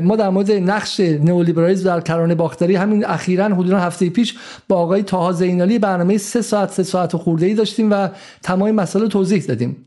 [0.03, 4.35] ما در مورد نقش نئولیبرالیسم در کرانه باختری همین اخیرا حدودا هفته پیش
[4.67, 8.09] با آقای تاها زینالی برنامه سه ساعت سه ساعت و خورده ای داشتیم و
[8.43, 9.85] تمام مسئله توضیح دادیم.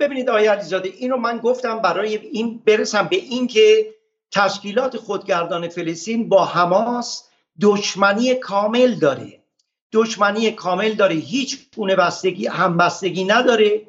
[0.00, 3.86] ببینید آقای علیزاده اینو من گفتم برای این برسم به این که
[4.32, 7.28] تشکیلات خودگردان فلسطین با حماس
[7.60, 9.38] دشمنی کامل داره.
[9.92, 11.14] دشمنی کامل داره.
[11.14, 13.82] هیچ گونه بستگی همبستگی نداره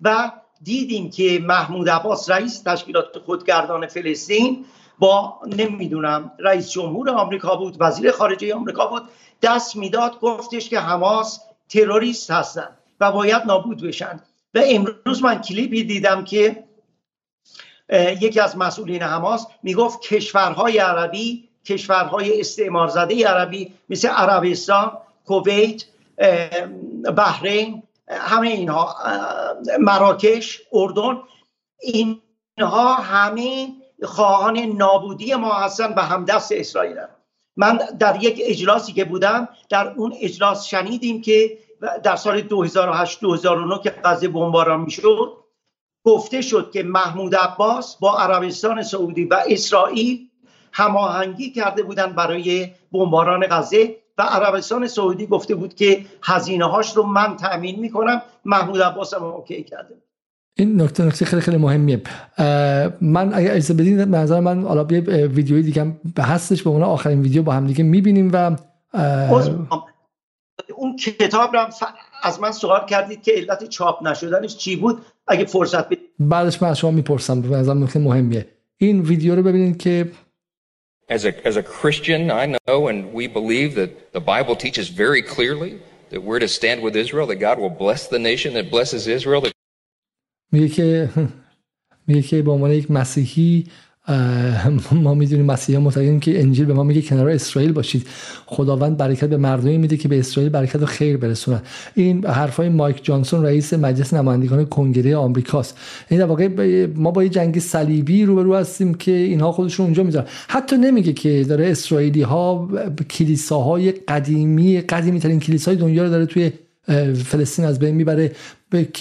[0.00, 0.30] و
[0.62, 4.64] دیدیم که محمود عباس رئیس تشکیلات خودگردان فلسطین
[4.98, 9.02] با نمی‌دونم رئیس جمهور آمریکا بود وزیر خارجه آمریکا بود
[9.42, 12.68] دست می‌داد گفتش که حماس تروریست هستن
[13.00, 14.20] و باید نابود بشن.
[14.54, 16.64] و امروز من کلیپی دیدم که
[18.20, 24.92] یکی از مسئولین حماس می‌گفت کشورهای عربی کشورهای استعمار زده عربی مثل عربستان
[25.26, 25.84] کویت
[27.16, 28.96] بحرین همه اینها
[29.80, 31.18] مراکش اردن
[31.80, 33.68] اینها همه
[34.02, 36.96] خواهان نابودی ما هستن به همدست اسرائیل
[37.56, 41.58] من در یک اجلاسی که بودم در اون اجلاس شنیدیم که
[42.02, 45.36] در سال 2008 2009 که غزه بمباران می‌شد
[46.04, 50.28] گفته شد که محمود عباس با عربستان سعودی و اسرائیل
[50.72, 53.96] هماهنگی کرده بودند برای بمباران غزه.
[54.20, 58.22] و عربستان سعودی گفته بود که هزینه هاش رو من تأمین می‌کنم.
[58.44, 59.94] محمود عباس هم اوکی کرده
[60.56, 62.02] این نکته نکته خیلی خیلی مهمیه.
[63.00, 66.82] من اگر اجازه بدین به نظر من حالا یه ویدیوی دیگه به هستش به اون
[66.82, 68.56] آخرین ویدیو با هم دیگه می‌بینیم و
[70.76, 71.66] اون کتاب رو
[72.22, 76.68] از من سوال کردید که علت چاپ نشدنش چی بود؟ اگه فرصت بدید بعدش من
[76.68, 78.46] از شما می‌پرسم به نظر نکته مهمیه.
[78.76, 80.10] این ویدیو رو ببینید که
[81.09, 85.21] As a, as a Christian, I know and we believe that the Bible teaches very
[85.21, 89.07] clearly that we're to stand with Israel, that God will bless the nation that blesses
[89.07, 89.43] Israel.
[90.51, 91.09] میگه که
[92.07, 93.63] میگه که به عنوان یک مسیحی
[94.92, 98.06] ما می‌دونیم مسیحا معتقدیم که انجیل به ما میگه کنار اسرائیل باشید.
[98.46, 101.60] خداوند برکت به مردمی میده که به اسرائیل برکت و خیر برسونن
[101.94, 105.78] این حرفای مایک جانسون رئیس مجلس نمایندگان کنگره آمریکاست.
[106.08, 106.48] این در واقع
[106.96, 110.26] ما با یه جنگ صلیبی روبرو هستیم که اینها خودشون اونجا می‌ذارن.
[110.48, 112.68] حتی نمیگه که داره اسرائیلی ها
[113.10, 116.52] کلیساهای قدیمی قدیمی ترین کلیسای دنیا رو داره توی
[117.14, 118.32] فلسطین از بین می‌بره.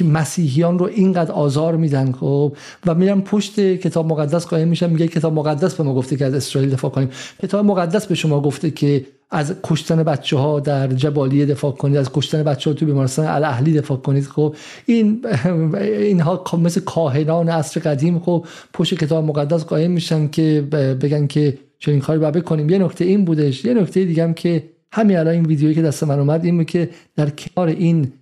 [0.06, 4.90] مسیحیان رو اینقدر آزار میدن خب؟ و میرن پشت کتاب مقدس قایم میشن.
[4.90, 7.10] میگه کتاب مقدس به ما گفته که از اسرائیل دفاع کنیم.
[7.42, 12.10] کتاب مقدس به شما گفته که از کشتن بچه ها در جبالیه دفاع کنید از
[12.14, 15.26] کشتن بچه ها تو بیمارستان الاهلی دفاع کنید خب؟ این
[15.76, 20.68] اینها مثل کاهنان عصر قدیم خب؟ پشت کتاب مقدس قایم میشن که
[21.02, 22.70] بگن که چنین کاری باید بکنیم.
[22.70, 23.66] یه نکته این بودش.
[23.66, 26.90] یه نکته دیگه هم که همین الان این ویدیویی که دست من اومد این که
[27.16, 28.14] در کنار این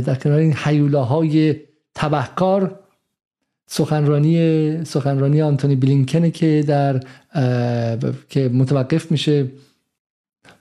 [0.00, 1.56] در کنار این حیولاهای
[1.94, 2.80] تبهکار
[3.66, 7.00] سخنرانی سخنرانی آنتونی بلینکنه که در
[8.28, 9.46] که متوقف میشه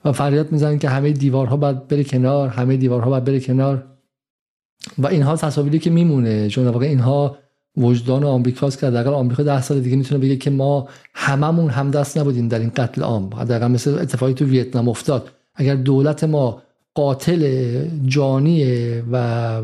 [0.06, 3.86] و فریاد می‌زنن که همه دیوارها باید بره کنار همه دیوارها باید بره کنار.
[4.98, 6.50] و اینها تصاویری که میمونه.
[6.50, 7.38] چون واقع اینها
[7.80, 12.48] وجدان آمریکاست که حداقل آمریکا ده سال دیگه می‌تونه بگه که ما هممون همدست نبودیم
[12.48, 13.34] در این قتل عام.
[13.34, 15.30] حداقل مثل اتفاقی تو ویتنام افتاد.
[15.56, 16.62] اگر دولت ما
[16.94, 17.42] قاتل
[18.06, 19.62] جانیه و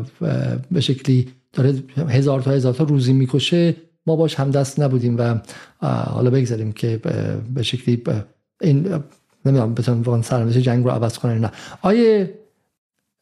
[0.72, 1.74] به شکلی داره
[2.08, 5.40] هزار تا هزار تا روزی می‌کشه ما باش همدست نبودیم و
[5.86, 7.00] حالا بگذاریم که
[7.54, 8.02] به شکلی
[8.60, 8.88] این
[9.44, 11.50] نمی‌دونم بتونم واقعا سرنوشت جنگ رو عوض کنه نه.
[11.82, 12.34] آیه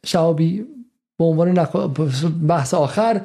[0.06, 0.64] شعابی
[1.18, 1.66] به عنوان
[2.48, 3.20] بحث آخر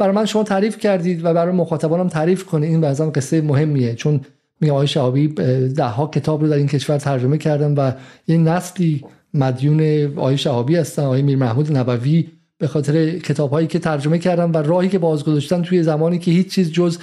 [0.00, 2.70] برای من شما تعریف کردید و برای مخاطبانم تعریف کنید.
[2.70, 3.94] این بعضا قصه مهمیه.
[3.94, 4.20] چون
[4.60, 5.28] میگم آقای شعابی
[5.68, 7.92] ده ها کتاب رو در این کشور ترجمه کردن و
[8.28, 9.04] یه نسلی
[9.34, 11.02] مدیون آقای شهابی هستن.
[11.02, 12.26] آقای میر محمود نبوی
[12.58, 16.30] به خاطر کتاب هایی که ترجمه کردن و راهی که باز گذاشتن توی زمانی که
[16.30, 16.98] هیچ چیز جز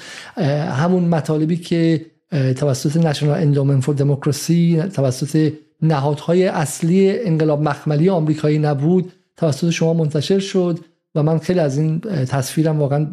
[0.72, 9.12] همون مطالبی که توسط National Endowment for Democracy توسط نهادهای اصلی انقلاب مخملی آمریکایی نبود
[9.38, 10.80] توسط شما منتشر شد.
[11.18, 13.08] و من خیلی از این تصویرم واقعا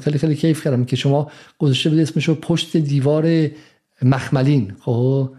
[0.00, 3.48] خیلی خیلی کیف کردم که شما گذاشته بود اسمشو پشت دیوار
[4.02, 4.72] مخملین.
[4.80, 5.30] خب؟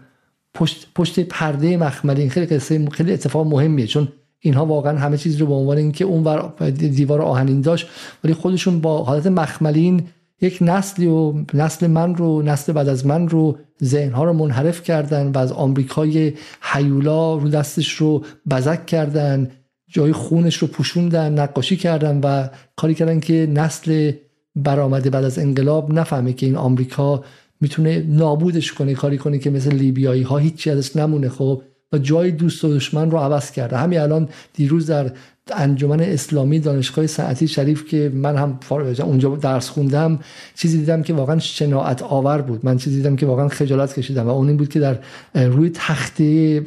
[0.54, 2.30] پشت, پشت پرده مخملین.
[2.30, 4.08] خیلی قصه خیلی اتفاق مهمیه چون
[4.40, 7.88] اینها واقعا همه چیز رو به عنوان اینکه اون دیوار آهنین داشت
[8.24, 10.02] ولی خودشون با حالت مخملین
[10.40, 15.32] یک نسلی و نسل من رو نسل بعد از من رو ذهنها رو منحرف کردن
[15.32, 19.50] و از آمریکای حیولا رو دستش رو بزک کردن.
[19.88, 24.12] جای خونش رو پوشوندن نقاشی کردن و کاری کردن که نسل
[24.56, 27.24] برآمده بعد از انقلاب نفهمه که این آمریکا
[27.60, 32.30] می‌تونه نابودش کنه کاری کنه که مثل لیبیایی ها هیچی ازش نمونه خب؟ و جای
[32.30, 33.76] دوست و دشمن رو عوض کرده.
[33.76, 35.12] همین الان دیروز در
[35.52, 38.58] انجمن اسلامی دانشگاه ساعتی شریف که من هم
[39.00, 40.18] اونجا درس خوندم
[40.54, 42.64] چیزی دیدم که واقعا شناعت آور بود.
[42.64, 44.98] من چیزی دیدم که واقعا خجالت کشیدم و اون این بود که در
[45.34, 46.60] روی تخته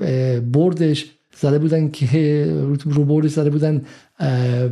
[0.54, 1.06] بردش
[1.42, 2.46] زده بودن که
[2.84, 3.82] رو بردش زده بودن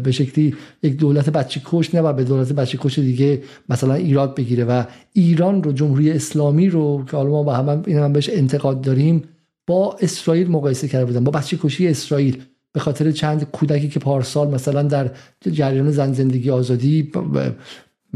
[0.04, 4.64] به شکلی یک دولت بچه کش نه به دولت بچه کش دیگه مثلا ایراد بگیره
[4.66, 4.84] و
[5.14, 9.24] ایران رو جمهوری اسلامی رو که حالا ما با هم این هم بهش انتقاد داریم
[9.68, 12.44] با اسرائیل مقایسه کرده بودن با بچه کشی اسرائیل.
[12.72, 15.12] به خاطر چند کودکی که پارسال مثلا در
[15.52, 17.12] جریان زن زندگی آزادی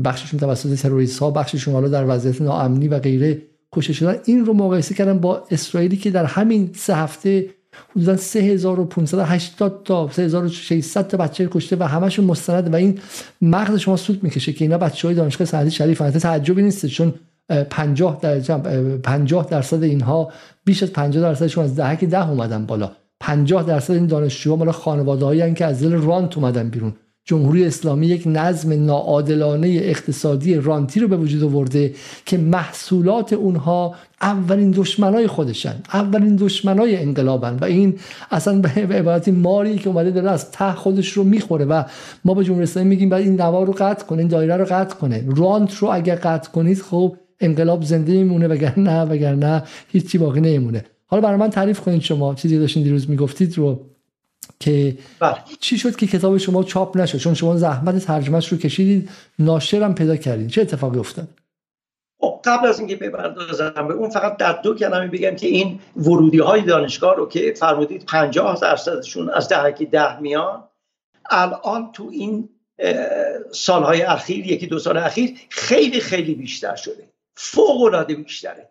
[0.06, 3.42] بخششون توسط تروریست ها بخششون حالا در وضعیت ناامنی و غیره
[3.72, 7.50] کشته شدن این رو مقایسه کردن با اسرائیلی که در همین سه هفته
[7.92, 13.00] حدودا 3580 تا 3600 تا بچه کشته و همشون مستند و این
[13.42, 16.20] مغز شما سود می‌کشه که اینا بچه های دانشگاه سعدی شریف هستن.
[16.20, 17.14] تعجبی نیست چون
[17.70, 18.40] 50 در
[18.98, 20.32] 50 درصد اینها
[20.66, 25.54] بیش از 50 درصدشون از دهک ده اومدن بالا 50 درصد این دانشجوها مال خانواده‌ای
[25.54, 26.94] که از زیر رانت اومدن بیرون.
[27.26, 31.94] جمهوری اسلامی یک نظم ناعادلانه اقتصادی رانتی رو به وجود آورده
[32.26, 38.00] که محصولات اونها اولین دشمنای خودشن اولین دشمنای انقلابن و این
[38.32, 41.84] اصلا به عبارتی ماری که اومده داره از ته خودش رو می‌خوره و
[42.26, 44.96] ما به جمهوری اسلامی میگیم باید این نوا رو قطع کنه این دایره رو قطع
[44.96, 45.24] کنه.
[45.38, 50.86] رانت رو اگر قطع کنید خب انقلاب زنده میمونه وگرنه وگرنه هیچی باقی نمیمونه.
[51.06, 53.93] حالا برای من تعریف کنید شما چیزی داشتین دیروز می‌گفتید رو.
[54.64, 55.36] که بله.
[55.60, 59.10] چی شد که کتاب شما چاپ نشد؟ چون شما زحمت ترجمهش رو کشیدید
[59.40, 61.28] ناشرم پیدا کردید چه اتفاقی افتاد؟
[62.22, 66.40] خب، قبل از اینکه بپردازم به اون فقط در دو کلمه بگم که این ورودی
[66.40, 70.64] های دانشگاه رو که فرمودید 50 درصدشون از دهکی ده میان
[71.30, 72.50] الان تو این
[73.52, 77.10] سالهای اخیر یکی دو سال اخیر خیلی خیلی بیشتر شده.
[77.36, 78.70] فوق العاده بیشتره.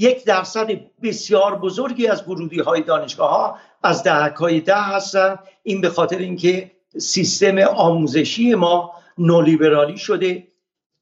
[0.00, 0.70] یک درصد
[1.02, 6.18] بسیار بزرگی از ورودی های دانشگاه ها از دهک های ده هستن این به خاطر
[6.18, 10.46] اینکه سیستم آموزشی ما نولیبرالی شده.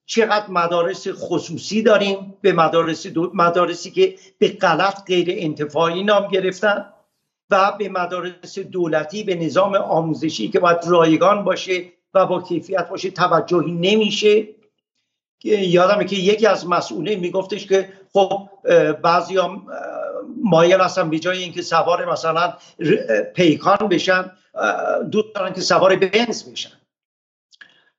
[0.07, 6.85] چقدر مدارس خصوصی داریم؟ به مدارس مدارسی که به غلط غیر انتفاعی نام گرفتن
[7.51, 13.11] و به مدارس دولتی به نظام آموزشی که باید رایگان باشه و با کیفیت باشه
[13.11, 14.49] توجهی نمیشه.
[15.45, 18.49] یادمه که یکی از مسئوله میگفتش که خب
[19.03, 19.67] بعضی هم
[20.43, 22.55] مایل هستن به جای اینکه سوار مثلا
[23.35, 24.31] پیکان بشن
[25.11, 26.71] دوست دارن که سوار بنز بشن.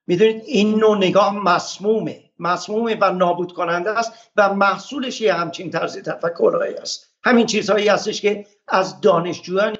[0.07, 2.23] می‌دونید این نوع نگاه مسمومه.
[2.39, 7.15] مسمومه و نابود کننده است و محصولش یه همچین طرز تفکرهایی است.
[7.23, 9.77] همین چیزهایی هستش که از دانشجویان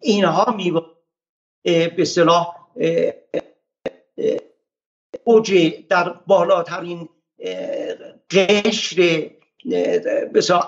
[0.00, 0.82] اینها می
[1.96, 2.54] به صلاح
[5.24, 7.08] اوج در بالاترین
[8.30, 9.30] قشر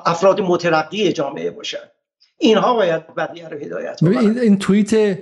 [0.07, 1.79] افراد مترقی جامعه باشن.
[2.39, 5.19] اینها باید بقیه رو هدایت این, این توییت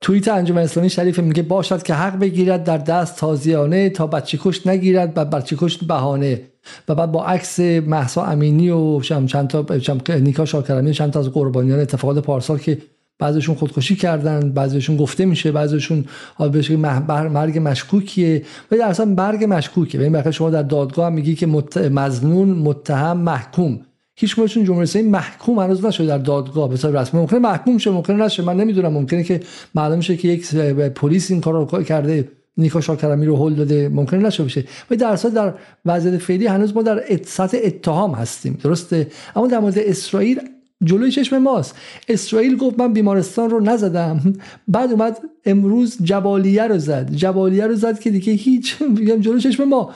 [0.00, 4.66] توییت انجام اسلامی شریف میگه باشد که حق بگیرد در دست تازیانه تا بچه کش
[4.66, 6.42] نگیرد و بچه کش بهانه
[6.88, 9.66] و بعد با عکس محسا امینی و چند تا
[10.08, 12.78] نیکا شاکرمی چند تا از قربانیان اتفاقات پارسال که
[13.20, 16.04] بعضیشون خودکشی کردن بعضیشون گفته میشه بعضیشون
[16.52, 18.42] بهش مرگ مشکوکیه.
[18.70, 19.98] و در اصلا مرگ مشکوکه.
[19.98, 21.46] ببین شما در دادگاه میگی که
[21.90, 23.80] مزنون متهم محکوم.
[24.16, 26.68] هیچ کدومشون جمهوری اسلامی محکوم هنوز نشده در دادگاه.
[26.68, 28.42] به صورت رسمی ممکنه محکوم شه ممکنه نشه.
[28.42, 28.92] من نمی‌دونم.
[28.92, 29.40] ممکنه که
[29.74, 30.54] معلوم شه که یک
[30.94, 33.88] پلیس این کار رو کرده نیکا شاکرمی رو هل داده.
[33.88, 34.64] ممکنه نشه بشه.
[34.90, 35.54] و در اصل در
[35.86, 38.58] وضعیت فعلی هنوز ما در سطح اتهام هستیم.
[38.62, 40.40] درسته؟ اما در مورد اسرائیل
[40.84, 41.74] جلوی چشم ماست.
[42.08, 44.32] اسرائیل گفت من بیمارستان رو نزدم.
[44.68, 47.10] بعد اومد امروز جبالیه رو زد.
[47.10, 49.90] جبالیه رو زد که دیگه هیچ میگم جلوی چشم ما.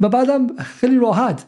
[0.00, 1.46] و بعدم خیلی راحت.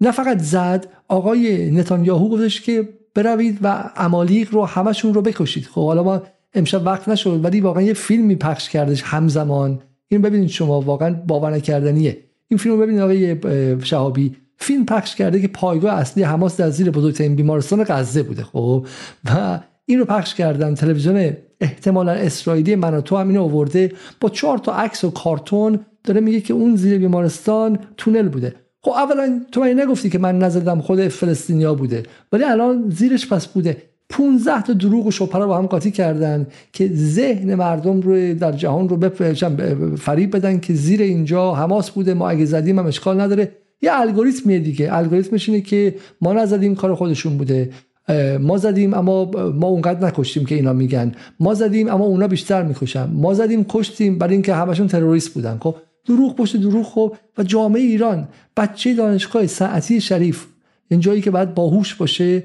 [0.00, 5.66] نه فقط زد آقای نتانیاهو گفتش که بروید و امالیق رو همشون رو بکشید.
[5.66, 6.22] خب حالا ما
[6.54, 9.80] امشب وقت نشد ولی واقعا یه فیلمی پخش کردش همزمان.
[10.08, 12.18] این ببینید شما واقعا باور نکردنیه.
[12.48, 13.36] این فیلم رو ببینید آقای
[13.84, 14.36] شهابی.
[14.60, 18.86] فیلم پخش کرده که پایگاه اصلی حماس در زیر بزرگترین بیمارستان غزه بوده خب؟
[19.24, 23.92] و این رو پخش کردن تلویزیون احتمالا اسرائیلی من تو همین آورده.
[24.20, 28.54] با چهار تا عکس و کارتون داره میگه که اون زیر بیمارستان تونل بوده.
[28.82, 33.46] خب اولا تو من نگفتی که من نزدم خود فلسطینیا بوده؟ ولی الان زیرش پس
[33.46, 33.76] بوده.
[34.08, 38.88] 15 تا دروغ و شپره با هم قاطی کردن که ذهن مردم رو در جهان
[38.88, 39.08] رو
[39.96, 43.52] فریب بدن که زیر اینجا حماس بوده ما اگه زدیم هم اشکال نداره.
[43.82, 44.96] یه الگوریتمیه دیگه.
[44.96, 47.70] الگوریتمش اینه که ما نزدیم کار خودشون بوده.
[48.40, 51.12] ما زدیم اما ما اونقدر نکشتیم که اینا میگن.
[51.40, 53.10] ما زدیم اما اونا بیشتر می‌کشن.
[53.10, 55.58] ما زدیم کشتیم برای اینکه همشون تروریست بودن.
[55.58, 55.76] خب
[56.06, 57.16] دروغ پشت دروغ خب.
[57.38, 60.46] و جامعه ایران بچه دانشگاه ساعتی شریف
[60.88, 62.42] این جایی که باید باهوش باشه.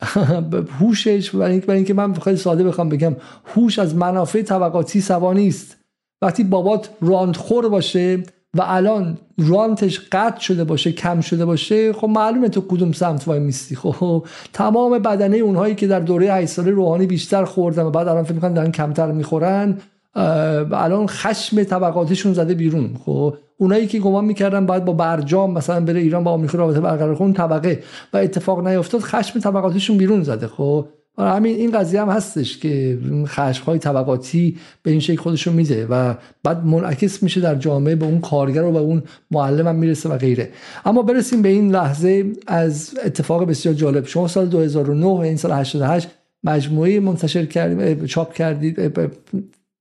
[0.80, 5.76] هوشش برای اینکه من خیلی ساده بخوام بگم هوش از منافع طبقاتی سوا نیست.
[6.22, 8.22] وقتی بابات راندخور باشه
[8.54, 13.38] و الان رانتش قطع شده باشه کم شده باشه خب معلومه تو کدوم سمت وای
[13.38, 13.76] میستی.
[13.76, 18.24] خب تمام بدنه اونهایی که در دوره 8 ساله روحانی بیشتر خوردن و بعد الان
[18.24, 19.78] فکر می‌کنن دارن کمتر می‌خورن
[20.14, 22.96] الان خشم طبقاتشون زده بیرون.
[23.04, 27.14] خب اونایی که گمان می‌کردن باید با برجام مثلا بره ایران با آمریکا رابطه برقرار
[27.14, 27.82] کنه طبقه.
[28.12, 30.46] و اتفاق نیفتاد خشم طبقاتشون بیرون زده.
[30.46, 30.86] خب
[31.18, 36.14] همین این قضیه هم هستش که خشم های طبقاتی به این شکل خودشون میده و
[36.44, 40.18] بعد منعکس میشه در جامعه به اون کارگر و به اون معلم هم می‌رسه و
[40.18, 40.50] غیره.
[40.84, 44.06] اما برسیم به این لحظه از اتفاق بسیار جالب.
[44.06, 46.08] شما سال 2009 و این سال 88
[46.44, 48.92] مجموعه منتشر کردید چاپ کردید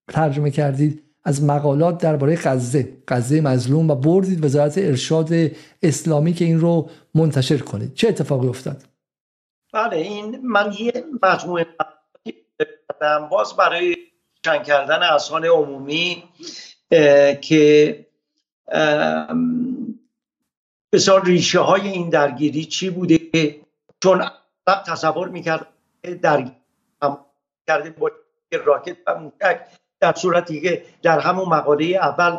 [0.07, 5.29] ترجمه کردید از مقالات درباره غزه غزه مظلوم و بردید وزارت ارشاد
[5.83, 8.83] اسلامی که این رو منتشر کنید چه اتفاقی افتاد؟
[9.73, 11.65] بله این من یه مجموعه
[13.31, 13.97] باز برای
[14.45, 16.23] چند کردن اذهان عمومی
[17.41, 18.05] که
[20.93, 23.19] بسیار ریشه های این درگیری چی بوده؟
[24.03, 24.25] چون
[24.65, 25.67] تصور می‌کرد
[26.21, 26.55] درگیری
[27.67, 28.11] کرده با
[28.65, 29.67] راکت و موشک
[29.99, 32.37] در صورتی که در همون مقاله اول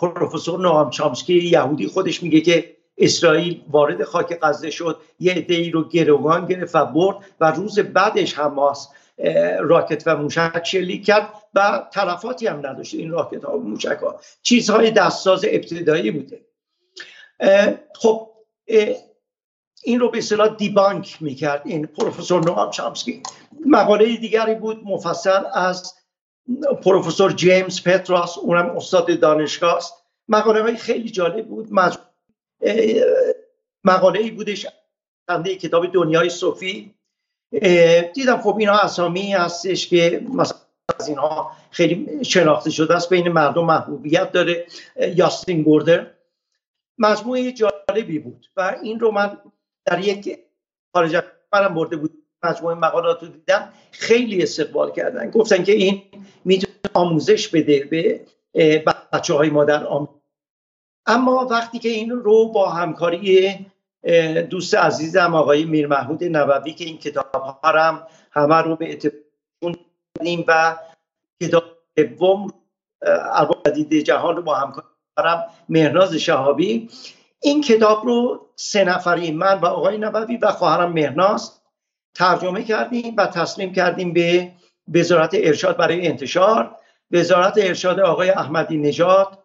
[0.00, 5.88] پروفسور نوام چامسکی یهودی خودش میگه که اسرائیل وارد خاک غزه شد یه عده رو
[5.88, 8.88] گروگان گرفت و برد و روز بعدش حماس
[9.60, 14.20] راکت و موشک شلیک کرد و طرفاتی هم نداشت این راکت ها و موشک ها
[14.42, 16.40] چیزهای دستساز ابتدایی بوده.
[17.94, 18.30] خب
[19.84, 23.22] این رو به اصطلاح دیبانک می‌کرد این پروفسور نوام چامسکی
[23.66, 25.94] مقاله دیگری بود مفصل از
[26.82, 29.94] پروفسور جیمز پتراس اونم استاد دانشگاه است.
[30.28, 31.68] مقاله های خیلی جالب بود.
[33.84, 34.66] مقاله ای بودش
[35.30, 36.94] خنده کتاب دنیای صوفی.
[38.14, 40.58] دیدم خب اینا اسامی هستش که مثلا
[41.00, 44.66] از اینها خیلی شناخته شده است بین مردم محبوبیت داره.
[45.16, 46.06] یاستین گوردر.
[46.98, 49.38] مجموعه جالبی بود و این رو من
[49.86, 50.38] در یک
[50.94, 52.10] خارج منم برده بود.
[52.42, 55.30] مجموعه مقالات رو دیدم خیلی استقبال کردن.
[55.30, 56.02] گفتن که این
[56.44, 60.13] می‌تونه آموزش بده به بچه های ما در آمریکا.
[61.06, 63.58] اما وقتی که این رو با همکاری
[64.50, 69.24] دوست عزیزم آقای میر محمود نووی که این کتاب هم همه رو به اتفاق
[70.48, 70.76] و
[71.42, 71.64] کتاب
[71.96, 72.52] دوم
[73.32, 74.86] ارباب جدید جهان رو با همکاری
[75.68, 76.88] مهناز شهابی.
[77.40, 81.52] این کتاب رو سه نفری من و آقای نووی و خواهرم مهناز
[82.14, 84.52] ترجمه کردیم و تسلیم کردیم به
[84.94, 86.76] وزارت ارشاد برای انتشار.
[87.10, 89.38] وزارت ارشاد آقای احمدی نژاد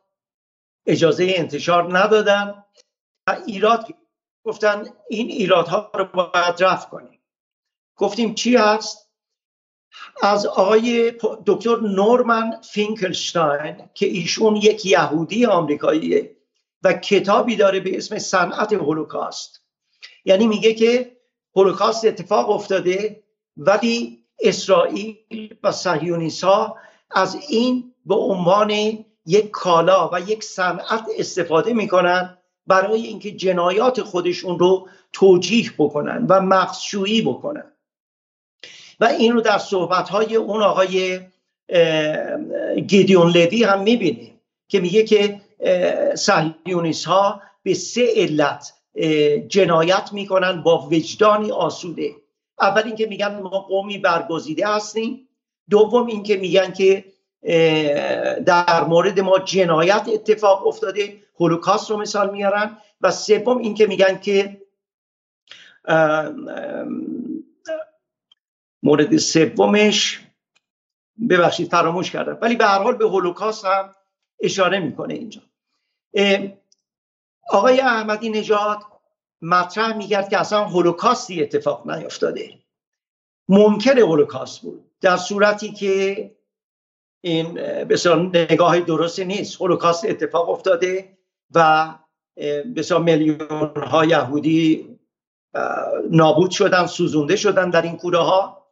[0.89, 2.63] اجازه انتشار ندادن
[3.27, 3.87] و ایراد
[4.43, 7.19] گفتن این ایرادها رو باید رفع کنیم.
[7.95, 9.09] گفتیم چی هست؟
[10.21, 11.13] از آقای
[11.45, 16.35] دکتر نورمن فینکلشتاین که ایشون یک یهودی آمریکاییه
[16.83, 19.63] و کتابی داره به اسم صنعت هولوکاست.
[20.25, 21.17] یعنی میگه که
[21.55, 23.23] هولوکاست اتفاق افتاده
[23.57, 25.17] ولی اسرائیل
[25.63, 26.77] و صهیونیست ها
[27.11, 28.71] از این به عنوان
[29.25, 36.41] یک کالا و یک صنعت استفاده می‌کنن برای اینکه جنایات خودشون رو توجیه بکنن و
[36.41, 37.71] مخصوعی بکنن.
[38.99, 41.19] و این رو در صحبت های اون آقای
[42.87, 45.41] گیدیون لوی هم می‌بینیم که میگه که
[46.15, 48.73] صهیونیست ها به سه علت
[49.47, 52.15] جنایت می‌کنن با وجدانی آسوده.
[52.61, 55.27] اول اینکه میگن ما قومی برگزیده هستیم.
[55.69, 57.05] دوم اینکه میگن که
[58.45, 64.61] در مورد ما جنایت اتفاق افتاده هولوکاست رو مثال میارن و سوم اینکه میگن که
[68.83, 70.19] مورد سومش
[71.29, 73.95] ببخشید فراموش کردم ولی به هر حال به هولوکاست هم
[74.39, 75.41] اشاره می‌کنه اینجا.
[77.49, 78.79] آقای احمدی نژاد
[79.41, 82.53] مطرح می‌کرد که اصلا هولوکاستی اتفاق نیفتاده.
[83.49, 86.31] ممکن هولوکاست بود در صورتی که
[87.21, 87.53] این
[87.89, 89.61] بسیار نگاه درستی نیست.
[89.61, 91.17] هولوکاست اتفاق افتاده
[91.55, 91.89] و
[92.75, 94.89] بسیار میلیون ها یهودی
[96.11, 98.65] نابود شدن سوزونده شدن در این کوره ها.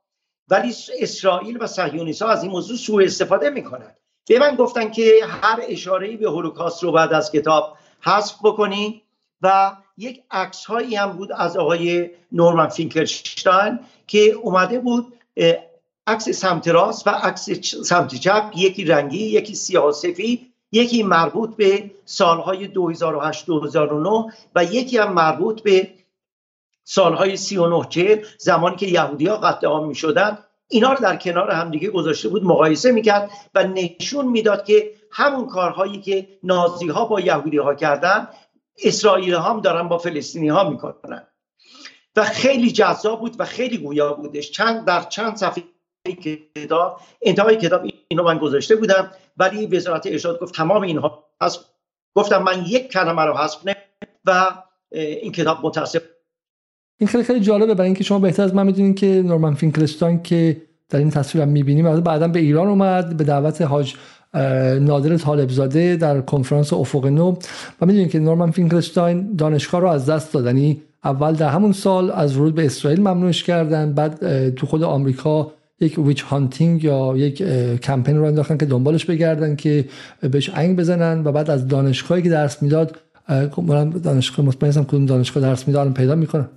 [0.50, 3.96] ولی اسرائیل و صهیونیست ها از این موضوع سوء استفاده می‌کنن.
[4.30, 9.04] به من گفتن که هر اشاره به هولوکاست رو بعد از کتاب حذف بکنی
[9.42, 15.14] و یک عکس هایی هم بود از آقای نورمن فینکلشتاین که اومده بود
[16.08, 17.50] عکس سمت راست و عکس
[17.84, 19.94] سمت چپ یکی رنگی یکی سیاه
[20.72, 25.90] یکی مربوط به سالهای 2008 2009 و یکی هم مربوط به
[26.84, 30.38] سالهای 39 40 زمانی که یهودی ها قتل می شدن
[30.68, 36.02] اینا رو در کنار همدیگه گذاشته بود مقایسه می‌کرد و نشون می‌داد که همون کارهایی
[36.02, 38.28] که نازی ها با یهودی ها کردن
[38.84, 41.28] اسرائیل هم دارن با فلسطینی ها می‌کنن.
[42.16, 44.52] و خیلی جذاب بود و خیلی گویا بودش.
[44.52, 45.64] چند در چند صفحه
[46.14, 51.66] کتاب انتهای کتاب اینو من گذاشته بودم ولی وزارت ارشاد گفت تمام اینها هست
[52.16, 53.58] گفتم من یک کلمه رو حذف
[54.26, 54.52] و
[54.92, 56.02] این کتاب متاسف
[57.00, 57.74] این خیلی خیلی جالبه.
[57.74, 61.50] برای اینکه شما بهتر از من می‌دونین که نورمن فینکلستاین که در این تصویر هم
[61.50, 63.96] می‌بینیم بعدا به ایران اومد به دعوت حاج
[64.80, 67.36] نادر طالبزاده در کنفرانس افق نو.
[67.82, 72.12] و می‌دونید که نورمن فینکلستاین دانشگاه رو از دست دادن یعنی اول در همون سال
[72.12, 77.44] از ورود به اسرائیل ممنوعش کردن بعد تو خود آمریکا یک witch hunting یا یک
[77.82, 79.90] کمپین رو انداختن که دنبالش بگردن که
[80.22, 83.00] بهش انگ بزنن و بعد از دانشگاهی که درس می‌داد
[84.04, 86.50] دانشگاه مطمئن کدوم دانشگاه درس می‌داد پیدا می‌کنن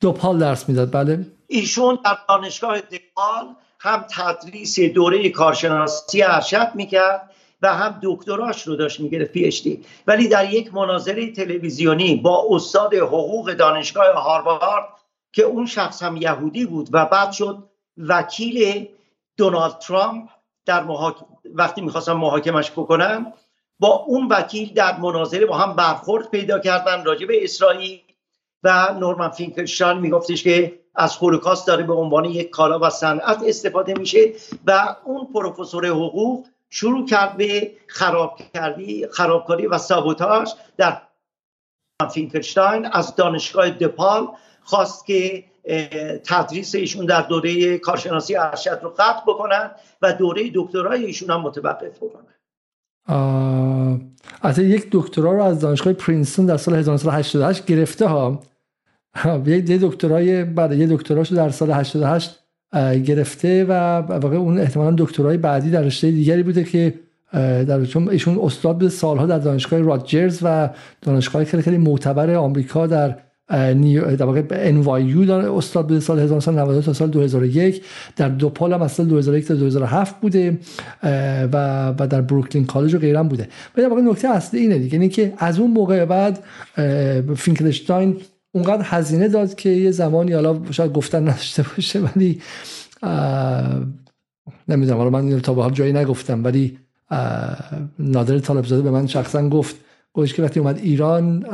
[0.00, 1.26] دوپال درس می‌داد بله.
[1.46, 7.30] ایشون در دانشگاه دوپال هم تدریس دوره کارشناسی ارشد می‌کرد
[7.62, 13.52] و هم دکتراش رو داشت می‌گرفت پی ولی در یک مناظره تلویزیونی با استاد حقوق
[13.52, 14.84] دانشگاه هاروارد
[15.32, 18.88] که اون شخص هم یهودی بود و بعد شد وکیل
[19.36, 20.28] دونالد ترامپ
[20.66, 20.84] در
[21.44, 23.32] وقتی می‌خواستم محاکمش بکنم
[23.78, 28.00] با اون وکیل در مناظره با هم برخورد پیدا کردن راجع به اسرائیل
[28.62, 33.94] و نورمن فینکلشتاین میگفتش که از هولوکاست داره به عنوان یک کالا و صنعت استفاده
[33.94, 34.32] میشه
[34.66, 41.02] و اون پروفسور حقوق شروع کرد به خراب کردی خرابکاری و سابوتاژ در
[42.12, 42.86] فینکلشتاین.
[42.86, 44.28] از دانشگاه دپال
[44.62, 45.44] خواست که
[46.24, 49.70] تدریس ایشون در دوره کارشناسی ارشد رو قطع بکنن
[50.02, 52.32] و دوره دکترای ایشون هم متوقف بکنن.
[54.42, 58.40] از یک دکترا رو از دانشگاه پرینستون در سال 1988 گرفته ها.
[59.46, 62.38] یه دکترای بعد یه دکتراش در سال 88
[63.06, 66.94] گرفته و واقع اون احتمالا دکترای بعدی در رشته دیگری بوده که
[67.32, 70.70] در چون ایشون استاد به سالها در دانشگاه راجرز و
[71.02, 76.92] دانشگاه خیلی خیلی معتبر آمریکا در در واقع NYU داره استاد به سال 1992 تا
[76.92, 77.84] سال 2001
[78.16, 80.58] در دوپال هم از سال 2001 تا 2007 بوده
[81.52, 83.48] و و در بروکلین کالج و غیره بوده.
[83.76, 86.44] ولی واقع نکته اصلی اینه دیگه اینه که از اون موقع بعد
[87.36, 88.16] فینکلشتاین
[88.52, 92.40] اونقدر هزینه داد که یه زمانی حالا شاید گفتن نداشته باشه ولی
[94.68, 96.78] نمی‌دونم حالا من تا به حال جایی نگفتم ولی
[97.98, 99.76] نادر طالبزاده به من شخصا گفت
[100.12, 101.44] گوش که وقتی اومد ایران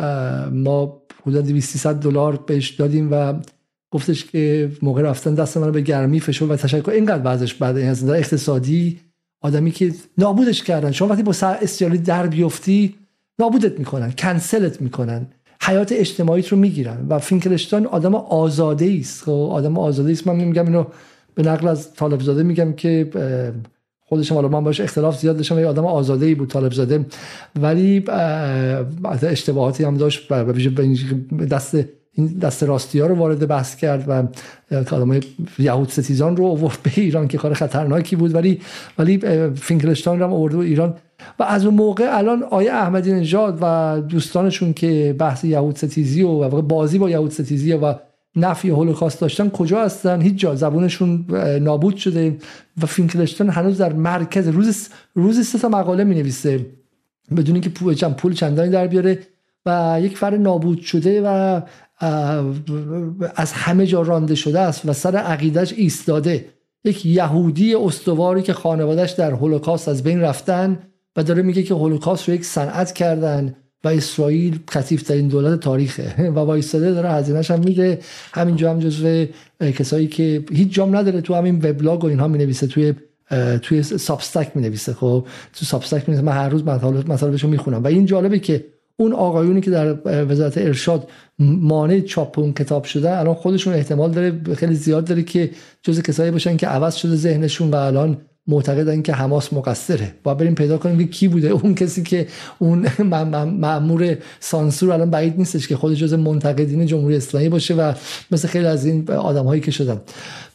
[0.52, 3.34] ما حدود 200 دلار بهش دادیم و
[3.90, 6.90] گفتش که موقع رفتن دست من رو به گرمی فشرد و تشکر.
[6.90, 9.00] اینقدر بعدش بعد از اقتصادی.
[9.40, 10.90] آدمی که نابودش کردن.
[10.90, 12.94] شما وقتی با سر استیالی در بیفتی
[13.39, 15.26] نابودت می‌کنن کنسلت می‌کنن.
[15.62, 17.07] حیات اجتماعیت رو می‌گیرن.
[17.08, 20.84] و فینکلشتان آدم آزاده است خب آدم آزاده است من میگم اینو
[21.34, 23.10] به نقل از طالب زاده میگم که
[24.09, 27.07] خودش حالا من باش اختلاف زیاد داشتم یه آدم آزاده ای بود طالب زاده.
[27.61, 28.05] ولی
[29.23, 30.33] اشتباهاتی هم داشت
[31.51, 31.78] دست
[32.12, 34.23] این دست راستی ها رو وارد بحث کرد و
[34.95, 35.20] آدم
[35.59, 38.35] یهود ستیزان رو آورد به ایران که کار خطرناکی بود.
[38.35, 38.61] ولی
[38.99, 39.19] ولی
[39.55, 40.95] فینکلشتان رو هم آورده ایران.
[41.39, 46.49] و از اون موقع الان آیه احمدی نژاد و دوستانشون که بحث یهود ستیزی و
[46.49, 47.95] بازی با یهود ستیزی و
[48.44, 50.55] نفی هولوکاست داشتن کجا هستن؟ هیچ جا.
[50.55, 51.26] زبونشون
[51.60, 52.36] نابود شده.
[52.83, 56.67] و فینکلشتون هنوز در مرکز روز روز سه تا مقاله می نویسه
[57.36, 59.18] بدون اینکه پول چند پول چندانی در بیاره.
[59.67, 61.60] و یک فر نابود شده و
[63.36, 66.44] از همه جا رانده شده است و سر عقیدش ایستاده.
[66.84, 70.78] یک یهودی استواری که خانوادش در هولوکاست از بین رفتن
[71.17, 73.57] و داره میگه که هولوکاست رو یک صنعت کردن.
[73.84, 76.15] و اسرائیل خطیف ترین دولت تاریخه.
[76.34, 77.98] و وایستاده داره هزینهش هم میده.
[78.32, 79.26] همینجا هم جزو
[79.60, 82.94] کسایی که هیچ جام نداره تو همین وبلاگ و اینها می نویسه توی
[83.62, 87.84] توی سابستک می نویسه خب تو سابستک می نویسه من هر روز مطالبشو می‌خونم.
[87.84, 88.65] و این جالبه که
[88.97, 91.08] اون آقایونی که در وزارت ارشاد
[91.39, 95.50] مانع چاپ اون کتاب شده الان خودشون احتمال داره خیلی زیاد داره که
[95.82, 98.16] جز کسایی باشن که عوض شده ذهنشون و الان
[98.49, 100.15] معتقدن که حماس مقصره.
[100.23, 101.49] با بریم پیدا کنیم که کی بوده.
[101.49, 102.28] اون کسی که
[102.59, 107.93] اون مأمور سانسور الان بعید نیستش که خود جز منتقدین جمهوری اسلامی باشه و
[108.31, 110.01] مثل خیلی از این آدم هایی که شدن.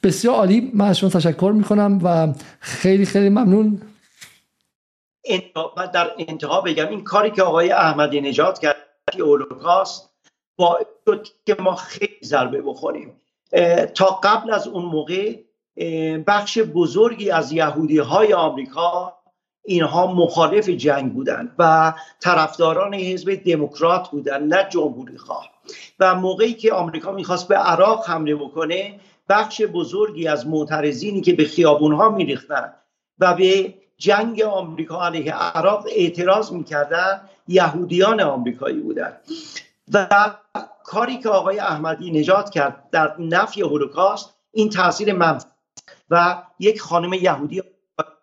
[0.03, 0.71] بسیار عالی.
[0.73, 3.81] من از شما تشکر می‌کنم و خیلی خیلی ممنون.
[5.93, 8.75] در انتها بگم این کاری که آقای احمدی نجات کرد
[9.19, 10.09] اولوکاست
[10.55, 10.79] با
[11.45, 13.11] که ما خیلی ضربه بخوریم.
[13.95, 15.35] تا قبل از اون موقع
[16.27, 19.13] بخش بزرگی از یهودی های آمریکا
[19.65, 25.49] اینها مخالف جنگ بودند و طرفداران حزب دموکرات بودند نه جمهوری خواه
[25.99, 31.43] و موقعی که آمریکا می‌خواست به عراق حمله بکنه بخش بزرگی از معترضینی که به
[31.43, 32.73] خیابونها میریختن
[33.19, 39.17] و به جنگ آمریکا علیه عراق اعتراض می‌کردن یهودیان آمریکایی بودند
[39.93, 40.07] و
[40.83, 45.52] کاری که آقای احمدی نجات کرد در نفی هولوکاست این تاثیر منفی
[46.13, 47.63] و یک خانم یهودی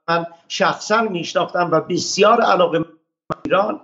[0.09, 2.85] من شخصا میشناختم و بسیار علاقه
[3.45, 3.81] ایران.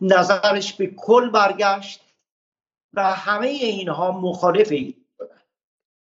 [0.00, 2.00] نظرش به کل برگشت
[2.94, 4.94] و همه اینها مخالف این.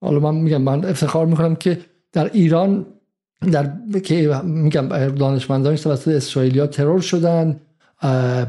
[0.01, 2.85] حالا من میگم من افتخار می‌کنم که در ایران
[3.51, 3.71] در
[4.03, 7.61] که میگم دانشمندانش توسط اسرائیلیا ترور شدن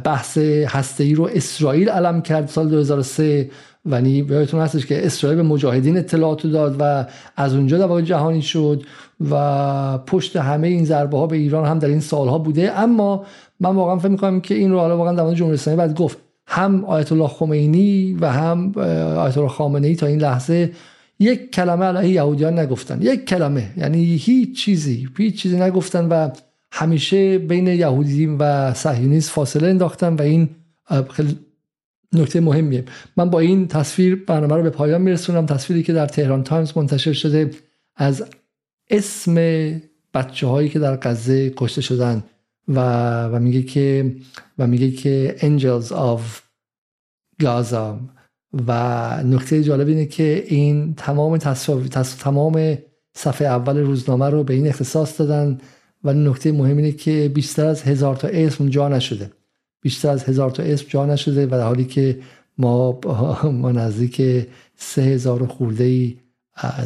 [0.04, 3.50] بحث هسته رو اسرائیل علم کرد سال 2003
[3.86, 7.06] و یادتون هستش که اسرائیل به مجاهدین اطلاعات داد و
[7.36, 8.82] از اونجا در جهانی شد
[9.30, 12.72] و پشت همه این ضربه ها به ایران هم در این سالها بوده.
[12.78, 13.24] اما
[13.60, 16.18] من واقعا فکر می‌کنم که این رو حالا واقعا در جمهوری اسلامی بعد گفت.
[16.46, 18.72] هم آیت الله خمینی و هم
[19.16, 20.72] آیت الله خامنه ای تا این لحظه
[21.18, 23.02] یک کلمه علیه یهودیان نگفتن.
[23.02, 23.70] یک کلمه.
[23.76, 26.28] یعنی هیچ چیزی هیچ چیزی نگفتن و
[26.72, 30.48] همیشه بین یهودی و صهیونیست فاصله انداختن و این
[31.10, 31.38] خیلی
[32.14, 32.84] نکته مهمیه.
[33.16, 35.46] من با این تصویر برنامه رو به پایان میرسونم.
[35.46, 37.50] تصویری که در تهران تایمز منتشر شده
[37.96, 38.24] از
[38.90, 39.34] اسم
[40.14, 42.24] بچه هایی که در غزه کشته شدن
[42.68, 42.80] و,
[43.24, 44.16] و میگه که
[44.58, 46.20] و میگه که Angels of
[47.42, 48.14] Gaza.
[48.66, 51.86] و نکته جالب اینه که این تمام تصویر
[52.18, 52.78] تمام
[53.14, 55.58] صفحه اول روزنامه رو به این اختصاص دادن.
[56.04, 59.30] و نکته مهم اینه که بیشتر از هزار تا اسم جا نشده.
[59.84, 62.18] بیشتر از هزار تا اسم جا نشده و در حالی که
[62.58, 63.00] ما
[63.62, 64.46] ما نزدیک
[64.76, 66.16] سه هزار خورده ای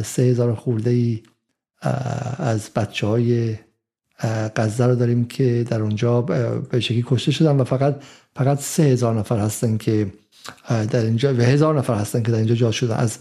[0.03, 1.23] سه هزار خورده ای
[2.37, 3.55] از بچه های
[4.55, 8.01] غزه رو داریم که در اونجا به شکلی کشته شدن و فقط
[8.35, 10.13] فقط سه هزار نفر هستن که
[10.69, 12.95] در اینجا و هزار نفر هستن که در اینجا جا شدن.
[12.95, 13.17] از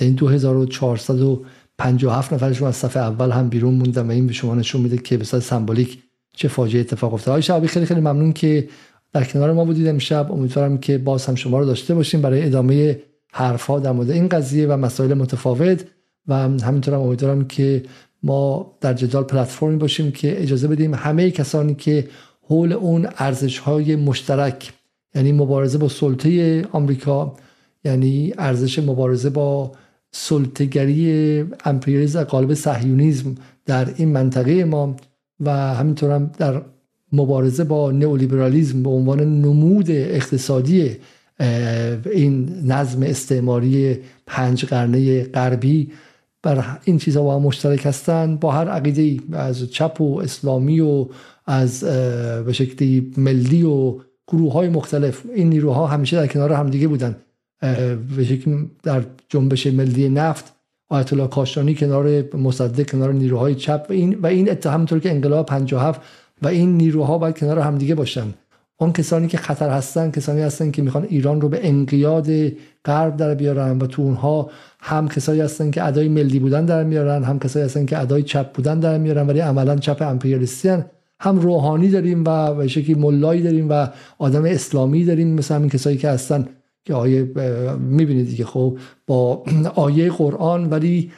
[0.00, 4.98] این 2457 نفرشون از صفحه اول هم بیرون موندن و این به شما نشون میده
[4.98, 5.98] که به سمبولیک
[6.36, 8.68] چه فاجعه اتفاق افتاد آقای شعبی خیلی خیلی ممنون که
[9.16, 10.32] در کنار ما بودید امشب.
[10.32, 13.00] امیدوارم که باز هم شما رو داشته باشیم برای ادامه
[13.32, 15.84] حرفها در مورد این قضیه و مسائل متفاوت.
[16.28, 17.82] و همینطور هم امیدوارم که
[18.22, 22.08] ما در جدال پلتفرمی باشیم که اجازه بدیم همه کسانی که
[22.42, 24.72] حول اون ارزش های مشترک
[25.14, 27.34] یعنی مبارزه با سلطه آمریکا
[27.84, 29.72] یعنی ارزش مبارزه با
[30.12, 33.34] سلطگری امپریالیسم قالب صهیونیسم
[33.66, 34.96] در این منطقه ما
[35.40, 36.62] و همینطور هم در
[37.12, 40.96] مبارزه با نئولیبرالیسم به عنوان نمود اقتصادی
[42.12, 45.92] این نظم استعماری پنج قرنه غربی
[46.42, 51.06] بر این چیزها با هم مشترک هستند با هر عقیده از چپ و اسلامی و
[51.46, 51.84] از
[52.44, 55.22] به شکلی ملی و گروه های مختلف.
[55.34, 57.16] این نیروها همیشه در کنار همدیگه بودن.
[58.16, 60.52] به شکل در جنبش ملی نفت
[60.88, 65.10] آیت الله کاشانی کنار مصدق کنار نیروهای چپ و این و این اتهام طور که
[65.10, 66.00] انقلاب 57
[66.42, 68.34] و این نیروها باید کنار همدیگه باشن.
[68.78, 72.28] اون کسانی که خطر هستن کسانی هستن که می‌خوان ایران رو به انقیاد
[72.84, 74.50] غرب در بیارن و تو اونها
[74.80, 78.52] هم کسایی هستن که ادای ملی بودن در میارن هم کسایی هستن که ادای چپ
[78.52, 80.68] بودن در میارن ولی عملا چپ امپریالیستی
[81.20, 83.86] هم روحانی داریم و به شکلی ملایی داریم و
[84.18, 86.48] آدم اسلامی داریم مثل همین کسایی که هستن
[86.84, 87.22] که آیه
[87.78, 88.44] می‌بینید دیگه.
[88.44, 91.10] خب با آیه قرآن ولی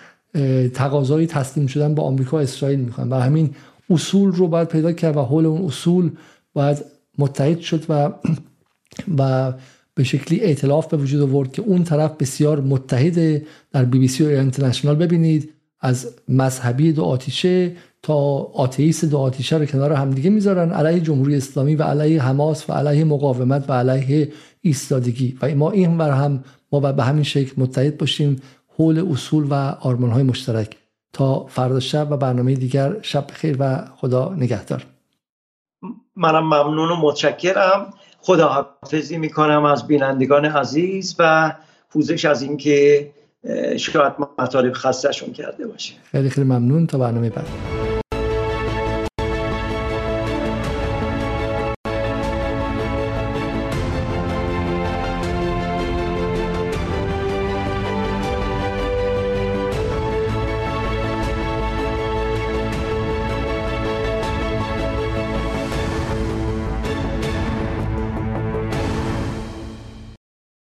[0.74, 3.08] تقاضای تسلیم شدن با آمریکا و اسرائیل می‌خوان.
[3.08, 3.50] و همین
[3.90, 6.10] اصول رو باید پیدا کرد و حول اون اصول
[6.52, 6.84] باید
[7.18, 8.12] متحد شد و
[9.18, 9.52] و
[9.94, 14.24] به شکلی اعتلاف به وجود آورد که اون طرف بسیار متحده در بی بی سی
[14.24, 15.50] و اینترنشنال ببینید
[15.80, 18.14] از مذهبی دو آتیشه تا
[18.54, 23.04] آتئیست دو آتیشه رو کنار همدیگه می‌ذارن علیه جمهوری اسلامی و علیه حماس و علیه
[23.04, 25.38] مقاومت و علیه ایستادگی.
[25.42, 28.36] و ما این بر هم ما به همین شکل متحد باشیم
[28.76, 30.76] حول اصول و آرمان های مشترک.
[31.18, 32.96] تا فردا شب و برنامه دیگر.
[33.02, 34.86] شب خیر و خدا نگهدار.
[36.16, 37.94] منم ممنون و متشکرم.
[38.18, 41.52] خدا حافظی می‌کنم از بینندگان عزیز و
[41.90, 43.10] پوزش از اینکه
[43.76, 45.94] شاید مطالب خستشون کرده باشه.
[46.04, 46.86] خیلی خیلی ممنون.
[46.86, 47.87] تا برنامه بعد.